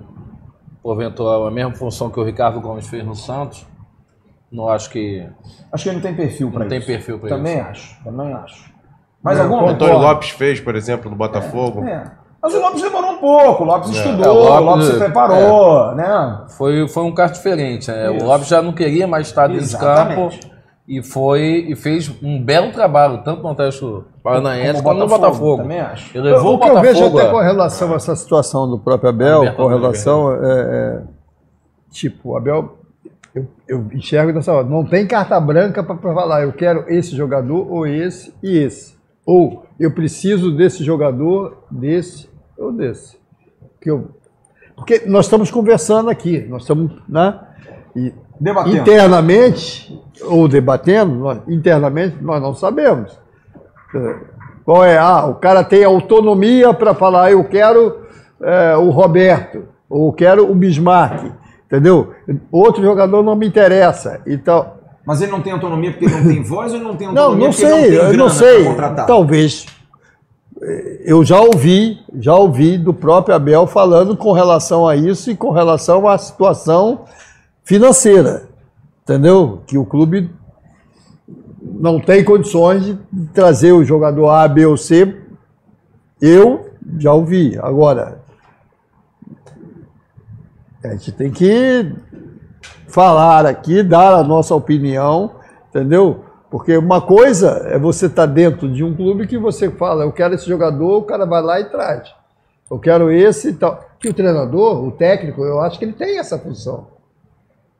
porventura 0.81 1.47
a 1.47 1.51
mesma 1.51 1.73
função 1.73 2.09
que 2.09 2.19
o 2.19 2.23
Ricardo 2.23 2.61
Gomes 2.61 2.87
fez 2.87 3.03
no 3.05 3.15
Santos, 3.15 3.65
não 4.51 4.69
acho 4.69 4.89
que. 4.89 5.27
Acho 5.71 5.83
que 5.83 5.89
ele 5.89 5.95
não 5.97 6.03
tem 6.03 6.15
perfil 6.15 6.49
para 6.49 6.59
Não 6.59 6.67
isso. 6.67 6.85
tem 6.85 6.95
perfil 6.95 7.19
para 7.19 7.29
Também 7.29 7.59
isso. 7.59 7.67
acho, 7.67 8.03
também 8.03 8.33
acho. 8.33 8.74
Mais 9.25 9.39
O 9.39 9.41
alguma? 9.41 9.71
Antônio 9.71 9.95
Concordo. 9.95 10.13
Lopes 10.13 10.29
fez, 10.29 10.59
por 10.61 10.75
exemplo, 10.75 11.09
no 11.09 11.17
Botafogo. 11.17 11.83
É. 11.83 12.03
Mas 12.41 12.53
o 12.53 12.59
Lopes 12.61 12.81
demorou 12.81 13.11
um 13.13 13.17
pouco, 13.17 13.63
o 13.63 13.65
Lopes 13.65 13.89
estudou, 13.89 14.23
É, 14.25 14.29
o 14.29 14.33
o 14.33 14.43
Lopes- 14.43 14.65
Lopes 14.65 14.85
se 14.85 14.97
preparou, 14.99 15.95
né? 15.95 16.41
Foi, 16.57 16.87
foi 16.87 17.03
um 17.03 17.11
caso 17.13 17.33
diferente. 17.33 17.89
né? 17.91 18.09
O 18.11 18.23
Lopes 18.23 18.47
já 18.47 18.61
não 18.61 18.71
queria 18.71 19.07
mais 19.07 19.25
estar 19.27 19.49
nesse 19.49 19.75
campo 19.77 20.29
e 20.87 21.01
foi 21.01 21.65
e 21.67 21.75
fez 21.75 22.11
um 22.21 22.39
belo 22.39 22.71
trabalho, 22.71 23.23
tanto 23.23 23.41
no 23.41 23.49
Atlético 23.49 24.03
Paranaense 24.21 24.83
Como 24.83 24.95
como 24.95 24.99
no 24.99 25.07
Botafogo. 25.07 25.63
Também 25.63 25.79
acho. 25.79 26.15
Ele 26.15 26.29
levou 26.31 26.53
o 26.53 26.55
o 26.57 26.59
que 26.59 26.67
eu 26.69 26.79
vejo 26.81 26.93
Botafogo. 26.99 27.19
até 27.19 27.31
com 27.31 27.37
a- 27.39 27.43
relação 27.43 27.93
a 27.93 27.95
essa 27.95 28.15
situação 28.15 28.69
do 28.69 28.77
próprio 28.77 29.09
Abel, 29.09 29.39
Libertadores, 29.39 29.73
com 29.75 29.81
relação. 29.81 30.31
É, 30.33 30.37
é, 30.51 31.01
tipo, 31.89 32.29
o 32.33 32.37
Abel, 32.37 32.77
eu, 33.33 33.47
eu 33.67 33.87
enxergo 33.91 34.31
dessa 34.33 34.53
hora. 34.53 34.67
Não 34.67 34.85
tem 34.85 35.07
carta 35.07 35.39
branca 35.39 35.83
para 35.83 35.95
falar, 35.97 36.43
eu 36.43 36.53
quero 36.53 36.85
esse 36.87 37.15
jogador, 37.15 37.67
ou 37.71 37.87
esse 37.87 38.31
e 38.43 38.55
esse. 38.59 38.94
Ou 39.25 39.65
eu 39.79 39.91
preciso 39.91 40.55
desse 40.55 40.83
jogador, 40.83 41.63
desse 41.69 42.29
ou 42.57 42.71
desse. 42.71 43.17
Que 43.81 43.89
eu, 43.91 44.09
porque 44.75 45.03
nós 45.07 45.25
estamos 45.25 45.49
conversando 45.51 46.09
aqui, 46.09 46.45
nós 46.49 46.63
estamos. 46.63 46.91
Né, 47.09 47.39
e 47.95 48.13
Debatendo. 48.39 48.77
internamente, 48.77 50.01
ou 50.23 50.47
debatendo, 50.47 51.15
nós- 51.15 51.39
internamente, 51.47 52.17
nós 52.21 52.41
não 52.41 52.53
sabemos. 52.53 53.17
É, 53.95 54.15
Qual 54.65 54.83
é? 54.83 54.97
Ah, 54.97 55.25
o 55.27 55.35
cara 55.35 55.63
tem 55.63 55.83
autonomia 55.83 56.73
para 56.73 56.93
falar, 56.93 57.31
eu 57.31 57.43
quero 57.45 58.01
é, 58.41 58.75
o 58.75 58.89
Roberto, 58.89 59.67
ou 59.89 60.11
quero 60.11 60.49
o 60.51 60.55
Bismarck, 60.55 61.31
entendeu? 61.65 62.13
Outro 62.51 62.83
jogador 62.83 63.23
não 63.23 63.35
me 63.35 63.47
interessa. 63.47 64.21
Então, 64.27 64.73
Mas 65.05 65.21
ele 65.21 65.31
não 65.31 65.41
tem 65.41 65.53
autonomia 65.53 65.91
porque 65.91 66.05
ele 66.05 66.15
não 66.15 66.27
tem 66.27 66.41
voz 66.43 66.71
ou 66.71 66.77
ele 66.77 66.87
não 66.87 66.95
tem 66.95 67.07
não, 67.07 67.23
autonomia 67.23 67.47
não 67.47 67.53
porque 67.53 67.67
sei, 67.67 67.83
ele 67.83 67.97
não 67.97 68.05
tem 68.05 68.11
eu 68.11 68.17
não 68.17 68.29
sei. 68.29 69.05
Talvez. 69.05 69.65
Eu 71.03 71.23
já 71.23 71.39
ouvi, 71.39 71.99
já 72.17 72.33
ouvi 72.33 72.77
do 72.77 72.93
próprio 72.93 73.35
Abel 73.35 73.67
falando 73.67 74.17
com 74.17 74.31
relação 74.31 74.87
a 74.87 74.95
isso 74.95 75.29
e 75.29 75.35
com 75.35 75.51
relação 75.51 76.07
à 76.07 76.17
situação 76.17 77.05
financeira. 77.63 78.47
Entendeu? 79.03 79.61
Que 79.67 79.77
o 79.77 79.85
clube 79.85 80.31
não 81.61 81.99
tem 81.99 82.23
condições 82.23 82.85
de 82.85 82.97
trazer 83.33 83.73
o 83.73 83.83
jogador 83.83 84.29
A, 84.29 84.47
B 84.47 84.65
ou 84.65 84.77
C. 84.77 85.15
Eu 86.19 86.71
já 86.97 87.13
ouvi. 87.13 87.57
Agora, 87.61 88.19
a 90.83 90.89
gente 90.95 91.11
tem 91.11 91.31
que 91.31 91.93
falar 92.95 93.45
aqui, 93.45 93.83
dar 93.83 94.13
a 94.13 94.23
nossa 94.23 94.55
opinião, 94.55 95.31
entendeu? 95.67 96.23
Porque 96.49 96.77
uma 96.77 97.01
coisa 97.01 97.67
é 97.69 97.77
você 97.77 98.05
estar 98.05 98.25
dentro 98.25 98.71
de 98.71 98.85
um 98.85 98.95
clube 98.95 99.27
que 99.27 99.37
você 99.37 99.69
fala, 99.69 100.05
eu 100.05 100.13
quero 100.13 100.33
esse 100.33 100.47
jogador, 100.47 100.99
o 100.99 101.03
cara 101.03 101.25
vai 101.25 101.41
lá 101.41 101.59
e 101.59 101.65
traz. 101.65 102.15
Eu 102.71 102.79
quero 102.79 103.11
esse 103.11 103.49
e 103.49 103.53
tal. 103.53 103.83
Que 103.99 104.07
o 104.07 104.13
treinador, 104.13 104.81
o 104.81 104.91
técnico, 104.93 105.43
eu 105.43 105.59
acho 105.59 105.77
que 105.77 105.83
ele 105.83 105.91
tem 105.91 106.17
essa 106.17 106.39
função. 106.39 106.87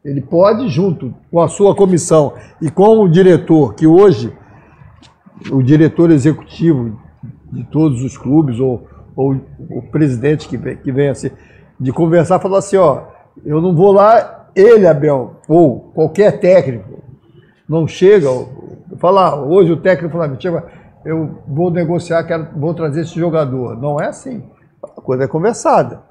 Ele 0.04 0.20
pode, 0.20 0.68
junto 0.68 1.14
com 1.32 1.40
a 1.40 1.48
sua 1.48 1.74
comissão 1.74 2.34
e 2.62 2.70
com 2.70 3.00
o 3.00 3.08
diretor, 3.08 3.74
que 3.74 3.88
hoje, 3.88 4.36
o 5.50 5.64
diretor 5.64 6.12
executivo 6.12 7.00
de 7.54 7.64
todos 7.64 8.04
os 8.04 8.18
clubes, 8.18 8.60
ou, 8.60 8.86
ou 9.16 9.40
o 9.70 9.82
presidente 9.82 10.50
que 10.50 10.58
vem, 10.58 10.76
que 10.76 10.92
vem 10.92 11.08
assim, 11.08 11.32
de 11.80 11.94
conversar, 11.94 12.40
falar 12.40 12.58
assim, 12.58 12.76
ó, 12.76 13.04
eu 13.46 13.62
não 13.62 13.74
vou 13.74 13.94
lá, 13.94 14.45
ele, 14.56 14.88
Abel, 14.88 15.38
ou 15.48 15.92
qualquer 15.94 16.40
técnico, 16.40 17.04
não 17.68 17.88
chega, 17.88 18.30
falar, 18.98 19.36
hoje 19.42 19.72
o 19.72 19.78
técnico 19.78 20.18
fala, 20.18 20.36
chega, 20.40 20.64
eu 21.04 21.40
vou 21.48 21.70
negociar, 21.70 22.24
quero, 22.24 22.48
vou 22.56 22.74
trazer 22.74 23.02
esse 23.02 23.20
jogador. 23.20 23.80
Não 23.80 24.00
é 24.00 24.08
assim. 24.08 24.44
A 24.82 25.02
coisa 25.02 25.26
é 25.26 25.28
conversada. 25.28 26.02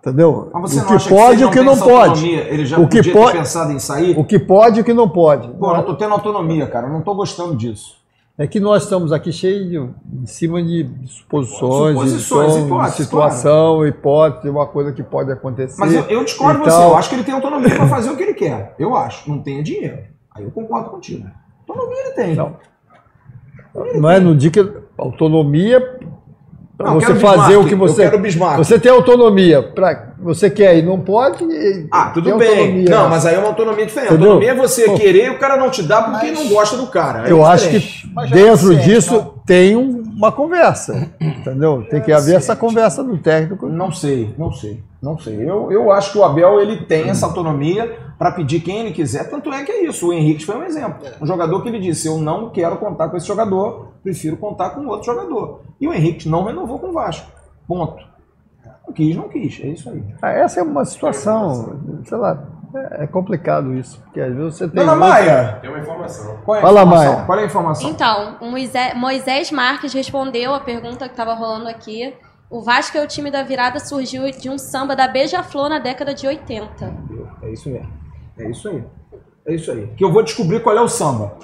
Entendeu? 0.00 0.50
O 0.52 0.62
que 0.98 1.08
pode 1.08 1.42
e 1.42 1.44
o 1.44 1.50
que 1.50 1.60
não 1.62 1.78
pode. 1.78 2.28
Ele 2.28 2.66
já 2.66 2.76
o 2.78 2.88
que 2.88 2.96
podia 2.96 3.12
pode, 3.12 3.32
ter 3.32 3.38
pensado 3.38 3.72
em 3.72 3.78
sair? 3.78 4.18
o 4.18 4.24
que 4.24 4.38
pode 4.38 4.78
e 4.78 4.82
o 4.82 4.84
que 4.84 4.92
não 4.92 5.08
pode. 5.08 5.48
Pô, 5.50 5.70
eu 5.70 5.76
não 5.76 5.84
tô 5.84 5.94
tendo 5.94 6.12
autonomia, 6.12 6.66
cara. 6.66 6.88
Eu 6.88 6.92
não 6.92 7.02
tô 7.02 7.14
gostando 7.14 7.56
disso. 7.56 8.01
É 8.38 8.46
que 8.46 8.58
nós 8.58 8.84
estamos 8.84 9.12
aqui 9.12 9.30
cheios 9.30 9.90
em 10.10 10.26
cima 10.26 10.62
de 10.62 10.88
suposições, 11.06 11.94
Suposições, 11.94 12.94
situação, 12.94 13.86
hipótese, 13.86 14.48
uma 14.48 14.66
coisa 14.66 14.90
que 14.90 15.02
pode 15.02 15.30
acontecer. 15.30 15.78
Mas 15.78 15.92
eu, 15.92 16.02
eu 16.04 16.24
discordo 16.24 16.62
de 16.62 16.68
e 16.68 16.70
você. 16.70 16.82
Eu 16.82 16.96
acho 16.96 17.08
que 17.10 17.14
ele 17.14 17.24
tem 17.24 17.34
autonomia 17.34 17.74
pra 17.74 17.86
fazer 17.86 18.10
o 18.10 18.16
que 18.16 18.22
ele 18.22 18.34
quer. 18.34 18.74
Eu 18.78 18.96
acho. 18.96 19.28
Não 19.30 19.38
tenha 19.40 19.62
dinheiro. 19.62 19.98
Aí 20.34 20.44
eu 20.44 20.50
concordo 20.50 20.90
contigo. 20.90 21.28
Autonomia 21.68 22.00
ele 22.06 22.14
tem. 22.14 22.34
Não. 22.34 22.56
Não 23.94 24.10
é 24.10 24.18
no 24.18 24.34
dia 24.34 24.50
que 24.50 24.72
autonomia 24.96 25.98
para 26.76 26.86
Não, 26.86 26.94
você 27.00 27.06
quero 27.06 27.20
fazer 27.20 27.56
o 27.56 27.64
que 27.66 27.74
você 27.74 28.00
eu 28.00 28.10
quero 28.10 28.18
Bismarck. 28.22 28.58
você 28.58 28.78
tem 28.78 28.90
autonomia 28.90 29.62
para 29.62 30.12
você 30.18 30.48
quer 30.50 30.78
e 30.78 30.82
não 30.82 30.98
pode. 30.98 31.44
e 31.44 31.86
Ah, 31.90 32.06
tudo 32.14 32.28
tem 32.30 32.38
bem. 32.38 32.48
autonomia. 32.48 32.90
Não, 32.90 33.08
mas 33.08 33.26
aí 33.26 33.34
é 33.34 33.38
uma 33.38 33.48
autonomia 33.48 33.86
diferente. 33.86 34.12
Entendeu? 34.12 34.32
Autonomia 34.32 34.52
é 34.52 34.54
você 34.54 34.84
Pô. 34.86 34.94
querer 34.94 35.26
e 35.26 35.30
o 35.30 35.38
cara 35.38 35.56
não 35.56 35.70
te 35.70 35.82
dá 35.82 36.02
porque 36.02 36.30
não 36.30 36.48
gosta 36.48 36.76
do 36.76 36.86
cara. 36.86 37.22
Aí 37.24 37.30
eu 37.30 37.44
é 37.46 37.48
acho 37.50 37.68
que 37.68 38.10
Mas 38.14 38.30
dentro 38.30 38.74
disso 38.76 39.14
não? 39.14 39.31
Tem 39.46 39.74
um- 39.76 40.02
uma 40.02 40.30
conversa, 40.30 41.10
entendeu? 41.20 41.84
Tem 41.90 42.00
que 42.00 42.12
haver 42.12 42.36
essa 42.36 42.54
conversa 42.54 43.02
do 43.02 43.18
técnico. 43.18 43.66
Não 43.68 43.90
sei, 43.90 44.32
não 44.38 44.52
sei, 44.52 44.82
não 45.02 45.18
sei. 45.18 45.34
Eu, 45.48 45.70
eu 45.72 45.90
acho 45.90 46.12
que 46.12 46.18
o 46.18 46.24
Abel 46.24 46.60
ele 46.60 46.84
tem 46.86 47.08
essa 47.10 47.26
autonomia 47.26 47.98
para 48.18 48.30
pedir 48.32 48.60
quem 48.60 48.78
ele 48.80 48.92
quiser. 48.92 49.28
Tanto 49.28 49.52
é 49.52 49.64
que 49.64 49.72
é 49.72 49.84
isso. 49.86 50.08
O 50.08 50.12
Henrique 50.12 50.44
foi 50.46 50.56
um 50.56 50.62
exemplo. 50.64 50.98
Um 51.20 51.26
jogador 51.26 51.60
que 51.62 51.68
ele 51.68 51.80
disse: 51.80 52.06
Eu 52.06 52.18
não 52.18 52.50
quero 52.50 52.76
contar 52.76 53.08
com 53.08 53.16
esse 53.16 53.26
jogador, 53.26 53.88
prefiro 54.02 54.36
contar 54.36 54.70
com 54.70 54.86
outro 54.86 55.06
jogador. 55.12 55.60
E 55.80 55.88
o 55.88 55.92
Henrique 55.92 56.28
não 56.28 56.44
renovou 56.44 56.78
com 56.78 56.88
o 56.90 56.92
Vasco. 56.92 57.26
Ponto. 57.66 58.12
Não 58.86 58.92
quis, 58.94 59.16
não 59.16 59.28
quis. 59.28 59.60
É 59.62 59.68
isso 59.68 59.88
aí. 59.90 60.02
Ah, 60.20 60.30
Essa 60.32 60.60
é 60.60 60.62
uma 60.62 60.84
situação, 60.84 61.76
sei 62.04 62.18
lá, 62.18 62.44
é 62.92 63.06
complicado 63.06 63.74
isso, 63.74 64.00
porque 64.02 64.20
às 64.20 64.34
vezes 64.34 64.54
você 64.56 64.68
tem 64.68 64.84
Dona 64.84 64.96
Maia, 64.96 65.58
Tem 65.60 65.70
uma 65.70 65.78
informação. 65.78 66.38
qual 66.44 66.56
é 66.56 66.60
a 66.60 66.62
Fala, 66.62 66.80
informação? 66.82 67.12
Maia. 67.12 67.26
Qual 67.26 67.38
é 67.38 67.42
a 67.42 67.46
informação? 67.46 67.90
Então, 67.90 68.36
o 68.40 68.50
Moisés, 68.50 68.94
Moisés 68.96 69.50
Marques 69.50 69.92
respondeu 69.92 70.54
a 70.54 70.60
pergunta 70.60 71.06
que 71.06 71.12
estava 71.12 71.34
rolando 71.34 71.68
aqui. 71.68 72.14
O 72.50 72.62
Vasco 72.62 72.96
é 72.98 73.02
o 73.02 73.06
time 73.06 73.30
da 73.30 73.42
virada 73.42 73.78
surgiu 73.78 74.30
de 74.30 74.50
um 74.50 74.58
samba 74.58 74.94
da 74.94 75.08
Beija-Flor 75.08 75.68
na 75.70 75.78
década 75.78 76.14
de 76.14 76.26
80. 76.26 76.92
É 77.42 77.50
isso 77.50 77.70
mesmo. 77.70 77.92
É 78.38 78.50
isso 78.50 78.68
aí. 78.68 78.84
É 79.46 79.54
isso 79.54 79.72
aí. 79.72 79.86
Que 79.96 80.04
eu 80.04 80.12
vou 80.12 80.22
descobrir 80.22 80.60
qual 80.62 80.76
é 80.76 80.80
o 80.80 80.88
samba. 80.88 81.34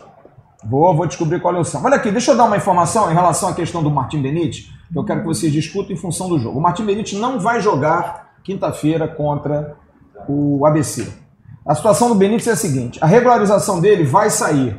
Vou, 0.65 0.95
vou 0.95 1.07
descobrir 1.07 1.41
qual 1.41 1.55
é 1.55 1.59
o 1.59 1.65
samba. 1.65 1.87
Olha 1.87 1.97
aqui, 1.97 2.11
deixa 2.11 2.33
eu 2.33 2.37
dar 2.37 2.45
uma 2.45 2.57
informação 2.57 3.11
em 3.11 3.15
relação 3.15 3.49
à 3.49 3.55
questão 3.55 3.83
do 3.83 3.91
Martim 3.91 4.21
Benite, 4.21 4.71
que 4.93 4.99
eu 4.99 5.05
quero 5.05 5.21
que 5.21 5.27
vocês 5.27 5.53
discutam 5.53 5.93
em 5.93 5.97
função 5.97 6.29
do 6.29 6.39
jogo. 6.39 6.59
O 6.59 6.63
Martim 6.63 6.85
Benite 6.85 7.17
não 7.17 7.39
vai 7.41 7.61
jogar 7.61 8.35
quinta-feira 8.43 9.07
contra 9.07 9.77
o 10.29 10.67
ABC. 10.67 11.09
A 11.67 11.75
situação 11.75 12.09
do 12.09 12.15
Benítez 12.15 12.47
é 12.47 12.53
a 12.53 12.57
seguinte: 12.57 12.99
a 13.03 13.07
regularização 13.07 13.81
dele 13.81 14.05
vai 14.05 14.31
sair. 14.31 14.79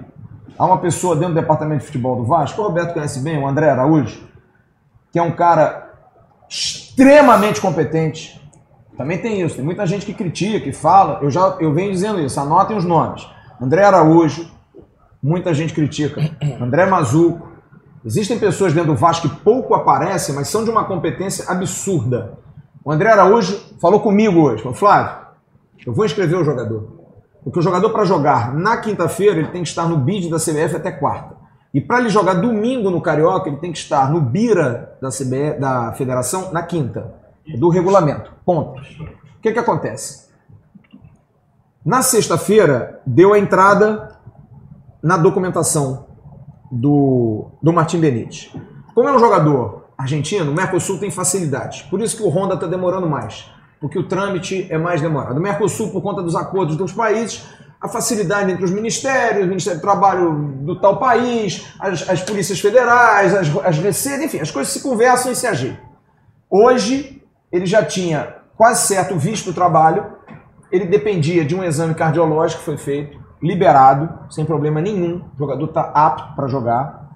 Há 0.57 0.65
uma 0.65 0.77
pessoa 0.77 1.15
dentro 1.15 1.34
do 1.34 1.39
departamento 1.39 1.81
de 1.81 1.85
futebol 1.85 2.17
do 2.17 2.26
Vasco, 2.26 2.61
o 2.61 2.65
Roberto 2.65 2.93
conhece 2.93 3.21
bem, 3.21 3.41
o 3.41 3.47
André 3.47 3.69
Araújo, 3.69 4.27
que 5.11 5.17
é 5.17 5.21
um 5.21 5.31
cara 5.31 5.89
extremamente 6.49 7.61
competente. 7.61 8.39
Também 8.97 9.17
tem 9.17 9.41
isso, 9.41 9.55
tem 9.55 9.63
muita 9.63 9.85
gente 9.85 10.05
que 10.05 10.13
critica, 10.13 10.59
que 10.59 10.73
fala. 10.73 11.19
Eu 11.21 11.31
já 11.31 11.55
eu 11.59 11.73
venho 11.73 11.91
dizendo 11.91 12.19
isso, 12.19 12.39
anotem 12.39 12.76
os 12.76 12.84
nomes. 12.84 13.26
André 13.61 13.84
Araújo, 13.85 14.51
muita 15.23 15.53
gente 15.53 15.73
critica. 15.73 16.19
André 16.59 16.85
Mazuco. 16.85 17.47
Existem 18.03 18.39
pessoas 18.39 18.73
dentro 18.73 18.93
do 18.93 18.97
Vasco 18.97 19.30
que 19.30 19.35
pouco 19.38 19.73
aparecem, 19.73 20.34
mas 20.34 20.47
são 20.47 20.63
de 20.63 20.69
uma 20.69 20.85
competência 20.85 21.45
absurda. 21.49 22.38
O 22.84 22.91
André 22.91 23.11
Araújo 23.11 23.59
falou 23.80 23.99
comigo 23.99 24.41
hoje, 24.41 24.63
falou, 24.63 24.77
Flávio, 24.77 25.28
eu 25.85 25.93
vou 25.93 26.06
inscrever 26.06 26.39
o 26.39 26.43
jogador. 26.43 26.99
Porque 27.43 27.60
o 27.60 27.61
jogador, 27.61 27.89
para 27.91 28.03
jogar 28.03 28.53
na 28.53 28.77
quinta-feira, 28.77 29.39
ele 29.39 29.47
tem 29.47 29.64
que 29.64 29.69
estar 29.69 29.88
no 29.88 29.97
bid 29.97 30.30
da 30.30 30.38
CBF 30.38 30.76
até 30.76 30.91
quarta. 30.91 31.38
E 31.73 31.80
para 31.80 31.99
ele 31.99 32.10
jogar 32.10 32.34
domingo 32.34 32.89
no 32.89 33.01
Carioca, 33.01 33.47
ele 33.47 33.57
tem 33.57 33.72
que 33.72 33.77
estar 33.77 34.11
no 34.11 34.19
Bira 34.19 34.97
da, 35.01 35.10
CBF, 35.10 35.60
da 35.60 35.93
Federação 35.93 36.51
na 36.51 36.64
quinta, 36.64 37.14
do 37.57 37.69
regulamento. 37.69 38.34
Ponto. 38.43 38.81
O 38.81 39.41
que, 39.41 39.51
que 39.51 39.60
acontece? 39.60 40.30
Na 41.85 42.01
sexta-feira, 42.01 43.01
deu 43.06 43.34
a 43.34 43.39
entrada 43.39 44.18
na 45.01 45.15
documentação 45.15 46.07
do, 46.72 47.51
do 47.61 47.72
Martim 47.72 47.99
Benítez. 47.99 48.51
Como 48.93 49.07
é 49.07 49.11
um 49.11 49.19
jogador 49.19 49.85
argentino, 49.97 50.51
o 50.51 50.56
Mercosul 50.56 50.99
tem 50.99 51.11
facilidade. 51.11 51.85
Por 51.89 52.01
isso 52.01 52.18
que 52.18 52.23
o 52.23 52.30
Honda 52.30 52.56
está 52.56 52.68
demorando 52.68 53.07
mais 53.07 53.49
porque 53.80 53.97
o 53.97 54.07
trâmite 54.07 54.68
é 54.69 54.77
mais 54.77 55.01
demorado. 55.01 55.38
O 55.38 55.41
Mercosul, 55.41 55.89
por 55.91 56.01
conta 56.01 56.22
dos 56.22 56.35
acordos 56.35 56.76
dos 56.76 56.91
países, 56.91 57.45
a 57.81 57.88
facilidade 57.88 58.51
entre 58.51 58.65
os 58.65 58.72
ministérios, 58.72 59.45
o 59.45 59.47
Ministério 59.47 59.80
do 59.80 59.81
Trabalho 59.81 60.34
do 60.61 60.80
tal 60.80 60.97
país, 60.97 61.65
as, 61.80 62.10
as 62.10 62.22
polícias 62.22 62.60
federais, 62.60 63.34
as, 63.34 63.47
as 63.65 63.77
receitas, 63.77 64.26
enfim, 64.26 64.39
as 64.39 64.51
coisas 64.51 64.73
se 64.73 64.81
conversam 64.81 65.31
e 65.31 65.35
se 65.35 65.47
agem. 65.47 65.80
Hoje, 66.49 67.23
ele 67.51 67.65
já 67.65 67.84
tinha 67.84 68.35
quase 68.57 68.85
certo 68.88 69.18
visto 69.18 69.51
o 69.51 69.53
trabalho, 69.53 70.06
ele 70.69 70.85
dependia 70.85 71.45
de 71.45 71.56
um 71.56 71.64
exame 71.64 71.95
cardiológico 71.95 72.60
que 72.60 72.65
foi 72.65 72.77
feito, 72.77 73.18
liberado, 73.41 74.30
sem 74.30 74.43
problema 74.43 74.81
nenhum, 74.81 75.23
o 75.35 75.38
jogador 75.38 75.65
está 75.65 75.81
apto 75.81 76.35
para 76.35 76.47
jogar, 76.47 77.10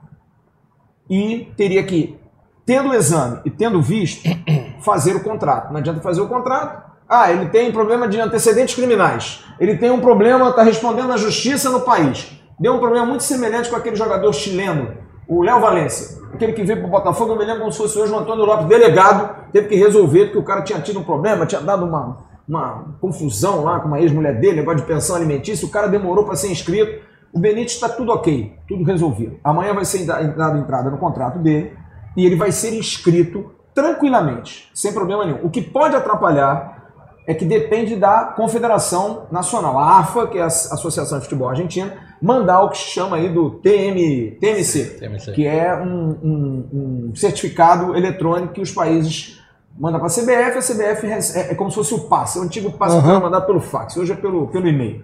e 1.09 1.51
teria 1.57 1.83
que, 1.83 2.17
tendo 2.65 2.89
o 2.89 2.93
exame 2.93 3.39
e 3.45 3.49
tendo 3.49 3.81
visto, 3.81 4.27
fazer 4.81 5.15
o 5.15 5.23
contrato. 5.23 5.71
Não 5.71 5.79
adianta 5.79 6.01
fazer 6.01 6.21
o 6.21 6.27
contrato. 6.27 6.91
Ah, 7.07 7.31
ele 7.31 7.49
tem 7.49 7.71
problema 7.71 8.07
de 8.07 8.19
antecedentes 8.19 8.75
criminais. 8.75 9.43
Ele 9.59 9.77
tem 9.77 9.91
um 9.91 9.99
problema, 9.99 10.49
está 10.49 10.63
respondendo 10.63 11.11
à 11.11 11.17
justiça 11.17 11.69
no 11.69 11.81
país. 11.81 12.31
Deu 12.59 12.73
um 12.73 12.79
problema 12.79 13.05
muito 13.05 13.23
semelhante 13.23 13.69
com 13.69 13.75
aquele 13.75 13.95
jogador 13.95 14.31
chileno, 14.33 14.91
o 15.27 15.43
Léo 15.43 15.59
Valência. 15.59 16.21
Aquele 16.33 16.53
que 16.53 16.63
veio 16.63 16.79
para 16.79 16.87
o 16.87 16.91
Botafogo, 16.91 17.33
eu 17.33 17.37
me 17.37 17.45
lembro 17.45 17.61
como 17.61 17.71
se 17.71 17.77
fosse 17.77 17.99
hoje 17.99 18.11
o 18.11 18.17
Antônio 18.17 18.45
Lopes, 18.45 18.67
delegado, 18.67 19.51
teve 19.51 19.67
que 19.67 19.75
resolver 19.75 20.25
porque 20.25 20.39
o 20.39 20.43
cara 20.43 20.61
tinha 20.61 20.79
tido 20.79 20.99
um 20.99 21.03
problema, 21.03 21.45
tinha 21.45 21.61
dado 21.61 21.85
uma, 21.85 22.17
uma 22.47 22.95
confusão 22.99 23.63
lá 23.63 23.79
com 23.79 23.87
uma 23.87 23.99
ex-mulher 23.99 24.39
dele, 24.39 24.57
negócio 24.57 24.79
de 24.79 24.87
pensão 24.87 25.15
alimentícia, 25.15 25.67
o 25.67 25.71
cara 25.71 25.87
demorou 25.87 26.25
para 26.25 26.35
ser 26.35 26.51
inscrito. 26.51 27.03
O 27.31 27.39
Benítez 27.39 27.73
está 27.73 27.89
tudo 27.89 28.11
ok, 28.11 28.55
tudo 28.67 28.83
resolvido. 28.83 29.39
Amanhã 29.43 29.73
vai 29.73 29.85
ser 29.85 30.05
dado 30.05 30.57
entrada 30.57 30.89
no 30.89 30.97
contrato 30.97 31.39
dele 31.39 31.75
e 32.15 32.25
ele 32.25 32.35
vai 32.35 32.51
ser 32.51 32.73
inscrito 32.73 33.51
tranquilamente, 33.73 34.69
sem 34.73 34.93
problema 34.93 35.25
nenhum. 35.25 35.39
O 35.43 35.49
que 35.49 35.61
pode 35.61 35.95
atrapalhar 35.95 36.83
é 37.25 37.33
que 37.33 37.45
depende 37.45 37.95
da 37.95 38.25
Confederação 38.35 39.27
Nacional, 39.31 39.79
a 39.79 39.99
AFA, 39.99 40.27
que 40.27 40.37
é 40.37 40.41
a 40.41 40.47
Associação 40.47 41.17
de 41.17 41.23
Futebol 41.23 41.49
Argentina, 41.49 41.93
mandar 42.21 42.63
o 42.63 42.69
que 42.69 42.77
se 42.77 42.89
chama 42.89 43.17
aí 43.17 43.29
do 43.29 43.51
TM, 43.51 44.37
TMC, 44.39 44.97
TMC. 44.99 45.31
que 45.31 45.47
é 45.47 45.73
um, 45.75 46.17
um, 46.23 46.69
um, 47.11 47.15
certificado 47.15 47.95
eletrônico 47.95 48.53
que 48.53 48.61
os 48.61 48.71
países 48.71 49.41
mandam 49.77 49.99
para 49.99 50.07
a 50.07 50.11
CBF, 50.11 50.57
a 50.57 50.61
CBF 50.61 51.07
é, 51.07 51.51
é, 51.51 51.55
como 51.55 51.69
se 51.69 51.75
fosse 51.77 51.93
o 51.93 52.01
passe, 52.01 52.37
é 52.37 52.41
o 52.41 52.43
antigo 52.43 52.71
passe 52.73 52.95
uhum. 52.95 53.21
mandado 53.21 53.45
pelo 53.45 53.59
fax, 53.59 53.97
hoje 53.97 54.11
é 54.11 54.15
pelo, 54.15 54.47
pelo 54.47 54.67
e-mail. 54.67 55.03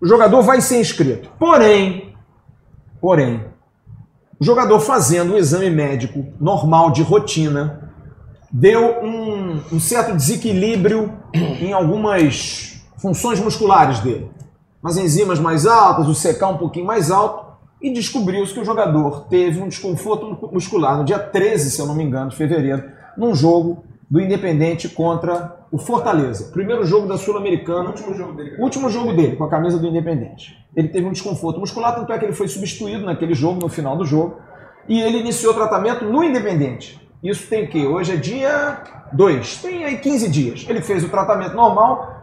O 0.00 0.06
jogador 0.06 0.42
vai 0.42 0.60
ser 0.60 0.80
inscrito. 0.80 1.30
Porém, 1.38 2.14
porém, 3.00 3.44
o 4.40 4.44
jogador 4.44 4.80
fazendo 4.80 5.34
o 5.34 5.38
exame 5.38 5.70
médico 5.70 6.26
normal 6.40 6.90
de 6.90 7.02
rotina 7.02 7.90
deu 8.50 9.02
um, 9.02 9.60
um 9.72 9.80
certo 9.80 10.14
desequilíbrio 10.14 11.12
em 11.34 11.72
algumas 11.72 12.82
funções 12.96 13.40
musculares 13.40 14.00
dele. 14.00 14.30
Umas 14.82 14.96
enzimas 14.96 15.40
mais 15.40 15.66
altas, 15.66 16.08
o 16.08 16.14
secar 16.14 16.48
um 16.48 16.56
pouquinho 16.56 16.86
mais 16.86 17.10
alto, 17.10 17.48
e 17.80 17.92
descobriu-se 17.92 18.52
que 18.52 18.60
o 18.60 18.64
jogador 18.64 19.26
teve 19.28 19.60
um 19.60 19.68
desconforto 19.68 20.50
muscular 20.52 20.96
no 20.96 21.04
dia 21.04 21.18
13, 21.18 21.70
se 21.70 21.80
eu 21.80 21.86
não 21.86 21.94
me 21.94 22.04
engano, 22.04 22.30
de 22.30 22.36
fevereiro, 22.36 22.84
num 23.16 23.34
jogo 23.34 23.84
do 24.10 24.20
Independente 24.20 24.88
contra 24.88 25.57
o 25.70 25.78
Fortaleza. 25.78 26.50
Primeiro 26.52 26.84
jogo 26.84 27.06
da 27.06 27.18
Sul-Americana. 27.18 27.90
Último 27.90 28.14
jogo 28.14 28.32
dele. 28.32 28.56
Último 28.58 28.90
jogo 28.90 29.12
dele, 29.12 29.36
com 29.36 29.44
a 29.44 29.50
camisa 29.50 29.78
do 29.78 29.86
Independente. 29.86 30.56
Ele 30.74 30.88
teve 30.88 31.06
um 31.06 31.12
desconforto 31.12 31.60
muscular, 31.60 31.94
tanto 31.94 32.12
é 32.12 32.18
que 32.18 32.24
ele 32.24 32.32
foi 32.32 32.48
substituído 32.48 33.04
naquele 33.04 33.34
jogo, 33.34 33.60
no 33.60 33.68
final 33.68 33.96
do 33.96 34.04
jogo, 34.04 34.36
e 34.88 35.00
ele 35.00 35.18
iniciou 35.18 35.52
o 35.52 35.56
tratamento 35.56 36.04
no 36.04 36.24
Independente. 36.24 37.00
Isso 37.22 37.48
tem 37.48 37.66
que 37.66 37.86
Hoje 37.86 38.12
é 38.12 38.16
dia 38.16 38.82
2, 39.12 39.56
tem 39.62 39.84
aí 39.84 39.98
15 39.98 40.30
dias. 40.30 40.66
Ele 40.68 40.80
fez 40.80 41.04
o 41.04 41.08
tratamento 41.08 41.54
normal, 41.54 42.16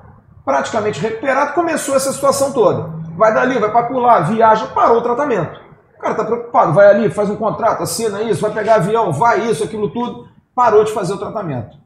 praticamente 0.44 1.00
recuperado, 1.00 1.54
começou 1.54 1.96
essa 1.96 2.12
situação 2.12 2.54
toda. 2.54 2.96
Vai 3.18 3.34
dali, 3.34 3.60
vai 3.60 3.72
para 3.72 3.88
pular, 3.88 4.22
viaja, 4.22 4.68
parou 4.68 4.98
o 4.98 5.02
tratamento. 5.02 5.60
O 5.98 6.00
cara 6.00 6.12
está 6.12 6.26
preocupado, 6.26 6.74
vai 6.74 6.88
ali, 6.88 7.10
faz 7.10 7.30
um 7.30 7.36
contrato, 7.36 7.84
assina 7.84 8.22
isso, 8.22 8.42
vai 8.42 8.52
pegar 8.52 8.76
avião, 8.76 9.12
vai 9.12 9.50
isso, 9.50 9.64
aquilo 9.64 9.90
tudo 9.90 10.28
parou 10.54 10.84
de 10.84 10.92
fazer 10.92 11.14
o 11.14 11.18
tratamento. 11.18 11.85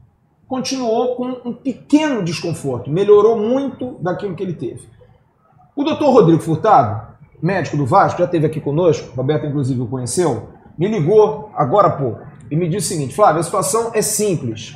Continuou 0.50 1.16
com 1.16 1.28
um 1.46 1.54
pequeno 1.54 2.24
desconforto, 2.24 2.90
melhorou 2.90 3.38
muito 3.38 4.00
daquilo 4.02 4.36
que 4.36 4.42
ele 4.42 4.54
teve. 4.54 4.90
O 5.76 5.84
doutor 5.84 6.10
Rodrigo 6.10 6.42
Furtado, 6.42 7.08
médico 7.40 7.78
do 7.78 7.86
Vasco, 7.86 8.18
já 8.18 8.26
esteve 8.26 8.48
aqui 8.48 8.60
conosco, 8.60 9.16
Roberto 9.16 9.46
inclusive 9.46 9.80
o 9.80 9.88
conheceu, 9.88 10.50
me 10.76 10.88
ligou 10.88 11.52
agora 11.56 11.90
há 11.90 11.92
pouco 11.92 12.22
e 12.50 12.56
me 12.56 12.68
disse 12.68 12.88
o 12.88 12.98
seguinte: 12.98 13.14
Flávio, 13.14 13.42
a 13.42 13.44
situação 13.44 13.92
é 13.94 14.02
simples. 14.02 14.76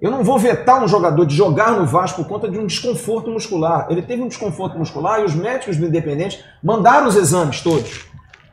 Eu 0.00 0.10
não 0.10 0.24
vou 0.24 0.38
vetar 0.38 0.82
um 0.82 0.88
jogador 0.88 1.26
de 1.26 1.36
jogar 1.36 1.72
no 1.72 1.84
Vasco 1.84 2.24
por 2.24 2.28
conta 2.28 2.50
de 2.50 2.58
um 2.58 2.64
desconforto 2.64 3.30
muscular. 3.30 3.88
Ele 3.90 4.00
teve 4.00 4.22
um 4.22 4.28
desconforto 4.28 4.78
muscular 4.78 5.20
e 5.20 5.24
os 5.24 5.34
médicos 5.34 5.76
do 5.76 5.84
Independente 5.84 6.42
mandaram 6.62 7.06
os 7.06 7.16
exames 7.16 7.60
todos. 7.60 8.06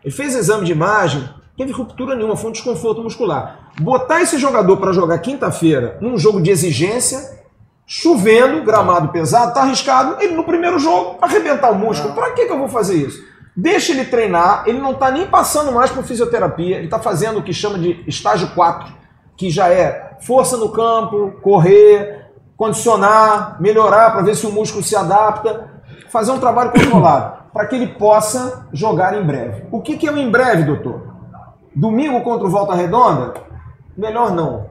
Ele 0.03 0.13
fez 0.13 0.35
exame 0.35 0.65
de 0.65 0.73
imagem, 0.73 1.23
teve 1.57 1.71
ruptura 1.71 2.15
nenhuma, 2.15 2.35
foi 2.35 2.51
um 2.51 2.53
desconforto 2.53 3.01
muscular. 3.01 3.71
Botar 3.81 4.21
esse 4.21 4.37
jogador 4.37 4.77
para 4.77 4.93
jogar 4.93 5.17
quinta-feira 5.17 5.97
num 5.99 6.17
jogo 6.17 6.39
de 6.39 6.51
exigência, 6.51 7.41
chovendo, 7.85 8.63
gramado 8.63 9.09
pesado, 9.09 9.53
tá 9.53 9.61
arriscado, 9.61 10.21
ele 10.21 10.35
no 10.35 10.43
primeiro 10.43 10.77
jogo 10.77 11.17
arrebentar 11.19 11.71
o 11.71 11.75
músculo. 11.75 12.13
Para 12.13 12.31
que, 12.31 12.45
que 12.45 12.51
eu 12.51 12.59
vou 12.59 12.69
fazer 12.69 12.95
isso? 12.95 13.25
Deixa 13.55 13.91
ele 13.91 14.05
treinar, 14.05 14.65
ele 14.67 14.79
não 14.79 14.91
está 14.91 15.09
nem 15.09 15.25
passando 15.25 15.71
mais 15.71 15.89
por 15.89 16.03
fisioterapia, 16.03 16.75
ele 16.75 16.85
está 16.85 16.99
fazendo 16.99 17.39
o 17.39 17.43
que 17.43 17.51
chama 17.51 17.79
de 17.79 18.03
estágio 18.05 18.51
4, 18.53 18.93
que 19.35 19.49
já 19.49 19.67
é 19.67 20.15
força 20.21 20.57
no 20.57 20.69
campo, 20.69 21.39
correr, 21.41 22.27
condicionar, 22.55 23.59
melhorar 23.59 24.11
para 24.11 24.21
ver 24.21 24.35
se 24.35 24.45
o 24.45 24.51
músculo 24.51 24.83
se 24.83 24.95
adapta, 24.95 25.71
fazer 26.09 26.31
um 26.31 26.39
trabalho 26.39 26.71
controlado, 26.71 27.51
para 27.51 27.65
que 27.65 27.75
ele 27.75 27.87
possa 27.87 28.67
jogar 28.71 29.19
em 29.19 29.25
breve. 29.25 29.63
O 29.71 29.81
que, 29.81 29.97
que 29.97 30.07
é 30.07 30.11
o 30.11 30.17
em 30.17 30.29
breve, 30.29 30.63
doutor? 30.63 31.06
Domingo 31.77 32.21
contra 32.21 32.47
o 32.47 32.49
Volta 32.49 32.73
Redonda? 32.73 33.35
Melhor 33.95 34.31
não. 34.31 34.67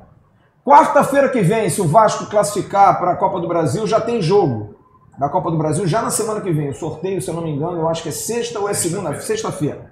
Quarta-feira 0.64 1.28
que 1.28 1.40
vem, 1.40 1.70
se 1.70 1.80
o 1.80 1.86
Vasco 1.86 2.26
classificar 2.26 2.98
para 2.98 3.12
a 3.12 3.16
Copa 3.16 3.38
do 3.40 3.46
Brasil, 3.46 3.86
já 3.86 4.00
tem 4.00 4.20
jogo 4.20 4.74
da 5.16 5.28
Copa 5.28 5.48
do 5.52 5.56
Brasil 5.56 5.86
já 5.86 6.02
na 6.02 6.10
semana 6.10 6.40
que 6.40 6.50
vem. 6.50 6.70
O 6.70 6.74
sorteio, 6.74 7.22
se 7.22 7.28
eu 7.28 7.34
não 7.34 7.44
me 7.44 7.52
engano, 7.52 7.78
eu 7.78 7.88
acho 7.88 8.02
que 8.02 8.08
é 8.08 8.12
sexta 8.12 8.58
ou 8.58 8.68
é 8.68 8.74
segunda, 8.74 9.14
sexta-feira. 9.20 9.88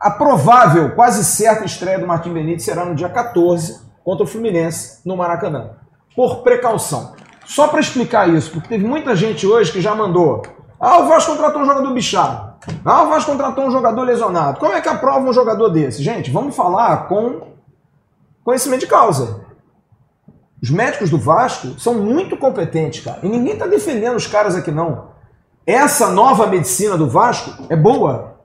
A 0.00 0.10
provável, 0.10 0.94
quase 0.94 1.22
certa 1.22 1.66
estreia 1.66 1.98
do 1.98 2.06
Martim 2.06 2.32
Benítez 2.32 2.64
será 2.64 2.86
no 2.86 2.94
dia 2.94 3.10
14 3.10 3.82
contra 4.02 4.24
o 4.24 4.26
Fluminense 4.26 5.02
no 5.04 5.18
Maracanã. 5.18 5.72
Por 6.16 6.36
precaução. 6.36 7.12
Só 7.44 7.68
para 7.68 7.80
explicar 7.80 8.26
isso, 8.26 8.52
porque 8.52 8.68
teve 8.68 8.86
muita 8.86 9.14
gente 9.14 9.46
hoje 9.46 9.70
que 9.70 9.82
já 9.82 9.94
mandou. 9.94 10.40
Ah, 10.80 11.00
o 11.00 11.08
Vasco 11.08 11.32
contratou 11.32 11.60
um 11.60 11.66
jogador 11.66 11.92
bichado. 11.92 12.49
Ah, 12.84 13.02
o 13.02 13.08
Vasco 13.08 13.30
contratou 13.30 13.66
um 13.66 13.70
jogador 13.70 14.02
lesionado. 14.02 14.58
Como 14.58 14.72
é 14.72 14.80
que 14.80 14.88
aprova 14.88 15.28
um 15.28 15.32
jogador 15.32 15.68
desse? 15.68 16.02
Gente, 16.02 16.30
vamos 16.30 16.56
falar 16.56 17.08
com 17.08 17.48
conhecimento 18.44 18.80
de 18.80 18.86
causa. 18.86 19.40
Os 20.62 20.70
médicos 20.70 21.08
do 21.08 21.18
Vasco 21.18 21.80
são 21.80 21.94
muito 21.94 22.36
competentes, 22.36 23.02
cara. 23.02 23.20
E 23.22 23.28
ninguém 23.28 23.56
tá 23.56 23.66
defendendo 23.66 24.16
os 24.16 24.26
caras 24.26 24.54
aqui, 24.54 24.70
não. 24.70 25.10
Essa 25.66 26.10
nova 26.10 26.46
medicina 26.46 26.96
do 26.98 27.08
Vasco 27.08 27.64
é 27.68 27.76
boa. 27.76 28.40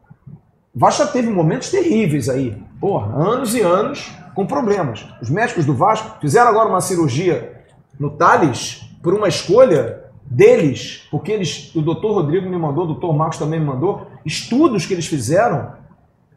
O 0.74 0.80
Vasco 0.80 1.04
já 1.04 1.12
teve 1.12 1.30
momentos 1.30 1.70
terríveis 1.70 2.30
aí. 2.30 2.62
Porra, 2.80 3.16
anos 3.16 3.56
e 3.56 3.62
anos 3.62 4.14
com 4.34 4.46
problemas. 4.46 5.06
Os 5.22 5.30
médicos 5.30 5.66
do 5.66 5.74
Vasco 5.74 6.18
fizeram 6.20 6.50
agora 6.50 6.70
uma 6.70 6.82
cirurgia 6.82 7.64
no 8.00 8.10
Thales 8.12 8.82
por 9.02 9.14
uma 9.14 9.28
escolha 9.28 10.05
deles, 10.26 11.08
porque 11.12 11.32
eles, 11.32 11.74
o 11.76 11.82
doutor 11.82 12.14
Rodrigo 12.14 12.50
me 12.50 12.58
mandou, 12.58 12.84
o 12.84 12.88
doutor 12.88 13.16
Marcos 13.16 13.38
também 13.38 13.60
me 13.60 13.66
mandou, 13.66 14.08
estudos 14.26 14.86
que 14.86 14.94
eles 14.94 15.06
fizeram 15.06 15.74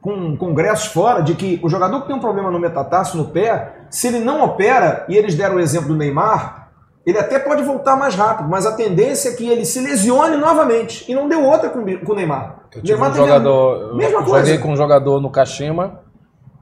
com 0.00 0.36
congressos 0.36 0.86
fora 0.86 1.22
de 1.22 1.34
que 1.34 1.58
o 1.62 1.68
jogador 1.68 2.02
que 2.02 2.06
tem 2.06 2.16
um 2.16 2.20
problema 2.20 2.50
no 2.50 2.60
metatarso, 2.60 3.16
no 3.16 3.26
pé, 3.26 3.86
se 3.90 4.08
ele 4.08 4.20
não 4.20 4.44
opera, 4.44 5.04
e 5.08 5.16
eles 5.16 5.34
deram 5.34 5.56
o 5.56 5.60
exemplo 5.60 5.88
do 5.88 5.96
Neymar, 5.96 6.68
ele 7.04 7.18
até 7.18 7.38
pode 7.38 7.62
voltar 7.62 7.96
mais 7.96 8.14
rápido, 8.14 8.48
mas 8.48 8.66
a 8.66 8.72
tendência 8.72 9.30
é 9.30 9.32
que 9.32 9.48
ele 9.48 9.64
se 9.64 9.80
lesione 9.80 10.36
novamente. 10.36 11.10
E 11.10 11.14
não 11.14 11.26
deu 11.26 11.42
outra 11.42 11.70
com, 11.70 11.82
com 12.04 12.12
o 12.12 12.14
Neymar. 12.14 12.64
Eu 12.74 12.82
tive 12.82 12.92
Neymar 12.92 13.12
um 13.12 13.14
jogador. 13.14 13.94
Mesma 13.94 14.20
eu 14.20 14.24
coisa. 14.24 14.46
joguei 14.46 14.58
com 14.58 14.72
um 14.72 14.76
jogador 14.76 15.20
no 15.20 15.30
Kashima 15.30 16.00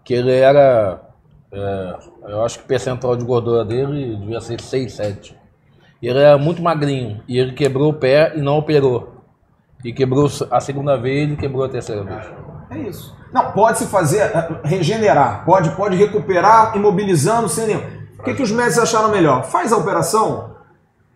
que 0.04 0.14
ele 0.14 0.32
era. 0.32 1.00
é, 1.50 1.96
eu 2.28 2.44
acho 2.44 2.60
que 2.60 2.64
o 2.64 2.68
percentual 2.68 3.16
de 3.16 3.24
gordura 3.24 3.64
dele 3.64 4.16
devia 4.16 4.40
ser 4.40 4.60
6, 4.60 4.92
7. 4.92 5.36
Ele 6.02 6.18
era 6.18 6.38
muito 6.38 6.62
magrinho. 6.62 7.22
E 7.26 7.38
ele 7.38 7.52
quebrou 7.52 7.90
o 7.90 7.94
pé 7.94 8.32
e 8.36 8.40
não 8.40 8.58
operou. 8.58 9.14
E 9.84 9.92
quebrou 9.92 10.28
a 10.50 10.60
segunda 10.60 10.96
vez 10.96 11.30
e 11.30 11.36
quebrou 11.36 11.64
a 11.64 11.68
terceira 11.68 12.02
vez. 12.02 12.26
É 12.70 12.78
isso. 12.78 13.16
Não, 13.32 13.52
pode 13.52 13.78
se 13.78 13.86
fazer, 13.86 14.22
eh, 14.22 14.60
regenerar, 14.64 15.44
pode, 15.44 15.70
pode 15.70 15.96
recuperar 15.96 16.76
imobilizando 16.76 17.48
sem 17.48 17.66
nenhum. 17.66 17.82
O 18.18 18.22
que, 18.22 18.34
que 18.34 18.42
os 18.42 18.50
médicos 18.50 18.78
acharam 18.78 19.10
melhor? 19.10 19.44
Faz 19.44 19.72
a 19.72 19.76
operação, 19.76 20.56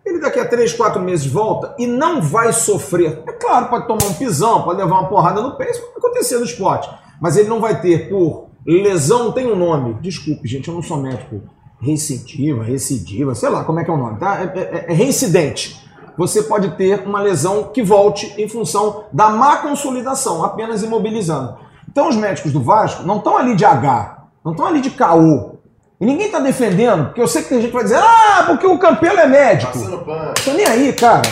ele 0.05 0.21
daqui 0.21 0.39
a 0.39 0.47
3, 0.47 0.73
4 0.73 1.01
meses 1.01 1.27
volta 1.27 1.75
e 1.79 1.87
não 1.87 2.21
vai 2.21 2.53
sofrer. 2.53 3.23
É 3.27 3.33
claro, 3.33 3.69
pode 3.69 3.87
tomar 3.87 4.05
um 4.05 4.15
pisão, 4.15 4.63
pode 4.63 4.81
levar 4.81 5.01
uma 5.01 5.09
porrada 5.09 5.41
no 5.41 5.57
pé, 5.57 5.71
isso 5.71 5.81
pode 5.81 5.99
acontecer 5.99 6.39
no 6.39 6.45
esporte. 6.45 6.91
Mas 7.21 7.37
ele 7.37 7.49
não 7.49 7.61
vai 7.61 7.81
ter 7.81 8.09
por 8.09 8.49
lesão, 8.67 9.33
tem 9.33 9.51
um 9.51 9.57
nome. 9.57 9.95
Desculpe, 10.01 10.47
gente, 10.49 10.69
eu 10.69 10.75
não 10.75 10.83
sou 10.83 10.97
médico. 10.97 11.43
Recidiva, 11.81 12.63
recidiva, 12.63 13.35
sei 13.35 13.49
lá 13.49 13.65
como 13.65 13.81
é 13.81 13.85
que 13.85 13.91
é 13.91 13.95
o 13.95 13.97
nome, 13.97 14.19
tá? 14.19 14.41
É, 14.43 14.59
é- 14.59 14.85
é 14.89 14.93
reincidente. 14.93 15.81
Você 16.19 16.43
pode 16.43 16.71
ter 16.77 17.07
uma 17.07 17.21
lesão 17.21 17.65
que 17.73 17.83
volte 17.83 18.35
em 18.37 18.47
função 18.49 19.05
da 19.13 19.31
má 19.31 19.57
consolidação, 19.59 20.45
apenas 20.45 20.83
imobilizando. 20.83 21.57
Então 21.91 22.09
os 22.09 22.17
médicos 22.17 22.53
do 22.53 22.63
Vasco 22.63 23.05
não 23.05 23.17
estão 23.19 23.37
ali 23.39 23.57
de 23.57 23.65
H, 23.65 24.25
não 24.45 24.53
estão 24.53 24.67
ali 24.67 24.81
de 24.81 24.91
caô. 24.91 25.57
E 25.99 26.05
ninguém 26.07 26.27
está 26.27 26.39
defendendo, 26.41 27.07
porque 27.07 27.21
eu 27.23 27.29
sei 27.29 27.43
que 27.43 27.49
tem 27.49 27.59
gente 27.61 27.71
que 27.71 27.75
vai 27.77 27.85
dizer, 27.85 27.99
ah, 28.03 28.45
porque 28.47 28.67
o 28.67 28.79
Campelo 28.79 29.19
é 29.19 29.27
médico. 29.27 29.73
Pano. 30.05 30.35
Tô 30.45 30.53
nem 30.53 30.67
aí, 30.67 30.93
cara. 30.93 31.23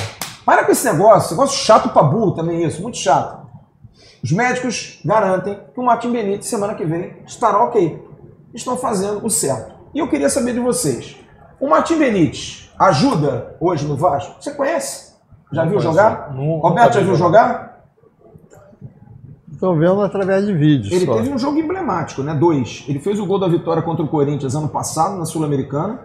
Para 0.44 0.64
com 0.64 0.72
esse 0.72 0.90
negócio, 0.90 1.26
esse 1.26 1.34
negócio 1.34 1.58
chato 1.58 1.90
pra 1.90 2.02
burro 2.02 2.32
também 2.32 2.64
isso, 2.64 2.80
muito 2.80 2.96
chato. 2.96 3.46
Os 4.24 4.32
médicos 4.32 5.00
garantem 5.04 5.58
que 5.74 5.78
o 5.80 5.82
Martim 5.84 6.10
Benítez 6.10 6.46
semana 6.46 6.74
que 6.74 6.84
vem 6.84 7.16
estará 7.26 7.62
ok. 7.64 8.02
Estão 8.54 8.76
fazendo 8.76 9.24
o 9.24 9.30
certo. 9.30 9.74
E 9.98 10.00
eu 10.00 10.06
queria 10.06 10.28
saber 10.28 10.52
de 10.54 10.60
vocês. 10.60 11.16
O 11.58 11.68
Martim 11.68 11.98
Benítez 11.98 12.72
ajuda 12.78 13.56
hoje 13.58 13.84
no 13.84 13.96
Vasco? 13.96 14.40
Você 14.40 14.52
conhece? 14.52 15.12
Já 15.52 15.64
Não 15.64 15.70
viu 15.72 15.80
conheço. 15.80 15.96
jogar? 15.98 16.32
Não- 16.32 16.58
Roberto 16.60 16.92
já 16.94 17.00
vi 17.00 17.06
viu 17.06 17.14
jogar. 17.16 17.48
jogar? 17.48 17.84
Estou 19.52 19.76
vendo 19.76 20.00
através 20.02 20.46
de 20.46 20.54
vídeos. 20.54 20.92
Ele 20.92 21.04
só. 21.04 21.16
teve 21.16 21.30
um 21.30 21.36
jogo 21.36 21.58
emblemático, 21.58 22.22
né? 22.22 22.32
Dois. 22.32 22.84
Ele 22.86 23.00
fez 23.00 23.18
o 23.18 23.26
gol 23.26 23.40
da 23.40 23.48
vitória 23.48 23.82
contra 23.82 24.04
o 24.04 24.08
Corinthians 24.08 24.54
ano 24.54 24.68
passado 24.68 25.18
na 25.18 25.24
Sul-Americana, 25.24 25.98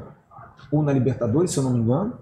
ou 0.71 0.81
na 0.81 0.91
Libertadores, 0.91 1.51
se 1.51 1.59
eu 1.59 1.63
não 1.63 1.69
me 1.69 1.77
engano. 1.81 2.13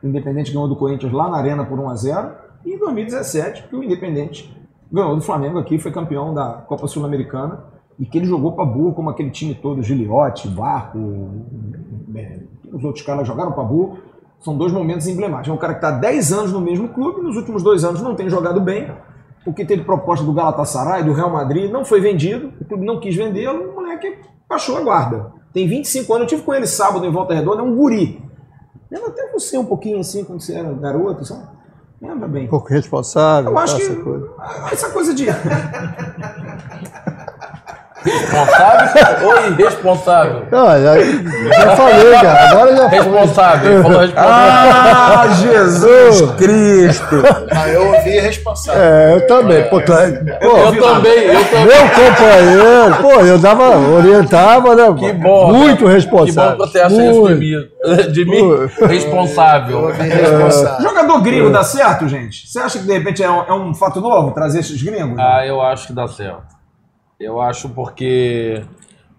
O 0.00 0.06
Independente 0.06 0.52
ganhou 0.52 0.68
do 0.68 0.76
Corinthians 0.76 1.12
lá 1.12 1.28
na 1.28 1.36
Arena 1.36 1.64
por 1.64 1.80
1 1.80 1.88
a 1.90 1.96
0 1.96 2.30
E 2.64 2.74
em 2.74 2.78
2017, 2.78 3.64
que 3.64 3.74
o 3.74 3.82
Independente 3.82 4.56
ganhou 4.92 5.16
do 5.16 5.20
Flamengo 5.22 5.58
aqui, 5.58 5.80
foi 5.80 5.90
campeão 5.90 6.32
da 6.32 6.62
Copa 6.68 6.86
Sul-Americana. 6.86 7.74
E 7.98 8.04
que 8.04 8.18
ele 8.18 8.26
jogou 8.26 8.52
pra 8.52 8.64
burro, 8.64 8.92
como 8.92 9.08
aquele 9.08 9.30
time 9.30 9.54
todo, 9.54 9.82
Giliotti, 9.82 10.48
Barco, 10.48 10.98
é, 12.14 12.40
os 12.72 12.84
outros 12.84 13.04
caras 13.04 13.26
jogaram 13.26 13.52
pra 13.52 13.64
burro. 13.64 13.98
São 14.40 14.56
dois 14.56 14.72
momentos 14.72 15.06
emblemáticos. 15.06 15.48
É 15.48 15.52
um 15.52 15.56
cara 15.56 15.74
que 15.74 15.78
está 15.78 15.90
10 15.90 16.32
anos 16.32 16.52
no 16.52 16.60
mesmo 16.60 16.88
clube, 16.88 17.22
nos 17.22 17.36
últimos 17.36 17.62
dois 17.62 17.84
anos 17.84 18.02
não 18.02 18.14
tem 18.14 18.28
jogado 18.28 18.60
bem, 18.60 18.90
porque 19.44 19.64
teve 19.64 19.82
proposta 19.82 20.24
do 20.24 20.32
Galatasaray, 20.32 21.04
do 21.04 21.12
Real 21.12 21.30
Madrid, 21.30 21.70
não 21.70 21.84
foi 21.84 22.00
vendido, 22.00 22.52
o 22.60 22.64
clube 22.64 22.84
não 22.84 23.00
quis 23.00 23.16
vendê-lo, 23.16 23.70
o 23.70 23.74
moleque 23.76 24.18
baixou 24.48 24.76
a 24.76 24.80
guarda. 24.82 25.32
Tem 25.52 25.66
25 25.66 26.12
anos, 26.12 26.24
eu 26.24 26.28
tive 26.28 26.42
com 26.42 26.52
ele 26.52 26.66
sábado 26.66 27.06
em 27.06 27.10
Volta 27.10 27.32
Redonda, 27.32 27.62
é 27.62 27.64
um 27.64 27.74
guri. 27.74 28.22
Lembra 28.90 29.08
até 29.08 29.32
você 29.32 29.56
um 29.56 29.64
pouquinho 29.64 29.98
assim, 29.98 30.22
quando 30.22 30.40
você 30.40 30.54
era 30.54 30.70
garoto, 30.74 31.24
sabe? 31.24 31.56
Lembra 32.00 32.28
bem. 32.28 32.44
Um 32.44 32.48
pouco 32.48 32.68
responsável. 32.68 33.50
Eu 33.50 33.58
acho 33.58 33.76
essa 33.76 33.94
que 33.94 34.02
coisa. 34.02 34.30
Ah, 34.38 34.68
essa 34.70 34.90
coisa 34.90 35.14
de. 35.14 35.26
Responsável 38.06 39.28
ou 39.28 39.36
irresponsável? 39.50 40.42
Ah, 40.52 40.78
já, 40.78 40.98
já 40.98 41.76
falei, 41.76 42.12
cara. 42.12 42.50
Agora 42.50 42.76
já. 42.76 42.86
Responsável. 42.88 43.72
Ele 43.72 43.82
falou 43.82 44.00
responsável. 44.00 44.32
Ah, 44.32 45.28
Jesus 45.40 46.30
Cristo! 46.36 47.16
Ah, 47.50 47.68
eu 47.68 47.86
ouvi 47.86 48.10
responsável. 48.20 48.80
É, 48.82 49.14
eu 49.14 49.26
também. 49.26 49.64
Pô, 49.68 49.80
tá- 49.80 50.02
pô, 50.40 50.56
Eu 50.58 50.80
também, 50.82 51.18
eu 51.24 51.44
também. 51.44 51.66
meu 51.66 51.88
companheiro, 51.90 52.96
pô, 53.02 53.12
eu 53.24 53.38
dava, 53.38 53.76
orientava, 53.76 54.74
né? 54.74 54.94
Que 54.98 55.12
bom. 55.12 55.52
Muito 55.52 55.78
Que 55.78 55.84
bom 55.84 55.90
responsável. 55.90 56.52
que 56.52 56.58
você 56.58 56.78
acha 56.80 56.94
isso 57.10 57.26
de 57.28 57.34
mim. 57.34 58.12
De 58.12 58.24
mim, 58.24 58.38
Eu 58.38 58.86
responsável. 58.88 59.86
responsável. 59.92 60.80
Jogador 60.88 61.20
gringo 61.22 61.50
dá 61.50 61.62
certo, 61.62 62.08
gente? 62.08 62.46
Você 62.48 62.58
acha 62.58 62.78
que 62.78 62.84
de 62.86 62.92
repente 62.92 63.22
é 63.22 63.30
um, 63.30 63.42
é 63.44 63.52
um 63.52 63.74
fato 63.74 64.00
novo 64.00 64.30
trazer 64.32 64.60
esses 64.60 64.80
gringos? 64.82 65.18
Ah, 65.18 65.44
eu 65.46 65.60
acho 65.60 65.86
que 65.88 65.92
dá 65.92 66.06
certo. 66.08 66.55
Eu 67.18 67.40
acho 67.40 67.68
porque 67.70 68.62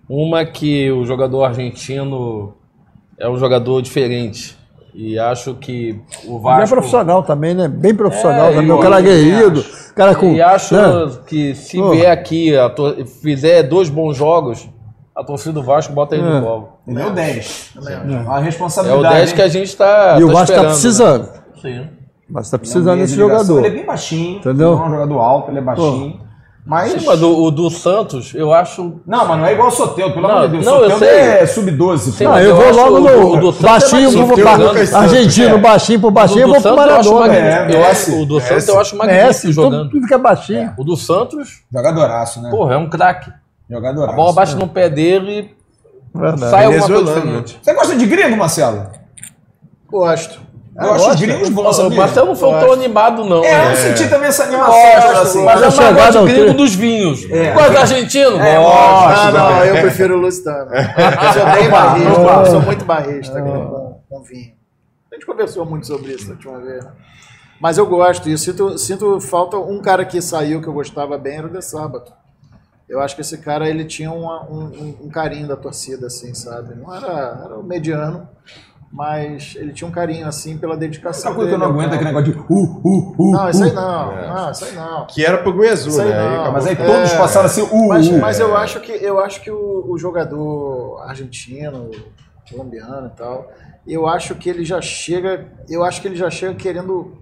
uma 0.07 0.45
que 0.45 0.91
o 0.91 1.03
jogador 1.05 1.43
argentino 1.43 2.53
é 3.19 3.27
um 3.27 3.37
jogador 3.37 3.81
diferente. 3.81 4.55
E 4.93 5.17
acho 5.19 5.53
que 5.55 5.99
o 6.25 6.33
Ele 6.35 6.39
Vasco. 6.43 6.63
é 6.63 6.67
profissional 6.67 7.23
também, 7.23 7.53
né? 7.53 7.67
Bem 7.67 7.93
profissional 7.93 8.47
É, 8.49 8.53
também. 8.55 8.71
O 8.71 8.79
cara 8.79 8.95
acho, 8.97 9.05
aguerrido, 9.05 9.65
cara 9.95 10.15
com. 10.15 10.31
E 10.33 10.41
acho 10.41 10.75
né? 10.75 11.11
que 11.27 11.53
se 11.55 11.77
Pô. 11.77 11.91
vier 11.91 12.11
aqui, 12.11 12.55
a 12.57 12.69
tor- 12.69 12.95
fizer 13.05 13.63
dois 13.63 13.89
bons 13.89 14.15
jogos, 14.17 14.67
a 15.15 15.23
torcida 15.23 15.53
do 15.53 15.63
Vasco 15.63 15.93
bota 15.93 16.15
ele 16.15 16.27
É. 16.27 16.39
volta. 16.41 16.69
Ele 16.87 17.01
é 17.01 17.05
o 17.05 17.11
10. 17.11 17.73
A 18.27 18.39
É 18.39 18.43
responsabilidade. 18.43 19.05
o 19.05 19.09
10 19.17 19.33
que 19.33 19.41
a 19.41 19.47
gente 19.47 19.67
está. 19.67 20.17
E 20.19 20.23
o 20.23 20.27
tá 20.27 20.33
Vasco 20.33 20.47
tá 20.47 20.53
esperando, 20.53 20.71
precisando. 20.71 21.23
Né? 21.23 21.29
Sim. 21.61 21.87
Mas 22.29 22.49
tá 22.49 22.57
Ele 22.57 22.61
é 22.61 22.61
precisando 22.61 22.99
desse 22.99 23.15
jogador. 23.15 23.57
Ele 23.59 23.67
é 23.67 23.71
bem 23.71 23.85
baixinho. 23.85 24.37
Entendeu? 24.39 24.75
Não 24.77 24.83
é 24.83 24.87
um 24.87 24.91
jogador 24.91 25.19
alto, 25.19 25.51
ele 25.51 25.59
é 25.59 25.61
baixinho. 25.61 26.19
Mas. 26.68 26.91
Sim, 26.91 27.06
mas 27.06 27.22
o, 27.23 27.44
o 27.45 27.49
do 27.49 27.69
Santos, 27.69 28.34
eu 28.35 28.53
acho. 28.53 28.99
Não, 29.07 29.26
mas 29.26 29.39
não 29.39 29.45
é 29.45 29.53
igual 29.53 29.69
o 29.69 29.72
Soteldo, 29.72 30.15
pelo 30.15 30.27
Não, 30.27 30.35
amor 30.35 30.48
de 30.48 30.53
Deus. 30.53 30.65
não, 30.65 30.84
eu 30.84 30.91
Soteldo 30.91 31.06
é 31.06 31.45
sub-12. 31.48 31.98
Sim, 31.99 32.26
pô. 32.26 32.30
Não, 32.31 32.39
eu 32.39 32.49
eu 32.49 32.56
vou 32.57 32.72
logo 32.73 32.99
no 32.99 33.34
o 33.34 33.38
do 33.39 33.53
Santos 33.53 33.61
baixinho, 33.61 34.10
é 34.10 34.56
Lucas 34.57 34.89
Santos, 34.89 34.94
argentino, 34.94 35.56
é. 35.56 35.57
baixinho 35.60 35.99
pro 36.02 36.11
baixinho, 36.11 36.41
eu 36.41 36.48
do 36.48 36.53
vou 36.53 36.61
pro 36.61 36.76
Maradona. 36.76 37.34
É, 37.35 37.61
Eu 37.73 37.80
Messi, 37.80 38.11
acho, 38.11 38.22
o 38.22 38.26
do 38.26 38.35
Messi. 38.35 38.48
Santos 38.49 38.68
eu 38.68 38.80
acho 38.81 38.98
magnífico 38.98 39.27
Messi, 39.27 39.52
jogando. 39.53 39.89
tudo, 39.89 40.07
que 40.07 40.14
é 40.14 40.18
baixinho. 40.18 40.73
O 40.77 40.84
do 40.84 40.98
Santos, 40.98 41.61
Jogadoraço, 41.73 42.41
né? 42.41 42.49
porra, 42.49 42.73
é 42.73 42.77
um 42.77 42.89
craque. 42.89 43.31
Jogadoraço. 43.69 44.14
A 44.14 44.15
bola 44.15 44.34
bate 44.34 44.56
no 44.56 44.68
pé 44.68 44.89
dele 44.89 45.56
Verdade. 46.14 46.52
sai 46.52 46.65
alguma 46.65 46.85
coisa 46.88 47.14
diferente. 47.14 47.60
Você 47.61 47.73
gosta 47.73 47.95
de 47.95 48.06
gringo, 48.06 48.35
Marcelo? 48.35 48.88
Gosto. 49.89 50.41
Eu 50.79 50.93
acho 50.93 51.09
os 51.09 51.15
gringos 51.15 51.49
bons, 51.49 51.69
O 51.69 51.73
sabia? 51.73 51.97
Marcelo 51.97 52.27
não 52.27 52.35
foi 52.35 52.59
tão 52.59 52.71
animado, 52.73 53.25
não. 53.25 53.43
É, 53.43 53.65
eu 53.65 53.69
né? 53.69 53.75
senti 53.75 54.07
também 54.09 54.27
essa 54.27 54.43
animação. 54.43 54.73
Gosto, 54.73 55.17
assim. 55.21 55.43
mas 55.43 55.61
é 55.61 55.65
Essa 55.65 55.81
mais 55.91 55.95
gosto 56.15 56.27
de 56.27 56.33
gringo 56.33 56.53
dos 56.53 56.75
vinhos. 56.75 57.25
É. 57.31 57.51
Gosta 57.53 57.69
de 57.71 57.77
argentino? 57.77 58.39
É, 58.39 58.57
Gosto. 58.59 59.19
Ah, 59.19 59.31
não, 59.31 59.65
eu 59.65 59.81
prefiro 59.81 60.17
o 60.17 60.21
Lusitano. 60.21 60.71
Eu 60.71 61.33
sou 61.33 61.45
bem 61.51 61.69
barrista, 61.69 62.09
eu 62.21 62.45
sou 62.45 62.61
muito 62.61 62.85
barrista 62.85 63.41
com, 63.41 64.01
com 64.07 64.21
vinho. 64.23 64.53
A 65.11 65.15
gente 65.15 65.25
conversou 65.25 65.65
muito 65.65 65.87
sobre 65.87 66.13
isso 66.13 66.27
na 66.27 66.33
última 66.35 66.59
vez. 66.59 66.85
Mas 67.59 67.79
eu 67.79 67.87
gosto, 67.87 68.29
e 68.29 68.33
eu 68.33 68.37
sinto, 68.37 68.77
sinto 68.77 69.19
falta. 69.19 69.57
Um 69.57 69.81
cara 69.81 70.05
que 70.05 70.21
saiu 70.21 70.61
que 70.61 70.67
eu 70.67 70.73
gostava 70.73 71.17
bem 71.17 71.37
era 71.39 71.47
o 71.47 71.49
De 71.49 71.59
Sábado. 71.63 72.13
Eu 72.87 73.01
acho 73.01 73.15
que 73.15 73.21
esse 73.21 73.39
cara 73.39 73.67
ele 73.67 73.83
tinha 73.83 74.11
uma- 74.11 74.43
um, 74.43 74.59
um- 74.65 74.97
um 75.05 75.09
carinho 75.09 75.47
da 75.47 75.55
torcida, 75.57 76.05
assim, 76.05 76.33
sabe? 76.35 76.75
Não 76.75 76.93
era, 76.95 77.41
era 77.45 77.55
o 77.57 77.63
mediano, 77.63 78.29
mas 78.97 79.53
ele 79.55 79.73
tinha 79.73 79.87
um 79.87 79.91
carinho, 79.91 80.27
assim, 80.27 80.57
pela 80.57 80.75
dedicação. 80.75 81.29
Essa 81.29 81.35
coisa 81.35 81.51
que 81.51 81.53
eu 81.53 81.59
não 81.59 81.67
dele, 81.67 81.85
aguento 81.85 81.91
é 81.91 81.95
aquele 81.97 82.09
negócio 82.09 82.33
de 82.33 82.39
uh, 82.39 82.81
uh, 82.83 83.15
uh. 83.15 83.31
Não, 83.31 83.49
isso 83.51 83.63
aí 83.63 83.69
uh. 83.69 83.75
não. 83.75 84.27
Não, 84.27 84.51
isso 84.51 84.65
aí 84.65 84.71
não. 84.73 85.05
Que 85.05 85.23
era 85.23 85.37
pro 85.37 85.53
Gui 85.53 85.69
Azul, 85.69 85.89
Isso 85.89 86.01
aí 86.01 86.09
né? 86.09 86.17
Aí 86.17 86.51
Mas 86.51 86.65
aí 86.65 86.73
É. 86.73 86.75
todos 86.75 87.13
passaram 87.13 87.45
assim, 87.45 87.61
uh, 87.61 87.87
Mas, 87.89 88.07
uh. 88.07 88.17
mas 88.17 88.39
eu 88.39 88.57
acho 88.57 88.79
que 88.79 88.91
eu 88.91 89.19
acho 89.19 89.41
que 89.41 89.51
o, 89.51 89.85
o 89.87 89.99
jogador 89.99 90.99
argentino, 91.07 91.91
colombiano 92.49 93.11
e 93.13 93.15
tal, 93.15 93.51
eu 93.87 94.07
acho 94.07 94.33
que 94.33 94.49
ele 94.49 94.65
já 94.65 94.81
chega, 94.81 95.45
eu 95.69 95.83
acho 95.83 96.01
que 96.01 96.07
ele 96.07 96.15
já 96.15 96.31
chega 96.31 96.55
querendo 96.55 97.15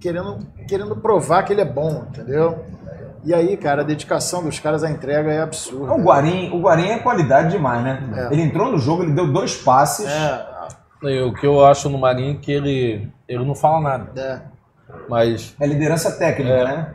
querendo 0.00 0.38
querendo 0.66 0.96
provar 0.96 1.44
que 1.44 1.52
ele 1.52 1.60
é 1.60 1.64
bom, 1.64 2.04
entendeu? 2.10 2.64
E 3.24 3.32
aí, 3.32 3.56
cara, 3.56 3.82
a 3.82 3.84
dedicação 3.84 4.42
dos 4.42 4.58
caras, 4.58 4.82
a 4.82 4.90
entrega 4.90 5.32
é 5.32 5.40
absurda. 5.40 5.92
O 5.92 6.02
Guarim, 6.02 6.50
o 6.52 6.60
Guarim 6.60 6.90
é 6.90 6.98
qualidade 6.98 7.50
demais, 7.50 7.82
né? 7.82 8.00
É. 8.16 8.32
Ele 8.32 8.42
entrou 8.42 8.70
no 8.70 8.78
jogo, 8.78 9.02
ele 9.02 9.12
deu 9.12 9.32
dois 9.32 9.56
passes. 9.56 10.06
É, 10.06 10.55
o 11.02 11.32
que 11.34 11.46
eu 11.46 11.64
acho 11.64 11.88
no 11.88 11.98
Marinho 11.98 12.32
é 12.34 12.38
que 12.40 12.50
ele, 12.52 13.08
ele 13.28 13.44
não 13.44 13.54
fala 13.54 13.80
nada. 13.80 14.10
é. 14.16 14.56
Mas 15.08 15.54
É 15.60 15.66
liderança 15.66 16.10
técnica, 16.12 16.50
É. 16.50 16.64
né? 16.64 16.94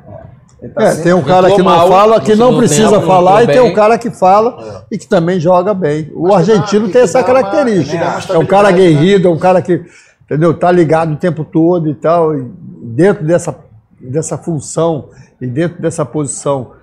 Tá 0.75 0.83
É, 0.83 0.95
tem 0.95 1.13
um 1.13 1.23
cara 1.23 1.49
que 1.51 1.57
não 1.57 1.65
mal, 1.65 1.87
fala, 1.89 2.21
que 2.21 2.35
não 2.35 2.55
precisa 2.57 2.91
tempo, 2.91 3.05
falar, 3.07 3.43
e 3.43 3.47
tem 3.47 3.59
um 3.59 3.73
cara 3.73 3.97
que 3.97 4.11
fala 4.11 4.85
e 4.91 4.97
que 4.97 5.07
também 5.07 5.39
joga 5.39 5.73
bem. 5.73 6.11
O 6.13 6.27
Mas 6.29 6.47
argentino 6.49 6.85
dá- 6.87 6.93
tem 6.93 7.01
essa 7.01 7.23
característica. 7.23 7.97
uma 8.29 8.35
é 8.35 8.37
um 8.37 8.45
cara 8.45 8.69
né? 8.69 8.75
aguerrido, 8.75 9.27
é 9.27 9.31
um 9.31 9.39
cara 9.39 9.59
que 9.61 9.83
entendeu, 10.23 10.53
tá 10.57 10.71
ligado 10.71 11.13
o 11.13 11.17
tempo 11.17 11.43
todo 11.43 11.89
e 11.89 11.95
tal. 11.95 12.35
E 12.37 12.43
dentro 12.83 13.25
dessa, 13.25 13.57
dessa 13.99 14.37
função 14.37 15.09
e 15.41 15.47
dentro 15.47 15.81
dessa 15.81 16.05
posição, 16.05 16.73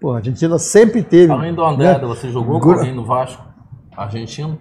pô, 0.00 0.12
a 0.12 0.18
Argentina 0.18 0.56
sempre 0.58 1.02
teve. 1.02 1.32
além 1.32 1.52
do 1.52 1.64
André, 1.64 1.98
né? 1.98 2.06
você 2.06 2.30
jogou 2.30 2.60
com 2.60 2.70
alguém 2.70 2.94
no 2.94 3.04
Vasco? 3.04 3.42
Argentino? 3.96 4.58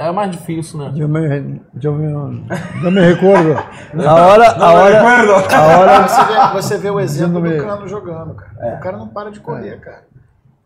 É 0.00 0.10
mais 0.10 0.30
difícil, 0.30 0.78
né? 0.78 0.92
Eu 0.96 1.06
me, 1.06 1.60
eu 1.82 1.92
me, 1.92 2.46
eu 2.84 2.90
me 2.90 3.00
recordo. 3.02 3.52
A 4.02 4.14
hora, 4.14 4.50
a 4.52 4.58
Não, 4.58 4.74
hora, 4.74 4.94
recuerdo. 5.02 5.54
a 5.54 5.78
hora, 5.78 6.08
Você 6.08 6.24
vê, 6.24 6.52
você 6.62 6.78
vê 6.78 6.90
o 6.90 6.98
exemplo 7.00 7.40
do. 7.40 7.62
Cano 7.62 7.86
jogando, 7.86 8.34
cara. 8.34 8.76
O 8.76 8.80
cara 8.80 8.96
não 8.96 9.08
para 9.08 9.30
de 9.30 9.40
correr, 9.40 9.78
cara. 9.78 10.04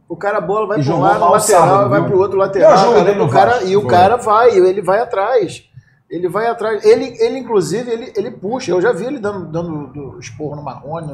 O 0.09 0.17
cara, 0.17 0.39
a 0.39 0.41
bola 0.41 0.69
vai 0.69 0.81
E 0.81 0.85
para 0.85 0.95
um 0.95 1.01
lado, 1.01 1.19
lateral, 1.19 1.41
sábado, 1.41 1.91
vai 1.91 2.01
viu? 2.01 2.11
pro 2.11 2.19
outro 2.21 2.39
lateral. 2.39 2.71
cara, 3.29 3.65
o 3.65 3.69
e 3.69 3.77
o 3.77 3.87
cara 3.87 4.17
vai, 4.17 4.51
ele 4.51 4.81
vai 4.81 5.01
atrás. 5.01 5.65
Ele 6.15 6.29
vai 6.29 6.47
atrás. 6.47 6.85
Ele, 6.85 7.17
ele 7.19 7.39
inclusive, 7.39 7.91
ele, 7.91 8.13
ele 8.17 8.31
puxa. 8.31 8.71
Eu 8.71 8.81
já 8.81 8.93
vi 8.93 9.05
ele 9.05 9.19
dando, 9.19 9.47
dando 9.47 9.87
do 9.89 10.19
esporro 10.21 10.55
no 10.55 10.63
Marrone, 10.63 11.13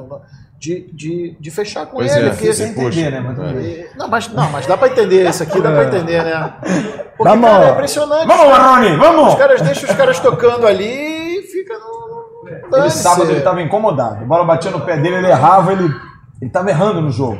de, 0.58 0.90
de, 0.92 1.36
de 1.40 1.50
fechar 1.50 1.86
com 1.86 1.96
Pois 1.96 2.14
ele. 2.14 2.26
é, 2.26 2.30
porque- 2.30 2.52
Sem 2.52 2.70
entender, 2.70 3.10
né? 3.10 3.20
Mas 3.20 3.38
e- 3.64 3.86
Não, 3.96 4.08
mas, 4.08 4.28
não, 4.28 4.50
mas 4.50 4.66
dá 4.66 4.76
pra 4.76 4.88
entender. 4.88 5.28
Isso 5.28 5.42
aqui 5.42 5.60
dá 5.60 5.70
pra 5.70 5.84
entender, 5.84 6.22
né? 6.22 6.52
Porque, 7.16 7.32
Vamos. 7.32 7.50
cara, 7.50 7.66
é 7.66 7.70
impressionante. 7.72 8.26
Vamos, 8.26 8.46
Marrone, 8.46 8.96
vamos! 8.96 9.28
Os 9.32 9.38
caras 9.38 9.60
deixam 9.60 9.90
os 9.90 9.94
caras 9.96 10.18
tocando 10.20 10.66
ali 10.66 11.38
e 11.38 11.42
fica 11.42 11.74
no. 11.78 12.70
no- 12.70 12.78
Ele 12.78 12.90
sábado 12.90 13.30
ele 13.30 13.38
estava 13.38 13.60
incomodado. 13.60 14.22
A 14.22 14.26
bola 14.26 14.44
batia 14.44 14.70
no 14.70 14.80
pé 14.80 14.96
dele, 14.96 15.16
ele 15.16 15.26
errava, 15.28 15.72
ele 15.72 15.84
ele 15.84 16.48
estava 16.48 16.70
errando 16.70 17.02
no 17.02 17.10
jogo. 17.10 17.38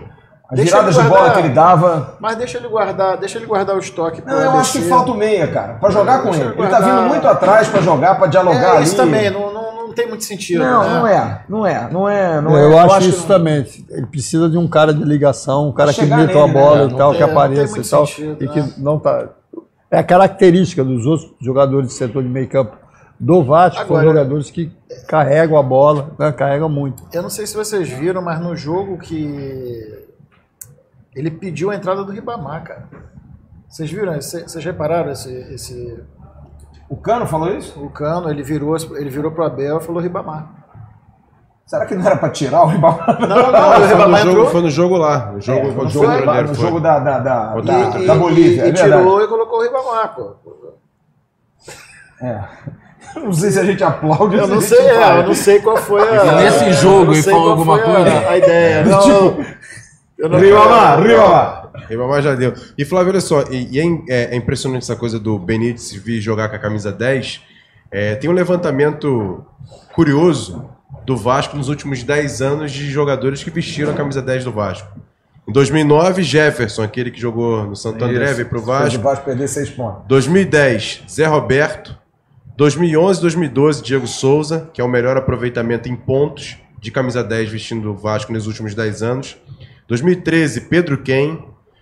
As 0.51 0.57
Deixa 0.57 0.73
viradas 0.77 0.95
ele 0.97 1.05
de 1.05 1.09
bola 1.09 1.21
guardar. 1.21 1.37
que 1.43 1.47
ele 1.47 1.55
dava. 1.55 2.15
Mas 2.19 2.37
deixa 2.37 2.59
ele 2.59 2.67
guardar, 2.69 3.17
deixa 3.19 3.39
ele 3.39 3.47
guardar 3.47 3.77
o 3.77 3.79
estoque. 3.79 4.21
Não, 4.27 4.35
eu 4.37 4.51
acho 4.53 4.73
que 4.73 4.81
falta 4.89 5.13
o 5.13 5.15
meia, 5.17 5.47
cara, 5.47 5.75
pra 5.75 5.91
jogar 5.91 6.23
com 6.23 6.31
ele. 6.31 6.39
ele 6.41 6.45
Ele 6.49 6.55
tá 6.57 6.69
guardar. 6.81 6.83
vindo 6.99 7.09
muito 7.09 7.29
atrás 7.29 7.69
pra 7.69 7.81
jogar, 7.81 8.15
pra 8.17 8.27
dialogar 8.27 8.61
É, 8.61 8.77
ali. 8.79 8.83
isso 8.85 8.97
também, 8.97 9.31
não, 9.31 9.53
não, 9.55 9.87
não 9.87 9.93
tem 9.93 10.09
muito 10.09 10.25
sentido. 10.25 10.59
Não, 10.65 10.83
né? 10.83 10.89
não 10.99 11.07
é, 11.07 11.45
não 11.49 11.67
é, 11.67 11.89
não 11.93 12.09
é, 12.09 12.41
não 12.41 12.59
é. 12.59 12.65
eu 12.65 12.79
acho 12.81 12.99
que 12.99 13.05
isso 13.11 13.21
não- 13.21 13.27
também. 13.29 13.65
Ele 13.91 14.07
precisa 14.07 14.49
de 14.51 14.59
um 14.59 14.67
cara 14.67 14.93
de 14.93 15.05
ligação, 15.05 15.69
um 15.69 15.73
cara 15.73 15.93
que 15.95 16.05
meta 16.05 16.39
a 16.43 16.47
né? 16.49 16.53
bola 16.53 16.83
É, 16.83 16.87
e 16.87 16.95
tal, 16.97 17.11
tem- 17.11 17.19
que 17.19 17.23
apareça 17.23 17.79
e 17.79 17.85
tal. 17.89 18.07
sentido, 18.07 18.37
e 18.43 18.47
né? 18.47 18.53
que 18.53 18.81
não 18.81 18.99
tá. 18.99 19.29
É 19.89 19.99
a 19.99 20.03
característica 20.05 20.83
dos 20.83 21.07
outros 21.07 21.31
jogadores 21.41 21.87
do 21.89 21.93
setor 21.93 22.23
de 22.25 22.29
meio 22.29 22.49
campo 22.49 22.77
do 23.21 23.45
Vasco, 23.45 23.81
Agora- 23.83 24.01
são 24.03 24.09
jogadores 24.15 24.51
que 24.51 24.73
carregam 25.07 25.57
a 25.59 25.63
bola, 25.63 26.11
né? 26.19 26.33
carregam 26.33 26.69
muito. 26.69 27.03
Eu 27.13 27.23
não 27.23 27.31
sei 27.31 27.47
se 27.47 27.55
vocês 27.57 27.89
viram, 27.89 28.21
mas 28.23 28.41
no 28.41 28.57
jogo 28.57 28.99
que 28.99 30.10
ele 31.15 31.31
pediu 31.31 31.71
a 31.71 31.75
entrada 31.75 32.05
do 32.05 32.13
Ribamar, 32.13 32.63
cara. 32.65 32.89
Vocês 33.69 33.91
viram? 33.91 34.15
Vocês 34.15 34.65
repararam 34.65 35.11
esse, 35.13 35.33
esse 35.53 36.03
O 36.89 36.97
Cano 36.97 37.27
falou 37.27 37.49
isso? 37.57 37.81
o 37.83 37.91
Cano, 37.91 38.29
ele 38.31 38.43
virou, 38.43 38.77
ele 38.97 39.11
virou 39.11 39.31
pro 39.31 39.45
Abel 39.45 39.79
e 39.79 39.81
falou 39.83 40.01
Ribamar. 40.03 40.59
Será 41.67 41.87
que 41.87 41.95
não 41.95 42.05
era 42.05 42.17
pra 42.17 42.31
tirar 42.31 42.63
o 42.65 42.67
Ribamar? 42.67 43.21
Não, 43.21 43.29
não, 43.29 43.71
o 43.71 43.73
Foi 43.75 43.81
no, 43.81 43.87
Ribamar 43.87 44.21
jogo, 44.21 44.31
entrou 44.33 44.47
foi 44.51 44.63
no 44.63 44.71
jogo 44.71 44.97
lá. 44.97 45.27
No 45.33 45.41
jogo 45.41 45.59
É, 45.61 45.63
no 45.73 45.85
o 45.85 45.89
jogo, 45.89 46.07
Petroleiro. 46.09 46.49
no 46.49 46.55
foi. 46.57 46.65
jogo 46.67 46.81
da, 46.81 46.99
da, 46.99 47.19
da, 47.21 47.55
da, 47.55 47.55
o 47.55 48.01
e, 48.01 48.07
da 48.07 48.15
Bolívia. 48.17 48.67
e, 48.67 48.71
é 48.71 48.73
tirou 48.73 49.23
e 49.23 49.29
colocou 49.29 49.59
o 49.61 49.63
Ribamar, 49.63 50.15
pô. 50.17 50.35
É. 52.23 52.41
Não 53.17 53.33
sei 53.33 53.51
se 53.51 53.59
a 53.59 53.65
gente 53.65 53.83
aplaude 53.83 54.37
Eu 54.37 54.47
não 54.47 54.61
sei, 54.61 54.79
é, 54.79 55.19
eu 55.21 55.27
não 55.27 55.35
sei 55.35 55.61
qual 55.61 55.77
foi 55.77 56.03
a. 56.17 56.35
Nesse 56.37 56.73
jogo 56.75 56.99
eu 57.01 57.05
não 57.07 57.13
ele 57.15 57.23
falou 57.23 57.51
alguma 57.51 57.79
foi 57.79 57.83
a- 57.91 57.95
coisa? 57.95 58.29
A, 58.29 58.37
ideia. 58.39 58.85
Não, 58.91 59.01
Tipo, 59.01 59.15
eu 59.15 59.33
não 59.33 59.45
Ribamar, 60.23 61.03
Ribamar. 61.03 61.71
Ribamar 61.89 62.23
já 62.23 62.35
deu. 62.35 62.53
E 62.77 62.85
Flávio, 62.85 63.13
olha 63.13 63.21
só, 63.21 63.43
e, 63.51 63.69
e 63.73 63.81
é, 63.81 63.85
é- 64.09 64.35
é 64.35 64.37
impressionante 64.37 64.83
essa 64.83 64.97
coisa 64.97 65.19
do 65.19 65.39
Benítez 65.39 65.93
vir 65.93 66.21
jogar 66.21 66.49
com 66.49 66.57
a 66.57 66.59
camisa 66.59 66.93
10. 66.93 67.41
É, 67.91 68.15
tem 68.17 68.29
um 68.31 68.33
levantamento 68.33 69.45
curioso 69.95 70.69
do 71.05 71.17
Vasco 71.17 71.57
nos 71.57 71.69
últimos 71.69 72.03
10 72.03 72.43
anos 72.43 72.71
de 72.73 72.89
jogadores 72.91 73.43
que 73.43 73.51
vestiram 73.51 73.93
a 73.93 73.95
camisa 73.97 74.21
10 74.23 74.45
do 74.45 74.53
Vasco. 74.53 74.89
Em 75.49 75.53
2009, 75.53 76.23
Jefferson, 76.23 76.83
aquele 76.83 77.11
que 77.11 77.21
jogou 77.21 77.65
no 77.67 77.75
Santo 77.75 78.05
André, 78.05 78.33
veio 78.35 78.49
Fez 78.49 78.63
o 78.63 78.65
Vasco. 78.67 78.99
Vasco 79.03 79.25
perder 79.25 79.49
seis 79.49 79.71
pontos. 79.71 80.03
2010, 80.07 81.03
Zé 81.11 81.27
Roberto. 81.27 81.99
2011, 82.57 83.21
2012, 83.23 83.83
Diego 83.83 84.07
Souza, 84.07 84.69
que 84.73 84.81
é 84.81 84.85
o 84.85 84.89
melhor 84.89 85.17
aproveitamento 85.17 85.89
em 85.89 85.97
pontos 85.97 86.59
de 86.79 86.91
camisa 86.91 87.25
10 87.25 87.49
vestindo 87.51 87.91
o 87.91 87.95
Vasco 87.97 88.33
nos 88.33 88.47
últimos 88.47 88.75
10 88.75 89.03
anos. 89.03 89.37
2013, 89.91 90.61
Pedro 90.63 90.99
Ken. 91.03 91.39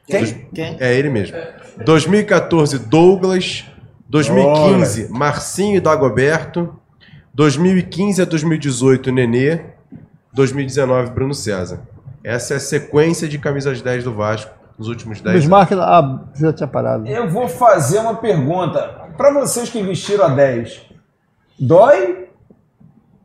Quem? 0.07 0.25
Quem? 0.55 0.77
É 0.81 0.95
ele 0.95 1.11
mesmo. 1.11 1.37
2014, 1.85 2.79
Douglas. 2.79 3.67
2015, 4.09 5.13
Marcinho 5.13 5.77
e 5.77 5.81
Dagoberto. 5.81 6.75
2015 7.35 8.23
a 8.23 8.25
2018, 8.25 9.13
Nenê. 9.13 9.61
2019, 10.33 11.11
Bruno 11.11 11.35
César. 11.35 11.83
Essa 12.25 12.55
é 12.55 12.57
a 12.57 12.61
sequência 12.61 13.29
de 13.29 13.39
camisas 13.39 13.83
10 13.83 14.05
do 14.05 14.15
Vasco 14.15 14.51
nos 14.79 14.89
últimos 14.89 15.21
10 15.21 15.27
anos. 15.29 15.45
Bismarck, 15.45 15.73
ah, 15.73 16.21
já 16.35 16.51
tinha 16.55 16.67
parado. 16.67 17.07
Eu 17.07 17.29
vou 17.29 17.47
fazer 17.47 17.99
uma 17.99 18.15
pergunta. 18.15 19.11
Pra 19.19 19.31
vocês 19.35 19.69
que 19.69 19.83
vestiram 19.83 20.25
a 20.25 20.29
10, 20.29 20.81
dói 21.61 22.28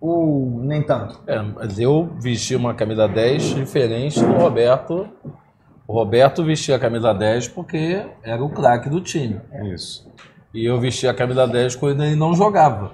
ou 0.04 0.60
nem 0.62 0.82
tanto? 0.82 1.22
É, 1.26 1.42
mas 1.42 1.80
eu 1.80 2.10
vesti 2.20 2.58
uma 2.58 2.74
camisa 2.74 3.08
10 3.08 3.56
diferente 3.56 4.20
do 4.20 4.34
Roberto. 4.34 5.08
O 5.88 5.94
Roberto 5.94 6.44
vestia 6.44 6.76
a 6.76 6.80
camisa 6.80 7.14
10 7.14 7.48
porque 7.48 8.06
era 8.22 8.44
o 8.44 8.50
craque 8.50 8.90
do 8.90 9.00
time. 9.00 9.40
Isso. 9.74 10.06
E 10.54 10.66
eu 10.66 10.78
vestia 10.78 11.12
a 11.12 11.14
camisa 11.14 11.48
10 11.48 11.78
quando 11.78 12.04
ele 12.04 12.18
não 12.18 12.34
jogava. 12.34 12.92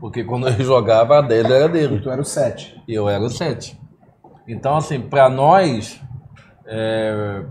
Porque 0.00 0.24
quando 0.24 0.48
ele 0.48 0.64
jogava, 0.64 1.18
a 1.18 1.20
10 1.20 1.44
era 1.44 1.68
dele. 1.68 2.00
Tu 2.00 2.10
era 2.10 2.22
o 2.22 2.24
7. 2.24 2.82
E 2.88 2.94
eu 2.94 3.06
era 3.06 3.22
o 3.22 3.28
7. 3.28 3.78
Então, 4.48 4.76
assim, 4.76 4.98
para 4.98 5.28
nós, 5.28 6.00
é, 6.64 7.44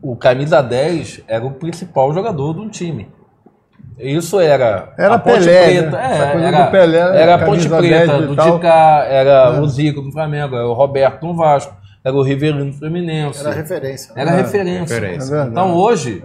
o 0.00 0.14
camisa 0.14 0.62
10 0.62 1.24
era 1.26 1.44
o 1.44 1.54
principal 1.54 2.14
jogador 2.14 2.54
de 2.54 2.60
um 2.60 2.68
time. 2.68 3.08
Isso 4.02 4.40
era. 4.40 4.92
Era 4.98 5.14
a 5.14 5.18
Ponte 5.18 5.40
Pelé, 5.44 5.64
Preta. 5.80 5.90
né? 5.90 6.02
É, 6.02 6.14
Essa 6.14 6.26
coisa 6.32 6.46
era, 6.46 6.64
do 6.64 6.70
Pelé, 6.70 6.98
era 7.22 7.34
a 7.34 7.38
Ponte 7.38 7.68
Preta 7.68 8.06
10 8.18 8.26
do. 8.28 8.36
Dicá, 8.36 9.04
era 9.08 9.60
o 9.60 9.66
Zico 9.68 10.00
do 10.02 10.10
Flamengo, 10.12 10.56
era 10.56 10.66
o 10.66 10.72
Roberto 10.72 11.26
no 11.26 11.34
Vasco, 11.36 11.74
era 12.04 12.14
o 12.16 12.22
Rivelino 12.22 12.70
do 12.70 12.72
Fluminense. 12.78 13.40
Era 13.40 13.52
referência. 13.54 14.12
Era 14.16 14.30
referência. 14.30 14.94
Referência. 14.94 15.26
É 15.26 15.30
verdade. 15.30 15.50
Então 15.50 15.74
hoje, 15.74 16.22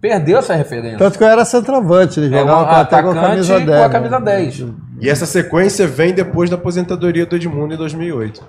perdeu 0.00 0.38
essa 0.38 0.54
referência. 0.54 0.98
Tanto 0.98 1.18
que 1.18 1.24
eu 1.24 1.28
era 1.28 1.44
centroavante, 1.44 2.20
ele 2.20 2.34
É 2.34 2.38
um 2.38 2.40
jogava 2.42 2.64
com- 2.66 2.70
até 2.80 3.02
com 3.02 3.10
a 3.10 3.14
camisa 3.14 3.60
10. 3.60 3.66
com 3.80 3.84
a 3.86 3.90
camisa 3.90 4.18
né? 4.20 4.24
10. 4.36 4.64
E 5.00 5.10
essa 5.10 5.26
sequência 5.26 5.86
vem 5.86 6.12
depois 6.14 6.48
da 6.48 6.56
aposentadoria 6.56 7.26
do 7.26 7.34
Edmundo 7.36 7.74
em 7.74 7.76
2008. 7.76 8.42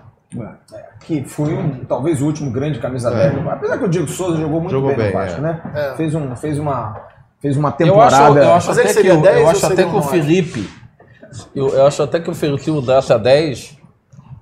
Que 1.01 1.23
foi 1.23 1.53
um- 1.53 1.85
talvez 1.87 2.21
o 2.21 2.25
último 2.25 2.51
grande 2.51 2.79
camisa 2.79 3.09
10. 3.09 3.33
Apesar 3.47 3.77
que 3.77 3.85
o 3.85 3.87
Diego 3.87 4.07
Souza 4.07 4.37
jogou 4.39 4.59
muito 4.59 4.71
Jogou 4.71 4.89
bem, 4.89 4.97
bem, 4.97 5.07
no 5.07 5.13
Vasco, 5.13 5.39
é. 5.39 5.41
né? 5.41 5.61
É. 5.73 5.95
Fez, 5.95 6.13
um, 6.13 6.35
fez, 6.35 6.59
uma, 6.59 6.97
fez 7.47 7.57
uma 7.57 7.69
Eu 7.79 8.01
acho, 8.01 8.15
temporada. 8.17 8.43
eu 8.43 8.53
acho 8.53 8.71
ele 8.71 8.81
até 8.89 9.01
que, 9.01 9.07
eu, 9.07 9.21
10 9.21 9.37
eu 9.41 9.49
acho 9.49 9.65
até 9.65 9.83
que 9.83 9.95
o? 9.95 10.01
Felipe. 10.01 10.69
Eu, 11.55 11.69
eu 11.69 11.87
acho 11.87 12.03
até 12.03 12.19
que 12.19 12.29
o 12.29 12.35
Felipe 12.35 12.63
se 12.63 12.71
mudasse 12.71 13.11
a 13.13 13.17
10. 13.17 13.77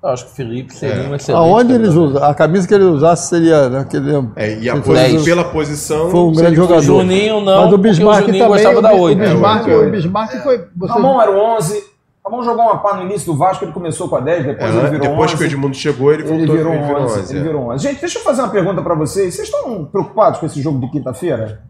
Eu 0.02 0.10
acho 0.10 0.26
que 0.26 0.32
o 0.32 0.34
Felipe 0.34 0.72
seria 0.74 1.02
É. 1.02 1.08
um 1.08 1.14
excelente. 1.14 1.32
Aonde 1.42 1.72
eles 1.72 1.94
usam? 1.94 2.22
A 2.22 2.32
camisa 2.34 2.68
que 2.68 2.74
ele 2.74 2.84
usasse 2.84 3.28
seria 3.28 3.68
né, 3.68 3.80
aquele. 3.80 4.12
É, 4.36 4.58
e 4.58 4.70
a 4.70 4.76
posi- 4.80 5.24
pela 5.24 5.44
posição. 5.44 6.10
Foi 6.10 6.20
um 6.20 6.32
grande 6.32 6.52
o 6.60 6.62
jogador. 6.62 6.82
Juninho 6.82 7.40
não, 7.40 7.62
Mas 7.64 7.72
o 7.72 7.74
o 7.74 7.78
Bismarck 7.78 8.26
Juninho 8.26 8.44
também. 8.44 8.62
gostava 8.62 8.78
o, 8.78 8.82
da 8.82 8.88
Bi- 8.92 9.00
oito. 9.00 9.18
O 9.18 9.22
É, 9.24 9.26
Bismarck, 9.28 9.66
oito. 9.66 9.88
o 9.88 9.90
Bismarck 9.90 10.42
foi. 10.42 10.64
Você, 10.76 10.92
Ramon 10.92 11.20
era 11.20 11.30
o 11.32 11.38
11. 11.56 11.82
Ramon 12.24 12.42
jogou 12.42 12.64
uma 12.64 12.78
pá 12.78 12.94
no 12.96 13.02
início 13.02 13.32
do 13.32 13.38
Vasco, 13.38 13.64
ele 13.64 13.72
começou 13.72 14.08
com 14.08 14.16
a 14.16 14.20
10, 14.20 14.46
depois 14.46 14.74
É, 14.74 14.78
ele 14.78 14.88
virou 14.90 15.00
depois 15.08 15.30
11. 15.30 15.36
que 15.36 15.42
o 15.42 15.46
Edmundo 15.46 15.74
chegou, 15.76 16.12
ele 16.12 16.22
Ele 16.22 16.28
voltou 16.38 16.56
virou 16.56 16.72
ele 16.74 16.82
virou 16.84 17.02
11. 17.02 17.18
11, 17.20 17.32
ele 17.32 17.38
é. 17.38 17.42
virou 17.42 17.70
11. 17.70 17.82
Gente, 17.88 18.00
deixa 18.00 18.18
eu 18.18 18.22
fazer 18.22 18.42
uma 18.42 18.48
pergunta 18.48 18.82
pra 18.82 18.94
vocês. 18.94 19.34
Vocês 19.34 19.48
estão 19.48 19.84
preocupados 19.86 20.38
com 20.40 20.46
esse 20.46 20.60
jogo 20.62 20.78
de 20.80 20.90
quinta-feira? 20.90 21.62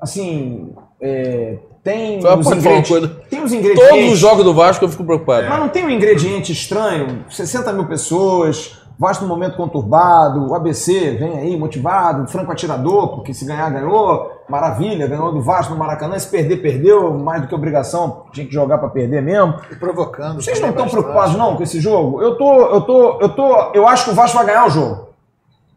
Assim, 0.00 0.72
é, 1.00 1.58
tem 1.82 2.20
uma 2.20 2.34
ingredientes. 2.34 2.90
coisa. 2.90 3.08
Tem 3.28 3.42
os 3.42 3.52
ingredientes. 3.52 3.88
Todos 3.88 4.12
os 4.12 4.18
jogos 4.18 4.44
do 4.44 4.54
Vasco 4.54 4.84
eu 4.84 4.88
fico 4.88 5.04
preocupado. 5.04 5.48
Mas 5.48 5.60
não 5.60 5.68
tem 5.68 5.84
um 5.84 5.90
ingrediente 5.90 6.52
estranho? 6.52 7.24
60 7.28 7.72
mil 7.72 7.86
pessoas, 7.86 8.80
Vasco 9.00 9.24
no 9.24 9.30
momento 9.30 9.56
conturbado, 9.56 10.50
o 10.50 10.54
ABC 10.54 11.12
vem 11.12 11.38
aí 11.38 11.56
motivado, 11.56 12.26
franco 12.26 12.52
atirador, 12.52 13.14
porque 13.14 13.32
se 13.32 13.46
ganhar, 13.46 13.70
ganhou, 13.70 14.42
maravilha, 14.46 15.06
ganhou 15.06 15.32
do 15.32 15.40
Vasco 15.40 15.72
no 15.72 15.78
Maracanã, 15.78 16.18
se 16.18 16.28
perder, 16.28 16.58
perdeu, 16.58 17.14
mais 17.14 17.40
do 17.40 17.48
que 17.48 17.54
obrigação, 17.54 18.24
tinha 18.30 18.46
que 18.46 18.52
jogar 18.52 18.76
para 18.76 18.90
perder 18.90 19.22
mesmo. 19.22 19.54
E 19.70 19.76
provocando. 19.76 20.42
Vocês 20.42 20.60
não 20.60 20.68
estão 20.68 20.86
preocupados 20.86 21.34
não 21.34 21.56
com 21.56 21.62
esse 21.62 21.80
jogo? 21.80 22.20
Eu 22.20 22.36
tô, 22.36 22.60
eu 22.60 22.80
tô, 22.82 23.20
eu 23.22 23.28
tô, 23.30 23.72
eu 23.72 23.88
acho 23.88 24.04
que 24.04 24.10
o 24.10 24.14
Vasco 24.14 24.36
vai 24.36 24.44
ganhar 24.44 24.66
o 24.66 24.70
jogo. 24.70 25.08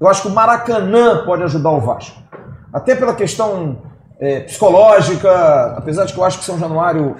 Eu 0.01 0.09
acho 0.09 0.23
que 0.23 0.27
o 0.27 0.31
Maracanã 0.31 1.23
pode 1.23 1.43
ajudar 1.43 1.71
o 1.71 1.79
Vasco. 1.79 2.21
Até 2.73 2.93
pela 2.93 3.13
questão 3.13 3.77
é, 4.19 4.41
psicológica, 4.41 5.76
apesar 5.77 6.06
de 6.06 6.14
que 6.14 6.19
eu 6.19 6.23
acho 6.23 6.40
que 6.40 6.45
São 6.45 6.60
Januário 6.60 7.15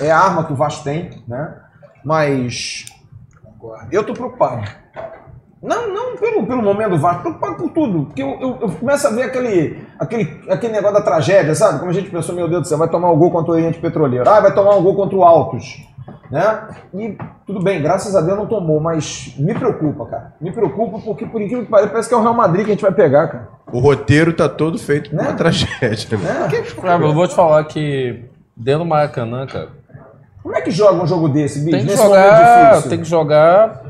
é 0.00 0.10
a 0.10 0.18
arma 0.18 0.44
que 0.44 0.52
o 0.52 0.56
Vasco 0.56 0.84
tem, 0.84 1.22
né? 1.26 1.56
Mas 2.04 2.86
eu 3.90 4.04
tô 4.04 4.14
preocupado. 4.14 4.66
Não, 5.62 5.92
não 5.92 6.16
pelo, 6.16 6.46
pelo 6.46 6.62
momento 6.62 6.90
do 6.90 6.98
Vasco, 6.98 7.22
preocupado 7.22 7.56
por 7.56 7.70
tudo. 7.70 8.06
Porque 8.06 8.22
eu, 8.22 8.38
eu, 8.40 8.58
eu 8.62 8.70
começo 8.70 9.06
a 9.06 9.10
ver 9.10 9.24
aquele, 9.24 9.86
aquele, 9.98 10.40
aquele 10.48 10.72
negócio 10.72 10.96
da 10.96 11.02
tragédia, 11.02 11.54
sabe? 11.54 11.78
Como 11.78 11.90
a 11.90 11.94
gente 11.94 12.08
pensou, 12.08 12.34
meu 12.34 12.48
Deus 12.48 12.62
do 12.62 12.68
céu, 12.68 12.78
vai 12.78 12.88
tomar 12.88 13.10
um 13.10 13.18
gol 13.18 13.30
contra 13.30 13.52
o 13.52 13.54
Oriente 13.54 13.78
Petroleiro. 13.78 14.28
Ah, 14.28 14.40
vai 14.40 14.54
tomar 14.54 14.74
um 14.76 14.82
gol 14.82 14.94
contra 14.94 15.16
o 15.16 15.22
Altos. 15.22 15.86
Né? 16.30 16.68
E 16.94 17.18
tudo 17.46 17.62
bem, 17.62 17.82
graças 17.82 18.14
a 18.14 18.20
Deus 18.20 18.38
não 18.38 18.46
tomou, 18.46 18.80
mas 18.80 19.34
me 19.38 19.54
preocupa, 19.54 20.06
cara. 20.06 20.34
Me 20.40 20.52
preocupa 20.52 20.98
porque, 21.04 21.26
por 21.26 21.40
incrível 21.40 21.64
que 21.64 21.70
pareça, 21.70 21.90
parece 21.90 22.08
que 22.08 22.14
é 22.14 22.18
o 22.18 22.22
Real 22.22 22.34
Madrid 22.34 22.64
que 22.64 22.70
a 22.70 22.74
gente 22.74 22.82
vai 22.82 22.92
pegar, 22.92 23.28
cara. 23.28 23.48
O 23.72 23.78
roteiro 23.78 24.32
tá 24.32 24.48
todo 24.48 24.78
feito 24.78 25.10
pra 25.10 25.22
Né? 25.22 25.28
uma 25.28 25.36
tragédia. 25.36 26.18
Né? 26.18 26.48
Cara, 26.80 27.02
eu 27.04 27.12
vou 27.14 27.26
te 27.28 27.34
falar 27.34 27.64
que 27.64 28.24
dentro 28.56 28.80
do 28.84 28.88
Maracanã, 28.88 29.46
cara, 29.46 29.68
Como 30.42 30.54
é 30.56 30.60
que 30.60 30.70
joga 30.70 31.02
um 31.02 31.06
jogo 31.06 31.28
desse, 31.28 31.60
bicho? 31.60 31.70
tem 31.72 31.80
que 31.86 31.90
nesse 31.92 32.02
jogar, 32.02 32.82
tem 32.82 32.98
que 32.98 33.04
jogar 33.04 33.82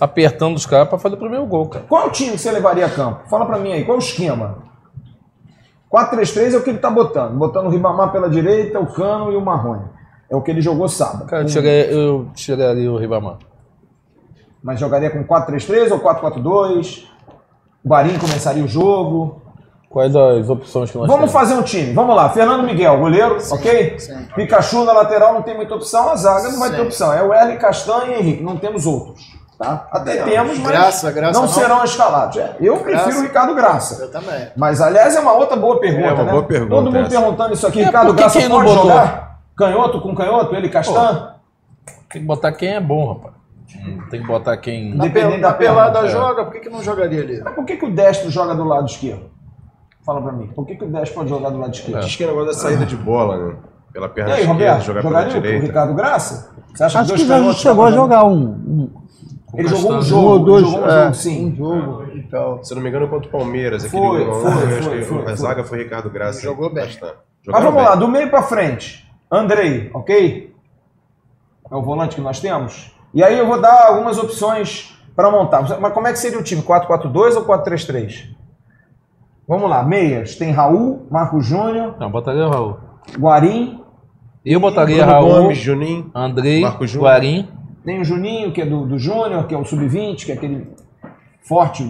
apertando 0.00 0.56
os 0.56 0.66
caras 0.66 0.88
pra 0.88 0.98
fazer 0.98 1.14
o 1.16 1.18
primeiro 1.18 1.44
gol, 1.46 1.68
cara. 1.68 1.84
Qual 1.88 2.06
o 2.06 2.10
time 2.10 2.32
que 2.32 2.38
você 2.38 2.50
levaria 2.52 2.86
a 2.86 2.90
campo? 2.90 3.28
Fala 3.28 3.44
pra 3.46 3.58
mim 3.58 3.72
aí, 3.72 3.84
qual 3.84 3.96
o 3.96 4.00
esquema? 4.00 4.58
4-3-3 5.92 6.52
é 6.54 6.56
o 6.58 6.62
que 6.62 6.70
ele 6.70 6.78
tá 6.78 6.90
botando. 6.90 7.32
Botando 7.38 7.66
o 7.66 7.70
Ribamar 7.70 8.12
pela 8.12 8.28
direita, 8.28 8.78
o 8.78 8.86
Cano 8.92 9.32
e 9.32 9.36
o 9.36 9.40
Marrone. 9.40 9.84
É 10.30 10.36
o 10.36 10.42
que 10.42 10.50
ele 10.50 10.60
jogou 10.60 10.88
sábado. 10.88 11.24
Cara, 11.26 11.42
eu 11.42 11.46
tiraria, 11.46 11.90
eu 11.90 12.26
tiraria 12.34 12.92
o 12.92 12.98
Ribamar. 12.98 13.36
Mas 14.62 14.78
jogaria 14.80 15.10
com 15.10 15.24
4-3-3 15.24 15.90
ou 15.92 16.00
4-4-2? 16.00 17.04
O 17.84 17.88
Guarim 17.88 18.18
começaria 18.18 18.62
o 18.64 18.68
jogo. 18.68 19.40
Quais 19.88 20.14
as 20.14 20.50
opções 20.50 20.90
que 20.90 20.98
nós 20.98 21.06
Vamos 21.06 21.30
temos? 21.30 21.32
fazer 21.32 21.54
um 21.54 21.62
time. 21.62 21.94
Vamos 21.94 22.14
lá. 22.14 22.28
Fernando 22.28 22.62
Miguel, 22.64 22.98
goleiro, 22.98 23.38
ok? 23.50 23.98
sim. 23.98 24.26
Pikachu 24.34 24.84
na 24.84 24.92
lateral 24.92 25.32
não 25.32 25.40
tem 25.42 25.56
muita 25.56 25.74
opção. 25.74 26.10
A 26.10 26.16
zaga 26.16 26.50
não 26.50 26.58
vai 26.60 26.68
ter 26.70 26.76
Sim. 26.76 26.82
opção. 26.82 27.12
É 27.12 27.22
o 27.22 27.32
Erle, 27.32 27.56
Castanha 27.56 28.16
e 28.16 28.20
Henrique. 28.20 28.42
Não 28.42 28.58
temos 28.58 28.84
outros. 28.84 29.38
Tá? 29.58 29.88
Até 29.90 30.22
temos, 30.22 30.58
mas 30.58 30.68
Graça, 30.68 31.10
Graça 31.10 31.40
não, 31.40 31.46
não. 31.46 31.52
serão 31.52 31.82
escalados. 31.82 32.36
É, 32.36 32.54
Eu 32.60 32.76
prefiro 32.76 33.02
Graça. 33.04 33.18
o 33.18 33.22
Ricardo 33.22 33.54
Graça. 33.54 34.02
Eu 34.02 34.10
também. 34.10 34.48
Mas, 34.56 34.80
aliás, 34.80 35.16
é 35.16 35.20
uma 35.20 35.32
outra 35.32 35.56
boa 35.56 35.80
pergunta, 35.80 36.06
É 36.06 36.12
uma 36.12 36.24
né? 36.24 36.30
boa 36.30 36.42
pergunta 36.44 36.74
Todo 36.74 36.84
mundo 36.84 36.98
essa. 36.98 37.08
perguntando 37.08 37.54
isso 37.54 37.66
aqui. 37.66 37.80
É, 37.80 37.86
Ricardo 37.86 38.12
Graça 38.12 38.38
quem 38.38 38.48
não 38.48 38.56
pode 38.58 38.68
botou? 38.68 38.82
jogar? 38.90 39.27
Canhoto 39.58 40.00
com 40.00 40.14
canhoto? 40.14 40.54
Ele 40.54 40.68
Castan? 40.68 41.34
Tem 42.10 42.22
que 42.22 42.26
botar 42.26 42.52
quem 42.52 42.74
é 42.74 42.80
bom, 42.80 43.12
rapaz. 43.12 43.34
Tem 44.10 44.20
que 44.22 44.26
botar 44.26 44.56
quem. 44.56 44.94
Na, 44.94 45.04
Independente 45.06 45.32
pel- 45.32 45.42
da 45.42 45.52
pelada 45.52 45.98
é. 46.00 46.08
joga, 46.08 46.44
por 46.44 46.52
que, 46.54 46.60
que 46.60 46.70
não 46.70 46.82
jogaria 46.82 47.20
ali? 47.22 47.42
Por 47.54 47.64
que, 47.66 47.76
que 47.76 47.84
o 47.84 47.94
destro 47.94 48.30
joga 48.30 48.54
do 48.54 48.64
lado 48.64 48.86
esquerdo? 48.86 49.30
Fala 50.06 50.22
pra 50.22 50.32
mim. 50.32 50.46
Por 50.46 50.64
que, 50.64 50.74
que 50.76 50.84
o 50.84 50.88
destro 50.90 51.16
pode 51.16 51.28
jogar 51.28 51.50
do 51.50 51.58
lado 51.58 51.74
esquerdo? 51.74 52.00
Diz 52.02 52.16
que 52.16 52.24
é 52.24 52.26
negócio 52.28 52.46
da 52.46 52.54
saída 52.54 52.86
de 52.86 52.96
bola, 52.96 53.36
né? 53.36 53.56
Pela 53.92 54.06
E 54.06 54.10
perna 54.10 54.34
aí, 54.34 54.40
esquerda, 54.40 54.52
Roberto, 54.52 54.84
jogar 54.84 55.02
pela 55.02 55.12
jogaria 55.20 55.32
com 55.32 55.38
o 55.38 55.42
direita. 55.42 55.66
Ricardo 55.66 55.94
Graça? 55.94 56.54
Você 56.72 56.84
acha 56.84 57.00
Acho 57.00 57.12
que 57.14 57.20
que 57.20 57.26
já 57.26 57.52
chegou 57.52 57.84
a 57.84 57.90
jogar 57.90 58.24
um, 58.24 58.36
um, 58.36 58.90
Ele 59.54 59.68
jogou 59.68 59.92
um 59.96 60.02
jogo, 60.02 60.28
ou 60.28 60.38
dois, 60.38 60.64
jogou 60.64 60.80
um 60.80 60.88
é, 60.90 61.02
jogo, 61.02 61.14
sim. 61.14 61.46
um 61.52 61.56
jogo 61.56 62.04
e 62.14 62.22
tal. 62.22 62.64
Se 62.64 62.72
eu 62.72 62.76
não 62.76 62.82
me 62.82 62.88
engano, 62.88 63.08
contra 63.08 63.28
o 63.28 63.30
Palmeiras. 63.32 63.84
Aquele 63.84 64.02
Foi, 64.02 64.24
gol, 64.24 64.34
foi, 64.40 64.50
eu 64.50 64.52
foi, 64.68 64.78
acho 64.78 64.90
que 64.90 65.02
foi, 65.02 65.26
a 65.32 65.34
zaga 65.34 65.64
foi 65.64 65.78
Ricardo 65.78 66.08
Graça. 66.10 66.40
Jogou 66.42 66.72
bem. 66.72 66.84
Bastante. 66.84 67.16
Mas 67.46 67.64
vamos 67.64 67.82
lá, 67.82 67.94
do 67.94 68.08
meio 68.08 68.30
pra 68.30 68.42
frente. 68.42 69.07
Andrei, 69.30 69.90
ok? 69.92 70.54
É 71.70 71.74
o 71.76 71.82
volante 71.82 72.14
que 72.14 72.20
nós 72.20 72.40
temos. 72.40 72.92
E 73.12 73.22
aí 73.22 73.38
eu 73.38 73.46
vou 73.46 73.60
dar 73.60 73.88
algumas 73.88 74.18
opções 74.18 74.94
para 75.14 75.30
montar. 75.30 75.62
Mas 75.80 75.92
como 75.92 76.06
é 76.06 76.12
que 76.12 76.18
seria 76.18 76.38
o 76.38 76.42
time? 76.42 76.62
4-4-2 76.62 77.36
ou 77.36 77.44
4-3-3? 77.44 78.30
Vamos 79.46 79.68
lá, 79.68 79.82
meias. 79.82 80.36
Tem 80.36 80.50
Raul, 80.50 81.06
Marco 81.10 81.40
Júnior, 81.40 81.96
Não, 81.98 82.10
botaria 82.10 82.46
o 82.46 82.50
Raul. 82.50 82.76
Guarim, 83.18 83.82
Eu 84.44 84.60
botaria 84.60 84.96
Bruno 84.96 85.12
Raul, 85.12 85.42
Gomes, 85.42 85.58
Juninho. 85.58 86.10
Andrei, 86.14 86.60
Marco 86.60 86.86
Júnior. 86.86 87.10
Guarim. 87.10 87.48
tem 87.84 88.00
o 88.00 88.04
Juninho, 88.04 88.52
que 88.52 88.60
é 88.60 88.66
do, 88.66 88.86
do 88.86 88.98
Júnior, 88.98 89.46
que 89.46 89.54
é 89.54 89.58
o 89.58 89.64
Sub-20, 89.64 90.26
que 90.26 90.32
é 90.32 90.34
aquele 90.34 90.70
forte 91.40 91.82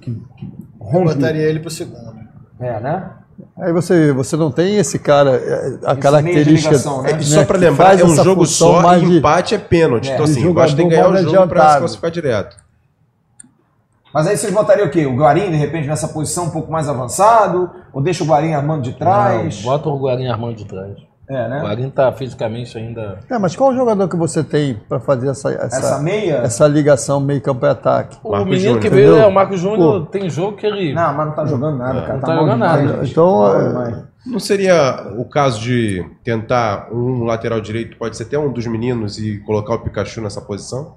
que, 0.00 0.12
que 0.36 0.52
rompe. 0.80 1.14
Botaria 1.14 1.42
ele 1.42 1.60
pro 1.60 1.70
segundo. 1.70 2.18
É, 2.58 2.80
né? 2.80 3.10
Aí 3.58 3.72
você, 3.72 4.12
você 4.12 4.36
não 4.36 4.50
tem 4.50 4.76
esse 4.76 4.98
cara, 4.98 5.30
é, 5.36 5.78
a 5.84 5.92
Esse 5.92 6.00
característica. 6.00 6.70
ligação, 6.70 7.02
né? 7.02 7.18
E 7.20 7.24
só 7.24 7.44
pra 7.44 7.58
que 7.58 7.64
lembrar, 7.64 7.98
é 8.00 8.04
um 8.04 8.14
jogo 8.14 8.46
só 8.46 8.80
mais 8.82 9.02
e 9.02 9.06
de- 9.06 9.18
empate 9.18 9.54
é 9.54 9.58
pênalti. 9.58 10.10
É, 10.10 10.14
então, 10.14 10.24
assim, 10.24 10.46
o 10.46 10.54
Vasco 10.54 10.76
tem 10.76 10.88
que 10.88 10.94
ganhar 10.94 11.08
o 11.08 11.12
mais 11.12 11.24
jogo 11.24 11.46
pra 11.48 11.72
se 11.72 11.78
classificar 11.78 12.10
direto. 12.10 12.56
Mas 14.12 14.26
aí 14.26 14.36
vocês 14.36 14.52
botariam 14.52 14.88
o 14.88 14.90
quê? 14.90 15.06
O 15.06 15.14
Guarim, 15.14 15.50
de 15.50 15.56
repente, 15.56 15.86
nessa 15.86 16.08
posição 16.08 16.46
um 16.46 16.50
pouco 16.50 16.70
mais 16.72 16.88
avançado? 16.88 17.70
Ou 17.92 18.02
deixa 18.02 18.24
o 18.24 18.26
Guarim 18.26 18.52
armando 18.54 18.82
de 18.82 18.92
trás? 18.94 19.56
Não, 19.58 19.62
bota 19.62 19.88
o 19.88 19.98
Guarim 20.00 20.26
armando 20.26 20.56
de 20.56 20.64
trás. 20.64 20.96
É, 21.30 21.46
O 21.46 21.48
né? 21.48 21.60
Guarim 21.62 21.90
tá 21.90 22.12
fisicamente 22.12 22.76
ainda. 22.76 23.20
É, 23.30 23.38
mas 23.38 23.54
qual 23.54 23.70
o 23.70 23.74
jogador 23.74 24.08
que 24.08 24.16
você 24.16 24.42
tem 24.42 24.74
para 24.88 24.98
fazer 24.98 25.28
essa, 25.28 25.48
essa, 25.52 25.76
Essa 25.78 25.98
meia? 26.00 26.38
essa 26.38 26.66
ligação 26.66 27.20
meio 27.20 27.40
campo 27.40 27.64
e 27.64 27.68
ataque? 27.68 28.18
O 28.24 28.32
Marco 28.32 28.46
menino 28.46 28.62
Júnior, 28.64 28.80
que 28.82 28.90
veio, 28.90 29.16
é 29.16 29.26
o 29.26 29.30
Marco 29.32 29.56
Júnior, 29.56 30.06
tem 30.06 30.28
jogo 30.28 30.56
que 30.56 30.66
ele. 30.66 30.92
Não, 30.92 31.14
mas 31.14 31.26
não 31.28 31.34
tá 31.34 31.46
jogando 31.46 31.78
nada, 31.78 32.00
cara. 32.00 32.14
não 32.14 32.20
tá 32.20 32.26
tá 32.26 32.34
jogando 32.34 32.52
demais. 32.54 32.84
nada. 32.90 33.06
Então, 33.06 33.30
Mal 33.30 33.60
é- 33.60 33.68
demais. 33.68 34.10
Não 34.26 34.38
seria 34.38 35.14
o 35.16 35.24
caso 35.24 35.60
de 35.60 36.04
tentar 36.22 36.88
um 36.92 37.24
lateral 37.24 37.60
direito, 37.60 37.96
pode 37.96 38.16
ser 38.16 38.24
até 38.24 38.38
um 38.38 38.52
dos 38.52 38.66
meninos, 38.66 39.18
e 39.18 39.38
colocar 39.38 39.74
o 39.74 39.78
Pikachu 39.78 40.20
nessa 40.20 40.40
posição? 40.42 40.96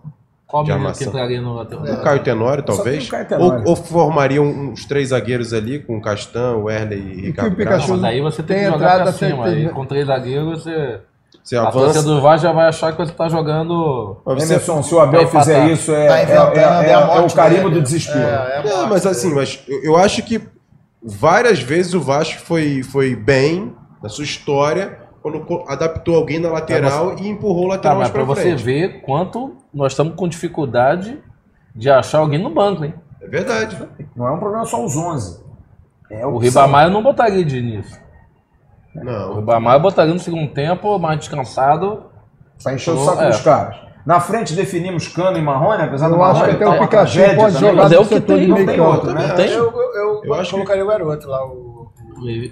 Qual 0.54 0.64
de 0.64 0.70
menino 0.70 0.86
armação. 0.88 1.04
que 1.08 1.10
entraria 1.10 1.42
no 1.42 1.56
lateral? 1.56 1.84
O 1.84 2.02
Caio 2.04 2.20
Tenório, 2.22 2.64
talvez? 2.64 3.10
Caio 3.10 3.26
Tenório. 3.28 3.64
Ou, 3.64 3.70
ou 3.72 3.76
formariam 3.76 4.46
uns 4.46 4.86
três 4.86 5.10
zagueiros 5.10 5.52
ali, 5.52 5.80
com 5.80 5.98
o 5.98 6.02
Castan, 6.02 6.58
o 6.58 6.70
Erle 6.70 6.96
e 6.96 7.22
Ricardo 7.22 7.54
o 7.54 7.56
Pikachu- 7.56 7.88
Graça? 7.88 7.94
Mas 7.96 8.04
aí 8.04 8.22
você 8.22 8.44
tem, 8.44 8.58
Tem 8.58 8.66
que 8.68 8.72
jogar 8.72 8.86
entrada, 8.86 9.04
pra 9.06 9.14
cima. 9.14 9.44
tem- 9.46 9.70
com 9.70 9.86
três 9.88 10.06
zagueiros, 10.06 10.64
você. 10.64 11.00
Você 11.44 11.58
A 11.58 11.64
torcida 11.64 11.86
avança. 11.86 12.04
do 12.04 12.22
Vasco 12.22 12.46
já 12.46 12.54
vai 12.54 12.68
achar 12.68 12.92
que 12.92 12.98
você 13.00 13.12
tá 13.14 13.28
jogando. 13.28 14.18
mas 14.24 14.44
você- 14.44 14.54
Emerson, 14.54 14.84
se 14.84 14.94
o 14.94 15.00
Abel 15.00 15.28
fizer 15.28 15.68
isso, 15.72 15.92
é, 15.92 16.08
Tá 16.08 16.20
é, 16.20 16.22
é- 16.22 16.26
é- 16.26 16.90
é 16.90 16.92
é 16.92 16.98
o 17.20 17.34
carimbo 17.34 17.64
dele. 17.70 17.76
do 17.76 17.82
desespero. 17.82 18.20
É, 18.20 18.62
é 18.64 18.70
Não, 18.70 18.88
mas 18.88 19.08
assim, 19.08 19.34
mas 19.34 19.60
eu- 19.68 19.84
eu 19.84 19.98
acho 19.98 20.22
que 20.22 20.40
várias 21.04 21.60
vezes 21.60 21.96
o 21.96 22.00
Vasco 22.00 22.40
foi, 22.42 22.84
foi 22.84 23.16
bem 23.16 23.74
na 24.02 24.08
sua 24.08 24.24
história 24.24 25.00
quando 25.24 25.64
adaptou 25.68 26.16
alguém 26.18 26.38
na 26.40 26.50
lateral 26.50 27.16
e 27.18 27.28
empurrou 27.30 27.66
o 27.66 27.70
Tá, 27.70 27.76
lateral 27.76 27.98
mas 27.98 28.10
mais 28.10 28.12
pra 28.12 28.26
pra 28.26 28.36
você 28.44 28.56
ver 28.56 29.02
quanto 29.02 29.56
nós 29.74 29.94
estamos 29.94 30.14
com 30.16 30.28
dificuldade 30.28 31.18
de 31.76 31.90
achar 31.90 32.20
alguém 32.20 32.38
no 32.40 32.50
banco, 32.50 32.84
hein? 32.86 32.94
É 33.22 33.28
verdade. 33.28 33.78
Não 34.16 34.28
é 34.28 34.32
um 34.32 34.38
problema 34.38 34.66
só 34.66 34.84
os 34.84 34.96
11. 34.98 35.42
É 36.12 36.28
O. 36.28 36.38
Ribamar 36.38 36.86
eu 36.86 36.92
não 36.92 37.02
botaria 37.02 37.44
de 37.44 37.58
início. 37.58 37.98
O 38.96 39.04
Não. 39.04 39.36
Ribamar 39.36 39.76
eu 39.76 39.80
botaria 39.80 40.14
no 40.14 40.20
segundo 40.20 40.52
tempo, 40.52 41.00
mais 41.00 41.18
descansado. 41.20 42.04
Pra 42.62 42.74
encher 42.74 42.92
o 42.92 42.98
saco 42.98 43.22
É. 43.22 43.30
dos 43.30 43.42
caras. 43.42 43.78
Na 44.06 44.20
frente 44.20 44.54
definimos 44.54 45.08
Cano 45.08 45.38
e 45.38 45.42
Marrone, 45.42 45.82
apesar 45.84 46.10
do 46.10 46.18
Marrone 46.18 46.58
que 46.58 46.64
até 46.64 46.66
tá 46.66 46.72
o 46.72 46.80
Pikachu 46.80 47.20
pode 47.38 47.58
jogar 47.58 47.74
Mas 47.84 47.92
é 47.94 47.98
o 48.00 48.06
que 48.06 48.20
tem, 48.20 48.48
não 48.48 48.56
meio 48.56 48.68
tem 48.68 48.80
outro, 48.82 49.14
né? 49.14 49.34
Eu, 49.40 49.72
eu, 49.72 49.96
eu, 49.96 50.22
Eu 50.26 50.34
acho 50.34 50.44
que- 50.50 50.52
colocaria 50.52 50.84
o 50.84 50.88
garoto 50.88 51.28
lá, 51.30 51.46
o. 51.48 51.73
O 52.24 52.26
Levi- 52.26 52.52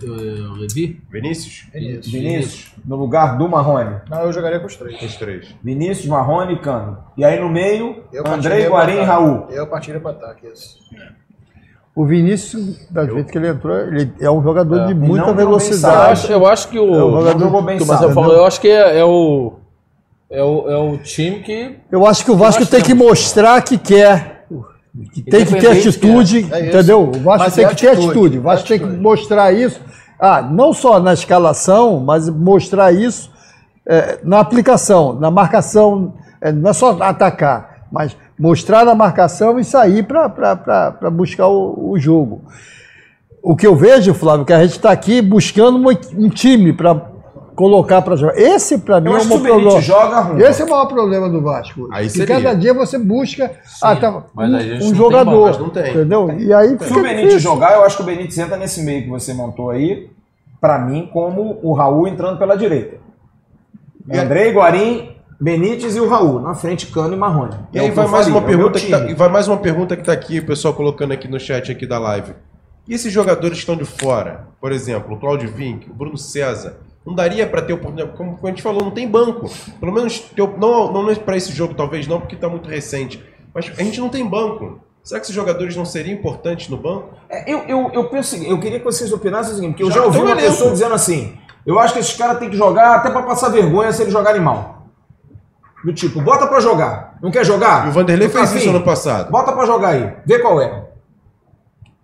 Levi? 0.60 1.02
Vinícius? 1.10 1.68
Vinícius. 1.74 2.08
Vinícius, 2.12 2.72
no 2.86 2.98
lugar 2.98 3.38
do 3.38 3.48
Marrone. 3.48 3.96
Não, 4.10 4.20
eu 4.24 4.34
jogaria 4.34 4.60
com 4.60 4.66
os 4.68 4.76
três. 4.76 5.02
Os 5.02 5.16
três. 5.16 5.56
Vinícius, 5.64 6.08
Marrone 6.08 6.54
e 6.56 6.60
Cano. 6.60 6.98
E 7.16 7.24
aí 7.24 7.40
no 7.40 7.48
meio, 7.50 8.04
Eu 8.12 8.28
Andrei, 8.28 8.68
Guarim 8.68 8.98
e. 8.98 9.02
Raul. 9.04 9.48
Eu 9.50 9.66
partiria 9.68 10.00
para 10.02 10.12
ataque, 10.12 10.48
isso. 10.48 10.78
O 11.96 12.06
Vinícius, 12.06 12.86
das 12.90 13.08
vezes 13.08 13.32
que 13.32 13.38
ele 13.38 13.48
entrou, 13.48 13.78
ele 13.78 14.12
é 14.20 14.30
um 14.30 14.42
jogador 14.44 14.86
de 14.88 14.92
E 14.92 14.96
muita 14.96 15.26
bem 15.28 15.32
Eu 15.32 15.36
velocidade. 15.36 16.12
acho, 16.12 16.32
eu 16.32 16.46
acho 16.46 16.68
que 16.70 16.78
o. 16.80 16.94
É 16.94 17.06
um 17.06 17.12
jogador- 17.20 17.40
jogou 17.40 17.62
bem 17.62 17.78
que 17.78 17.84
o 17.84 17.88
Marcelo 17.88 18.10
sábado. 18.14 18.26
falou, 18.28 18.38
eu 18.42 18.46
acho 18.46 18.60
que 18.62 18.68
é, 18.70 19.00
é 19.00 19.06
o. 19.06 19.54
É 20.30 20.42
o, 20.44 20.70
é 20.70 20.78
o 20.78 20.98
time 20.98 21.40
que. 21.42 21.76
Eu 21.92 22.06
acho 22.06 22.24
que 22.26 22.32
o 22.32 22.36
Vasco 22.38 22.66
tem 22.66 22.82
que 22.82 22.88
temos. 22.90 23.06
mostrar 23.08 23.62
que 23.62 23.78
quer. 23.78 24.31
Tem 25.30 25.46
que 25.46 25.56
ter 25.56 25.72
atitude, 25.72 26.48
é. 26.52 26.68
Entendeu? 26.68 27.10
O 27.10 27.20
Vasco 27.20 27.46
Mas 27.46 27.56
tem 27.56 27.68
que 27.68 27.76
ter 27.76 27.88
atitude, 27.90 28.10
atitude. 28.10 28.38
O 28.40 28.42
Vasco 28.42 28.68
tem 28.68 28.80
que 28.80 28.86
mostrar 28.86 29.54
isso. 29.54 29.80
Ah, 30.20 30.42
não 30.42 30.74
só 30.74 31.00
na 31.00 31.14
escalação, 31.14 32.00
mas 32.00 32.30
mostrar 32.30 32.92
isso 32.92 33.32
é, 33.88 34.20
na 34.24 34.40
aplicação, 34.40 35.14
na 35.14 35.32
marcação. 35.32 36.14
É, 36.42 36.52
não 36.52 36.70
é 36.70 36.74
só 36.74 36.98
atacar, 37.02 37.88
mas 37.92 38.16
mostrar 38.38 38.86
na 38.86 38.94
marcação 38.94 39.60
e 39.60 39.64
sair 39.64 40.04
para 40.04 41.10
buscar 41.10 41.48
o, 41.48 41.92
o 41.92 42.00
jogo. 42.00 42.42
O 43.42 43.56
que 43.56 43.66
eu 43.66 43.76
vejo, 43.76 44.14
Flávio, 44.14 44.44
é 44.44 44.46
que 44.46 44.54
a 44.54 44.62
gente 44.62 44.78
está 44.78 44.92
aqui 44.92 45.22
buscando 45.22 45.82
um 46.16 46.30
time 46.30 46.74
para 46.74 47.11
colocar 47.56 48.02
para 48.02 48.16
jogar. 48.16 48.38
Esse, 48.38 48.78
para 48.78 49.00
mim, 49.00 49.10
é 49.10 49.14
o 49.14 49.18
que 49.18 49.24
se 49.24 49.28
maior 49.30 49.40
o 49.40 49.44
Benítez 49.44 49.86
problema. 49.88 50.24
joga. 50.24 50.50
Esse 50.50 50.62
é 50.62 50.66
o 50.66 50.70
maior 50.70 50.86
problema 50.86 51.30
do 51.30 51.42
Vasco. 51.42 51.90
Aí 51.92 52.08
e 52.08 52.10
seria. 52.10 52.36
cada 52.36 52.54
dia 52.54 52.74
você 52.74 52.98
busca 52.98 53.52
ah, 53.82 53.96
tá, 53.96 54.10
um, 54.12 54.24
um 54.88 54.96
jogador. 54.96 55.52
banco, 55.58 55.70
tem. 55.70 55.92
Entendeu? 55.92 56.32
E 56.40 56.54
aí 56.54 56.78
Se 56.80 56.94
o 56.94 57.02
Benítez 57.02 57.42
jogar, 57.42 57.74
eu 57.74 57.84
acho 57.84 57.98
que 57.98 58.04
o 58.04 58.06
Benítez 58.06 58.38
entra 58.38 58.58
nesse 58.58 58.82
meio 58.82 59.04
que 59.04 59.10
você 59.10 59.34
montou 59.34 59.70
aí, 59.70 60.10
pra 60.60 60.80
mim, 60.80 61.10
como 61.12 61.60
o 61.62 61.74
Raul 61.74 62.08
entrando 62.08 62.38
pela 62.38 62.56
direita. 62.56 62.98
Andrei, 64.12 64.52
Guarim, 64.52 65.12
Benítez 65.40 65.96
e 65.96 66.00
o 66.00 66.08
Raul. 66.08 66.40
Na 66.40 66.54
frente, 66.54 66.88
Cano 66.88 67.14
e 67.14 67.18
Marrone. 67.18 67.56
E 67.74 67.78
É 67.78 67.82
aí 67.82 67.90
que 67.90 67.96
vai 67.96 68.08
mais 68.08 68.28
uma 68.28 68.40
é 68.40 68.42
pergunta 68.42 68.80
que 68.80 68.90
tá, 68.90 69.00
e 69.10 69.14
vai 69.14 69.30
mais 69.30 69.48
uma 69.48 69.58
pergunta 69.58 69.98
que 69.98 70.04
tá 70.04 70.14
aqui, 70.14 70.40
o 70.40 70.46
pessoal 70.46 70.74
colocando 70.74 71.14
aqui 71.14 71.28
no 71.28 71.40
chat 71.40 71.72
aqui 71.72 71.86
da 71.86 71.98
live. 71.98 72.34
E 72.88 72.94
esses 72.94 73.12
jogadores 73.14 73.54
que 73.58 73.60
estão 73.60 73.76
de 73.76 73.86
fora, 73.86 74.48
por 74.60 74.72
exemplo, 74.72 75.16
o 75.16 75.20
Claudio 75.20 75.52
Vink, 75.52 75.90
o 75.90 75.94
Bruno 75.94 76.18
César, 76.18 76.78
não 77.06 77.16
daria 77.16 77.48
para 77.48 77.62
ter 77.62 77.74
oportunidade, 77.74 78.16
como 78.16 78.38
a 78.44 78.48
gente 78.48 78.62
falou, 78.62 78.84
não 78.84 78.92
tem 78.92 79.08
banco. 79.08 79.50
Pelo 79.80 79.92
menos 79.92 80.20
ter, 80.20 80.42
não 80.58 80.92
não 80.92 81.16
para 81.16 81.36
esse 81.38 81.52
jogo 81.52 81.74
talvez 81.74 82.08
não, 82.08 82.20
porque 82.20 82.36
tá 82.36 82.48
muito 82.48 82.70
recente. 82.70 83.24
Mas 83.54 83.72
a 83.78 83.84
gente 83.84 84.00
não 84.00 84.10
tem 84.10 84.26
banco. 84.26 84.80
Será 85.04 85.20
que 85.20 85.26
esses 85.26 85.36
jogadores 85.36 85.76
não 85.76 85.84
seriam 85.84 86.14
importantes 86.14 86.70
no 86.70 86.78
banco? 86.78 87.10
É, 87.28 87.52
eu, 87.52 87.60
eu, 87.68 87.90
eu 87.92 88.10
penso 88.10 88.36
eu 88.36 88.60
queria 88.60 88.78
que 88.78 88.86
vocês 88.86 89.12
opinassem 89.12 89.54
o 89.54 89.56
seguinte, 89.56 89.72
porque 89.72 89.84
eu 89.84 89.90
Já 89.90 89.96
já 89.96 90.06
ouvi 90.06 90.20
um 90.20 90.22
uma 90.22 90.32
elenco. 90.32 90.48
pessoa 90.48 90.72
dizendo 90.72 90.94
assim, 90.94 91.36
eu 91.66 91.80
acho 91.80 91.94
que 91.94 92.00
esses 92.00 92.16
caras 92.16 92.38
têm 92.38 92.50
que 92.52 92.56
jogar 92.56 92.98
até 92.98 93.10
pra 93.10 93.24
passar 93.24 93.50
vergonha 93.50 93.92
se 93.92 94.04
eles 94.04 94.14
jogarem 94.14 94.40
mal. 94.42 94.86
Do 95.84 95.92
tipo, 95.92 96.22
bota 96.22 96.46
pra 96.46 96.60
jogar. 96.60 97.18
Não 97.20 97.32
quer 97.32 97.44
jogar? 97.44 97.88
E 97.88 97.90
o 97.90 97.92
Vanderlei 97.92 98.30
fez 98.30 98.54
isso 98.54 98.70
ano 98.70 98.84
passado. 98.84 99.32
Bota 99.32 99.52
pra 99.52 99.66
jogar 99.66 99.90
aí. 99.90 100.14
Vê 100.24 100.38
qual 100.38 100.62
é. 100.62 100.86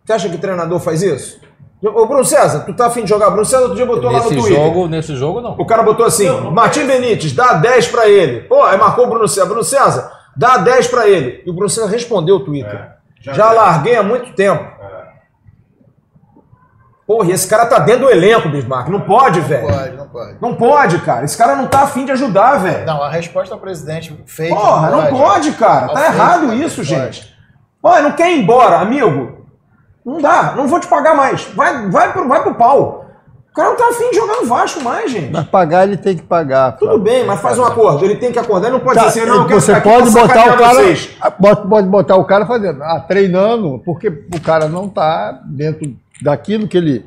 Você 0.04 0.14
acha 0.14 0.30
que 0.30 0.38
treinador 0.40 0.80
faz 0.80 1.04
isso? 1.04 1.40
Ô, 1.84 2.06
Bruno 2.08 2.26
César, 2.26 2.62
tu 2.62 2.74
tá 2.74 2.88
afim 2.88 3.04
de 3.04 3.10
jogar? 3.10 3.30
Bruno 3.30 3.46
César 3.46 3.62
outro 3.64 3.76
dia 3.76 3.86
botou 3.86 4.06
lá 4.12 4.18
no 4.20 4.24
Nesse 4.24 4.36
Twitter. 4.36 4.56
jogo, 4.56 4.88
nesse 4.88 5.16
jogo 5.16 5.42
não. 5.42 5.52
O 5.60 5.66
cara 5.66 5.84
botou 5.84 6.06
assim, 6.06 6.28
Martim 6.52 6.86
Benítez, 6.88 7.34
dá 7.34 7.54
10 7.54 7.88
pra 7.90 8.08
ele. 8.10 8.42
Pô, 8.42 8.64
aí 8.64 8.78
marcou 8.78 9.06
o 9.06 9.10
Bruno 9.10 9.28
César. 9.28 9.46
Bruno 9.46 9.64
César, 9.64 10.12
dá 10.36 10.58
10 10.58 10.88
pra 10.88 11.08
ele. 11.08 11.44
E 11.46 11.50
o 11.50 11.54
Bruno 11.54 11.70
César 11.70 11.88
respondeu 11.88 12.38
o 12.38 12.40
Twitter. 12.40 12.94
já 13.22 13.52
larguei 13.52 13.96
há 13.96 14.02
muito 14.02 14.34
tempo. 14.34 14.76
Porra, 17.06 17.30
e 17.30 17.32
esse 17.32 17.48
cara 17.48 17.66
tá 17.68 17.80
dentro 17.80 18.02
do 18.08 18.10
elenco, 18.12 18.50
Bismarck. 18.50 18.90
Não 18.90 19.00
pode, 19.00 19.40
Não 19.40 19.48
velho. 19.48 19.68
pode, 19.68 19.96
não 19.96 20.08
pode. 20.10 20.38
Não 20.42 20.56
pode, 20.56 20.98
cara. 21.00 21.24
Esse 21.24 21.38
cara 21.38 21.56
não 21.56 21.68
tá 21.68 21.84
afim 21.84 22.04
de 22.06 22.12
ajudar, 22.12 22.58
velho. 22.58 22.86
Não, 22.86 23.02
a 23.02 23.10
resposta 23.10 23.54
ao 23.56 23.62
presidente 23.62 24.14
fake. 24.26 24.54
Porra, 24.54 24.90
não 24.90 25.06
pode, 25.08 25.52
cara. 25.54 25.86
Ao 25.88 25.94
Tá 25.94 26.06
errado 26.06 26.48
não 26.48 26.54
isso, 26.56 26.78
pode. 26.78 26.88
gente. 26.90 27.34
Pô, 27.82 27.98
não 28.02 28.12
quer 28.12 28.32
ir 28.32 28.42
embora, 28.42 28.80
amigo? 28.80 29.37
Não 30.08 30.22
dá. 30.22 30.54
Não 30.56 30.68
vou 30.68 30.80
te 30.80 30.88
pagar 30.88 31.14
mais. 31.14 31.44
Vai, 31.54 31.90
vai, 31.90 32.14
pro, 32.14 32.28
vai 32.30 32.42
pro 32.42 32.56
pau. 32.56 33.06
O 33.52 33.54
cara 33.54 33.72
não 33.72 33.76
tá 33.76 33.90
afim 33.90 34.10
de 34.10 34.16
jogar 34.16 34.38
no 34.38 34.46
Vasco 34.46 34.82
mais, 34.82 35.12
gente. 35.12 35.34
Mas 35.34 35.46
pagar 35.48 35.86
ele 35.86 35.98
tem 35.98 36.16
que 36.16 36.22
pagar. 36.24 36.78
Tudo 36.78 36.98
bem, 37.00 37.26
mas 37.26 37.42
faz 37.42 37.60
um 37.60 37.66
acordo. 37.66 38.06
Ele 38.06 38.16
tem 38.16 38.32
que 38.32 38.40
acordar. 38.40 38.68
Ele 38.68 38.78
não 38.78 38.84
pode 38.86 39.00
Tá, 39.00 39.08
dizer 39.08 39.22
assim, 39.24 39.30
não, 39.30 39.46
quero 39.46 39.60
você 39.60 39.82
pode 39.82 40.10
botar 40.12 40.54
o 40.54 40.58
cara, 40.58 40.74
vocês. 40.76 41.18
pode, 41.42 41.68
pode 41.68 41.88
botar 41.90 42.16
o 42.16 42.24
cara 42.24 42.46
fazendo, 42.46 42.82
ah, 42.84 43.04
treinando, 43.06 43.82
porque 43.84 44.08
o 44.08 44.40
cara 44.40 44.70
não 44.70 44.86
está 44.86 45.42
dentro 45.44 45.94
daquilo 46.22 46.68
que 46.68 46.78
ele 46.78 47.06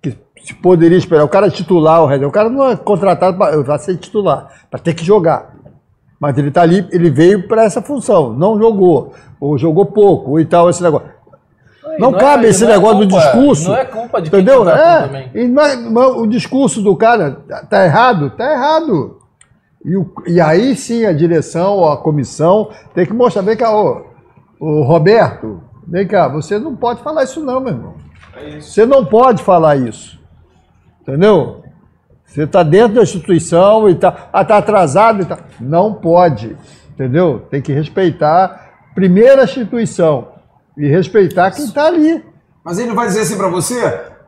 que 0.00 0.16
se 0.44 0.54
poderia 0.54 0.96
esperar. 0.98 1.24
O 1.24 1.28
cara 1.28 1.46
é 1.46 1.50
titular, 1.50 2.02
o 2.02 2.06
reserva. 2.06 2.28
O 2.28 2.32
cara 2.32 2.48
não 2.48 2.70
é 2.70 2.74
contratado 2.76 3.36
para 3.36 3.78
ser 3.78 3.96
titular, 3.98 4.48
para 4.70 4.80
ter 4.80 4.94
que 4.94 5.04
jogar. 5.04 5.52
Mas 6.18 6.38
ele 6.38 6.48
está 6.48 6.62
ali, 6.62 6.88
ele 6.90 7.10
veio 7.10 7.46
para 7.46 7.64
essa 7.64 7.82
função, 7.82 8.32
não 8.32 8.58
jogou, 8.58 9.12
ou 9.38 9.58
jogou 9.58 9.84
pouco, 9.86 10.30
ou 10.30 10.40
e 10.40 10.44
tal, 10.46 10.70
esse 10.70 10.82
negócio. 10.82 11.06
Não, 11.98 12.10
não 12.10 12.18
é- 12.18 12.20
cabe 12.20 12.46
esse 12.46 12.64
não 12.64 12.70
é 12.70 12.74
negócio 12.74 12.98
do 12.98 13.08
culpa- 13.08 13.22
discurso. 13.24 13.68
não 13.70 13.76
é 13.76 13.84
culpa 13.84 14.22
de 14.22 14.28
entendeu? 14.28 14.58
contratou 14.58 14.84
É, 14.84 15.02
também. 15.02 15.30
e 15.34 15.48
não 15.48 15.62
é- 15.62 15.74
é- 15.74 16.06
o 16.16 16.26
discurso 16.26 16.80
do 16.82 16.96
cara 16.96 17.32
tá- 17.48 17.64
tá 17.64 17.84
errado, 17.84 18.30
tá 18.30 18.52
errado. 18.52 19.18
E, 19.84 19.96
o- 19.96 20.12
e 20.26 20.40
aí 20.40 20.76
sim 20.76 21.04
a 21.04 21.12
direção, 21.12 21.84
a 21.90 21.96
comissão, 21.96 22.70
tem 22.94 23.04
que 23.04 23.12
mostrar, 23.12 23.42
vem 23.42 23.56
cá, 23.56 23.74
ô, 23.76 24.06
ô 24.60 24.82
Roberto, 24.82 25.60
vem 25.86 26.06
cá, 26.06 26.28
você 26.28 26.58
não 26.58 26.76
pode 26.76 27.02
falar 27.02 27.24
isso 27.24 27.40
não, 27.44 27.60
meu 27.60 27.72
irmão. 27.72 27.94
Você 28.60 28.86
não 28.86 29.04
pode 29.04 29.42
falar 29.42 29.76
isso. 29.76 30.20
Entendeu? 31.02 31.62
Você 32.24 32.44
está 32.44 32.62
dentro 32.62 32.94
da 32.94 33.02
instituição 33.02 33.88
e 33.88 33.92
está 33.92 34.28
ah, 34.32 34.44
tá 34.44 34.56
atrasado 34.56 35.22
e 35.22 35.24
tá. 35.26 35.38
Não 35.60 35.92
pode. 35.92 36.56
Entendeu? 36.94 37.42
Tem 37.50 37.60
que 37.60 37.72
respeitar 37.72 38.70
primeiro 38.94 39.40
a 39.40 39.44
instituição 39.44 40.28
e 40.76 40.86
respeitar 40.88 41.50
quem 41.50 41.64
está 41.64 41.86
ali. 41.86 42.24
Mas 42.64 42.78
ele 42.78 42.92
vai 42.94 43.06
dizer 43.06 43.20
assim 43.22 43.36
pra 43.36 43.48
você, 43.48 43.80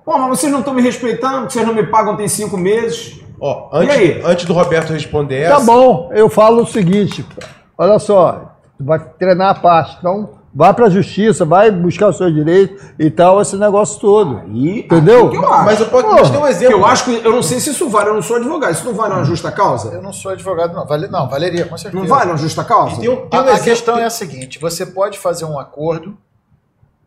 pô, 0.05 0.19
mas 0.19 0.29
vocês 0.39 0.51
não 0.53 0.59
estão 0.61 0.75
me 0.75 0.83
respeitando, 0.83 1.51
vocês 1.51 1.67
não 1.67 1.75
me 1.75 1.85
pagam 1.87 2.17
tem 2.17 2.29
cinco 2.29 2.57
meses. 2.57 3.21
Ó, 3.41 3.83
E 3.83 3.91
aí? 3.91 4.13
antes, 4.13 4.25
antes 4.27 4.45
do 4.47 4.53
Roberto 4.53 4.93
responder 4.93 5.41
essa, 5.43 5.59
Tá 5.59 5.61
bom, 5.65 6.11
eu 6.15 6.29
falo 6.29 6.63
o 6.63 6.67
seguinte, 6.67 7.25
olha 7.77 7.99
só, 7.99 8.57
tu 8.79 8.85
vai 8.85 8.99
treinar 8.99 9.51
a 9.51 9.55
parte, 9.55 9.97
então 9.99 10.31
vai 10.57 10.73
pra 10.73 10.89
justiça, 10.89 11.45
vai 11.45 11.69
buscar 11.71 12.09
os 12.09 12.17
seus 12.17 12.33
direitos 12.33 12.81
e 12.97 13.11
tal, 13.11 13.43
esse 13.43 13.57
negócio 13.57 14.01
todo. 14.01 14.43
E 14.53 14.81
Entendeu? 14.81 15.33
eu 15.35 15.53
acho. 15.53 15.65
mas 15.65 15.81
eu 15.81 15.87
posso 15.87 16.05
Porra, 16.07 16.31
tem 16.31 16.41
um 16.41 16.47
exemplo. 16.47 16.79
eu 16.79 16.87
acho 16.87 17.05
que 17.05 17.21
eu 17.25 17.33
não 17.33 17.43
sei 17.43 17.59
se 17.59 17.71
isso 17.71 17.89
vale, 17.89 18.11
eu 18.11 18.15
não 18.15 18.23
sou 18.23 18.37
advogado. 18.37 18.73
Isso 18.73 18.85
não 18.85 18.95
vale 18.95 19.15
uma 19.15 19.25
justa 19.25 19.51
causa? 19.51 19.93
Eu 19.93 20.01
não 20.01 20.13
sou 20.13 20.31
advogado, 20.31 20.73
não. 20.73 20.87
Vale, 20.87 21.09
não, 21.09 21.29
valeria, 21.29 21.65
com 21.67 21.77
certeza. 21.77 22.01
Não 22.03 22.09
vale 22.09 22.31
uma 22.31 22.37
justa 22.39 22.63
causa? 22.63 23.01
Tem 23.01 23.09
um, 23.09 23.27
tem 23.27 23.41
A, 23.41 23.43
um 23.43 23.47
a 23.47 23.49
exemplo 23.51 23.65
questão 23.65 23.95
que- 23.97 24.01
é 24.01 24.05
a 24.05 24.11
seguinte: 24.11 24.59
você 24.61 24.87
pode 24.87 25.19
fazer 25.19 25.45
um 25.45 25.59
acordo. 25.59 26.17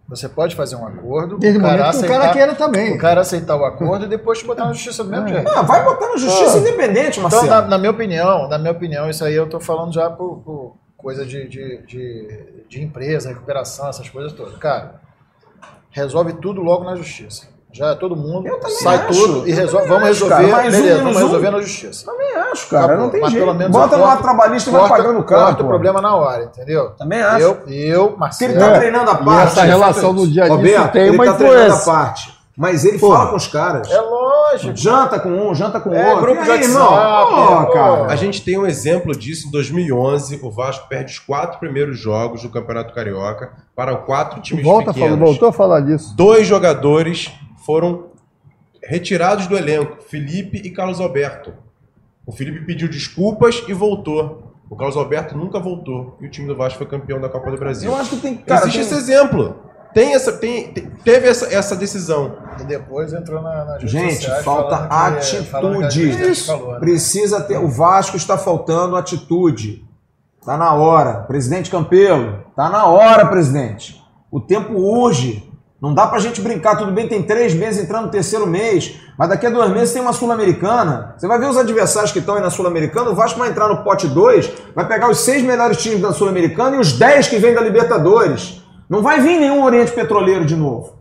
Você 0.09 0.29
pode 0.29 0.55
fazer 0.55 0.75
um 0.77 0.87
acordo. 0.87 1.37
Desde 1.37 1.59
o 1.59 1.61
cara 1.61 1.91
que 1.91 1.97
o 1.97 2.07
cara 2.07 2.31
queira 2.33 2.55
também. 2.55 2.95
O 2.95 2.97
cara 2.97 3.21
aceitar 3.21 3.57
o 3.57 3.65
acordo 3.65 4.05
e 4.05 4.07
depois 4.07 4.39
te 4.39 4.45
botar 4.45 4.65
na 4.65 4.71
justiça 4.73 5.03
do 5.03 5.09
mesmo 5.09 5.27
jeito. 5.27 5.49
Ah, 5.49 5.61
vai 5.61 5.83
botar 5.83 6.07
na 6.07 6.17
justiça 6.17 6.59
independente, 6.59 7.19
Então, 7.19 7.23
Marcelo. 7.23 7.47
na, 7.47 7.61
na 7.61 7.77
minha 7.77 7.91
opinião, 7.91 8.47
na 8.47 8.57
minha 8.57 8.71
opinião, 8.71 9.09
isso 9.09 9.25
aí 9.25 9.35
eu 9.35 9.49
tô 9.49 9.59
falando 9.59 9.93
já 9.93 10.09
por, 10.09 10.37
por 10.37 10.77
coisa 10.95 11.25
de, 11.25 11.47
de, 11.49 11.81
de, 11.85 12.63
de 12.69 12.81
empresa, 12.81 13.29
recuperação, 13.29 13.89
essas 13.89 14.07
coisas 14.09 14.31
todas. 14.31 14.57
Cara, 14.57 15.01
resolve 15.91 16.33
tudo 16.33 16.61
logo 16.61 16.85
na 16.85 16.95
justiça. 16.95 17.47
Já 17.71 17.95
todo 17.95 18.15
mundo 18.15 18.47
Eu 18.47 18.59
também 18.59 18.77
sai 18.77 18.95
acho, 18.97 19.07
tudo 19.21 19.47
e 19.47 19.51
resolve. 19.51 19.87
Vamos 19.87 20.09
acho, 20.09 20.27
cara. 20.27 20.41
resolver, 20.41 20.67
um, 20.67 20.71
beleza, 20.71 20.83
menos 20.87 21.03
vamos 21.03 21.17
um. 21.17 21.25
resolver 21.25 21.51
na 21.51 21.61
justiça. 21.61 22.05
Também 22.05 22.35
acho, 22.35 22.69
cara. 22.69 22.85
Acabou. 22.85 23.03
não 23.03 23.09
tem 23.11 23.21
Mas 23.21 23.31
jeito. 23.31 23.45
pelo 23.45 23.57
menos 23.57 23.71
Bota 23.77 23.95
lá 23.97 24.15
trabalhista 24.17 24.69
e 24.69 24.73
vai 24.73 24.89
pagando 24.89 25.19
o 25.19 25.23
cara. 25.23 25.41
corta 25.45 25.63
o 25.63 25.67
problema 25.67 26.01
na 26.01 26.15
hora, 26.15 26.43
entendeu? 26.45 26.89
Também 26.97 27.21
acho. 27.21 27.43
Eu, 27.43 27.57
eu 27.67 28.03
Porque 28.07 28.19
Marcelo. 28.19 28.51
ele 28.53 28.59
tá 28.59 28.67
É, 28.67 28.79
treinando 28.79 29.11
a 29.11 29.13
E 29.13 29.25
parte. 29.25 29.47
essa 29.51 29.63
relação 29.63 30.13
no 30.13 30.27
dia 30.27 30.43
a 30.43 30.47
dia 30.47 30.55
Roberto, 30.55 30.91
tem 30.93 31.01
ele 31.07 31.15
uma 31.17 31.25
tá 31.25 31.33
treinando 31.33 31.61
a 31.61 31.65
influência. 31.67 31.91
parte. 31.93 32.37
Mas 32.59 32.83
ele 32.85 32.97
Pô. 32.97 33.11
fala 33.11 33.29
com 33.29 33.35
os 33.35 33.47
caras. 33.47 33.91
É 33.91 34.01
lógico. 34.01 34.75
Janta 34.75 35.19
com 35.19 35.29
um, 35.29 35.53
janta 35.53 35.79
com 35.79 35.93
É, 35.93 36.07
outro. 36.09 36.21
grupo 36.25 36.41
E 36.41 36.45
de? 36.45 36.49
WhatsApp, 36.51 37.73
cara. 37.73 38.05
A 38.11 38.15
gente 38.15 38.41
tem 38.43 38.57
um 38.57 38.65
exemplo 38.65 39.15
disso 39.15 39.47
em 39.47 39.51
2011. 39.51 40.39
O 40.41 40.49
Vasco 40.49 40.87
perde 40.87 41.11
os 41.11 41.19
quatro 41.19 41.59
primeiros 41.59 41.99
jogos 41.99 42.41
do 42.41 42.49
Campeonato 42.49 42.95
Carioca 42.95 43.51
para 43.75 43.95
quatro 43.97 44.41
times 44.41 44.63
Volta, 44.63 44.91
pequenos. 44.91 45.11
falou, 45.19 45.25
voltou 45.33 45.49
a 45.49 45.53
falar 45.53 45.81
disso. 45.81 46.15
Dois 46.15 46.47
jogadores 46.47 47.31
foram 47.67 48.05
retirados 48.81 49.45
do 49.45 49.57
elenco, 49.57 50.01
Felipe 50.01 50.57
e 50.57 50.71
Carlos 50.71 51.01
Alberto. 51.01 51.53
O 52.25 52.31
Felipe 52.31 52.65
pediu 52.65 52.87
desculpas 52.87 53.61
e 53.67 53.73
voltou. 53.73 54.53
O 54.69 54.75
Carlos 54.75 54.95
Alberto 54.97 55.37
nunca 55.37 55.59
voltou. 55.59 56.17
E 56.21 56.25
o 56.27 56.31
time 56.31 56.47
do 56.47 56.55
Vasco 56.55 56.77
foi 56.77 56.87
campeão 56.87 57.19
da 57.19 57.27
Copa 57.29 57.51
do 57.51 57.57
Brasil. 57.57 57.91
Eu 57.91 57.97
acho 57.97 58.11
que 58.11 58.17
tem. 58.21 58.37
Cara, 58.37 58.61
Existe 58.61 58.79
tem- 58.79 58.87
esse 58.87 58.93
exemplo. 58.95 59.63
Tem 59.93 60.13
essa, 60.13 60.33
tem, 60.33 60.71
teve 61.03 61.27
essa, 61.27 61.51
essa 61.53 61.75
decisão. 61.75 62.37
E 62.61 62.63
depois 62.65 63.13
entrou 63.13 63.41
na, 63.41 63.65
na 63.65 63.79
Gente, 63.79 64.15
sociais 64.15 64.43
falta 64.45 64.77
que- 64.77 64.87
que 64.87 64.93
a 64.93 65.07
atitude. 65.07 66.11
justiça 66.11 66.51
falou, 66.57 66.73
né? 66.73 66.79
Precisa 66.79 67.41
ter. 67.41 67.57
O 67.57 67.67
Vasco 67.67 68.15
está 68.17 68.37
faltando 68.37 68.95
atitude. 68.95 69.85
Tá 70.45 70.55
na 70.57 70.73
hora. 70.73 71.21
Presidente 71.23 71.69
Campelo, 71.71 72.43
tá 72.55 72.69
na 72.69 72.85
hora, 72.85 73.25
presidente. 73.25 74.01
O 74.31 74.39
tempo 74.39 74.73
urge. 74.73 75.46
Não 75.81 75.93
dá 75.93 76.07
pra 76.07 76.19
gente 76.19 76.41
brincar. 76.41 76.75
Tudo 76.75 76.91
bem, 76.91 77.07
tem 77.07 77.21
três 77.21 77.53
meses 77.53 77.83
entrando 77.83 78.05
no 78.05 78.11
terceiro 78.11 78.47
mês, 78.47 78.99
mas 79.17 79.29
daqui 79.29 79.45
a 79.45 79.49
dois 79.49 79.71
meses 79.71 79.93
tem 79.93 80.01
uma 80.01 80.13
Sul-Americana. 80.13 81.15
Você 81.17 81.27
vai 81.27 81.37
ver 81.39 81.47
os 81.49 81.57
adversários 81.57 82.11
que 82.11 82.19
estão 82.19 82.35
aí 82.35 82.41
na 82.41 82.49
Sul-Americana. 82.49 83.11
O 83.11 83.15
Vasco 83.15 83.37
vai 83.37 83.49
entrar 83.49 83.67
no 83.67 83.83
pote 83.83 84.07
2, 84.07 84.51
vai 84.75 84.87
pegar 84.87 85.09
os 85.09 85.19
seis 85.19 85.43
melhores 85.43 85.77
times 85.77 86.01
da 86.01 86.11
Sul-Americana 86.11 86.77
e 86.77 86.79
os 86.79 86.93
10 86.93 87.27
que 87.27 87.37
vêm 87.37 87.53
da 87.53 87.61
Libertadores. 87.61 88.63
Não 88.89 89.03
vai 89.03 89.19
vir 89.21 89.39
nenhum 89.39 89.63
Oriente 89.63 89.91
Petroleiro 89.91 90.45
de 90.45 90.55
novo. 90.55 90.97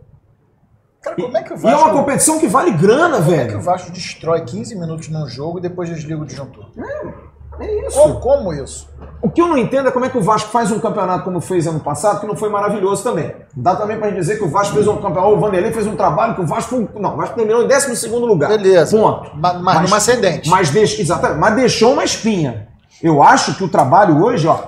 Cara, 1.01 1.15
como 1.15 1.37
é 1.37 1.43
que 1.43 1.53
o 1.53 1.55
E 1.55 1.57
é 1.57 1.59
Vasco, 1.59 1.79
uma 1.79 1.93
competição 1.93 2.39
que 2.39 2.47
vale 2.47 2.71
grana, 2.71 3.17
como 3.21 3.31
é 3.31 3.45
que 3.45 3.45
o 3.45 3.47
velho. 3.47 3.61
Vasco 3.61 3.91
destrói 3.91 4.41
15 4.41 4.75
minutos 4.75 5.07
num 5.09 5.27
jogo 5.27 5.57
e 5.57 5.61
depois 5.61 5.89
desliga 5.89 6.21
o 6.21 6.25
disjuntor? 6.25 6.69
É 6.77 7.36
isso. 7.65 7.99
Como, 7.99 8.19
como 8.19 8.53
isso? 8.53 8.87
O 9.21 9.29
que 9.29 9.41
eu 9.41 9.47
não 9.47 9.57
entendo 9.57 9.87
é 9.89 9.91
como 9.91 10.05
é 10.05 10.09
que 10.09 10.17
o 10.17 10.21
Vasco 10.21 10.49
faz 10.51 10.71
um 10.71 10.79
campeonato 10.79 11.23
como 11.23 11.41
fez 11.41 11.65
ano 11.65 11.79
passado, 11.79 12.19
que 12.19 12.27
não 12.27 12.35
foi 12.35 12.49
maravilhoso 12.49 13.03
também. 13.03 13.33
Dá 13.55 13.75
também 13.75 13.97
pra 13.97 14.09
gente 14.09 14.19
dizer 14.19 14.37
que 14.37 14.43
o 14.43 14.49
Vasco 14.49 14.75
fez 14.75 14.87
um 14.87 14.95
campeonato, 14.97 15.33
o 15.33 15.39
Vanderlei 15.39 15.71
fez 15.71 15.87
um 15.87 15.95
trabalho 15.95 16.35
que 16.35 16.41
o 16.41 16.45
Vasco 16.45 16.87
não, 16.99 17.13
o 17.13 17.17
Vasco 17.17 17.35
terminou 17.35 17.63
em 17.63 17.67
12 17.67 18.07
lugar. 18.09 18.49
Beleza. 18.49 18.95
Ponto. 18.97 19.31
Ma- 19.35 19.53
mas 19.55 19.81
numa 19.81 19.97
ascendente. 19.97 20.49
Mas 20.49 20.69
deixou, 20.69 20.99
exatamente, 21.01 21.39
mas 21.39 21.55
deixou 21.55 21.93
uma 21.93 22.03
espinha. 22.03 22.67
Eu 23.01 23.21
acho 23.23 23.55
que 23.55 23.63
o 23.63 23.69
trabalho 23.69 24.23
hoje, 24.23 24.47
ó, 24.47 24.59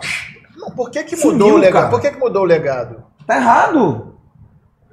Não, 0.57 0.71
por 0.71 0.89
que, 0.89 1.03
que 1.03 1.15
Sumiu, 1.15 1.33
mudou 1.33 1.51
o 1.53 1.57
legado? 1.57 1.73
cara. 1.83 1.89
Por 1.91 2.01
que, 2.01 2.11
que 2.11 2.19
mudou 2.19 2.41
o 2.43 2.45
legado? 2.45 3.03
tá 3.27 3.37
errado. 3.37 4.15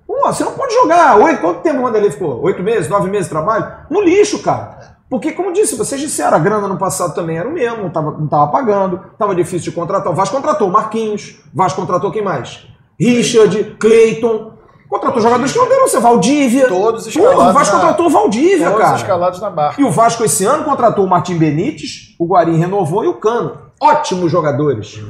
Pô, 0.07 0.21
você 0.27 0.45
não 0.45 0.53
pode 0.53 0.73
jogar. 0.75 1.17
Oito, 1.19 1.41
quanto 1.41 1.61
tempo 1.63 1.81
o 1.81 1.83
Vanderlei 1.83 2.11
ficou? 2.11 2.41
Oito 2.43 2.63
meses, 2.63 2.89
nove 2.89 3.11
meses 3.11 3.27
de 3.27 3.31
trabalho? 3.31 3.67
No 3.91 4.01
lixo, 4.03 4.41
cara. 4.43 4.96
Porque, 5.09 5.33
como 5.33 5.53
disse, 5.53 5.77
vocês 5.77 6.01
disseram, 6.01 6.37
a 6.37 6.41
grana 6.41 6.67
no 6.67 6.77
passado 6.77 7.15
também 7.15 7.39
era 7.39 7.49
o 7.49 7.53
mesmo, 7.53 7.91
não 7.95 8.25
estava 8.25 8.49
pagando, 8.49 9.01
estava 9.13 9.35
difícil 9.35 9.71
de 9.71 9.77
contratar. 9.77 10.13
O 10.13 10.17
Vasco 10.17 10.35
contratou 10.35 10.69
Marquinhos, 10.71 11.37
o 11.55 11.57
Vasco 11.57 11.81
contratou 11.81 12.11
quem 12.11 12.23
mais? 12.23 12.67
Richard, 12.99 13.77
Cleiton. 13.79 14.53
Contratou 14.89 15.21
jogadores 15.21 15.53
que 15.53 15.59
não 15.59 15.69
deram 15.69 15.89
ser 15.89 15.99
Valdívia. 16.01 16.69
Todos 16.69 17.07
escalados 17.09 17.43
o 17.43 17.53
Vasco 17.53 17.75
na- 17.75 17.81
contratou 17.83 18.07
o 18.07 18.11
Valdívia, 18.11 18.67
Todos 18.71 18.83
cara. 18.85 18.97
escalados 18.97 19.41
na 19.41 19.51
barca. 19.51 19.81
E 19.81 19.85
o 19.85 19.91
Vasco 19.91 20.25
esse 20.25 20.45
ano 20.45 20.63
contratou 20.65 21.05
o 21.05 21.09
Martim 21.09 21.37
Benítez, 21.37 22.15
o 22.19 22.27
Guarim 22.27 22.57
renovou 22.57 23.05
e 23.05 23.09
o 23.09 23.15
Cano. 23.15 23.59
Ótimos 23.81 24.31
jogadores. 24.31 25.01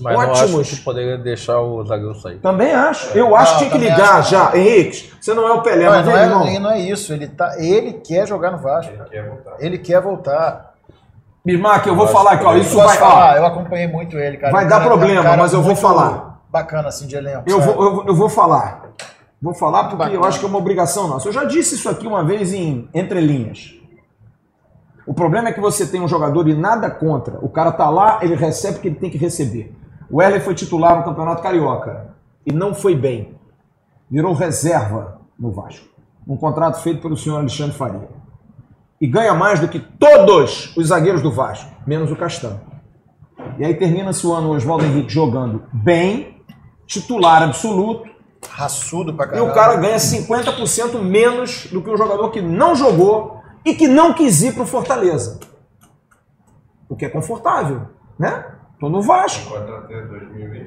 Mas 0.00 0.16
não 0.18 0.28
Ótimos. 0.30 0.60
acho 0.60 0.76
que 0.76 0.82
poderia 0.82 1.16
deixar 1.18 1.60
o 1.60 1.84
zagueiro 1.84 2.14
sair. 2.14 2.36
Também 2.38 2.72
acho. 2.72 3.16
Eu 3.16 3.34
acho 3.36 3.52
que 3.54 3.58
tinha 3.60 3.70
que 3.70 3.78
ligar 3.78 4.18
acho. 4.20 4.30
já. 4.30 4.56
Henrique, 4.56 5.12
você 5.20 5.32
não 5.34 5.46
é 5.46 5.52
o 5.52 5.62
Pelé, 5.62 5.84
Não, 5.86 5.92
mas 5.92 6.06
não, 6.06 6.12
vem, 6.12 6.20
é, 6.20 6.24
irmão. 6.26 6.60
não 6.60 6.70
é 6.70 6.80
isso. 6.80 7.12
Ele, 7.12 7.26
tá, 7.28 7.54
ele 7.58 7.94
quer 7.94 8.26
jogar 8.26 8.50
no 8.52 8.58
Vasco. 8.58 8.92
Ele 9.58 9.78
quer 9.78 10.00
voltar. 10.00 10.74
Bismarck, 11.44 11.86
eu 11.86 11.94
vou 11.94 12.08
falar 12.08 12.32
aqui, 12.32 12.44
ó. 12.44 12.56
Isso 12.56 12.76
vai. 12.76 12.96
falar? 12.96 13.34
Ó, 13.34 13.36
Eu 13.36 13.46
acompanhei 13.46 13.86
muito 13.86 14.18
ele, 14.18 14.36
cara. 14.36 14.52
Vai 14.52 14.64
dar 14.66 14.78
cara- 14.78 14.84
problema, 14.90 15.22
cara 15.22 15.36
mas 15.36 15.52
eu 15.52 15.62
vou 15.62 15.76
falar. 15.76 16.40
Bacana, 16.50 16.88
assim, 16.88 17.06
de 17.06 17.14
elenco. 17.16 17.44
eu, 17.46 17.60
sabe? 17.60 17.72
vou, 17.72 17.84
eu, 17.84 18.04
eu 18.08 18.14
vou 18.14 18.28
falar. 18.28 18.86
Vou 19.40 19.52
falar 19.54 19.84
porque 19.84 19.94
eu 19.94 19.98
Bacana. 19.98 20.26
acho 20.26 20.40
que 20.40 20.44
é 20.46 20.48
uma 20.48 20.58
obrigação 20.58 21.06
nossa. 21.08 21.28
Eu 21.28 21.32
já 21.32 21.44
disse 21.44 21.74
isso 21.74 21.88
aqui 21.88 22.06
uma 22.06 22.24
vez 22.24 22.52
em 22.52 22.88
Entre 22.94 23.20
Linhas. 23.20 23.74
O 25.06 25.14
problema 25.14 25.50
é 25.50 25.52
que 25.52 25.60
você 25.60 25.86
tem 25.86 26.00
um 26.00 26.08
jogador 26.08 26.48
e 26.48 26.54
nada 26.54 26.90
contra. 26.90 27.38
O 27.40 27.48
cara 27.48 27.70
tá 27.70 27.88
lá, 27.88 28.18
ele 28.22 28.34
recebe 28.34 28.78
o 28.78 28.80
que 28.80 28.88
ele 28.88 28.96
tem 28.96 29.08
que 29.10 29.16
receber. 29.18 29.72
O 30.10 30.22
Erle 30.22 30.40
foi 30.40 30.54
titular 30.54 30.96
no 30.98 31.04
Campeonato 31.04 31.42
Carioca 31.42 32.14
e 32.44 32.52
não 32.52 32.74
foi 32.74 32.94
bem. 32.94 33.36
Virou 34.10 34.32
reserva 34.32 35.20
no 35.38 35.50
Vasco. 35.50 35.86
Um 36.26 36.36
contrato 36.36 36.80
feito 36.80 37.00
pelo 37.00 37.16
senhor 37.16 37.38
Alexandre 37.38 37.76
Faria. 37.76 38.08
E 39.00 39.06
ganha 39.06 39.34
mais 39.34 39.60
do 39.60 39.68
que 39.68 39.78
todos 39.78 40.74
os 40.76 40.88
zagueiros 40.88 41.22
do 41.22 41.30
Vasco, 41.30 41.70
menos 41.86 42.10
o 42.10 42.16
Castanho. 42.16 42.60
E 43.58 43.64
aí 43.64 43.74
termina-se 43.74 44.26
o 44.26 44.32
ano 44.32 44.48
o 44.48 44.56
Oswaldo 44.56 44.84
Henrique 44.84 45.12
jogando 45.12 45.64
bem, 45.72 46.42
titular 46.86 47.42
absoluto, 47.42 48.16
Raçudo 48.48 49.12
pra 49.14 49.26
e 49.26 49.30
caramba. 49.30 49.50
o 49.50 49.54
cara 49.54 49.76
ganha 49.76 49.96
50% 49.96 51.00
menos 51.00 51.66
do 51.66 51.82
que 51.82 51.90
um 51.90 51.96
jogador 51.96 52.30
que 52.30 52.40
não 52.40 52.74
jogou 52.74 53.42
e 53.64 53.74
que 53.74 53.88
não 53.88 54.14
quis 54.14 54.42
ir 54.42 54.54
pro 54.54 54.64
Fortaleza. 54.66 55.40
O 56.88 56.94
que 56.94 57.04
é 57.04 57.08
confortável, 57.08 57.88
né? 58.18 58.55
Tô 58.78 58.88
no 58.88 59.00
Vasco. 59.00 59.52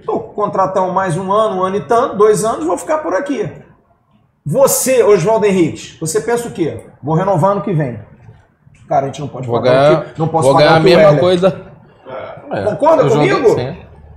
Tô 0.06 0.19
com 0.19 0.34
contratão 0.34 0.91
mais 0.91 1.15
um 1.15 1.31
ano, 1.31 1.57
um 1.57 1.64
ano 1.64 1.76
e 1.76 1.81
tanto, 1.81 2.18
dois 2.18 2.44
anos, 2.44 2.65
vou 2.65 2.77
ficar 2.77 2.99
por 2.99 3.14
aqui. 3.14 3.49
Você, 4.45 5.03
Oswaldo 5.03 5.45
Henrique, 5.45 5.98
você 5.99 6.19
pensa 6.22 6.48
o 6.48 6.52
quê? 6.52 6.86
Vou 7.03 7.14
renovar 7.15 7.52
ano 7.52 7.61
que 7.61 7.72
vem. 7.73 7.99
Cara, 8.88 9.03
a 9.03 9.06
gente 9.07 9.22
não 9.22 9.27
pode 9.27 9.45
Vou 9.45 9.57
pagar 9.61 9.72
ganhar, 9.90 10.02
o 10.02 10.06
que, 10.14 10.19
não 10.19 10.27
posso 10.27 10.48
vou 10.48 10.53
pagar 10.56 10.68
ganhar 10.68 10.73
o 10.73 10.80
a 10.80 10.81
que 10.81 10.88
o 10.88 10.98
mesma 10.98 11.19
coisa. 11.19 11.65
É, 12.52 12.64
Concorda 12.64 13.03
eu 13.03 13.10
joguei- 13.10 13.30
comigo? 13.30 13.56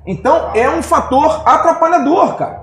Então 0.06 0.51
é 0.55 0.70
um 0.70 0.82
fator 0.82 1.43
atrapalhador, 1.47 2.36
cara. 2.36 2.62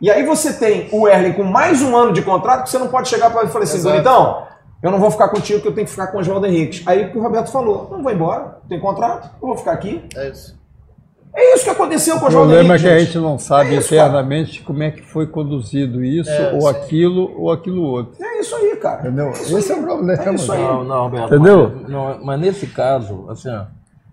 E 0.00 0.10
aí 0.10 0.26
você 0.26 0.52
tem 0.52 0.88
o 0.92 1.06
Erling 1.08 1.34
com 1.34 1.44
mais 1.44 1.80
um 1.82 1.96
ano 1.96 2.12
de 2.12 2.20
contrato 2.22 2.64
que 2.64 2.70
você 2.70 2.78
não 2.78 2.88
pode 2.88 3.08
chegar 3.08 3.30
para 3.30 3.42
ele 3.42 3.48
e 3.48 3.52
falar 3.52 3.64
assim, 3.64 3.80
bonitão, 3.82 4.42
eu 4.82 4.90
não 4.90 4.98
vou 4.98 5.10
ficar 5.10 5.28
contigo 5.28 5.60
que 5.60 5.68
eu 5.68 5.74
tenho 5.74 5.86
que 5.86 5.92
ficar 5.92 6.08
com 6.08 6.18
o 6.18 6.20
Oswaldo 6.20 6.46
Henrique. 6.46 6.82
Aí 6.84 7.10
o 7.14 7.22
Roberto 7.22 7.52
falou, 7.52 7.88
não 7.92 8.02
vou 8.02 8.10
embora, 8.12 8.58
tem 8.68 8.80
contrato, 8.80 9.30
eu 9.40 9.48
vou 9.48 9.56
ficar 9.56 9.72
aqui. 9.72 10.04
É 10.16 10.28
isso. 10.28 10.58
É 11.36 11.54
isso 11.54 11.64
que 11.64 11.70
aconteceu 11.70 12.14
com 12.18 12.22
o 12.22 12.24
O 12.24 12.28
Oswaldo 12.28 12.50
problema 12.52 12.74
é 12.76 12.78
que 12.78 12.86
a 12.86 12.98
gente 12.98 13.18
não 13.18 13.38
sabe 13.38 13.74
É 13.74 13.78
isso, 13.78 13.88
cara. 13.90 14.02
internamente 14.08 14.62
como 14.62 14.82
é 14.84 14.90
que 14.92 15.02
foi 15.02 15.26
conduzido 15.26 16.04
isso, 16.04 16.30
É, 16.30 16.52
ou 16.52 16.60
sim. 16.62 16.68
aquilo, 16.68 17.34
ou 17.36 17.50
aquilo 17.50 17.82
outro. 17.82 18.22
É 18.24 18.40
isso 18.40 18.54
aí, 18.54 18.76
cara. 18.76 19.00
Entendeu? 19.00 19.30
Esse 19.30 19.72
é 19.72 19.74
o 19.74 19.82
problema. 19.82 20.12
É 20.12 20.34
isso 20.34 20.52
aí. 20.52 20.62
Não, 20.62 20.84
não, 20.84 21.02
Roberto. 21.04 21.34
Entendeu? 21.34 21.72
Mas, 21.80 21.88
não, 21.90 22.24
mas 22.24 22.40
nesse 22.40 22.66
caso, 22.68 23.26
assim, 23.28 23.48
ó, 23.50 23.64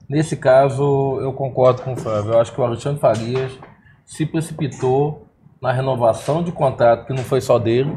nesse 0.09 0.35
caso 0.35 1.19
eu 1.21 1.31
concordo 1.33 1.83
com 1.83 1.93
o 1.93 1.95
Flávio. 1.95 2.33
Eu 2.33 2.39
acho 2.39 2.51
que 2.51 2.59
o 2.59 2.63
Alexandre 2.63 2.99
Farias 2.99 3.51
se 4.03 4.25
precipitou 4.25 5.27
na 5.61 5.71
renovação 5.71 6.41
de 6.43 6.51
contrato, 6.51 7.05
que 7.05 7.13
não 7.13 7.23
foi 7.23 7.39
só 7.39 7.59
dele, 7.59 7.95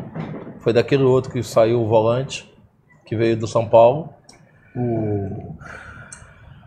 foi 0.59 0.75
daquele 0.75 1.03
outro 1.03 1.33
que 1.33 1.43
saiu 1.43 1.81
o 1.81 1.89
volante, 1.89 2.53
que 3.07 3.17
veio 3.17 3.39
do 3.39 3.47
São 3.47 3.67
Paulo. 3.67 4.11
O, 4.77 5.55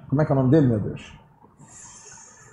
Como 0.10 0.22
é 0.22 0.26
que 0.26 0.32
é 0.32 0.36
o 0.36 0.38
nome 0.40 0.50
dele, 0.50 0.66
meu 0.68 0.80
Deus? 0.80 1.17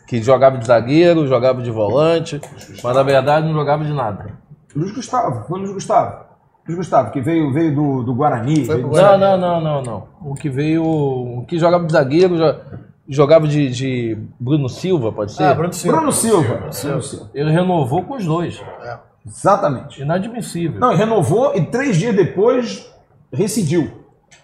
Que 0.06 0.22
jogava 0.22 0.58
de 0.58 0.66
zagueiro, 0.66 1.26
jogava 1.26 1.62
de 1.62 1.70
volante, 1.70 2.40
mas 2.82 2.94
na 2.96 3.02
verdade 3.02 3.46
não 3.46 3.54
jogava 3.54 3.84
de 3.84 3.92
nada. 3.92 4.32
Luiz 4.74 4.92
Gustavo, 4.92 5.44
foi 5.46 5.58
o 5.58 5.62
Luiz 5.62 5.72
Gustavo. 5.72 6.24
Luiz 6.66 6.78
Gustavo, 6.78 7.10
que 7.10 7.20
veio, 7.20 7.52
veio 7.52 7.74
do, 7.74 8.02
do 8.02 8.14
Guarani. 8.14 8.62
Veio 8.64 8.88
do- 8.88 8.96
Não, 8.96 9.18
não, 9.18 9.36
não, 9.38 9.60
não, 9.60 9.82
não. 9.82 10.08
O 10.22 10.34
que 10.34 10.48
veio. 10.48 10.82
O 10.84 11.44
que 11.46 11.58
jogava 11.58 11.84
de 11.84 11.92
zagueiro, 11.92 12.36
jo- 12.36 12.60
jogava 13.08 13.46
de, 13.46 13.68
de 13.70 14.18
Bruno 14.40 14.68
Silva, 14.68 15.12
pode 15.12 15.32
ser? 15.32 15.44
Ah, 15.44 15.54
Bruno 15.54 15.72
Silva. 15.72 15.96
Bruno 15.98 16.12
Silva. 16.12 16.54
Bruno 16.54 17.02
Silva. 17.02 17.30
Ele 17.34 17.50
renovou 17.50 18.02
com 18.04 18.14
os 18.16 18.24
dois. 18.24 18.62
Exatamente. 19.26 20.02
Inadmissível. 20.02 20.80
Não, 20.80 20.94
renovou 20.94 21.54
e 21.54 21.64
três 21.66 21.96
dias 21.96 22.14
depois 22.14 22.90
rescindiu. 23.32 23.90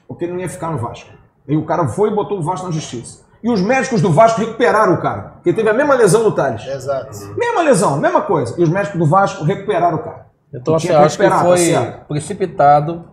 Porque 0.06 0.24
ele 0.24 0.32
não 0.32 0.40
ia 0.40 0.48
ficar 0.48 0.70
no 0.72 0.78
Vasco. 0.78 1.10
E 1.48 1.56
o 1.56 1.64
cara 1.64 1.86
foi 1.88 2.10
e 2.10 2.14
botou 2.14 2.38
o 2.38 2.42
Vasco 2.42 2.66
na 2.66 2.72
justiça. 2.72 3.24
E 3.42 3.50
os 3.50 3.60
médicos 3.62 4.02
do 4.02 4.10
Vasco 4.12 4.40
recuperaram 4.40 4.94
o 4.94 5.00
cara. 5.00 5.32
Porque 5.34 5.52
teve 5.52 5.68
a 5.68 5.72
mesma 5.72 5.94
lesão 5.94 6.22
no 6.22 6.32
Thales. 6.32 6.66
Exato. 6.66 7.34
Mesma 7.36 7.62
lesão, 7.62 7.98
mesma 7.98 8.20
coisa. 8.22 8.54
E 8.58 8.62
os 8.62 8.68
médicos 8.68 8.98
do 8.98 9.06
Vasco 9.06 9.44
recuperaram 9.44 9.96
o 9.96 10.02
cara. 10.02 10.26
Então, 10.54 10.74
assim, 10.74 10.90
acho 10.92 11.16
que 11.16 11.28
tá 11.28 11.44
foi 11.44 11.58
certo. 11.58 12.06
precipitado 12.06 13.04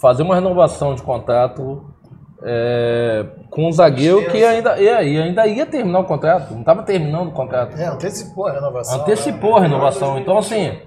fazer 0.00 0.22
uma 0.22 0.34
renovação 0.34 0.94
de 0.94 1.02
contrato 1.02 1.84
é, 2.42 3.26
com 3.50 3.66
um 3.68 3.72
zagueiro 3.72 4.30
que 4.30 4.44
ainda, 4.44 4.78
e 4.78 4.88
aí, 4.88 5.20
ainda 5.20 5.46
ia 5.46 5.66
terminar 5.66 6.00
o 6.00 6.04
contrato. 6.04 6.52
Não 6.52 6.60
estava 6.60 6.82
terminando 6.82 7.28
o 7.28 7.32
contrato. 7.32 7.76
É, 7.76 7.86
antecipou 7.86 8.46
a 8.46 8.52
renovação. 8.52 9.00
Antecipou 9.00 9.56
a 9.56 9.60
renovação. 9.60 10.18
Então, 10.18 10.38
assim, 10.38 10.78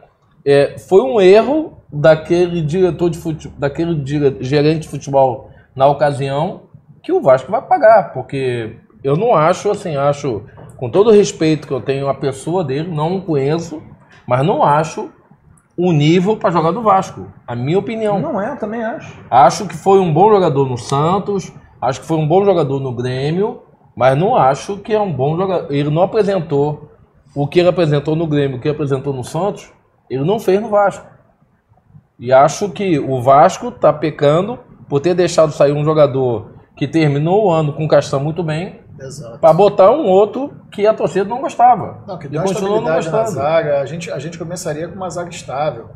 é, 0.45 0.77
foi 0.77 1.01
um 1.01 1.19
erro 1.19 1.77
daquele 1.91 2.61
diretor 2.61 3.09
de 3.09 3.17
futebol, 3.17 3.57
daquele 3.59 3.95
dire- 3.95 4.37
gerente 4.41 4.83
de 4.83 4.87
futebol 4.89 5.49
na 5.75 5.87
ocasião 5.87 6.63
que 7.03 7.11
o 7.11 7.21
Vasco 7.21 7.51
vai 7.51 7.61
pagar, 7.61 8.13
porque 8.13 8.77
eu 9.03 9.15
não 9.15 9.35
acho, 9.35 9.69
assim, 9.69 9.95
acho, 9.95 10.43
com 10.77 10.89
todo 10.89 11.09
o 11.09 11.13
respeito 11.13 11.67
que 11.67 11.73
eu 11.73 11.81
tenho 11.81 12.07
à 12.07 12.13
pessoa 12.13 12.63
dele, 12.63 12.89
não 12.89 13.17
o 13.17 13.21
conheço, 13.21 13.81
mas 14.27 14.45
não 14.45 14.63
acho 14.63 15.09
o 15.77 15.91
nível 15.91 16.35
para 16.35 16.49
jogar 16.49 16.71
do 16.71 16.81
Vasco. 16.81 17.27
A 17.45 17.55
minha 17.55 17.77
opinião. 17.77 18.19
Não 18.19 18.41
é, 18.41 18.51
eu 18.51 18.57
também 18.57 18.83
acho. 18.83 19.19
Acho 19.29 19.67
que 19.67 19.75
foi 19.75 19.99
um 19.99 20.11
bom 20.11 20.29
jogador 20.31 20.67
no 20.67 20.77
Santos, 20.77 21.53
acho 21.79 22.01
que 22.01 22.07
foi 22.07 22.17
um 22.17 22.27
bom 22.27 22.43
jogador 22.43 22.79
no 22.79 22.91
Grêmio, 22.91 23.61
mas 23.95 24.17
não 24.17 24.35
acho 24.35 24.77
que 24.77 24.93
é 24.93 24.99
um 24.99 25.13
bom 25.13 25.37
jogador. 25.37 25.71
Ele 25.71 25.89
não 25.89 26.01
apresentou 26.01 26.91
o 27.35 27.47
que 27.47 27.59
ele 27.59 27.69
apresentou 27.69 28.15
no 28.15 28.25
Grêmio, 28.25 28.57
o 28.57 28.59
que 28.59 28.67
ele 28.67 28.75
apresentou 28.75 29.13
no 29.13 29.23
Santos, 29.23 29.71
ele 30.09 30.23
não 30.23 30.39
fez 30.39 30.59
no 30.59 30.69
Vasco. 30.69 31.05
E 32.19 32.33
acho 32.33 32.69
que 32.69 32.97
o 32.97 33.21
Vasco 33.21 33.67
está 33.67 33.93
pecando 33.93 34.57
por 34.89 34.99
ter 34.99 35.13
deixado 35.13 35.51
sair 35.51 35.71
um 35.71 35.83
jogador 35.83 36.51
que 36.75 36.87
terminou 36.87 37.45
o 37.45 37.51
ano 37.51 37.73
com 37.73 37.85
o 37.85 37.87
Castanho 37.87 38.23
muito 38.23 38.41
bem, 38.41 38.79
Exato. 38.99 39.39
para 39.39 39.53
botar 39.53 39.91
um 39.91 40.05
outro 40.07 40.51
que 40.71 40.85
a 40.87 40.93
torcida 40.93 41.25
não 41.25 41.41
gostava. 41.41 41.99
Não, 42.07 42.17
que 42.17 42.27
deu 42.27 42.41
continuou 42.43 42.81
não 42.81 42.93
gostando. 42.95 43.29
zaga. 43.31 43.79
A 43.81 43.85
gente, 43.85 44.11
a 44.11 44.19
gente 44.19 44.37
começaria 44.37 44.87
com 44.87 44.95
uma 44.95 45.09
zaga 45.09 45.29
estável. 45.29 45.89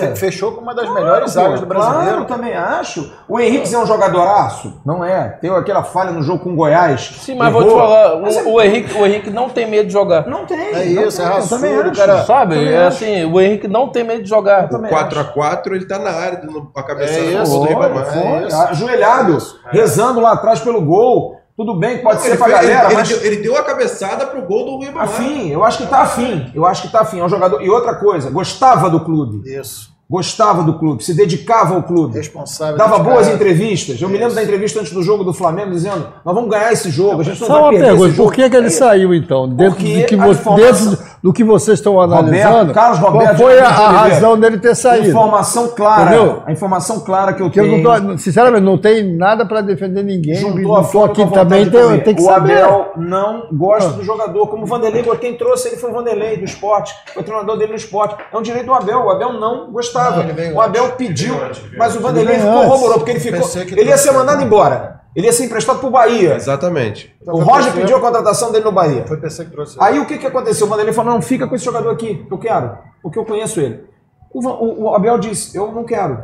É. 0.00 0.14
Fechou 0.14 0.52
com 0.52 0.60
uma 0.60 0.72
das 0.72 0.84
Claro, 0.86 1.00
melhores 1.00 1.32
zagas 1.32 1.58
do 1.58 1.66
brasileiro. 1.66 2.04
Claro, 2.04 2.20
eu 2.20 2.24
também 2.24 2.54
acho. 2.54 3.12
O 3.28 3.40
Henrique 3.40 3.74
é 3.74 3.76
um 3.76 3.84
jogadoraço? 3.84 4.80
Não 4.86 5.04
é. 5.04 5.28
Teve 5.40 5.52
aquela 5.56 5.82
falha 5.82 6.12
no 6.12 6.22
jogo 6.22 6.44
com 6.44 6.52
o 6.52 6.54
Goiás. 6.54 7.00
Sim, 7.18 7.34
mas 7.34 7.52
vou 7.52 7.62
te 7.64 7.68
Errou. 7.68 7.80
falar, 7.80 8.14
o, 8.14 8.52
o 8.52 8.62
Henrique, 8.62 8.96
o 8.96 9.04
Henrique 9.04 9.30
não 9.30 9.48
tem 9.48 9.68
medo 9.68 9.88
de 9.88 9.92
jogar. 9.92 10.24
Não 10.28 10.46
tem. 10.46 10.56
É 10.72 10.84
não 10.84 11.02
isso, 11.08 11.16
tem, 11.20 11.26
é 11.26 11.38
eu 11.40 11.48
também 11.48 11.72
raçudo, 11.72 11.90
acho. 11.90 12.00
cara. 12.00 12.22
Sabe? 12.24 12.54
Também 12.54 12.72
É 12.72 12.86
acho. 12.86 12.96
assim, 13.04 13.24
o 13.24 13.40
Henrique 13.40 13.66
não 13.66 13.88
tem 13.88 14.04
medo 14.04 14.22
de 14.22 14.28
jogar. 14.28 14.72
O 14.72 14.76
acho. 14.76 14.94
4x4 14.94 15.66
ele 15.74 15.84
tá 15.86 15.98
na 15.98 16.10
área, 16.10 16.40
no- 16.44 16.70
a 16.72 16.82
cabeça 16.84 17.18
É 17.18 17.42
do 17.42 17.62
Ribamar. 17.64 18.06
É 18.16 18.54
ajoelhado, 18.70 19.38
rezando 19.72 20.20
lá 20.20 20.34
atrás 20.34 20.60
pelo 20.60 20.80
gol. 20.80 21.40
Tudo 21.56 21.74
bem, 21.78 21.98
pode 21.98 22.20
ser 22.20 22.30
Ele, 22.30 22.36
pra 22.36 22.46
fez- 22.48 22.58
ele- 22.58 22.68
galera, 22.68 22.88
ele 22.88 22.94
mas 22.96 23.08
deu, 23.08 23.22
ele 23.22 23.36
deu 23.36 23.56
a 23.56 23.62
cabeçada 23.62 24.26
pro 24.26 24.42
gol 24.42 24.64
do 24.64 24.78
Ribamar. 24.84 25.04
afim, 25.04 25.50
eu 25.50 25.62
acho 25.64 25.78
que 25.78 25.86
tá 25.86 26.00
afim. 26.00 26.50
Eu 26.54 26.66
acho 26.66 26.82
que 26.82 26.88
tá 26.88 27.00
afim. 27.02 27.20
É 27.20 27.24
um 27.24 27.28
jogador. 27.28 27.62
E 27.62 27.70
outra 27.70 27.94
coisa, 27.94 28.28
gostava 28.30 28.90
do 28.90 29.00
clube. 29.00 29.48
Isso. 29.48 29.92
Gostava 30.10 30.62
do 30.62 30.78
clube, 30.78 31.02
se 31.02 31.14
dedicava 31.14 31.74
ao 31.74 31.82
clube. 31.82 32.14
Responsável. 32.18 32.76
Dava 32.76 32.98
boas 32.98 33.20
caras. 33.24 33.34
entrevistas. 33.34 34.00
Eu 34.02 34.08
me 34.08 34.18
lembro 34.18 34.34
da 34.34 34.42
entrevista 34.42 34.78
antes 34.80 34.92
do 34.92 35.02
jogo 35.02 35.24
do 35.24 35.32
Flamengo 35.32 35.70
dizendo: 35.70 36.06
nós 36.24 36.34
vamos 36.34 36.50
ganhar 36.50 36.70
esse 36.72 36.90
jogo, 36.90 37.20
a 37.22 37.24
gente 37.24 37.40
não 37.40 37.46
Só 37.46 37.52
vai 37.54 37.62
uma 37.62 37.70
perder 37.70 37.84
pergunta, 37.86 38.06
esse 38.08 38.16
jogo. 38.16 38.28
por 38.28 38.34
que, 38.34 38.50
que 38.50 38.56
ele 38.56 38.70
saiu 38.70 39.14
então? 39.14 39.48
Dentro 39.48 39.76
Porque 39.76 39.94
de 39.96 40.04
que 40.04 40.14
a 40.14 40.18
você, 40.26 40.40
informação- 40.40 40.90
dentro, 40.90 41.04
do 41.24 41.32
que 41.32 41.42
vocês 41.42 41.78
estão 41.78 41.98
analisando, 41.98 42.74
Carlos 42.74 42.98
Roberto 42.98 43.38
qual 43.38 43.48
foi 43.48 43.58
a, 43.58 43.68
a 43.68 43.90
razão 43.90 44.38
dele 44.38 44.58
ter 44.58 44.74
saído. 44.74 45.08
Informação 45.08 45.68
clara. 45.68 46.14
Entendeu? 46.14 46.42
A 46.44 46.52
informação 46.52 47.00
clara 47.00 47.32
que 47.32 47.40
eu 47.40 47.50
Que 47.50 47.60
eu 47.60 47.64
tenho. 47.64 47.82
não 47.82 48.08
tô, 48.08 48.18
sinceramente, 48.18 48.62
não 48.62 48.76
tem 48.76 49.16
nada 49.16 49.46
para 49.46 49.62
defender 49.62 50.02
ninguém. 50.02 50.34
Juntou 50.36 50.76
a 50.76 51.06
aqui 51.06 51.26
também, 51.32 51.70
tem, 51.70 52.00
tem 52.00 52.14
que 52.14 52.20
o 52.20 52.26
saber. 52.26 52.58
Ah. 52.58 52.66
Abel 52.66 52.92
não 52.98 53.48
gosta 53.50 53.92
do 53.92 54.04
jogador. 54.04 54.48
Como 54.48 54.64
o 54.64 54.66
Vanderlei, 54.66 55.02
quem 55.18 55.34
trouxe 55.34 55.68
ele 55.68 55.78
foi 55.78 55.88
o 55.88 55.94
Vanderlei 55.94 56.36
do 56.36 56.44
esporte. 56.44 56.94
Foi 57.14 57.22
o 57.22 57.24
treinador 57.24 57.56
dele 57.56 57.70
no 57.70 57.78
esporte. 57.78 58.16
É 58.30 58.36
um 58.36 58.42
direito 58.42 58.66
do 58.66 58.74
Abel. 58.74 59.06
O 59.06 59.10
Abel 59.10 59.32
não 59.32 59.72
gostava. 59.72 60.24
Não, 60.24 60.54
o 60.56 60.60
Abel 60.60 60.84
antes. 60.84 60.96
pediu, 60.98 61.36
mas 61.78 61.96
o. 61.96 62.00
Vanderlei 62.00 62.38
corroborou, 62.38 62.96
porque 62.96 63.12
ele 63.12 63.20
ficou. 63.20 63.48
Ele 63.62 63.88
ia 63.88 63.96
ser 63.96 64.12
mandado 64.12 64.42
embora. 64.42 65.03
Ele 65.14 65.26
ia 65.26 65.32
ser 65.32 65.44
emprestado 65.44 65.78
pro 65.78 65.90
Bahia. 65.90 66.34
Exatamente. 66.34 67.14
O 67.26 67.38
Roger 67.38 67.72
pediu 67.72 67.96
a 67.96 68.00
contratação 68.00 68.50
dele 68.50 68.64
no 68.64 68.72
Bahia. 68.72 69.04
Foi 69.06 69.16
PC 69.16 69.44
que 69.44 69.50
trouxe. 69.52 69.76
Aí 69.80 69.98
o 69.98 70.06
que, 70.06 70.18
que 70.18 70.26
aconteceu? 70.26 70.66
O 70.66 70.70
Vanderlei 70.70 70.92
falou: 70.92 71.12
não, 71.14 71.22
fica 71.22 71.46
com 71.46 71.54
esse 71.54 71.64
jogador 71.64 71.90
aqui, 71.90 72.24
que 72.26 72.32
eu 72.32 72.38
quero, 72.38 72.76
porque 73.02 73.18
eu 73.18 73.24
conheço 73.24 73.60
ele. 73.60 73.84
O, 74.32 74.44
o- 74.46 74.82
o 74.90 74.94
Abel 74.94 75.18
disse: 75.18 75.56
eu 75.56 75.70
não 75.70 75.84
quero, 75.84 76.18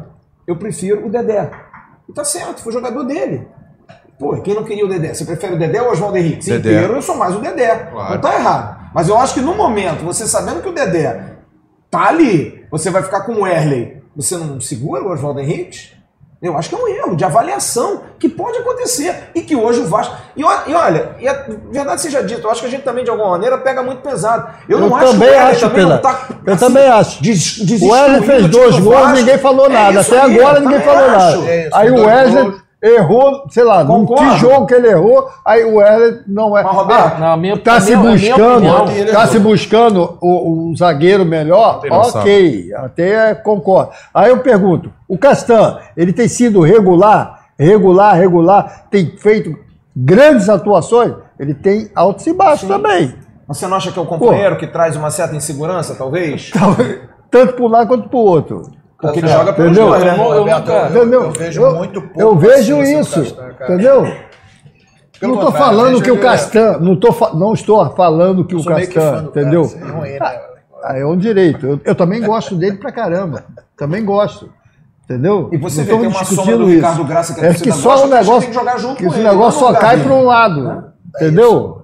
eu 0.47 0.57
prefiro 0.57 1.07
o 1.07 1.11
Dedé. 1.11 1.51
E 2.09 2.13
tá 2.13 2.25
certo, 2.25 2.61
foi 2.63 2.71
o 2.71 2.75
jogador 2.75 3.05
dele. 3.05 3.47
Pô, 4.19 4.37
quem 4.43 4.55
não 4.55 4.65
queria 4.65 4.85
o 4.85 4.89
Dedé? 4.89 5.15
Você 5.15 5.25
prefere 5.25 5.55
o 5.55 5.59
Dedé 5.59 5.81
ou 5.81 5.89
o 5.89 5.93
Oswaldo 5.93 6.19
Henrique? 6.19 6.45
Se 6.45 6.51
Dedé. 6.51 6.75
inteiro, 6.75 6.95
eu 6.95 7.03
sou 7.03 7.17
mais 7.17 7.35
o 7.37 7.39
Dedé. 7.39 7.75
Claro. 7.91 8.15
Não 8.15 8.21
tá 8.21 8.35
errado. 8.35 8.91
Mas 8.93 9.09
eu 9.09 9.17
acho 9.17 9.35
que 9.35 9.41
no 9.41 9.55
momento, 9.55 10.05
você 10.05 10.27
sabendo 10.27 10.61
que 10.61 10.69
o 10.69 10.75
Dedé 10.75 11.37
tá 11.91 12.09
ali, 12.09 12.67
você 12.71 12.91
vai 12.91 13.03
ficar 13.05 13.21
com 13.23 13.33
o 13.35 13.47
Erley, 13.47 14.03
você 14.15 14.37
não 14.37 14.61
segura 14.61 15.03
o 15.05 15.11
Oswaldo 15.13 15.39
Henrique? 15.41 15.93
Eu 16.43 16.57
acho 16.57 16.71
que 16.71 16.75
é 16.75 16.79
um 16.79 16.89
erro 16.89 17.15
de 17.17 17.23
avaliação 17.23 18.01
que 18.19 18.27
pode 18.27 18.57
acontecer 18.57 19.15
e 19.35 19.43
que 19.43 19.55
hoje 19.55 19.81
o 19.81 19.87
Vasco. 19.87 20.17
E, 20.35 20.41
e 20.41 20.75
olha, 20.75 21.11
e 21.21 21.29
a 21.29 21.45
verdade 21.71 22.01
seja 22.01 22.23
dita, 22.23 22.41
eu 22.47 22.51
acho 22.51 22.63
que 22.63 22.67
a 22.67 22.71
gente 22.71 22.83
também 22.83 23.05
de 23.05 23.11
alguma 23.11 23.29
maneira 23.33 23.59
pega 23.59 23.83
muito 23.83 24.01
pesado. 24.01 24.49
Eu, 24.67 24.79
Eu 24.79 24.89
não 24.89 24.97
acho 24.97 25.13
também 25.13 25.29
que 25.29 25.57
o 25.57 25.61
também 25.61 25.85
não 25.85 25.99
tá, 25.99 26.29
Eu 26.47 26.57
também 26.57 26.89
acho. 26.89 27.23
des- 27.23 27.59
O 27.83 27.91
Wesley 27.91 28.23
fez 28.23 28.39
time 28.45 28.49
dois 28.49 28.77
do 28.77 28.83
gols, 28.85 29.13
ninguém 29.13 29.37
falou 29.37 29.67
É 29.67 29.69
nada. 29.69 30.01
isso 30.01 30.15
Até 30.15 30.23
aí, 30.25 30.39
agora 30.41 30.61
ninguém 30.61 30.81
falou 30.81 31.05
acho. 31.05 31.39
nada. 31.41 31.51
É 31.51 31.67
isso, 31.67 31.77
aí 31.77 31.91
o 31.91 32.05
Wesley 32.07 32.45
gols. 32.45 32.61
Errou, 32.83 33.45
sei 33.51 33.63
lá, 33.65 33.85
num 33.85 34.07
Concordo. 34.07 34.31
que 34.33 34.39
jogo 34.39 34.67
que 34.67 34.75
ele 34.75 34.89
errou, 34.89 35.29
aí 35.45 35.65
o 35.65 35.77
Wesley 35.77 36.21
não 36.27 36.57
é. 36.57 36.63
Mas, 36.63 36.75
Roberto, 36.75 37.19
na 37.19 37.37
minha- 37.37 37.59
tá 37.59 37.75
na 37.75 37.81
se 37.81 37.97
minha- 37.97 38.03
minha 38.15 38.37
buscando, 38.37 38.69
opinião, 38.85 39.13
tá 39.13 39.27
se 39.27 39.39
buscando 39.39 40.19
o, 40.21 40.71
o 40.71 40.77
zagueiro 40.77 41.25
melhor, 41.25 41.81
ok, 41.91 42.73
até 42.75 43.35
concordo. 43.35 43.91
Aí 44.15 44.31
eu 44.31 44.39
pergunto, 44.39 44.91
o 45.09 45.19
Castan, 45.19 45.79
ele 45.97 46.13
tem 46.13 46.27
sido 46.29 46.61
regular, 46.63 47.49
regular, 47.59 48.15
regular, 48.17 48.87
tem 48.91 49.07
feito 49.17 49.55
grandes 49.95 50.49
atuações, 50.49 51.13
ele 51.39 51.53
tem 51.53 51.91
altos 51.95 52.27
e 52.27 52.33
baixos 52.33 52.67
também. 52.69 53.15
Você 53.47 53.67
não 53.67 53.77
acha 53.77 53.91
que 53.93 53.99
é 53.99 54.03
o 54.03 54.07
companheiro 54.07 54.57
que 54.57 54.67
traz 54.67 54.95
uma 54.97 55.11
certa 55.11 55.35
insegurança, 55.35 55.95
talvez? 55.97 56.51
Tanto 57.31 57.55
para 57.55 57.65
um 57.65 57.69
lado 57.69 57.89
quanto 57.89 58.09
para 58.09 58.19
o 58.19 58.23
outro. 58.23 58.63
Porque 59.01 59.19
ele 59.21 59.29
joga 59.29 59.53
pelos 59.53 59.71
Entendeu? 59.73 59.89
dois, 59.91 60.05
né? 60.05 60.15
Eu 60.19 60.33
eu 60.35 60.47
nunca- 60.47 60.91
eu, 60.93 61.31
vejo 61.31 61.75
muito 61.75 62.03
pouco. 62.03 62.21
Eu 62.21 62.37
vejo 62.37 62.77
paciência 62.77 63.19
no 63.19 63.25
isso, 63.25 63.35
Castan, 63.37 63.55
cara. 63.55 63.73
entendeu? 63.75 64.03
Pelo 65.19 65.35
não 65.35 65.43
estou 65.43 65.53
falando 65.53 66.03
que 66.03 66.11
o 66.11 66.21
Castan, 66.21 66.79
não, 66.81 66.97
tô, 66.97 67.15
não 67.35 67.53
estou 67.53 67.91
falando 67.95 68.45
que 68.45 68.55
o 68.57 68.65
Castan, 68.65 69.25
entendeu? 69.29 69.63
assim, 69.63 69.79
é 69.79 70.19
né? 70.19 70.41
Ah, 70.83 70.99
é 70.99 71.05
um 71.05 71.17
direito. 71.17 71.67
Eu, 71.67 71.81
eu 71.85 71.95
também 71.95 72.23
gosto 72.23 72.55
dele 72.57 72.79
pra 72.79 72.91
caramba. 72.91 73.45
Também 73.77 74.05
gosto. 74.05 74.51
Entendeu? 75.05 75.49
E 75.53 75.57
você 75.59 75.81
Não 75.81 75.87
vê, 75.87 75.91
tem 75.99 76.07
uma 76.07 76.21
discutindo 76.21 76.59
do 76.59 76.65
isso. 76.71 76.77
Ricardo 76.77 77.05
Graça 77.05 77.35
que 77.35 77.45
é 77.45 77.53
que 77.55 77.73
só 77.73 77.91
gosta, 77.91 78.07
gente 78.07 78.15
negócio, 78.19 78.49
que 78.49 78.55
jogar 78.55 78.79
junto 78.79 78.97
que 78.97 79.03
com 79.05 79.11
esse 79.11 79.19
ele, 79.19 79.29
negócio 79.29 79.61
só 79.61 79.73
cai 79.75 79.97
lugar 79.97 80.09
para 80.09 80.15
um 80.17 80.25
lado. 80.25 80.85
entendeu? 81.17 81.83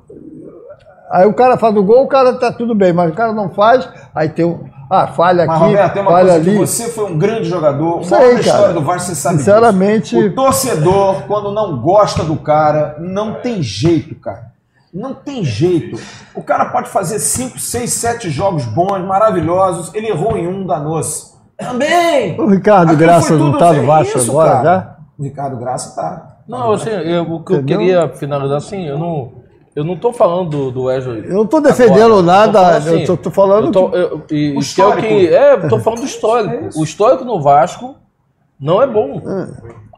Aí 1.11 1.27
o 1.27 1.35
cara 1.35 1.57
faz 1.57 1.77
o 1.77 1.83
gol, 1.83 2.05
o 2.05 2.09
cara 2.09 2.35
tá 2.35 2.53
tudo 2.53 2.75
bem, 2.75 2.93
mas 2.93 3.11
o 3.11 3.15
cara 3.15 3.33
não 3.33 3.51
faz, 3.51 3.89
aí 4.15 4.29
tem 4.29 4.45
um. 4.45 4.61
Ah, 4.89 5.07
falha 5.09 5.45
Mas, 5.47 5.57
aqui, 5.57 5.67
Roberto, 5.71 5.93
tem 5.95 6.03
uma 6.03 6.11
falha 6.13 6.29
coisa 6.31 6.45
que 6.45 6.51
ali. 6.51 6.59
você 6.59 6.89
foi 6.91 7.05
um 7.05 7.19
grande 7.19 7.49
jogador. 7.49 8.05
Sei, 8.05 8.17
Uma 8.17 8.25
hora 8.25 8.35
da 8.37 8.41
cara. 8.41 8.41
história 8.57 8.75
do 8.75 8.83
Vasco, 8.83 9.09
você 9.09 9.15
sabe 9.17 9.39
Sinceramente- 9.39 10.15
disso. 10.17 10.29
O 10.29 10.35
torcedor, 10.35 11.23
quando 11.27 11.51
não 11.53 11.77
gosta 11.81 12.23
do 12.23 12.37
cara, 12.37 12.97
não 13.01 13.35
tem 13.35 13.63
jeito, 13.63 14.15
cara. 14.15 14.53
Não 14.95 15.13
tem 15.13 15.45
jeito. 15.45 15.99
O 16.35 16.43
cara 16.43 16.67
pode 16.67 16.89
fazer 16.89 17.19
5, 17.19 17.59
6, 17.59 17.93
7 17.93 18.31
jogos 18.31 18.65
bons, 18.65 19.01
maravilhosos. 19.05 19.93
Ele 19.95 20.07
errou 20.09 20.37
em 20.37 20.47
um, 20.47 20.65
danou-se. 20.67 21.35
Também! 21.59 22.39
O 22.41 22.47
Ricardo 22.49 22.93
Aquilo 22.93 22.99
Graça 22.99 23.35
não 23.37 23.59
tá 23.59 23.73
no 23.73 23.85
Vasco 23.87 24.19
isso, 24.19 24.31
agora, 24.31 24.51
cara. 24.53 24.65
já? 24.65 24.97
O 25.19 25.23
Ricardo 25.25 25.57
Graça 25.57 25.97
tá. 25.97 26.37
Não, 26.49 26.73
assim, 26.73 26.91
eu- 26.91 27.23
o 27.33 27.43
que 27.45 27.53
eu 27.53 27.57
Entendeu? 27.57 27.79
queria 27.79 28.09
finalizar 28.11 28.59
assim, 28.59 28.87
eu 28.87 28.99
não, 28.99 29.33
eu 29.77 29.85
não 29.85 29.97
tô 29.97 30.13
falando 30.13 30.49
do, 30.51 30.71
do 30.73 30.83
Wesley. 30.85 31.25
Eu 31.27 31.35
não 31.35 31.47
tô 31.47 31.61
defendendo 31.61 32.07
agora. 32.19 32.23
nada, 32.23 32.77
assim, 32.79 33.01
eu 33.03 33.07
tô- 33.07 33.17
tô 33.17 33.31
falando 33.31 33.67
eu 33.67 33.73
tô- 33.73 33.89
eu- 33.97 34.23
e- 34.31 34.49
O 34.49 34.53
é 34.53 34.55
que 34.55 34.59
histórico. 34.59 35.07
é, 35.15 35.69
tô 35.69 35.79
falando 35.79 36.01
do 36.01 36.07
histórico. 36.07 36.79
o 36.81 36.83
histórico 36.83 37.25
no 37.25 37.41
Vasco 37.41 37.95
não 38.59 38.83
é 38.83 38.87
bom. 38.87 39.23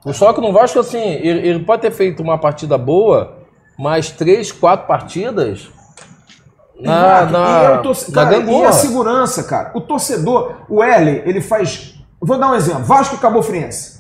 O 0.05 0.11
histórico 0.11 0.41
no 0.41 0.53
Vasco 0.53 0.79
assim, 0.81 0.99
ele, 1.01 1.49
ele 1.49 1.65
pode 1.65 1.81
ter 1.83 1.91
feito 1.93 2.23
uma 2.23 2.37
partida 2.37 2.77
boa, 2.77 3.39
mas 3.79 4.11
três, 4.11 4.51
quatro 4.53 4.87
partidas 4.87 5.69
na 6.81 6.93
Exato. 7.23 7.33
na, 7.33 7.39
e, 7.39 7.65
é 7.67 7.71
o 7.79 7.83
torce- 7.83 8.13
na 8.13 8.25
cara, 8.25 8.37
e 8.37 8.65
a 8.65 8.73
segurança, 8.73 9.43
cara. 9.45 9.71
O 9.75 9.81
torcedor, 9.81 10.53
o 10.69 10.83
L, 10.83 11.23
ele 11.25 11.41
faz. 11.41 11.95
Vou 12.21 12.39
dar 12.39 12.51
um 12.51 12.55
exemplo: 12.55 12.85
Vasco 12.85 13.15
e 13.17 13.19
Cabo 13.19 13.43
Friense. 13.43 13.99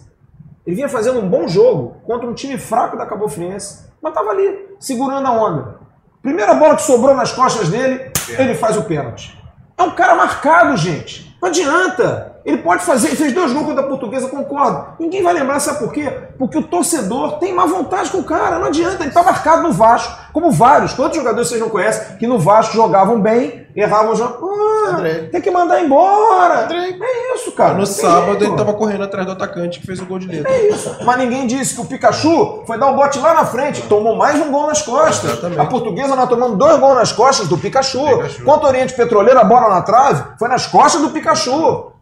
Ele 0.66 0.76
vinha 0.76 0.88
fazendo 0.88 1.18
um 1.18 1.28
bom 1.28 1.48
jogo 1.48 1.96
contra 2.04 2.28
um 2.28 2.34
time 2.34 2.58
fraco 2.58 2.96
da 2.96 3.06
Cabo 3.06 3.26
Friense, 3.28 3.87
mas 4.02 4.14
tava 4.14 4.30
ali, 4.30 4.76
segurando 4.78 5.26
a 5.26 5.32
onda. 5.32 5.78
Primeira 6.22 6.54
bola 6.54 6.76
que 6.76 6.82
sobrou 6.82 7.14
nas 7.14 7.32
costas 7.32 7.68
dele, 7.68 8.10
ele 8.36 8.54
faz 8.54 8.76
o 8.76 8.82
pênalti. 8.84 9.38
É 9.76 9.82
um 9.82 9.92
cara 9.92 10.14
marcado, 10.14 10.76
gente. 10.76 11.36
Não 11.40 11.48
adianta. 11.48 12.27
Ele 12.44 12.58
pode 12.58 12.82
fazer, 12.82 13.08
fez 13.08 13.32
dois 13.32 13.52
gols 13.52 13.66
contra 13.66 13.84
a 13.84 13.86
portuguesa, 13.86 14.28
concordo. 14.28 14.94
Ninguém 14.98 15.22
vai 15.22 15.34
lembrar, 15.34 15.60
sabe 15.60 15.80
por 15.80 15.92
quê? 15.92 16.10
Porque 16.38 16.56
o 16.56 16.62
torcedor 16.62 17.38
tem 17.38 17.52
má 17.52 17.66
vontade 17.66 18.10
com 18.10 18.18
o 18.18 18.24
cara, 18.24 18.58
não 18.58 18.66
adianta, 18.66 19.02
ele 19.02 19.12
tá 19.12 19.22
marcado 19.22 19.62
no 19.62 19.72
Vasco, 19.72 20.16
como 20.32 20.50
vários. 20.50 20.92
Quantos 20.94 21.18
jogadores 21.18 21.48
vocês 21.48 21.60
não 21.60 21.68
conhecem 21.68 22.16
que 22.16 22.26
no 22.26 22.38
Vasco 22.38 22.74
jogavam 22.74 23.20
bem, 23.20 23.66
erravam 23.76 24.14
jogo? 24.16 24.48
Ah, 24.88 24.96
tem 25.30 25.40
que 25.40 25.50
mandar 25.50 25.82
embora. 25.82 26.68
É 26.72 27.34
isso, 27.34 27.52
cara. 27.52 27.74
No 27.74 27.84
sábado 27.84 28.38
jeito. 28.38 28.44
ele 28.44 28.56
tava 28.56 28.72
correndo 28.72 29.04
atrás 29.04 29.26
do 29.26 29.32
atacante 29.32 29.80
que 29.80 29.86
fez 29.86 30.00
o 30.00 30.06
gol 30.06 30.18
de 30.18 30.26
letra. 30.26 30.50
É 30.50 30.68
isso. 30.68 30.96
Mas 31.04 31.18
ninguém 31.18 31.46
disse 31.46 31.74
que 31.74 31.80
o 31.80 31.84
Pikachu 31.84 32.64
foi 32.66 32.78
dar 32.78 32.86
um 32.86 32.96
bote 32.96 33.18
lá 33.18 33.34
na 33.34 33.44
frente, 33.44 33.82
tomou 33.82 34.16
mais 34.16 34.40
um 34.40 34.50
gol 34.50 34.66
nas 34.66 34.80
costas. 34.80 35.32
Exatamente. 35.32 35.60
A 35.60 35.66
portuguesa 35.66 36.16
nós 36.16 36.28
tomamos 36.28 36.56
dois 36.56 36.78
gols 36.78 36.94
nas 36.94 37.12
costas 37.12 37.48
do 37.48 37.58
Pikachu. 37.58 38.04
Pikachu. 38.04 38.44
Contra 38.44 38.64
o 38.64 38.68
Oriente 38.68 38.94
Petroleiro, 38.94 39.38
a 39.38 39.44
bola 39.44 39.68
na 39.68 39.82
trave 39.82 40.24
foi 40.38 40.48
nas 40.48 40.66
costas 40.66 41.02
do 41.02 41.10
Pikachu. 41.10 41.97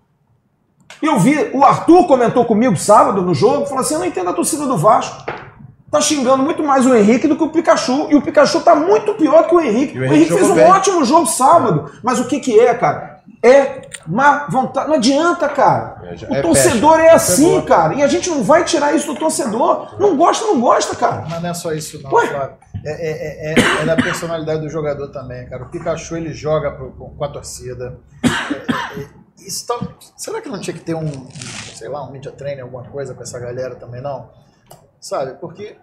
Eu 1.03 1.19
vi, 1.19 1.51
o 1.53 1.63
Arthur 1.65 2.07
comentou 2.07 2.45
comigo 2.45 2.77
sábado 2.77 3.23
no 3.23 3.35
jogo, 3.35 3.67
falou 3.67 3.81
assim: 3.81 3.95
eu 3.95 4.01
não 4.01 4.07
entendo 4.07 4.31
a 4.31 4.33
torcida 4.33 4.67
do 4.67 4.77
Vasco. 4.77 5.25
Tá 5.91 6.01
xingando 6.01 6.43
muito 6.43 6.65
mais 6.65 6.85
o 6.85 6.95
Henrique 6.95 7.29
do 7.29 7.37
que 7.37 7.45
o 7.45 7.49
Pikachu. 7.51 8.09
E 8.11 8.17
o 8.17 8.21
Pikachu 8.23 8.61
tá 8.61 8.75
muito 8.75 9.15
pior 9.15 9.47
que 9.47 9.55
o 9.55 9.61
Henrique. 9.61 9.97
O 9.97 10.01
o 10.01 10.05
Henrique, 10.05 10.17
Henrique 10.33 10.35
fez 10.35 10.51
um 10.51 10.55
bem. 10.55 10.65
ótimo 10.71 11.05
jogo 11.05 11.27
sábado. 11.27 11.91
Mas 12.03 12.19
o 12.19 12.27
que 12.27 12.41
que 12.41 12.59
é, 12.59 12.75
cara? 12.75 13.21
É 13.43 13.83
má 14.07 14.47
vontade. 14.51 14.89
Não 14.89 14.97
adianta, 14.97 15.49
cara. 15.49 16.03
É, 16.03 16.33
O 16.33 16.37
é 16.37 16.43
torcedor 16.43 16.91
passion. 16.93 17.05
é 17.05 17.11
assim, 17.11 17.45
Pegou. 17.51 17.63
cara. 17.63 17.95
E 17.95 18.03
a 18.03 18.09
gente 18.09 18.29
não 18.29 18.43
vai 18.43 18.65
tirar 18.65 18.95
isso 18.95 19.07
do 19.07 19.15
torcedor. 19.19 19.95
Não 19.99 20.17
gosta, 20.17 20.45
não 20.45 20.61
gosta, 20.61 20.97
cara. 20.97 21.25
Mas 21.31 21.41
não 21.43 21.51
é 21.51 21.55
só 21.55 21.73
isso, 21.73 22.03
não, 22.03 22.11
Ué? 22.13 22.27
Flávio. 22.27 22.57
É, 22.85 22.91
é, 22.91 23.53
é, 23.53 23.55
é- 23.55 23.83
é 23.83 23.85
da 23.87 23.97
personalidade 23.97 24.61
do 24.63 24.69
jogador 24.69 25.09
também, 25.09 25.47
cara. 25.49 25.63
O 25.63 25.69
Pikachu 25.69 26.17
ele 26.17 26.33
joga 26.33 26.73
pro- 26.73 26.91
com 26.93 27.11
com 27.11 27.25
a 27.25 27.29
torcida. 27.29 27.99
É, 29.39 29.43
é, 29.43 29.45
é, 29.45 29.49
isso 29.49 29.67
tá- 29.67 29.79
será 30.17 30.41
que 30.41 30.49
não 30.49 30.61
tinha 30.61 30.75
que 30.75 30.83
ter 30.83 30.95
um, 30.95 31.27
sei 31.75 31.89
lá, 31.89 32.03
um 32.07 32.11
media 32.11 32.33
training, 32.33 32.63
alguma 32.63 32.85
coisa 32.85 33.15
com 33.15 33.23
essa 33.23 33.39
galera 33.39 33.75
também, 33.77 34.01
não? 34.01 34.29
Sabe? 35.01 35.35
Porque 35.35 35.77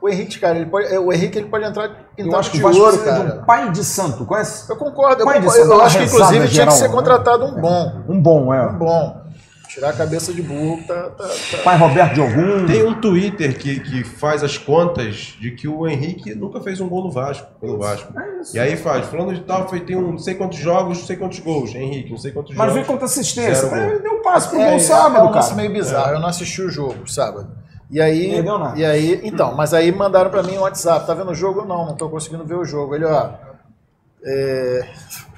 o 0.00 0.08
Henrique, 0.08 0.38
cara, 0.38 0.56
ele 0.56 0.66
pode, 0.70 0.86
é, 0.92 0.98
o 0.98 1.12
Henrique 1.12 1.38
ele 1.38 1.48
pode 1.48 1.64
entrar 1.64 1.84
Eu 1.86 1.94
pintado 2.16 2.36
acho 2.36 2.50
que 2.50 2.58
de 2.58 2.64
o 2.64 2.82
ouro, 2.82 3.04
cara. 3.04 3.40
um 3.40 3.44
pai 3.44 3.70
de 3.72 3.84
santo, 3.84 4.24
conhece? 4.24 4.70
Eu 4.70 4.76
concordo, 4.76 5.22
eu, 5.22 5.26
Pai 5.26 5.40
de 5.40 5.46
concordo. 5.46 5.62
santo, 5.62 5.72
eu 5.72 5.76
uma 5.78 5.84
acho 5.84 5.98
que 5.98 6.04
inclusive 6.04 6.48
tinha 6.48 6.66
que 6.66 6.72
ser 6.72 6.88
né? 6.88 6.94
contratado 6.94 7.44
um 7.44 7.60
bom. 7.60 8.02
Um 8.08 8.22
bom, 8.22 8.54
é. 8.54 8.66
Um 8.70 8.78
bom. 8.78 9.27
Tirar 9.68 9.90
a 9.90 9.92
cabeça 9.92 10.32
de 10.32 10.40
burro 10.42 10.82
tá, 10.86 11.10
tá, 11.10 11.24
tá- 11.28 11.58
Pai 11.62 11.76
Roberto 11.76 12.14
de 12.14 12.20
algum. 12.20 12.66
Tem 12.66 12.82
um 12.86 12.98
Twitter 13.00 13.56
que, 13.58 13.80
que 13.80 14.02
faz 14.02 14.42
as 14.42 14.56
contas 14.56 15.36
de 15.38 15.50
que 15.50 15.68
o 15.68 15.86
Henrique 15.86 16.34
nunca 16.34 16.58
fez 16.60 16.80
um 16.80 16.88
gol 16.88 17.04
no 17.04 17.10
Vasco, 17.10 17.46
pelo 17.60 17.76
Vasco. 17.78 18.12
E 18.54 18.58
aí 18.58 18.76
faz, 18.76 19.06
falando 19.06 19.34
de 19.34 19.42
tal, 19.42 19.68
foi, 19.68 19.80
tem 19.80 19.94
um 19.94 20.12
não 20.12 20.18
sei 20.18 20.34
quantos 20.34 20.58
jogos, 20.58 20.98
não 20.98 21.04
sei 21.06 21.16
quantos 21.16 21.38
gols. 21.40 21.74
Henrique, 21.74 22.10
não 22.10 22.16
sei 22.18 22.32
quantos 22.32 22.50
Mas 22.56 22.58
jogos. 22.68 22.74
vem 22.74 22.84
contra 22.84 23.04
assistência. 23.04 23.66
Ele 23.66 23.98
deu 23.98 24.12
um 24.14 24.22
passe 24.22 24.48
pro 24.48 24.58
É, 24.58 24.64
gol 24.68 24.74
é 24.76 24.78
sábado, 24.78 25.26
um 25.26 25.30
lance 25.30 25.50
cara. 25.50 25.60
meio 25.60 25.72
bizarro. 25.72 26.12
Eu 26.14 26.20
não 26.20 26.28
assisti 26.28 26.62
o 26.62 26.70
jogo 26.70 27.06
sábado. 27.06 27.50
E 27.90 28.00
aí, 28.00 28.36
Não 28.36 28.42
deu 28.44 28.58
nada. 28.58 28.78
e 28.78 28.84
aí, 28.84 29.20
então, 29.24 29.54
mas 29.54 29.72
aí 29.74 29.90
mandaram 29.92 30.30
pra 30.30 30.42
mim 30.42 30.56
um 30.58 30.60
WhatsApp. 30.62 31.06
Tá 31.06 31.14
vendo 31.14 31.30
o 31.30 31.34
jogo? 31.34 31.64
Não, 31.64 31.86
não 31.86 31.94
tô 31.96 32.08
conseguindo 32.08 32.44
ver 32.44 32.56
o 32.56 32.64
jogo. 32.64 32.94
Ele, 32.94 33.04
ó. 33.04 33.30
É... 34.24 34.88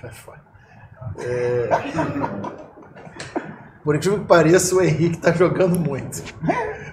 é, 1.19 1.69
Por 3.85 3.97
incrível 3.97 4.19
que 4.21 4.27
pareça, 4.27 4.75
o 4.75 4.83
Henrique 4.83 5.17
tá 5.19 5.33
jogando 5.33 5.79
muito. 5.79 6.23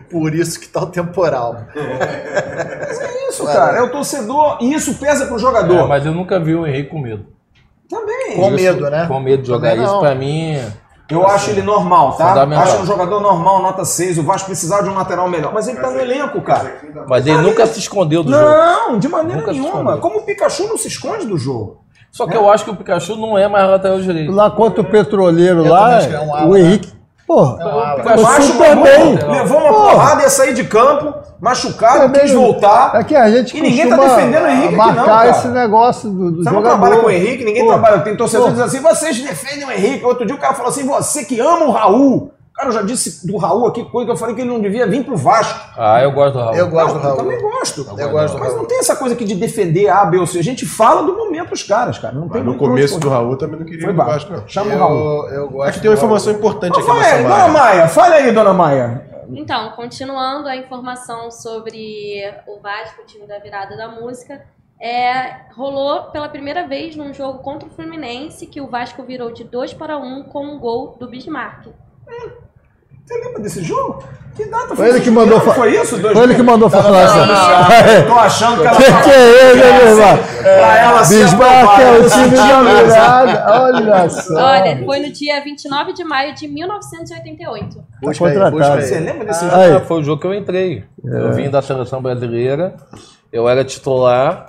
Por 0.09 0.33
isso 0.33 0.59
que 0.59 0.67
tá 0.67 0.81
o 0.81 0.87
temporal. 0.87 1.65
É 1.75 3.29
isso, 3.29 3.45
cara. 3.45 3.77
É 3.77 3.81
o 3.81 3.89
torcedor. 3.89 4.57
E 4.61 4.73
isso 4.73 4.95
pesa 4.95 5.25
pro 5.25 5.37
jogador. 5.37 5.85
É, 5.85 5.87
mas 5.87 6.05
eu 6.05 6.13
nunca 6.13 6.39
vi 6.39 6.55
o 6.55 6.65
Henrique 6.65 6.89
com 6.89 6.99
medo. 6.99 7.25
Também. 7.89 8.35
Com 8.35 8.49
medo, 8.49 8.89
né? 8.89 9.05
Com 9.07 9.19
medo 9.19 9.43
de 9.43 9.47
jogar 9.49 9.69
Também 9.69 9.83
isso, 9.83 9.93
não. 9.93 9.99
pra 9.99 10.15
mim. 10.15 10.57
Eu 11.09 11.25
acho 11.25 11.51
ele 11.51 11.61
normal, 11.61 12.17
tá? 12.17 12.43
Acho 12.61 12.81
um 12.81 12.85
jogador 12.85 13.21
normal, 13.21 13.61
nota 13.61 13.85
6. 13.85 14.17
O 14.17 14.23
Vasco 14.23 14.47
precisava 14.47 14.83
de 14.83 14.89
um 14.89 14.93
lateral 14.93 15.29
melhor. 15.29 15.53
Mas 15.53 15.67
ele 15.67 15.79
tá 15.79 15.89
no 15.89 15.99
elenco, 15.99 16.41
cara. 16.41 16.81
Mas 17.07 17.25
ele 17.25 17.37
nunca 17.37 17.65
se 17.65 17.79
escondeu 17.79 18.23
do 18.23 18.31
jogo. 18.31 18.43
Não, 18.43 18.99
de 18.99 19.07
maneira 19.07 19.39
Nunca 19.39 19.53
nenhuma. 19.53 19.97
Como 19.99 20.19
o 20.19 20.21
Pikachu 20.23 20.67
não 20.67 20.77
se 20.77 20.89
esconde 20.89 21.25
do 21.25 21.37
jogo. 21.37 21.85
Só 22.11 22.25
que 22.25 22.35
eu 22.35 22.49
acho 22.49 22.63
que 22.63 22.71
o 22.71 22.75
Pikachu 22.75 23.15
não 23.15 23.37
é 23.37 23.47
mais 23.47 23.69
lateral 23.69 23.99
direito. 23.99 24.31
Lá 24.31 24.49
contra 24.49 24.81
o 24.81 24.85
Petroleiro, 24.85 25.65
Eu 25.65 25.71
lá, 25.71 25.79
também 25.81 25.97
acho 25.97 26.07
que 26.09 26.15
é 26.15 26.19
um 26.21 26.33
ala, 26.35 26.47
o 26.47 26.53
né? 26.53 26.59
Henrique. 26.61 26.93
Porra, 27.27 27.61
É 27.61 27.65
um 27.65 27.69
ala. 27.79 27.95
Pikachu 27.95 28.41
super 28.43 28.75
bem. 28.77 29.15
levou 29.31 29.59
uma 29.59 29.73
Porra. 29.73 29.91
porrada, 29.91 30.21
ia 30.23 30.29
sair 30.29 30.53
de 30.53 30.63
campo, 30.63 31.13
machucado, 31.39 32.11
quis 32.19 32.31
não- 32.33 32.41
voltar. 32.41 32.95
É 32.95 33.03
que 33.03 33.15
a 33.15 33.29
gente 33.29 33.55
E 33.55 33.61
ninguém 33.61 33.89
tá 33.89 33.97
defendendo 33.97 34.43
o 34.43 34.47
Henrique 34.47 34.79
aqui, 34.79 34.95
não, 34.95 35.05
cara. 35.05 35.29
esse 35.29 35.47
negócio 35.49 36.09
do, 36.09 36.31
do 36.31 36.37
Você 36.43 36.49
não 36.49 36.57
jogador. 36.57 36.77
trabalha 36.79 37.01
com 37.01 37.07
o 37.07 37.11
Henrique, 37.11 37.43
ninguém 37.43 37.63
Pô, 37.63 37.69
trabalha. 37.69 37.99
Tem 37.99 38.15
torcedor 38.15 38.47
Pô. 38.47 38.53
que 38.53 38.57
diz 38.61 38.65
assim: 38.65 38.79
vocês 38.81 39.21
defendem 39.21 39.65
o 39.67 39.71
Henrique. 39.71 40.05
Outro 40.05 40.25
dia 40.25 40.35
o 40.35 40.39
cara 40.39 40.53
falou 40.53 40.69
assim: 40.69 40.85
você 40.87 41.23
que 41.25 41.39
ama 41.39 41.65
o 41.65 41.71
Raul. 41.71 42.31
Cara, 42.57 42.69
eu 42.69 42.73
já 42.73 42.81
disse 42.81 43.27
do 43.27 43.37
Raul 43.37 43.67
aqui 43.67 43.85
coisa 43.85 44.07
que 44.07 44.11
eu 44.13 44.17
falei 44.17 44.33
que 44.33 44.41
ele 44.41 44.49
não 44.49 44.59
devia 44.59 44.87
vir 44.87 45.05
pro 45.05 45.15
Vasco. 45.15 45.59
Ah, 45.77 46.01
eu 46.01 46.11
gosto 46.11 46.33
do 46.33 46.39
Raul. 46.39 46.55
Eu 46.55 46.69
gosto 46.69 46.93
do 46.93 46.97
Eu 46.97 47.03
Raul. 47.03 47.17
também 47.17 47.39
gosto. 47.39 47.81
Eu 47.99 48.09
gosto 48.09 48.33
do 48.33 48.39
Mas 48.39 48.55
não 48.55 48.65
tem 48.65 48.79
essa 48.79 48.95
coisa 48.95 49.13
aqui 49.13 49.25
de 49.25 49.35
defender 49.35 49.87
A, 49.89 50.03
B 50.05 50.17
ou 50.17 50.25
C. 50.25 50.39
A 50.39 50.43
gente 50.43 50.65
fala 50.65 51.03
do 51.03 51.15
momento 51.15 51.51
dos 51.51 51.61
caras, 51.61 51.99
cara. 51.99 52.15
Não 52.15 52.27
tem 52.27 52.41
Mas 52.41 52.45
no 52.45 52.57
pra 52.57 52.63
onde 52.65 52.75
começo 52.75 52.99
do. 52.99 53.09
Raul 53.09 53.37
também 53.37 53.59
não 53.59 53.65
queria 53.65 53.81
Foi 53.81 53.89
ir 53.89 53.95
no 53.95 53.97
baixo. 54.03 54.27
Vasco, 54.27 54.31
não. 54.41 54.47
Chama 54.47 54.73
o 54.73 54.77
Raul. 54.79 55.27
Eu, 55.27 55.33
eu 55.33 55.49
gosto 55.51 55.69
Aqui 55.69 55.81
tem 55.81 55.89
uma 55.91 55.95
do 55.95 55.99
informação 55.99 56.33
importante 56.33 56.79
aqui 56.79 56.87
Vai, 56.87 56.97
nessa 56.97 57.17
dona 57.17 57.29
Maia. 57.29 57.49
Maia, 57.51 57.87
fale 57.87 58.13
aí, 58.15 58.31
dona 58.31 58.53
Maia. 58.53 59.07
Então, 59.29 59.71
continuando 59.75 60.47
a 60.47 60.55
informação 60.55 61.29
sobre 61.29 62.23
o 62.47 62.59
Vasco, 62.59 63.03
o 63.03 63.05
time 63.05 63.27
da 63.27 63.37
virada 63.37 63.77
da 63.77 63.87
música, 63.87 64.41
é, 64.81 65.51
rolou 65.55 66.05
pela 66.11 66.27
primeira 66.27 66.67
vez 66.67 66.95
num 66.95 67.13
jogo 67.13 67.39
contra 67.39 67.67
o 67.67 67.71
Fluminense 67.71 68.47
que 68.47 68.59
o 68.59 68.67
Vasco 68.67 69.03
virou 69.03 69.31
de 69.31 69.43
2 69.43 69.75
para 69.75 69.97
1 69.97 70.23
com 70.23 70.43
um 70.43 70.57
gol 70.59 70.97
do 70.99 71.07
Bismarck. 71.07 71.67
Você 73.07 73.17
lembra 73.23 73.41
desse 73.41 73.63
jogo? 73.63 74.03
Que 74.35 74.45
data 74.45 74.75
Foi 74.75 74.85
ele 74.89 74.95
esse 74.97 75.03
que 75.05 75.09
mandou 75.09 75.39
fa- 75.39 75.53
Foi 75.53 75.75
isso? 75.75 75.97
Dois 75.97 76.13
Foi 76.13 76.23
ele 76.25 76.35
que 76.35 76.43
mandou 76.43 76.69
falar 76.69 77.05
assim. 77.05 78.05
Tô 78.07 78.13
achando 78.13 78.61
que 78.61 78.67
ela 78.67 78.75
Que 78.77 78.83
que 79.03 79.09
é 79.09 79.49
ele, 79.49 79.63
meu 79.63 79.87
irmão? 79.87 80.17
Pra 80.43 80.77
ela 80.79 81.03
se 81.03 81.23
Bismarck 81.23 81.79
é 81.79 81.91
o 81.99 82.09
time 82.09 82.29
da 82.35 82.83
virada. 82.83 83.61
Olha 83.63 84.09
só. 84.09 84.33
Olha, 84.35 84.85
foi 84.85 84.99
no 84.99 85.11
dia 85.11 85.41
29 85.43 85.93
de 85.93 86.03
maio 86.03 86.35
de 86.35 86.47
1988. 86.47 87.83
Busca 88.01 88.25
aí, 88.27 88.33
contratado. 88.33 88.57
busca. 88.57 88.81
Você 88.81 88.99
lembra 88.99 89.25
desse 89.25 89.45
jogo? 89.45 89.55
Aí. 89.57 89.79
Foi 89.85 89.99
o 89.99 90.03
jogo 90.03 90.21
que 90.21 90.27
eu 90.27 90.33
entrei. 90.35 90.83
Eu 91.03 91.33
vim 91.33 91.49
da 91.49 91.61
seleção 91.63 91.99
brasileira, 92.01 92.75
eu 93.33 93.49
era 93.49 93.63
titular, 93.65 94.47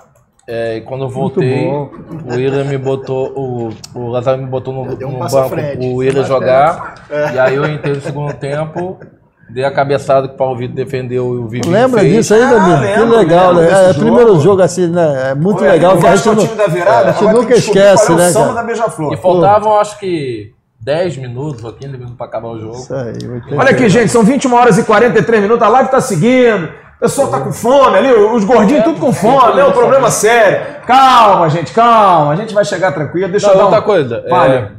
é, 0.51 0.77
e 0.77 0.81
quando 0.81 1.03
eu 1.03 1.09
voltei, 1.09 1.67
o 1.67 1.91
William 2.31 2.63
me 2.63 2.77
botou, 2.77 3.31
o, 3.35 3.69
o 3.93 4.07
Lazaro 4.07 4.39
me 4.41 4.47
botou 4.47 4.73
no, 4.73 4.81
um 4.81 5.11
no 5.11 5.19
banco 5.19 5.49
frente. 5.49 5.85
o 5.85 5.95
William 5.97 6.23
jogar, 6.23 6.95
e 7.33 7.37
aí 7.37 7.53
eu 7.55 7.65
entrei 7.71 7.93
no 7.93 8.01
segundo 8.01 8.33
tempo, 8.33 8.97
dei 9.47 9.63
a 9.63 9.69
cabeçada 9.71 10.27
que 10.27 10.33
o 10.33 10.37
Paulo 10.37 10.57
Vitor 10.57 10.75
defendeu 10.75 11.35
e 11.35 11.37
o 11.37 11.47
Vivi 11.47 11.69
Lembra 11.69 12.01
fez. 12.01 12.13
disso 12.15 12.33
aí, 12.33 12.41
Ah, 12.41 12.49
Danilo? 12.49 12.77
Que 12.79 12.85
lembro, 12.99 13.17
legal, 13.17 13.53
lembro 13.53 13.71
né? 13.71 13.77
É 13.77 13.89
o 13.89 13.93
jogo. 13.93 13.99
primeiro 13.99 14.39
jogo 14.39 14.61
assim, 14.63 14.87
né? 14.87 15.31
É 15.31 15.35
muito 15.35 15.59
Foi 15.59 15.69
legal 15.69 15.97
que 15.99 16.07
a 16.07 16.15
gente 16.15 16.29
é 16.29 16.35
não. 16.35 16.43
time 16.43 16.55
da 16.57 16.67
virada, 16.67 17.09
a 17.09 17.11
gente 17.11 17.33
nunca 17.33 17.47
que 17.47 17.53
esquece, 17.53 18.11
é 18.11 18.15
né, 18.15 18.29
samba 18.29 18.63
cara? 18.63 19.13
E 19.13 19.17
faltavam, 19.17 19.79
acho 19.79 19.99
que, 19.99 20.51
10 20.81 21.17
minutos 21.17 21.63
ou 21.63 21.73
15 21.73 21.91
minutos 21.93 22.15
para 22.15 22.25
acabar 22.25 22.47
o 22.49 22.59
jogo. 22.59 22.75
Isso 22.75 22.93
aí, 22.95 23.13
80. 23.27 23.55
Olha 23.55 23.69
aqui, 23.69 23.87
gente, 23.89 24.09
são 24.09 24.23
21 24.23 24.53
horas 24.53 24.77
e 24.79 24.83
43 24.83 25.41
minutos, 25.43 25.61
a 25.61 25.69
live 25.69 25.91
tá 25.91 26.01
seguindo. 26.01 26.69
O 26.99 27.03
pessoal 27.03 27.29
tá 27.29 27.39
com 27.39 27.53
fome 27.53 27.97
ali, 27.97 28.11
os 28.11 28.43
gordinhos 28.43 28.83
tudo 28.83 28.99
com 28.99 29.13
fome, 29.13 29.57
é 29.57 29.63
um 29.63 29.71
problema 29.71 30.11
sério. 30.11 30.81
Calma, 30.85 31.49
gente, 31.49 31.71
calma, 31.71 32.33
a 32.33 32.35
gente 32.35 32.53
vai 32.53 32.65
chegar 32.65 32.91
tranquilo. 32.91 33.29
Deixa 33.29 33.47
Não, 33.47 33.53
eu 33.53 33.57
dar 33.57 33.63
outra 33.67 33.79
um... 33.79 33.83
coisa, 33.83 34.25
Fale. 34.29 34.53
é, 34.53 34.71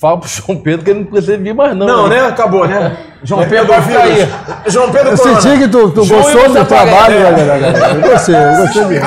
fala 0.00 0.18
pro 0.18 0.28
João 0.28 0.58
Pedro 0.58 0.84
que 0.84 0.90
ele 0.92 1.00
não 1.00 1.06
precisa 1.06 1.36
vir 1.36 1.52
mais 1.52 1.76
não. 1.76 1.88
Não, 1.88 2.06
né? 2.06 2.22
né? 2.22 2.28
Acabou, 2.28 2.68
né? 2.68 2.96
João 3.22 3.46
Pedro 3.48 3.66
Vai 3.66 3.80
vírus. 3.82 4.02
cair. 4.02 4.28
João 4.66 4.90
Pedro 4.90 5.10
Eu 5.12 5.16
Corona. 5.18 5.40
senti 5.40 5.58
que 5.58 5.68
tu, 5.68 5.90
tu 5.90 6.06
gostou 6.06 6.44
e 6.46 6.48
do 6.48 6.64
trabalho, 6.64 7.20
né, 7.20 7.44
galera? 7.46 7.94
Eu 7.94 8.10
gostei, 8.10 8.34
eu 8.34 8.56
gostei 8.56 8.84
mesmo. 8.86 9.06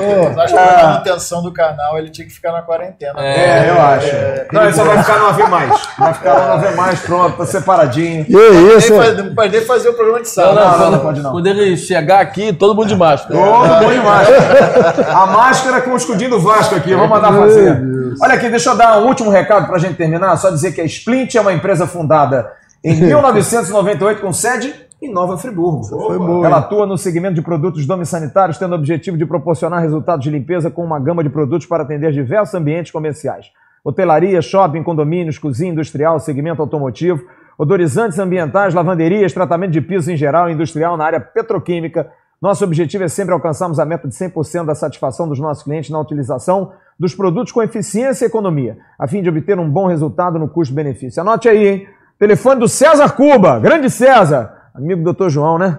Eu 0.00 0.40
acho 0.40 0.54
que 0.54 0.58
a 0.58 0.82
manutenção 0.86 1.42
do 1.42 1.52
canal 1.52 1.98
ele 1.98 2.08
tinha 2.10 2.26
que 2.26 2.32
ficar 2.32 2.52
na 2.52 2.62
quarentena. 2.62 3.12
É, 3.20 3.68
eu 3.68 3.80
acho. 3.80 4.06
não, 4.52 4.62
ele 4.62 4.72
só 4.72 4.84
vai 4.84 4.98
ficar 5.02 5.18
no 5.18 5.26
AV 5.26 5.38
mais. 5.50 5.88
Vai 5.98 6.14
ficar 6.14 6.32
lá 6.34 6.46
no 6.46 6.52
AV 6.66 6.74
mais, 6.76 7.00
pronto, 7.00 7.36
tá 7.36 7.46
separadinho. 7.46 8.24
Que 8.24 8.32
isso, 8.32 8.92
Nem 8.92 9.00
hein? 9.00 9.04
faz- 9.14 9.16
Não 9.26 9.34
pode 9.34 9.52
nem 9.52 9.60
fazer 9.66 9.88
o 9.90 9.94
programa 9.94 10.22
de 10.22 10.28
Não, 10.28 10.32
sala. 10.34 10.54
não, 10.54 10.70
não, 10.70 10.78
quando, 10.78 10.92
não 10.92 11.00
pode 11.00 11.20
não. 11.22 11.32
quando 11.32 11.46
ele 11.46 11.76
chegar 11.76 12.20
aqui, 12.20 12.52
todo 12.52 12.74
mundo 12.74 12.88
de 12.88 12.96
máscara. 12.96 13.34
Todo 13.38 13.82
mundo 13.82 13.92
de 13.92 14.00
máscara. 14.00 15.12
A 15.12 15.26
máscara 15.26 15.80
com 15.82 15.90
o 15.90 15.96
escudinho 15.96 16.30
do 16.30 16.40
Vasco 16.40 16.74
aqui, 16.74 16.94
vamos 16.94 17.10
mandar 17.10 17.32
fazer. 17.32 17.78
Olha 18.22 18.34
aqui, 18.34 18.48
deixa 18.48 18.70
eu 18.70 18.76
dar 18.76 18.98
um 18.98 19.06
último 19.06 19.30
recado 19.30 19.66
pra 19.66 19.78
gente 19.78 19.94
terminar. 19.94 20.34
Só 20.36 20.48
dizer 20.50 20.72
que 20.72 20.80
a 20.80 20.84
Splint 20.84 21.34
é 21.34 21.40
uma 21.40 21.52
empresa 21.52 21.86
fundada 21.86 22.50
em 22.84 22.94
1998 22.94 24.20
com 24.20 24.32
sede 24.32 24.74
em 25.00 25.12
Nova 25.12 25.36
Friburgo. 25.36 25.84
Foi 25.84 26.18
boa. 26.18 26.46
Ela 26.46 26.58
atua 26.58 26.86
no 26.86 26.96
segmento 26.96 27.34
de 27.34 27.42
produtos 27.42 27.86
domissanitários, 27.86 28.58
tendo 28.58 28.72
o 28.72 28.76
objetivo 28.76 29.16
de 29.16 29.26
proporcionar 29.26 29.82
resultados 29.82 30.24
de 30.24 30.30
limpeza 30.30 30.70
com 30.70 30.84
uma 30.84 30.98
gama 30.98 31.22
de 31.22 31.28
produtos 31.28 31.66
para 31.66 31.82
atender 31.82 32.12
diversos 32.12 32.54
ambientes 32.54 32.90
comerciais. 32.90 33.46
Hotelaria, 33.84 34.40
shopping, 34.42 34.82
condomínios, 34.82 35.38
cozinha 35.38 35.72
industrial, 35.72 36.18
segmento 36.18 36.60
automotivo, 36.62 37.22
odorizantes 37.58 38.18
ambientais, 38.18 38.74
lavanderias, 38.74 39.32
tratamento 39.32 39.72
de 39.72 39.80
pisos 39.80 40.08
em 40.08 40.16
geral 40.16 40.50
industrial 40.50 40.96
na 40.96 41.04
área 41.04 41.20
petroquímica. 41.20 42.10
Nosso 42.40 42.64
objetivo 42.64 43.04
é 43.04 43.08
sempre 43.08 43.32
alcançarmos 43.32 43.78
a 43.78 43.84
meta 43.84 44.08
de 44.08 44.14
100% 44.14 44.64
da 44.64 44.74
satisfação 44.74 45.28
dos 45.28 45.38
nossos 45.38 45.62
clientes 45.62 45.90
na 45.90 46.00
utilização 46.00 46.72
dos 46.98 47.14
produtos 47.14 47.52
com 47.52 47.62
eficiência 47.62 48.24
e 48.24 48.28
economia, 48.28 48.78
a 48.98 49.06
fim 49.06 49.22
de 49.22 49.28
obter 49.28 49.58
um 49.58 49.70
bom 49.70 49.86
resultado 49.86 50.38
no 50.38 50.48
custo-benefício. 50.48 51.20
Anote 51.20 51.48
aí, 51.48 51.66
hein? 51.66 51.88
Telefone 52.18 52.60
do 52.60 52.68
César 52.68 53.10
Cuba, 53.10 53.58
grande 53.58 53.90
César, 53.90 54.70
amigo 54.74 55.02
do 55.02 55.12
Dr. 55.12 55.28
João, 55.28 55.58
né? 55.58 55.78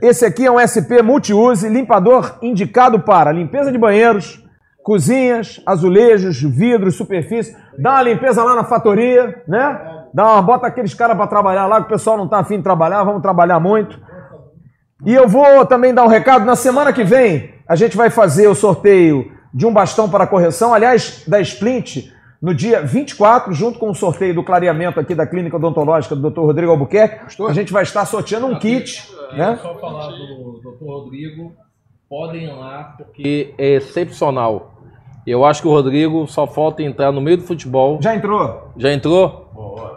Esse 0.00 0.24
aqui 0.24 0.46
é 0.46 0.50
um 0.50 0.58
SP 0.58 1.02
multiuse, 1.02 1.68
limpador 1.68 2.38
indicado 2.40 3.00
para 3.00 3.30
limpeza 3.30 3.70
de 3.70 3.76
banheiros, 3.76 4.42
cozinhas, 4.82 5.60
azulejos, 5.66 6.40
vidros, 6.42 6.96
superfície. 6.96 7.54
Dá 7.78 7.90
uma 7.92 8.02
limpeza 8.02 8.42
lá 8.42 8.54
na 8.54 8.64
fatoria, 8.64 9.42
né? 9.46 10.03
Dá 10.14 10.24
uma, 10.24 10.42
bota 10.42 10.68
aqueles 10.68 10.94
caras 10.94 11.16
para 11.16 11.26
trabalhar 11.26 11.66
lá, 11.66 11.80
que 11.80 11.86
o 11.86 11.88
pessoal 11.88 12.16
não 12.16 12.28
tá 12.28 12.38
afim 12.38 12.58
de 12.58 12.62
trabalhar, 12.62 13.02
vamos 13.02 13.20
trabalhar 13.20 13.58
muito. 13.58 14.00
E 15.04 15.12
eu 15.12 15.28
vou 15.28 15.66
também 15.66 15.92
dar 15.92 16.04
um 16.04 16.08
recado. 16.08 16.44
Na 16.44 16.54
semana 16.54 16.92
que 16.92 17.02
vem, 17.02 17.52
a 17.66 17.74
gente 17.74 17.96
vai 17.96 18.10
fazer 18.10 18.46
o 18.46 18.54
sorteio 18.54 19.32
de 19.52 19.66
um 19.66 19.72
bastão 19.72 20.08
para 20.08 20.24
correção, 20.24 20.72
aliás, 20.72 21.24
da 21.26 21.40
Splint, 21.40 22.12
no 22.40 22.54
dia 22.54 22.80
24, 22.80 23.52
junto 23.52 23.78
com 23.80 23.90
o 23.90 23.94
sorteio 23.94 24.32
do 24.32 24.44
clareamento 24.44 25.00
aqui 25.00 25.16
da 25.16 25.26
Clínica 25.26 25.56
Odontológica 25.56 26.14
do 26.14 26.30
Dr. 26.30 26.42
Rodrigo 26.42 26.70
Albuquerque. 26.70 27.42
A 27.48 27.52
gente 27.52 27.72
vai 27.72 27.82
estar 27.82 28.06
sorteando 28.06 28.46
um 28.46 28.56
kit, 28.56 29.02
né? 29.32 29.58
Só 29.60 29.74
falar 29.78 30.10
do 30.10 30.60
Dr. 30.62 30.84
Rodrigo, 30.84 31.52
podem 32.08 32.44
ir 32.44 32.52
lá, 32.52 32.94
porque 32.96 33.52
é 33.58 33.74
excepcional. 33.74 34.74
Eu 35.26 35.44
acho 35.44 35.62
que 35.62 35.68
o 35.68 35.72
Rodrigo 35.72 36.26
só 36.28 36.46
falta 36.46 36.82
entrar 36.82 37.10
no 37.10 37.20
meio 37.20 37.38
do 37.38 37.42
futebol. 37.42 37.98
Já 38.00 38.14
entrou? 38.14 38.68
Já 38.76 38.92
entrou? 38.92 39.43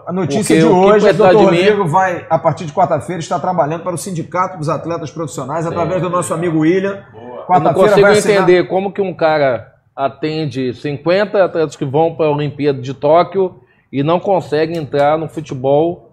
A 0.06 0.14
notícia 0.14 0.56
Porque 0.56 0.58
de 0.60 0.66
hoje 0.66 1.08
é 1.08 1.14
que 1.14 1.22
o 1.22 1.26
Dr. 1.28 1.34
mim- 1.38 1.44
Rodrigo 1.46 1.88
vai, 1.88 2.26
a 2.30 2.40
partir 2.40 2.66
de 2.66 2.72
quarta-feira, 2.74 3.20
estar 3.20 3.40
trabalhando 3.40 3.84
para 3.84 3.94
o 3.94 3.98
Sindicato 3.98 4.58
dos 4.58 4.70
Atletas 4.70 5.12
Profissionais, 5.12 5.66
através 5.68 6.02
do 6.02 6.10
nosso 6.10 6.34
amigo 6.34 6.60
William. 6.60 7.04
Eu 7.50 7.60
não 7.60 7.74
consigo 7.74 8.02
vai 8.02 8.12
assinar- 8.18 8.44
entender 8.44 8.68
como 8.68 8.92
que 8.92 9.02
um 9.02 9.14
cara 9.14 9.74
atende 9.96 10.74
50 10.74 11.44
atletas 11.44 11.76
que 11.76 11.84
vão 11.86 12.16
para 12.16 12.28
a 12.28 12.32
Olimpíada 12.32 12.82
de 12.82 12.94
Tóquio 12.94 13.56
e 13.92 14.04
não 14.04 14.20
consegue 14.20 14.78
entrar 14.78 15.18
no 15.18 15.28
futebol 15.28 16.12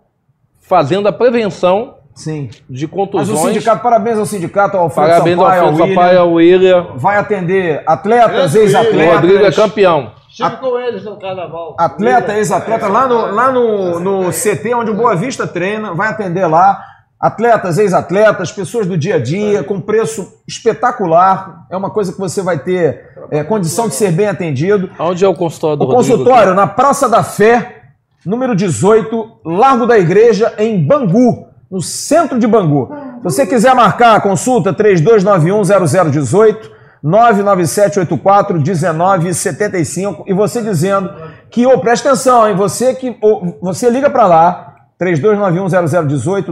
fazendo 0.60 1.06
a 1.08 1.12
prevenção 1.12 1.96
Sim. 2.14 2.48
de 2.70 2.84
Mas 2.86 2.92
o 2.92 2.96
contusões. 2.96 3.40
sindicato, 3.40 3.82
parabéns 3.82 4.18
ao 4.18 4.24
sindicato, 4.26 4.76
ao 4.76 4.84
Alfredo 4.84 5.08
Parabéns 5.08 5.38
ao 5.38 5.44
Sampaio, 5.44 5.60
ao 5.62 5.68
Alfredo. 5.68 5.88
Sampaio, 5.94 6.20
ao 6.20 6.32
William. 6.32 6.86
Vai 6.96 7.16
atender 7.18 7.82
atletas, 7.86 8.54
O 8.54 8.58
Rodrigo 8.58 8.96
é 8.98 9.04
ex-atletas. 9.04 9.56
campeão. 9.56 10.12
Estive 10.34 10.56
com 10.56 10.76
eles 10.76 11.04
no 11.04 11.16
carnaval. 11.16 11.76
Atleta, 11.78 12.36
ex-atleta, 12.36 12.88
lá, 12.88 13.06
no, 13.06 13.32
lá 13.32 13.52
no, 13.52 14.00
no 14.00 14.30
CT, 14.30 14.74
onde 14.74 14.90
o 14.90 14.94
Boa 14.94 15.14
Vista 15.14 15.46
treina, 15.46 15.94
vai 15.94 16.08
atender 16.08 16.44
lá. 16.48 16.82
Atletas, 17.20 17.78
ex-atletas, 17.78 18.50
pessoas 18.50 18.84
do 18.84 18.98
dia 18.98 19.14
a 19.14 19.22
dia, 19.22 19.62
com 19.62 19.80
preço 19.80 20.40
espetacular. 20.46 21.64
É 21.70 21.76
uma 21.76 21.88
coisa 21.88 22.12
que 22.12 22.18
você 22.18 22.42
vai 22.42 22.58
ter 22.58 23.10
é, 23.30 23.44
condição 23.44 23.88
de 23.88 23.94
ser 23.94 24.10
bem 24.10 24.26
atendido. 24.26 24.90
Onde 24.98 25.24
é 25.24 25.28
o 25.28 25.34
consultório 25.34 25.76
do 25.76 25.84
O 25.84 25.86
Rodrigo? 25.86 26.16
consultório 26.16 26.52
na 26.52 26.66
Praça 26.66 27.08
da 27.08 27.22
Fé, 27.22 27.82
número 28.26 28.56
18, 28.56 29.38
Largo 29.44 29.86
da 29.86 29.96
Igreja, 29.96 30.52
em 30.58 30.84
Bangu, 30.84 31.46
no 31.70 31.80
centro 31.80 32.40
de 32.40 32.46
Bangu. 32.48 32.92
Se 33.18 33.22
você 33.22 33.46
quiser 33.46 33.72
marcar 33.74 34.16
a 34.16 34.20
consulta, 34.20 34.74
32910018, 34.74 36.73
99784 37.04 38.56
1975 38.56 40.24
e 40.26 40.32
você 40.32 40.62
dizendo 40.62 41.10
que, 41.50 41.66
ô, 41.66 41.78
presta 41.78 42.08
atenção, 42.08 42.48
hein? 42.48 42.56
Você 42.56 42.94
que 42.94 43.18
ô, 43.22 43.58
você 43.60 43.90
liga 43.90 44.08
para 44.08 44.26
lá, 44.26 44.74
32910018 44.98 46.48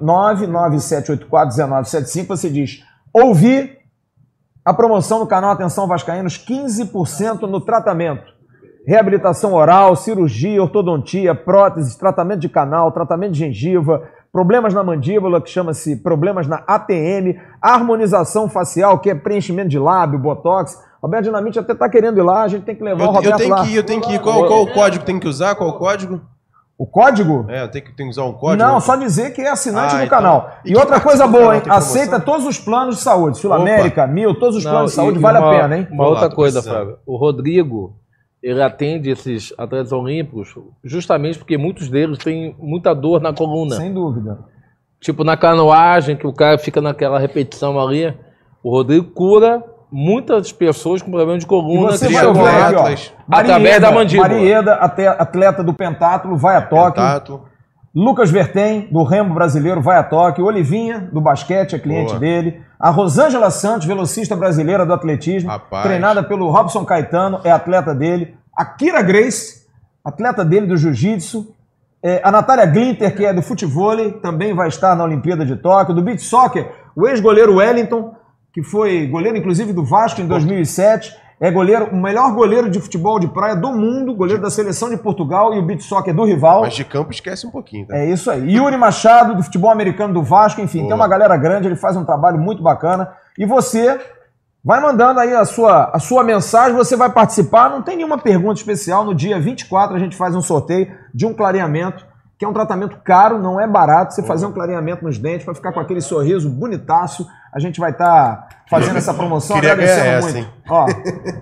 99784 0.00 1.56
1975, 1.56 2.36
você 2.36 2.50
diz: 2.50 2.80
"Ouvi 3.14 3.78
a 4.64 4.74
promoção 4.74 5.20
no 5.20 5.26
canal 5.26 5.52
Atenção 5.52 5.86
Vascaínos 5.86 6.36
15% 6.36 7.42
no 7.42 7.60
tratamento. 7.60 8.36
Reabilitação 8.86 9.54
oral, 9.54 9.94
cirurgia, 9.94 10.60
ortodontia, 10.60 11.34
próteses, 11.34 11.94
tratamento 11.94 12.40
de 12.40 12.48
canal, 12.48 12.90
tratamento 12.90 13.32
de 13.32 13.38
gengiva, 13.38 14.02
problemas 14.32 14.74
na 14.74 14.82
mandíbula, 14.82 15.40
que 15.40 15.48
chama-se 15.48 15.96
problemas 15.96 16.46
na 16.46 16.62
ATM, 16.66 17.38
harmonização 17.60 18.48
facial, 18.48 18.98
que 18.98 19.10
é 19.10 19.14
preenchimento 19.14 19.68
de 19.68 19.78
lábio, 19.78 20.18
botox. 20.18 20.78
Roberto 21.02 21.24
Dinamite 21.24 21.58
até 21.58 21.74
tá 21.74 21.88
querendo 21.88 22.18
ir 22.18 22.22
lá, 22.22 22.42
a 22.42 22.48
gente 22.48 22.64
tem 22.64 22.74
que 22.74 22.82
levar 22.82 23.02
o 23.04 23.06
Eu, 23.06 23.12
Roberto 23.12 23.26
eu 23.32 23.36
tenho 23.36 23.50
lá. 23.50 23.62
que 23.64 23.70
ir, 23.70 23.76
eu 23.76 23.84
tenho 23.84 24.00
que 24.00 24.12
ir. 24.14 24.18
Qual, 24.20 24.46
qual 24.46 24.62
o 24.64 24.72
código 24.72 25.04
tem 25.04 25.18
que 25.20 25.28
usar? 25.28 25.54
Qual 25.54 25.70
o 25.70 25.78
código? 25.78 26.20
O 26.76 26.86
código? 26.86 27.44
É, 27.48 27.62
eu 27.64 27.68
tenho 27.68 27.84
que, 27.84 27.92
tenho 27.96 28.08
que 28.08 28.12
usar 28.12 28.24
um 28.24 28.32
código? 28.32 28.62
Não, 28.62 28.80
só 28.80 28.94
dizer 28.96 29.32
que 29.32 29.40
é 29.42 29.50
assinante 29.50 29.94
Ah, 29.94 29.98
do 29.98 30.04
então. 30.04 30.18
canal. 30.18 30.50
E 30.64 30.72
E, 30.72 30.76
outra 30.76 31.00
coisa 31.00 31.26
boa, 31.26 31.54
hein? 31.56 31.60
tem? 31.60 31.72
Aceita 31.72 32.20
todos 32.20 32.46
os 32.46 32.58
planos 32.58 32.96
de 32.96 33.02
saúde. 33.02 33.38
Sul 33.38 33.52
América, 33.52 34.06
Mil, 34.06 34.34
todos 34.38 34.56
os 34.56 34.62
planos 34.62 34.92
de 34.92 34.96
Não, 34.96 35.04
saúde, 35.04 35.18
e- 35.18 35.22
vale 35.22 35.38
uma- 35.38 35.48
a 35.56 35.60
pena, 35.60 35.76
hein? 35.78 35.88
Uma 35.90 36.06
outra 36.06 36.30
coisa. 36.30 36.62
Flávio. 36.62 36.98
O 37.04 37.16
Rodrigo, 37.16 37.96
ele 38.40 38.62
atende 38.62 39.10
esses 39.10 39.52
atletas 39.58 39.90
olímpicos 39.90 40.54
justamente 40.84 41.38
porque 41.38 41.58
muitos 41.58 41.88
deles 41.88 42.18
têm 42.18 42.54
muita 42.60 42.94
dor 42.94 43.20
na 43.20 43.32
coluna. 43.32 43.74
Sem 43.74 43.92
dúvida. 43.92 44.38
Tipo 45.00 45.22
na 45.24 45.36
canoagem, 45.36 46.16
que 46.16 46.26
o 46.26 46.32
cara 46.32 46.58
fica 46.58 46.80
naquela 46.80 47.18
repetição 47.18 47.78
ali. 47.80 48.12
O 48.62 48.70
Rodrigo 48.70 49.06
cura 49.12 49.62
muitas 49.90 50.52
pessoas 50.52 51.00
com 51.00 51.10
problema 51.10 51.38
de 51.38 51.44
E 51.44 51.48
coluna. 51.48 51.92
você 51.92 52.08
que 52.08 52.14
vai 52.14 52.26
ó. 52.26 52.80
Atlas. 52.80 53.12
Através 53.30 53.80
da 53.80 53.92
mandíbula. 53.92 54.28
Marieda, 54.28 54.74
atleta 54.74 55.62
do 55.62 55.72
pentátulo, 55.72 56.36
vai 56.36 56.56
a 56.56 56.62
Tóquio. 56.62 57.02
Tato. 57.02 57.42
Lucas 57.94 58.30
Vertem, 58.30 58.86
do 58.92 59.02
Remo 59.02 59.34
Brasileiro, 59.34 59.80
vai 59.80 59.96
a 59.98 60.02
Tóquio. 60.02 60.44
Olivinha, 60.44 61.08
do 61.12 61.20
basquete, 61.20 61.74
é 61.74 61.78
cliente 61.78 62.08
Boa. 62.10 62.20
dele. 62.20 62.60
A 62.78 62.90
Rosângela 62.90 63.50
Santos, 63.50 63.86
velocista 63.86 64.36
brasileira 64.36 64.84
do 64.84 64.92
atletismo, 64.92 65.50
Rapaz. 65.50 65.84
treinada 65.84 66.22
pelo 66.22 66.50
Robson 66.50 66.84
Caetano, 66.84 67.40
é 67.44 67.50
atleta 67.50 67.94
dele. 67.94 68.34
A 68.56 68.64
Kira 68.64 69.00
Grace, 69.02 69.66
atleta 70.04 70.44
dele 70.44 70.66
do 70.66 70.76
jiu-jitsu. 70.76 71.54
É, 72.02 72.20
a 72.22 72.30
Natália 72.30 72.64
Glinter, 72.66 73.14
que 73.14 73.24
é 73.24 73.32
do 73.32 73.42
futebol, 73.42 73.96
também 74.22 74.54
vai 74.54 74.68
estar 74.68 74.94
na 74.94 75.04
Olimpíada 75.04 75.44
de 75.44 75.56
Tóquio. 75.56 75.94
Do 75.94 76.02
beach 76.02 76.22
soccer, 76.22 76.70
o 76.94 77.06
ex-goleiro 77.06 77.56
Wellington, 77.56 78.14
que 78.52 78.62
foi 78.62 79.06
goleiro 79.06 79.36
inclusive 79.36 79.72
do 79.72 79.84
Vasco 79.84 80.20
em 80.20 80.26
2007. 80.26 81.14
É 81.40 81.52
goleiro, 81.52 81.90
o 81.92 81.96
melhor 81.96 82.32
goleiro 82.34 82.68
de 82.68 82.80
futebol 82.80 83.20
de 83.20 83.28
praia 83.28 83.54
do 83.54 83.72
mundo, 83.72 84.12
goleiro 84.12 84.42
da 84.42 84.50
seleção 84.50 84.90
de 84.90 84.96
Portugal 84.96 85.54
e 85.54 85.58
o 85.58 85.62
beach 85.62 85.84
soccer 85.84 86.12
do 86.12 86.24
rival. 86.24 86.62
Mas 86.62 86.74
de 86.74 86.84
campo 86.84 87.12
esquece 87.12 87.46
um 87.46 87.50
pouquinho, 87.50 87.86
tá? 87.86 87.96
É 87.96 88.10
isso 88.10 88.28
aí. 88.28 88.56
Yuri 88.56 88.76
Machado, 88.76 89.36
do 89.36 89.42
futebol 89.44 89.70
americano 89.70 90.12
do 90.12 90.22
Vasco, 90.22 90.60
enfim, 90.60 90.80
tem 90.80 90.88
Boa. 90.88 90.96
uma 90.96 91.08
galera 91.08 91.36
grande, 91.36 91.68
ele 91.68 91.76
faz 91.76 91.96
um 91.96 92.04
trabalho 92.04 92.38
muito 92.38 92.60
bacana. 92.60 93.12
E 93.38 93.46
você 93.46 94.00
vai 94.64 94.80
mandando 94.80 95.20
aí 95.20 95.32
a 95.32 95.44
sua, 95.44 95.92
a 95.94 96.00
sua 96.00 96.24
mensagem, 96.24 96.76
você 96.76 96.96
vai 96.96 97.10
participar. 97.10 97.70
Não 97.70 97.82
tem 97.82 97.96
nenhuma 97.96 98.18
pergunta 98.18 98.58
especial. 98.58 99.04
No 99.04 99.14
dia 99.14 99.38
24 99.38 99.94
a 99.94 99.98
gente 100.00 100.16
faz 100.16 100.34
um 100.34 100.42
sorteio 100.42 100.92
de 101.14 101.26
um 101.26 101.34
clareamento, 101.34 102.06
que 102.38 102.44
é 102.44 102.48
um 102.48 102.52
tratamento 102.52 102.96
caro, 103.02 103.38
não 103.38 103.60
é 103.60 103.66
barato. 103.66 104.14
Você 104.14 104.22
fazer 104.22 104.46
um 104.46 104.52
clareamento 104.52 105.04
nos 105.04 105.18
dentes 105.18 105.44
para 105.44 105.54
ficar 105.54 105.72
com 105.72 105.80
aquele 105.80 106.00
sorriso 106.00 106.48
bonitaço. 106.48 107.26
A 107.52 107.58
gente 107.58 107.80
vai 107.80 107.90
estar 107.90 108.48
fazendo 108.70 108.96
essa 108.96 109.12
promoção, 109.12 109.56
Queria 109.56 109.72
agradecendo 109.72 110.06
essa, 110.06 110.22
muito. 110.22 110.38
hein? 110.38 110.48
Ó, 110.68 110.86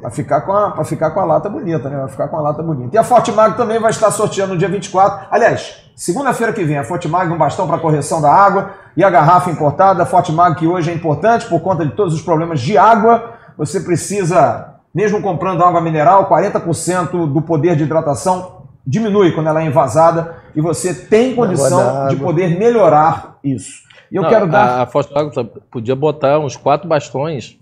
pra 0.01 0.11
ficar, 0.11 0.41
com 0.43 0.53
a, 0.53 0.71
pra 0.71 0.85
ficar 0.85 1.11
com 1.11 1.21
a 1.21 1.25
lata 1.25 1.51
bonita, 1.51 1.91
né? 1.91 1.99
Vai 1.99 2.09
ficar 2.09 2.29
com 2.29 2.37
a 2.37 2.41
lata 2.41 2.63
bonita. 2.63 2.95
E 2.95 2.99
a 2.99 3.05
Fortimag 3.05 3.57
também 3.57 3.79
vai 3.79 3.91
estar 3.91 4.11
sorteando 4.11 4.55
no 4.55 4.59
dia 4.59 4.69
24. 4.69 5.27
Aliás, 5.31 5.91
segunda-feira 5.95 6.53
que 6.53 6.65
vem, 6.65 6.79
a 6.79 6.85
Fortimag, 6.85 7.31
um 7.31 7.37
bastão 7.37 7.67
para 7.67 7.79
correção 7.79 8.23
da 8.23 8.33
água 8.33 8.71
e 8.97 9.05
a 9.05 9.11
garrafa 9.11 9.51
importada. 9.51 10.03
A 10.05 10.07
Fortimag, 10.07 10.57
que 10.57 10.67
hoje 10.67 10.91
é 10.91 10.95
importante 10.95 11.47
por 11.47 11.61
conta 11.61 11.85
de 11.85 11.93
todos 11.93 12.15
os 12.15 12.23
problemas 12.23 12.61
de 12.61 12.79
água. 12.79 13.35
Você 13.59 13.81
precisa, 13.81 14.77
mesmo 14.95 15.21
comprando 15.21 15.63
água 15.63 15.81
mineral, 15.81 16.27
40% 16.31 17.31
do 17.31 17.43
poder 17.43 17.77
de 17.77 17.83
hidratação 17.83 18.56
diminui 18.87 19.33
quando 19.33 19.49
ela 19.49 19.63
é 19.63 19.67
envasada 19.67 20.37
e 20.55 20.61
você 20.61 20.95
tem 20.95 21.35
condição 21.35 22.09
de 22.09 22.17
poder 22.17 22.59
melhorar 22.59 23.37
isso. 23.43 23.85
E 24.11 24.17
eu 24.17 24.23
Não, 24.23 24.29
quero 24.29 24.47
dar. 24.47 24.79
A, 24.79 24.83
a 24.83 24.87
Fosfago 24.87 25.31
podia 25.71 25.97
botar 25.97 26.39
uns 26.39 26.57
quatro 26.57 26.89
bastões 26.89 27.59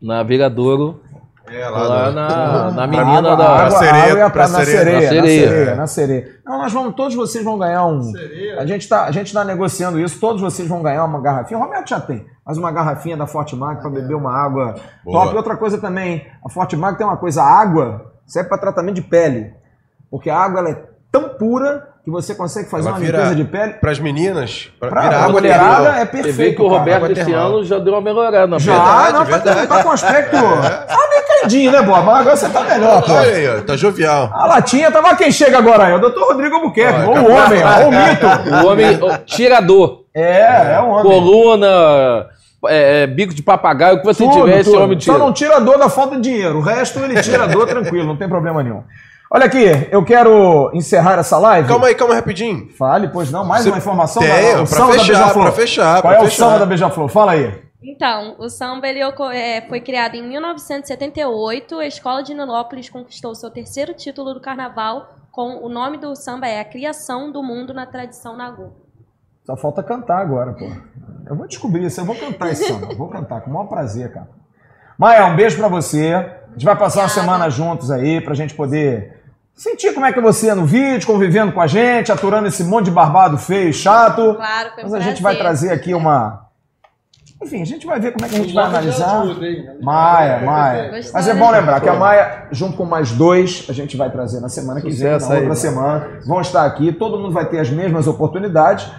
na 0.00 0.22
Viradouro, 0.22 1.00
É, 1.48 1.68
lá, 1.68 1.82
lá, 1.86 2.06
no- 2.08 2.14
na, 2.14 2.70
na 2.72 2.82
A 2.82 2.86
menina 2.86 3.18
água, 3.18 3.36
da. 3.36 3.48
água, 3.66 3.78
sereia, 3.78 4.18
ia 4.18 4.30
pra 4.30 4.48
na 4.48 4.64
sereia, 4.64 4.78
sereia, 4.78 4.94
na 4.94 5.02
na 5.02 5.06
sereia. 5.22 5.48
sereia, 5.48 5.74
na 5.76 5.86
sereia. 5.86 6.28
Não, 6.44 6.58
nós 6.58 6.72
vamos, 6.72 6.94
todos 6.96 7.14
vocês 7.14 7.44
vão 7.44 7.56
ganhar 7.58 7.84
um. 7.86 8.12
A 8.58 8.66
gente 8.66 8.82
está 8.82 9.04
a 9.04 9.12
gente 9.12 9.32
tá 9.32 9.44
negociando 9.44 10.00
isso, 10.00 10.18
todos 10.18 10.40
vocês 10.42 10.66
vão 10.68 10.82
ganhar 10.82 11.04
uma 11.04 11.20
garrafinha. 11.20 11.58
O 11.60 11.62
Roberto 11.62 11.88
já 11.90 12.00
tem, 12.00 12.26
mas 12.44 12.56
uma 12.58 12.72
garrafinha 12.72 13.16
da 13.16 13.26
Fortmark 13.26 13.80
para 13.80 13.90
beber 13.90 14.14
uma 14.16 14.32
água 14.32 14.74
Boa. 15.04 15.22
top. 15.24 15.34
E 15.34 15.36
outra 15.36 15.56
coisa 15.56 15.78
também, 15.78 16.26
a 16.44 16.48
Fortmark 16.48 16.96
tem 16.98 17.06
uma 17.06 17.16
coisa, 17.18 17.42
a 17.42 17.60
água 17.60 18.12
serve 18.26 18.48
para 18.48 18.58
tratamento 18.58 18.94
de 18.96 19.02
pele, 19.02 19.52
porque 20.16 20.30
a 20.30 20.36
água 20.38 20.60
ela 20.60 20.70
é 20.70 20.76
tão 21.12 21.28
pura 21.30 21.88
que 22.04 22.10
você 22.10 22.34
consegue 22.34 22.70
fazer 22.70 22.88
Ela 22.88 22.98
uma 22.98 23.04
limpeza 23.04 23.34
de 23.34 23.44
pele. 23.44 23.72
Pras 23.74 23.98
meninas, 23.98 24.70
pra, 24.78 24.88
Pra, 24.88 25.00
vira 25.02 25.12
pra 25.12 25.22
água 25.24 25.32
mulherada 25.32 25.88
é 25.88 26.04
Você 26.04 26.04
vê 26.04 26.22
perfeito. 26.22 26.56
que 26.56 26.62
o 26.62 26.68
cara. 26.68 26.78
Roberto 26.78 27.10
esse 27.12 27.24
termal. 27.24 27.46
ano 27.48 27.64
já 27.64 27.78
deu 27.78 27.92
uma 27.94 28.00
melhorada 28.00 28.46
na 28.46 28.58
Já, 28.58 28.72
pele. 28.72 28.84
Verdade, 28.86 29.12
não, 29.12 29.18
tá, 29.24 29.36
verdade. 29.52 29.66
tá 29.66 29.82
com 29.82 29.90
aspecto. 29.90 30.36
Tá 31.38 31.48
meio 31.50 31.70
né, 31.70 31.82
Bob? 31.82 32.04
Mas 32.04 32.18
agora 32.20 32.36
você 32.36 32.48
tá 32.48 32.60
melhor, 32.64 33.02
pô. 33.04 33.12
Olha 33.12 33.30
aí, 33.36 33.48
ó, 33.48 33.60
tá 33.60 33.76
jovial. 33.76 34.30
A 34.32 34.46
latinha 34.46 34.90
tava 34.90 35.14
quem 35.14 35.30
chega 35.30 35.58
agora 35.58 35.84
aí? 35.84 35.92
O 35.92 35.98
doutor 36.00 36.28
Rodrigo 36.32 36.56
Albuquerque, 36.56 37.00
Olha, 37.08 37.20
ou 37.20 37.28
o 37.28 37.32
homem, 37.32 37.62
ó, 37.62 37.86
o 37.86 37.90
mito. 37.90 38.26
O 38.66 38.70
homem, 38.70 38.98
o 39.02 39.18
tirador, 39.18 40.04
É, 40.14 40.72
é 40.74 40.80
um 40.80 40.90
homem. 40.90 41.02
coluna, 41.04 42.26
é, 42.68 43.02
é, 43.02 43.06
bico 43.06 43.34
de 43.34 43.42
papagaio, 43.42 43.96
o 43.96 44.00
que 44.00 44.06
você 44.06 44.24
Tudo, 44.24 44.40
tiver, 44.40 44.60
esse 44.60 44.70
tudo. 44.70 44.82
homem 44.82 44.98
tira. 44.98 45.12
Só 45.18 45.24
não 45.24 45.32
tira 45.32 45.56
a 45.56 45.60
dor 45.60 45.78
da 45.78 45.88
falta 45.88 46.16
de 46.16 46.22
dinheiro. 46.22 46.58
O 46.58 46.62
resto 46.62 46.98
ele 47.00 47.20
tira 47.22 47.44
a 47.44 47.46
dor 47.46 47.66
tranquilo, 47.66 48.06
não 48.06 48.16
tem 48.16 48.28
problema 48.28 48.62
nenhum. 48.62 48.82
Olha 49.30 49.46
aqui, 49.46 49.64
eu 49.90 50.04
quero 50.04 50.70
encerrar 50.72 51.18
essa 51.18 51.36
live. 51.38 51.66
Calma 51.68 51.88
aí, 51.88 51.94
calma 51.94 52.14
rapidinho. 52.14 52.68
Fale, 52.70 53.08
pois 53.08 53.30
não, 53.32 53.44
mais 53.44 53.64
Você 53.64 53.70
uma 53.70 53.78
informação 53.78 54.22
tem, 54.22 54.30
da, 54.30 54.52
pra 54.52 54.62
o 54.62 54.66
samba 54.66 54.86
da 54.86 54.92
fechar, 54.92 55.12
Beija-Flor. 55.14 55.44
pra 55.44 55.52
fechar, 55.52 56.02
Qual 56.02 56.12
pra 56.12 56.14
é 56.14 56.18
o 56.22 56.24
fechar. 56.30 56.44
samba 56.46 56.58
da 56.60 56.66
Beija-Flor? 56.66 57.08
Fala 57.08 57.32
aí. 57.32 57.62
Então, 57.82 58.36
o 58.38 58.48
samba 58.48 58.86
ele 58.88 59.00
é, 59.32 59.62
foi 59.68 59.80
criado 59.80 60.14
em 60.14 60.22
1978. 60.28 61.78
A 61.78 61.86
escola 61.86 62.22
de 62.22 62.34
Nilópolis 62.34 62.88
conquistou 62.88 63.34
seu 63.34 63.50
terceiro 63.50 63.94
título 63.94 64.32
do 64.34 64.40
carnaval. 64.40 65.08
Com 65.32 65.56
o 65.64 65.68
nome 65.68 65.98
do 65.98 66.14
samba 66.14 66.46
é 66.46 66.60
A 66.60 66.64
Criação 66.64 67.30
do 67.30 67.42
Mundo 67.42 67.74
na 67.74 67.84
Tradição 67.84 68.36
Nagô. 68.36 68.70
Só 69.44 69.56
falta 69.56 69.82
cantar 69.82 70.18
agora, 70.18 70.52
pô. 70.52 70.66
Eu 71.28 71.36
vou 71.36 71.46
descobrir 71.46 71.84
isso, 71.84 72.00
eu 72.00 72.04
vou 72.04 72.14
cantar 72.16 72.50
esse 72.50 72.64
samba. 72.66 72.94
Vou 72.94 73.08
cantar, 73.08 73.40
com 73.42 73.50
o 73.50 73.52
maior 73.54 73.66
prazer, 73.66 74.12
cara. 74.12 74.28
Maia, 74.98 75.26
um 75.26 75.36
beijo 75.36 75.56
pra 75.58 75.68
você. 75.68 76.14
A 76.14 76.52
gente 76.52 76.64
vai 76.64 76.74
passar 76.76 77.00
uma 77.02 77.08
semana 77.08 77.50
juntos 77.50 77.90
aí, 77.90 78.20
pra 78.20 78.34
gente 78.34 78.54
poder 78.54 79.15
sentir 79.56 79.94
como 79.94 80.04
é 80.04 80.12
que 80.12 80.20
você 80.20 80.50
é 80.50 80.54
no 80.54 80.66
vídeo, 80.66 81.06
convivendo 81.06 81.50
com 81.50 81.60
a 81.60 81.66
gente, 81.66 82.12
aturando 82.12 82.46
esse 82.46 82.62
monte 82.62 82.86
de 82.86 82.90
barbado 82.90 83.38
feio 83.38 83.70
e 83.70 83.72
chato. 83.72 84.34
Claro, 84.34 84.70
foi 84.74 84.84
um 84.84 84.90
Mas 84.90 84.94
a 84.94 85.00
gente 85.00 85.22
prazer. 85.22 85.22
vai 85.22 85.36
trazer 85.36 85.72
aqui 85.72 85.94
uma. 85.94 86.44
Enfim, 87.42 87.62
a 87.62 87.66
gente 87.66 87.86
vai 87.86 88.00
ver 88.00 88.12
como 88.12 88.24
é 88.24 88.28
que 88.28 88.34
a 88.34 88.38
gente 88.38 88.54
vai 88.54 88.64
analisar. 88.64 89.24
Maia, 89.80 90.40
Maia. 90.40 90.90
Mas 91.12 91.28
é 91.28 91.34
né? 91.34 91.40
bom 91.40 91.50
lembrar 91.50 91.80
que 91.80 91.88
a 91.88 91.94
Maia, 91.94 92.48
junto 92.50 92.76
com 92.76 92.84
mais 92.84 93.12
dois, 93.12 93.66
a 93.68 93.72
gente 93.72 93.96
vai 93.96 94.10
trazer 94.10 94.40
na 94.40 94.48
semana 94.48 94.80
que 94.80 94.90
vem, 94.90 95.18
na 95.18 95.34
outra 95.34 95.54
semana. 95.54 96.20
Vão 96.26 96.40
estar 96.40 96.64
aqui, 96.64 96.92
todo 96.92 97.18
mundo 97.18 97.32
vai 97.32 97.46
ter 97.46 97.58
as 97.58 97.70
mesmas 97.70 98.06
oportunidades. 98.06 98.90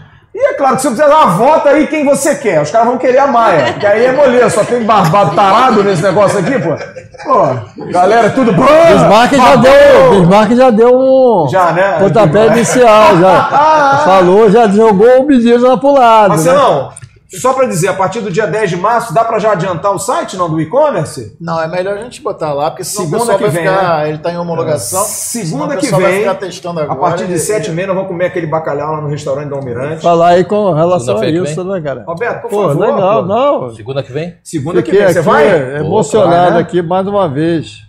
Claro 0.58 0.76
que 0.76 0.82
se 0.82 0.88
você 0.90 0.96
precisar 0.96 1.16
dar 1.16 1.26
uma 1.28 1.38
volta 1.38 1.70
aí 1.70 1.88
quem 1.88 2.04
você 2.06 2.36
quer. 2.36 2.62
Os 2.62 2.72
caras 2.72 2.88
vão 2.88 2.98
querer 2.98 3.20
a 3.20 3.28
Maia. 3.28 3.66
Porque 3.74 3.86
aí 3.86 4.06
é 4.06 4.12
moleza, 4.12 4.50
só 4.50 4.64
tem 4.64 4.84
barbado 4.84 5.36
tarado 5.36 5.84
nesse 5.84 6.02
negócio 6.02 6.40
aqui, 6.40 6.58
pô. 6.60 6.76
Pô, 7.24 7.86
galera, 7.92 8.30
tudo 8.30 8.52
bom? 8.54 8.66
Bismarck 8.66 9.34
já 9.36 9.56
deu, 9.56 10.10
Bismarck 10.12 10.52
já 10.56 10.70
deu 10.70 10.96
um 10.96 11.48
Já, 11.50 11.72
né? 11.72 11.98
pontapé 12.00 12.48
inicial, 12.48 13.18
já 13.20 14.02
falou, 14.06 14.50
já 14.50 14.68
jogou 14.68 15.22
o 15.24 15.28
menino 15.28 15.68
lá 15.68 15.78
pro 15.78 15.94
lado. 15.94 16.30
né? 16.30 16.36
Marcelão, 16.36 16.90
só 17.30 17.54
pra 17.54 17.66
dizer, 17.68 17.90
a 17.90 17.94
partir 17.94 18.22
do 18.22 18.32
dia 18.32 18.48
10 18.48 18.70
de 18.70 18.76
março, 18.78 19.14
dá 19.14 19.24
pra 19.26 19.38
já 19.40 19.52
adiantar 19.52 19.92
o 19.94 20.00
site, 20.00 20.38
não, 20.38 20.50
do 20.50 20.60
e-commerce? 20.62 21.36
Não, 21.42 21.62
é 21.62 21.68
melhor 21.68 21.98
a 21.98 22.02
gente 22.04 22.22
botar 22.22 22.54
lá, 22.54 22.72
porque 22.72 22.84
Segunda 22.84 23.36
que 23.36 23.42
vai 23.44 23.50
vem, 23.52 23.64
ficar. 23.64 24.08
Ele 24.08 24.18
tá 24.20 24.32
em 24.32 24.38
homologação. 24.38 25.04
senão 25.04 25.46
Segunda 25.46 25.76
que 25.78 25.88
vem, 25.94 26.20
ficar 26.20 26.36
testando 26.36 26.80
a 26.80 26.84
agora. 26.84 27.00
partir 27.00 27.28
de 27.28 27.34
e- 27.34 27.40
7 27.40 27.70
e 27.70 27.74
meia, 27.74 27.88
nós 27.88 27.96
vamos 27.96 28.10
comer 28.12 28.26
aquele 28.28 28.48
bacalhau 28.48 28.94
lá 28.94 29.02
no 29.02 29.08
restaurante 29.10 29.50
do 29.50 29.56
Almirante. 29.56 30.02
Falar 30.02 30.30
aí 30.30 30.44
com 30.44 30.72
relação 30.74 31.16
a 31.16 31.20
Segunda-feira 31.20 31.44
que 31.46 31.52
isso, 31.52 31.64
né, 31.64 31.82
cara? 31.82 32.04
Roberto, 32.08 32.42
por 32.44 32.50
Pô, 32.50 32.68
favor. 32.70 32.80
legal, 32.86 33.22
pô. 33.22 33.28
não. 33.28 33.76
Segunda 33.76 34.04
que 34.04 34.12
vem? 34.12 34.36
Segunda 34.44 34.82
que 34.82 34.92
Fiquei 34.92 35.06
vem, 35.06 35.14
você 35.14 35.22
vai? 35.22 35.78
emocionado 35.80 36.54
né? 36.56 36.60
aqui 36.60 36.82
mais 36.82 37.08
uma 37.08 37.28
vez. 37.28 37.87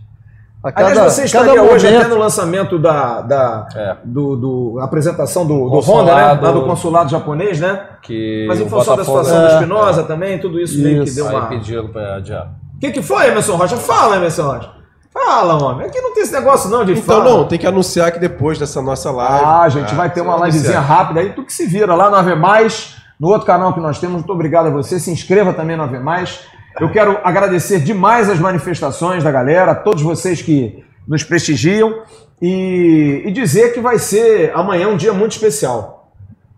A 0.62 0.72
cada, 0.72 0.88
Aliás, 0.90 1.12
você 1.12 1.28
cada 1.28 1.44
estaria 1.52 1.62
hoje 1.62 1.86
momento- 1.86 2.00
até 2.04 2.14
no 2.14 2.18
lançamento 2.20 2.78
da, 2.80 3.20
da 3.22 3.68
É. 3.76 3.96
do, 4.04 4.36
do- 4.36 4.80
apresentação 4.80 5.46
do, 5.46 5.68
do. 5.70 5.78
Honda, 5.80 6.14
né? 6.14 6.38
Lá 6.40 6.50
do 6.50 6.62
consulado 6.64 7.08
japonês, 7.10 7.60
né? 7.60 7.80
Que 8.02 8.44
Mas 8.48 8.60
em 8.60 8.68
função 8.68 8.96
da 8.96 9.04
situação 9.04 9.38
do 9.40 9.46
É. 9.46 9.54
Espinosa 9.54 10.02
também, 10.02 10.38
tudo 10.40 10.58
isso, 10.60 10.76
meio 10.82 11.02
que 11.04 11.08
Isso. 11.10 11.14
deu 11.16 11.28
Aí 11.28 11.36
uma. 11.36 11.46
pediram 11.46 11.86
pra 11.88 12.16
adiar. 12.16 12.50
O 12.76 12.80
que, 12.80 12.90
que 12.90 13.02
foi, 13.02 13.28
Emerson 13.28 13.54
Rocha? 13.56 13.76
Fala, 13.76 14.16
Emerson 14.16 14.42
Rocha. 14.50 14.70
Fala, 15.12 15.62
homem. 15.62 15.86
Aqui 15.86 16.00
não 16.00 16.12
tem 16.12 16.22
esse 16.24 16.32
negócio 16.32 16.68
não 16.70 16.84
de 16.84 16.92
Então 16.92 17.18
fala. 17.18 17.30
não, 17.30 17.44
tem 17.44 17.58
que 17.58 17.66
anunciar 17.66 18.10
que 18.12 18.18
depois 18.18 18.58
dessa 18.58 18.82
nossa 18.82 19.10
live. 19.12 19.44
Ah, 19.44 19.62
a 19.62 19.68
gente 19.68 19.94
vai 19.94 20.10
ter 20.10 20.20
uma 20.20 20.32
você 20.34 20.38
vai 20.40 20.48
livezinha 20.50 20.78
anunciar. 20.78 20.98
rápida 20.98 21.20
aí, 21.20 21.32
tu 21.32 21.44
que 21.44 21.52
se 21.52 21.66
vira 21.66 21.94
lá 21.94 22.10
no 22.10 22.16
Ave 22.16 22.34
Mais, 22.34 22.96
no 23.18 23.28
outro 23.28 23.46
canal 23.46 23.72
que 23.72 23.80
nós 23.80 23.98
temos. 24.00 24.16
Muito 24.16 24.32
obrigado 24.32 24.66
a 24.66 24.70
você. 24.70 24.98
Se 25.00 25.10
inscreva 25.10 25.52
também 25.52 25.76
no 25.76 25.84
Ave 25.84 25.98
Mais. 26.00 26.40
Eu 26.80 26.90
quero 26.90 27.18
agradecer 27.24 27.80
demais 27.80 28.28
as 28.28 28.38
manifestações 28.38 29.24
da 29.24 29.30
galera, 29.30 29.72
a 29.72 29.74
todos 29.74 30.02
vocês 30.02 30.40
que 30.42 30.84
nos 31.06 31.24
prestigiam 31.24 32.02
e, 32.40 33.22
e 33.26 33.32
dizer 33.32 33.72
que 33.72 33.80
vai 33.80 33.98
ser 33.98 34.52
amanhã 34.54 34.88
um 34.88 34.96
dia 34.96 35.12
muito 35.12 35.32
especial. 35.32 36.12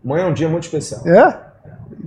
Amanhã 0.04 0.24
é 0.24 0.26
um 0.28 0.32
dia 0.32 0.48
muito 0.48 0.64
especial. 0.64 1.02
É? 1.06 1.36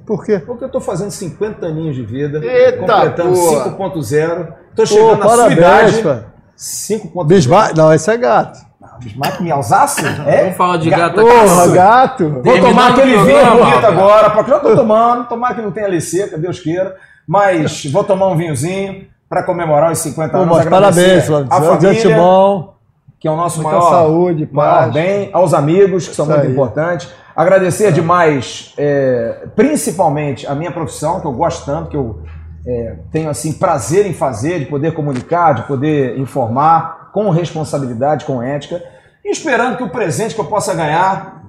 Por 0.05 0.25
quê? 0.25 0.39
Porque 0.39 0.65
eu 0.65 0.69
tô 0.69 0.81
fazendo 0.81 1.11
50 1.11 1.65
aninhos 1.65 1.95
de 1.95 2.03
vida, 2.03 2.43
Eita, 2.43 2.79
completando 2.79 3.33
porra. 3.33 3.71
5.0. 3.71 4.47
Tô 4.75 4.81
Pô, 4.81 4.85
chegando 4.85 5.17
na 5.17 5.29
sua 5.29 5.51
idade. 5.51 6.03
pai. 6.03 6.23
5.0. 6.57 7.25
Bismarck? 7.27 7.77
Não, 7.77 7.93
esse 7.93 8.11
é 8.11 8.17
gato. 8.17 8.59
Bismarck 8.99 9.41
em 9.41 9.51
Alsácia? 9.51 10.07
É? 10.27 10.41
Vamos 10.43 10.57
falar 10.57 10.77
de 10.77 10.89
gato 10.89 11.15
Porra, 11.15 11.63
aqui. 11.63 11.73
gato. 11.73 12.29
Vou 12.29 12.41
Terminando 12.43 12.69
tomar 12.69 12.91
aquele 12.91 13.15
o 13.15 13.25
vinho 13.25 13.57
bonito 13.57 13.85
agora, 13.85 14.29
porque 14.29 14.51
já 14.51 14.59
tô 14.59 14.75
tomando, 14.75 15.27
tomar 15.27 15.55
que 15.55 15.61
não 15.61 15.71
tenha 15.71 16.01
seca, 16.01 16.37
Deus 16.37 16.59
queira. 16.59 16.95
Mas 17.27 17.85
vou 17.85 18.03
tomar 18.03 18.27
um 18.27 18.35
vinhozinho 18.35 19.07
para 19.29 19.43
comemorar 19.43 19.91
os 19.91 19.99
50 19.99 20.31
Pô, 20.31 20.37
anos. 20.37 20.57
mas 20.57 20.67
agradecer 20.67 21.01
parabéns, 21.01 21.25
Flávio. 21.25 21.47
A 21.49 21.59
De 21.59 21.65
família, 21.65 22.73
que 23.19 23.27
é 23.27 23.31
o 23.31 23.35
nosso 23.37 23.63
maior, 23.63 23.89
saúde, 23.89 24.49
maior 24.51 24.91
bem, 24.91 25.29
aos 25.31 25.53
amigos, 25.53 26.07
que 26.07 26.15
são 26.15 26.25
Isso 26.25 26.33
muito 26.33 26.47
aí. 26.47 26.51
importantes. 26.51 27.09
Agradecer 27.35 27.91
demais, 27.91 28.73
é, 28.77 29.47
principalmente, 29.55 30.45
a 30.45 30.53
minha 30.53 30.71
profissão, 30.71 31.19
que 31.19 31.25
eu 31.25 31.31
gosto 31.31 31.65
tanto, 31.65 31.89
que 31.89 31.97
eu 31.97 32.21
é, 32.67 32.95
tenho 33.11 33.29
assim 33.29 33.53
prazer 33.53 34.05
em 34.05 34.13
fazer, 34.13 34.59
de 34.59 34.65
poder 34.65 34.93
comunicar, 34.93 35.53
de 35.53 35.63
poder 35.63 36.19
informar, 36.19 37.11
com 37.11 37.29
responsabilidade, 37.29 38.25
com 38.25 38.41
ética, 38.41 38.83
e 39.23 39.31
esperando 39.31 39.77
que 39.77 39.83
o 39.83 39.89
presente 39.89 40.35
que 40.35 40.41
eu 40.41 40.45
possa 40.45 40.73
ganhar 40.73 41.43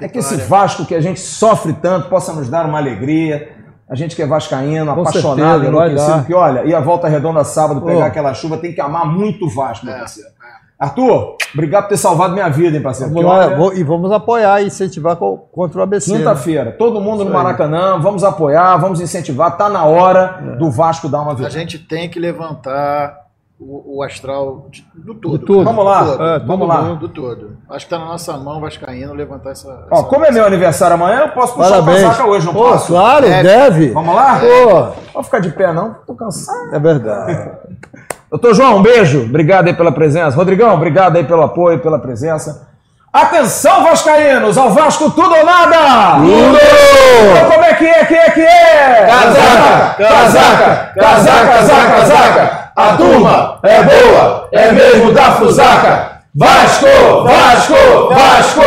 é 0.00 0.08
que 0.08 0.18
esse 0.18 0.36
Vasco 0.36 0.84
que 0.84 0.94
a 0.94 1.00
gente 1.00 1.20
sofre 1.20 1.72
tanto 1.74 2.08
possa 2.08 2.32
nos 2.32 2.48
dar 2.48 2.66
uma 2.66 2.78
alegria. 2.78 3.55
A 3.88 3.94
gente 3.94 4.16
que 4.16 4.22
é 4.22 4.26
vascaíno, 4.26 4.92
Com 4.94 5.00
apaixonado, 5.02 5.60
certeza, 5.62 5.66
enlouquecido, 5.68 6.24
que 6.24 6.34
olha, 6.34 6.64
e 6.64 6.74
a 6.74 6.80
volta 6.80 7.06
redonda 7.08 7.44
sábado 7.44 7.82
pegar 7.82 8.00
Ô. 8.00 8.02
aquela 8.04 8.34
chuva, 8.34 8.56
tem 8.58 8.72
que 8.74 8.80
amar 8.80 9.06
muito 9.06 9.46
o 9.46 9.48
Vasco, 9.50 9.86
meu 9.86 9.94
parceiro. 9.94 10.30
Arthur, 10.78 11.36
obrigado 11.54 11.84
por 11.84 11.88
ter 11.90 11.96
salvado 11.96 12.34
minha 12.34 12.48
vida, 12.50 12.76
hein, 12.76 12.82
parceiro. 12.82 13.10
Vamos 13.14 13.24
lá, 13.30 13.46
olha, 13.46 13.56
vou- 13.56 13.72
e 13.72 13.82
vamos 13.82 14.12
apoiar 14.12 14.60
e 14.60 14.66
incentivar 14.66 15.16
co- 15.16 15.38
contra 15.50 15.78
o 15.80 15.82
ABC. 15.82 16.12
né? 16.12 16.18
Quinta-feira, 16.18 16.72
todo 16.72 17.00
mundo 17.00 17.18
no 17.24 17.30
Isso 17.30 17.36
aí. 17.38 17.42
Maracanã, 17.44 17.98
vamos 17.98 18.22
apoiar, 18.24 18.76
vamos 18.76 19.00
incentivar, 19.00 19.56
tá 19.56 19.68
na 19.70 19.84
hora 19.84 20.56
do 20.58 20.70
Vasco 20.70 21.08
dar 21.08 21.22
uma 21.22 21.30
A 21.30 21.34
vitória. 21.34 21.58
gente 21.58 21.78
tem 21.78 22.10
que 22.10 22.18
levantar 22.20 23.25
o, 23.58 23.98
o 23.98 24.02
astral 24.02 24.66
de- 24.70 24.86
do 24.94 25.14
todo. 25.14 25.38
Do 25.38 25.46
tudo. 25.46 25.64
Vamos 25.64 25.84
lá, 25.84 26.02
Do 26.02 26.10
todo. 26.12 26.22
É, 26.24 26.38
vamos 26.40 26.58
todo 26.58 26.66
lá. 26.68 26.94
Do 26.94 27.08
todo. 27.08 27.56
Acho 27.70 27.86
que 27.86 27.90
tá 27.90 27.98
na 27.98 28.04
nossa 28.06 28.36
mão, 28.36 28.60
Vascaíno, 28.60 29.14
levantar 29.14 29.50
essa. 29.52 29.68
Ó, 29.90 29.94
essa- 29.94 30.04
como 30.08 30.24
é 30.24 30.30
meu 30.30 30.44
aniversário 30.46 30.94
amanhã, 30.94 31.20
eu 31.20 31.28
posso 31.30 31.54
puxar 31.54 31.70
Parabéns. 31.70 32.00
o 32.02 32.06
casaca 32.08 32.28
hoje, 32.28 32.46
não 32.46 32.52
Pô, 32.52 32.64
posso? 32.64 32.86
claro, 32.92 33.26
Deve. 33.26 33.42
deve. 33.42 33.90
Vamos 33.92 34.14
lá? 34.14 34.40
Pô, 34.40 34.92
Vou 35.14 35.22
ficar 35.22 35.38
de 35.40 35.50
pé 35.50 35.72
não, 35.72 35.94
tô 36.06 36.14
cansado. 36.14 36.74
é 36.74 36.78
verdade. 36.78 37.50
Doutor 38.30 38.54
João, 38.54 38.76
um 38.78 38.82
beijo. 38.82 39.22
Obrigado 39.24 39.68
aí 39.68 39.74
pela 39.74 39.92
presença. 39.92 40.36
Rodrigão, 40.36 40.74
obrigado 40.74 41.16
aí 41.16 41.24
pelo 41.24 41.42
apoio, 41.42 41.78
pela 41.78 41.98
presença. 41.98 42.68
Atenção, 43.12 43.82
Vascaínos! 43.84 44.58
Ao 44.58 44.70
Vasco 44.72 45.10
tudo 45.10 45.34
ou 45.34 45.44
nada! 45.46 46.16
Tudo! 46.18 47.50
Como 47.50 47.64
é 47.64 47.72
que 47.74 47.86
é, 47.86 48.04
que 48.04 48.14
é, 48.14 48.30
que 48.30 48.40
é? 48.42 49.06
Casaca! 49.06 49.94
Casaca! 49.96 50.92
Casaca, 50.94 51.46
casaca, 51.46 51.90
casaca! 51.92 52.65
A 52.76 52.94
turma 52.94 53.58
é 53.62 53.82
boa, 53.82 54.48
é 54.52 54.70
mesmo 54.70 55.10
da 55.10 55.32
Fusaca! 55.32 56.20
Vasco! 56.34 56.86
Vasco! 57.24 57.74
Vasco! 58.10 58.60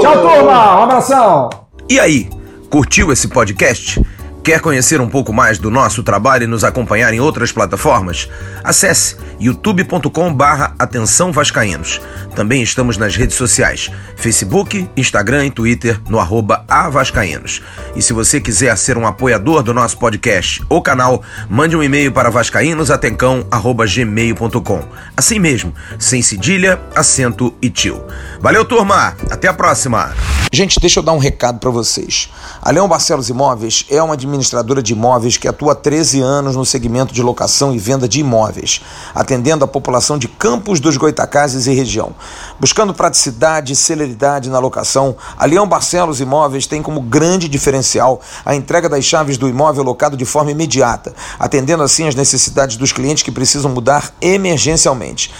Tchau, 0.00 0.22
turma! 0.22 0.80
Um 0.80 0.82
abração! 0.82 1.50
E 1.88 2.00
aí, 2.00 2.28
curtiu 2.68 3.12
esse 3.12 3.28
podcast? 3.28 4.04
Quer 4.44 4.60
conhecer 4.60 5.00
um 5.00 5.08
pouco 5.08 5.32
mais 5.32 5.58
do 5.58 5.70
nosso 5.70 6.02
trabalho 6.02 6.44
e 6.44 6.46
nos 6.46 6.64
acompanhar 6.64 7.14
em 7.14 7.18
outras 7.18 7.50
plataformas? 7.50 8.28
Acesse 8.62 9.16
youtube.com 9.40 10.34
barra 10.34 10.74
Atenção 10.78 11.32
Vascaínos. 11.32 11.98
Também 12.36 12.62
estamos 12.62 12.98
nas 12.98 13.16
redes 13.16 13.36
sociais, 13.36 13.90
Facebook, 14.16 14.86
Instagram 14.98 15.46
e 15.46 15.50
Twitter 15.50 15.98
no 16.10 16.18
arroba 16.18 16.62
avascaínos. 16.68 17.62
E 17.96 18.02
se 18.02 18.12
você 18.12 18.38
quiser 18.38 18.76
ser 18.76 18.98
um 18.98 19.06
apoiador 19.06 19.62
do 19.62 19.72
nosso 19.72 19.96
podcast 19.96 20.62
ou 20.68 20.82
canal, 20.82 21.22
mande 21.48 21.74
um 21.74 21.82
e-mail 21.82 22.12
para 22.12 22.28
vascaínosatencão.gmail.com 22.28 24.84
Assim 25.16 25.38
mesmo, 25.38 25.72
sem 25.98 26.20
cedilha, 26.20 26.78
acento 26.94 27.54
e 27.62 27.70
tio. 27.70 28.04
Valeu, 28.40 28.66
turma! 28.66 29.16
Até 29.30 29.48
a 29.48 29.54
próxima! 29.54 30.12
Gente, 30.54 30.78
deixa 30.78 31.00
eu 31.00 31.02
dar 31.02 31.12
um 31.12 31.18
recado 31.18 31.58
para 31.58 31.70
vocês. 31.70 32.30
A 32.62 32.70
Leão 32.70 32.86
Barcelos 32.86 33.28
Imóveis 33.28 33.84
é 33.90 34.00
uma 34.00 34.16
administradora 34.34 34.82
de 34.82 34.92
imóveis 34.92 35.36
que 35.36 35.48
atua 35.48 35.72
há 35.72 35.74
13 35.74 36.20
anos 36.20 36.56
no 36.56 36.64
segmento 36.64 37.14
de 37.14 37.22
locação 37.22 37.74
e 37.74 37.78
venda 37.78 38.08
de 38.08 38.20
imóveis, 38.20 38.80
atendendo 39.14 39.64
a 39.64 39.68
população 39.68 40.18
de 40.18 40.28
Campos 40.28 40.80
dos 40.80 40.96
Goitacazes 40.96 41.66
e 41.66 41.72
região. 41.72 42.14
Buscando 42.60 42.92
praticidade 42.92 43.72
e 43.72 43.76
celeridade 43.76 44.50
na 44.50 44.58
locação, 44.58 45.16
a 45.36 45.46
Leão 45.46 45.66
Barcelos 45.66 46.20
Imóveis 46.20 46.66
tem 46.66 46.82
como 46.82 47.00
grande 47.00 47.48
diferencial 47.48 48.20
a 48.44 48.54
entrega 48.54 48.88
das 48.88 49.04
chaves 49.04 49.38
do 49.38 49.48
imóvel 49.48 49.82
locado 49.82 50.16
de 50.16 50.24
forma 50.24 50.50
imediata, 50.50 51.14
atendendo 51.38 51.82
assim 51.82 52.06
as 52.06 52.14
necessidades 52.14 52.76
dos 52.76 52.92
clientes 52.92 53.22
que 53.22 53.32
precisam 53.32 53.70
mudar 53.70 54.12
emergencialmente. 54.20 55.32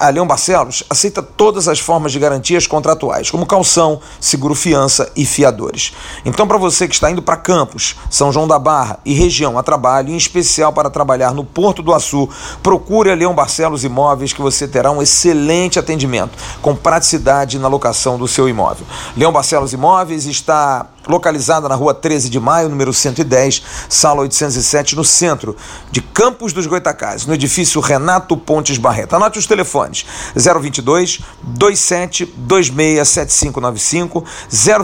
A 0.00 0.08
Leão 0.08 0.26
Barcelos 0.26 0.82
aceita 0.88 1.22
todas 1.22 1.68
as 1.68 1.78
formas 1.78 2.10
de 2.10 2.18
garantias 2.18 2.66
contratuais, 2.66 3.30
como 3.30 3.44
calção, 3.44 4.00
seguro-fiança 4.18 5.12
e 5.14 5.26
fiadores. 5.26 5.92
Então, 6.24 6.48
para 6.48 6.56
você 6.56 6.88
que 6.88 6.94
está 6.94 7.10
indo 7.10 7.20
para 7.20 7.36
Campos, 7.36 7.96
São 8.08 8.32
João 8.32 8.48
da 8.48 8.58
Barra 8.58 8.98
e 9.04 9.12
região 9.12 9.58
a 9.58 9.62
trabalho, 9.62 10.08
em 10.08 10.16
especial 10.16 10.72
para 10.72 10.88
trabalhar 10.88 11.34
no 11.34 11.44
Porto 11.44 11.82
do 11.82 11.92
Açu, 11.92 12.30
procure 12.62 13.10
a 13.10 13.14
Leão 13.14 13.34
Barcelos 13.34 13.84
Imóveis 13.84 14.32
que 14.32 14.40
você 14.40 14.66
terá 14.66 14.90
um 14.90 15.02
excelente 15.02 15.78
atendimento, 15.78 16.32
com 16.62 16.74
praticidade 16.74 17.58
na 17.58 17.68
locação 17.68 18.16
do 18.16 18.26
seu 18.26 18.48
imóvel. 18.48 18.86
Leão 19.14 19.30
Barcelos 19.30 19.74
Imóveis 19.74 20.24
está 20.24 20.86
localizada 21.06 21.68
na 21.68 21.74
rua 21.74 21.92
13 21.94 22.28
de 22.28 22.38
maio, 22.38 22.68
número 22.68 22.92
110, 22.92 23.62
sala 23.88 24.20
807, 24.22 24.94
no 24.96 25.04
centro 25.04 25.56
de 25.90 26.00
Campos 26.00 26.52
dos 26.52 26.66
Goitacazes, 26.66 27.26
no 27.26 27.34
edifício 27.34 27.80
Renato 27.80 28.36
Pontes 28.36 28.78
Barreto. 28.78 29.16
Anote 29.16 29.36
os 29.38 29.46
telefones: 29.46 30.04
022 30.34 31.20
27 31.42 32.32
26 32.36 33.08
7595, 33.08 34.24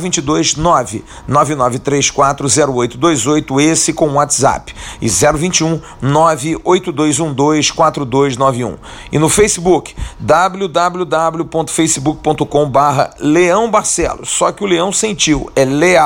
022 0.00 0.56
99934 0.56 2.48
0828, 2.48 3.60
esse 3.60 3.92
com 3.92 4.14
WhatsApp, 4.14 4.74
e 5.00 5.08
021 5.08 5.80
98212 6.00 7.72
4291. 7.72 8.76
E 9.12 9.18
no 9.18 9.28
Facebook, 9.28 9.94
www.facebook.com 10.18 12.70
barra 12.70 13.10
Leão 13.18 13.70
Barcelos, 13.70 14.30
só 14.30 14.50
que 14.52 14.64
o 14.64 14.66
Leão 14.66 14.90
sentiu, 14.92 15.50
é 15.54 15.64
Leal 15.64 16.05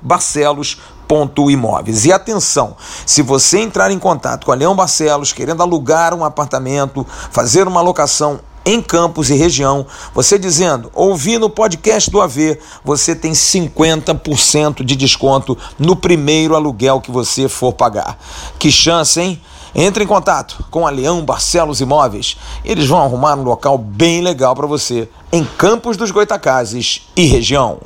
Barcelos 0.00 0.78
ponto 1.12 1.50
imóveis. 1.50 2.06
E 2.06 2.12
atenção, 2.12 2.74
se 3.04 3.20
você 3.20 3.58
entrar 3.58 3.90
em 3.90 3.98
contato 3.98 4.46
com 4.46 4.52
a 4.52 4.54
Leão 4.54 4.74
Barcelos 4.74 5.30
querendo 5.30 5.62
alugar 5.62 6.14
um 6.14 6.24
apartamento, 6.24 7.06
fazer 7.30 7.68
uma 7.68 7.82
locação 7.82 8.40
em 8.64 8.80
Campos 8.80 9.28
e 9.28 9.34
região, 9.34 9.84
você 10.14 10.38
dizendo, 10.38 10.90
ouvi 10.94 11.36
no 11.36 11.50
podcast 11.50 12.10
do 12.10 12.20
AV, 12.20 12.58
você 12.84 13.14
tem 13.14 13.32
50% 13.32 14.84
de 14.84 14.96
desconto 14.96 15.58
no 15.78 15.96
primeiro 15.96 16.54
aluguel 16.54 17.00
que 17.00 17.10
você 17.10 17.48
for 17.48 17.72
pagar. 17.72 18.18
Que 18.58 18.70
chance, 18.70 19.20
hein? 19.20 19.38
Entre 19.74 20.04
em 20.04 20.06
contato 20.06 20.64
com 20.70 20.86
a 20.86 20.90
Leão 20.90 21.24
Barcelos 21.24 21.80
Imóveis. 21.80 22.36
Eles 22.64 22.86
vão 22.86 23.02
arrumar 23.02 23.36
um 23.36 23.42
local 23.42 23.76
bem 23.76 24.22
legal 24.22 24.54
para 24.54 24.66
você 24.66 25.08
em 25.32 25.44
Campos 25.44 25.96
dos 25.96 26.10
Goitacazes 26.10 27.08
e 27.16 27.26
região. 27.26 27.78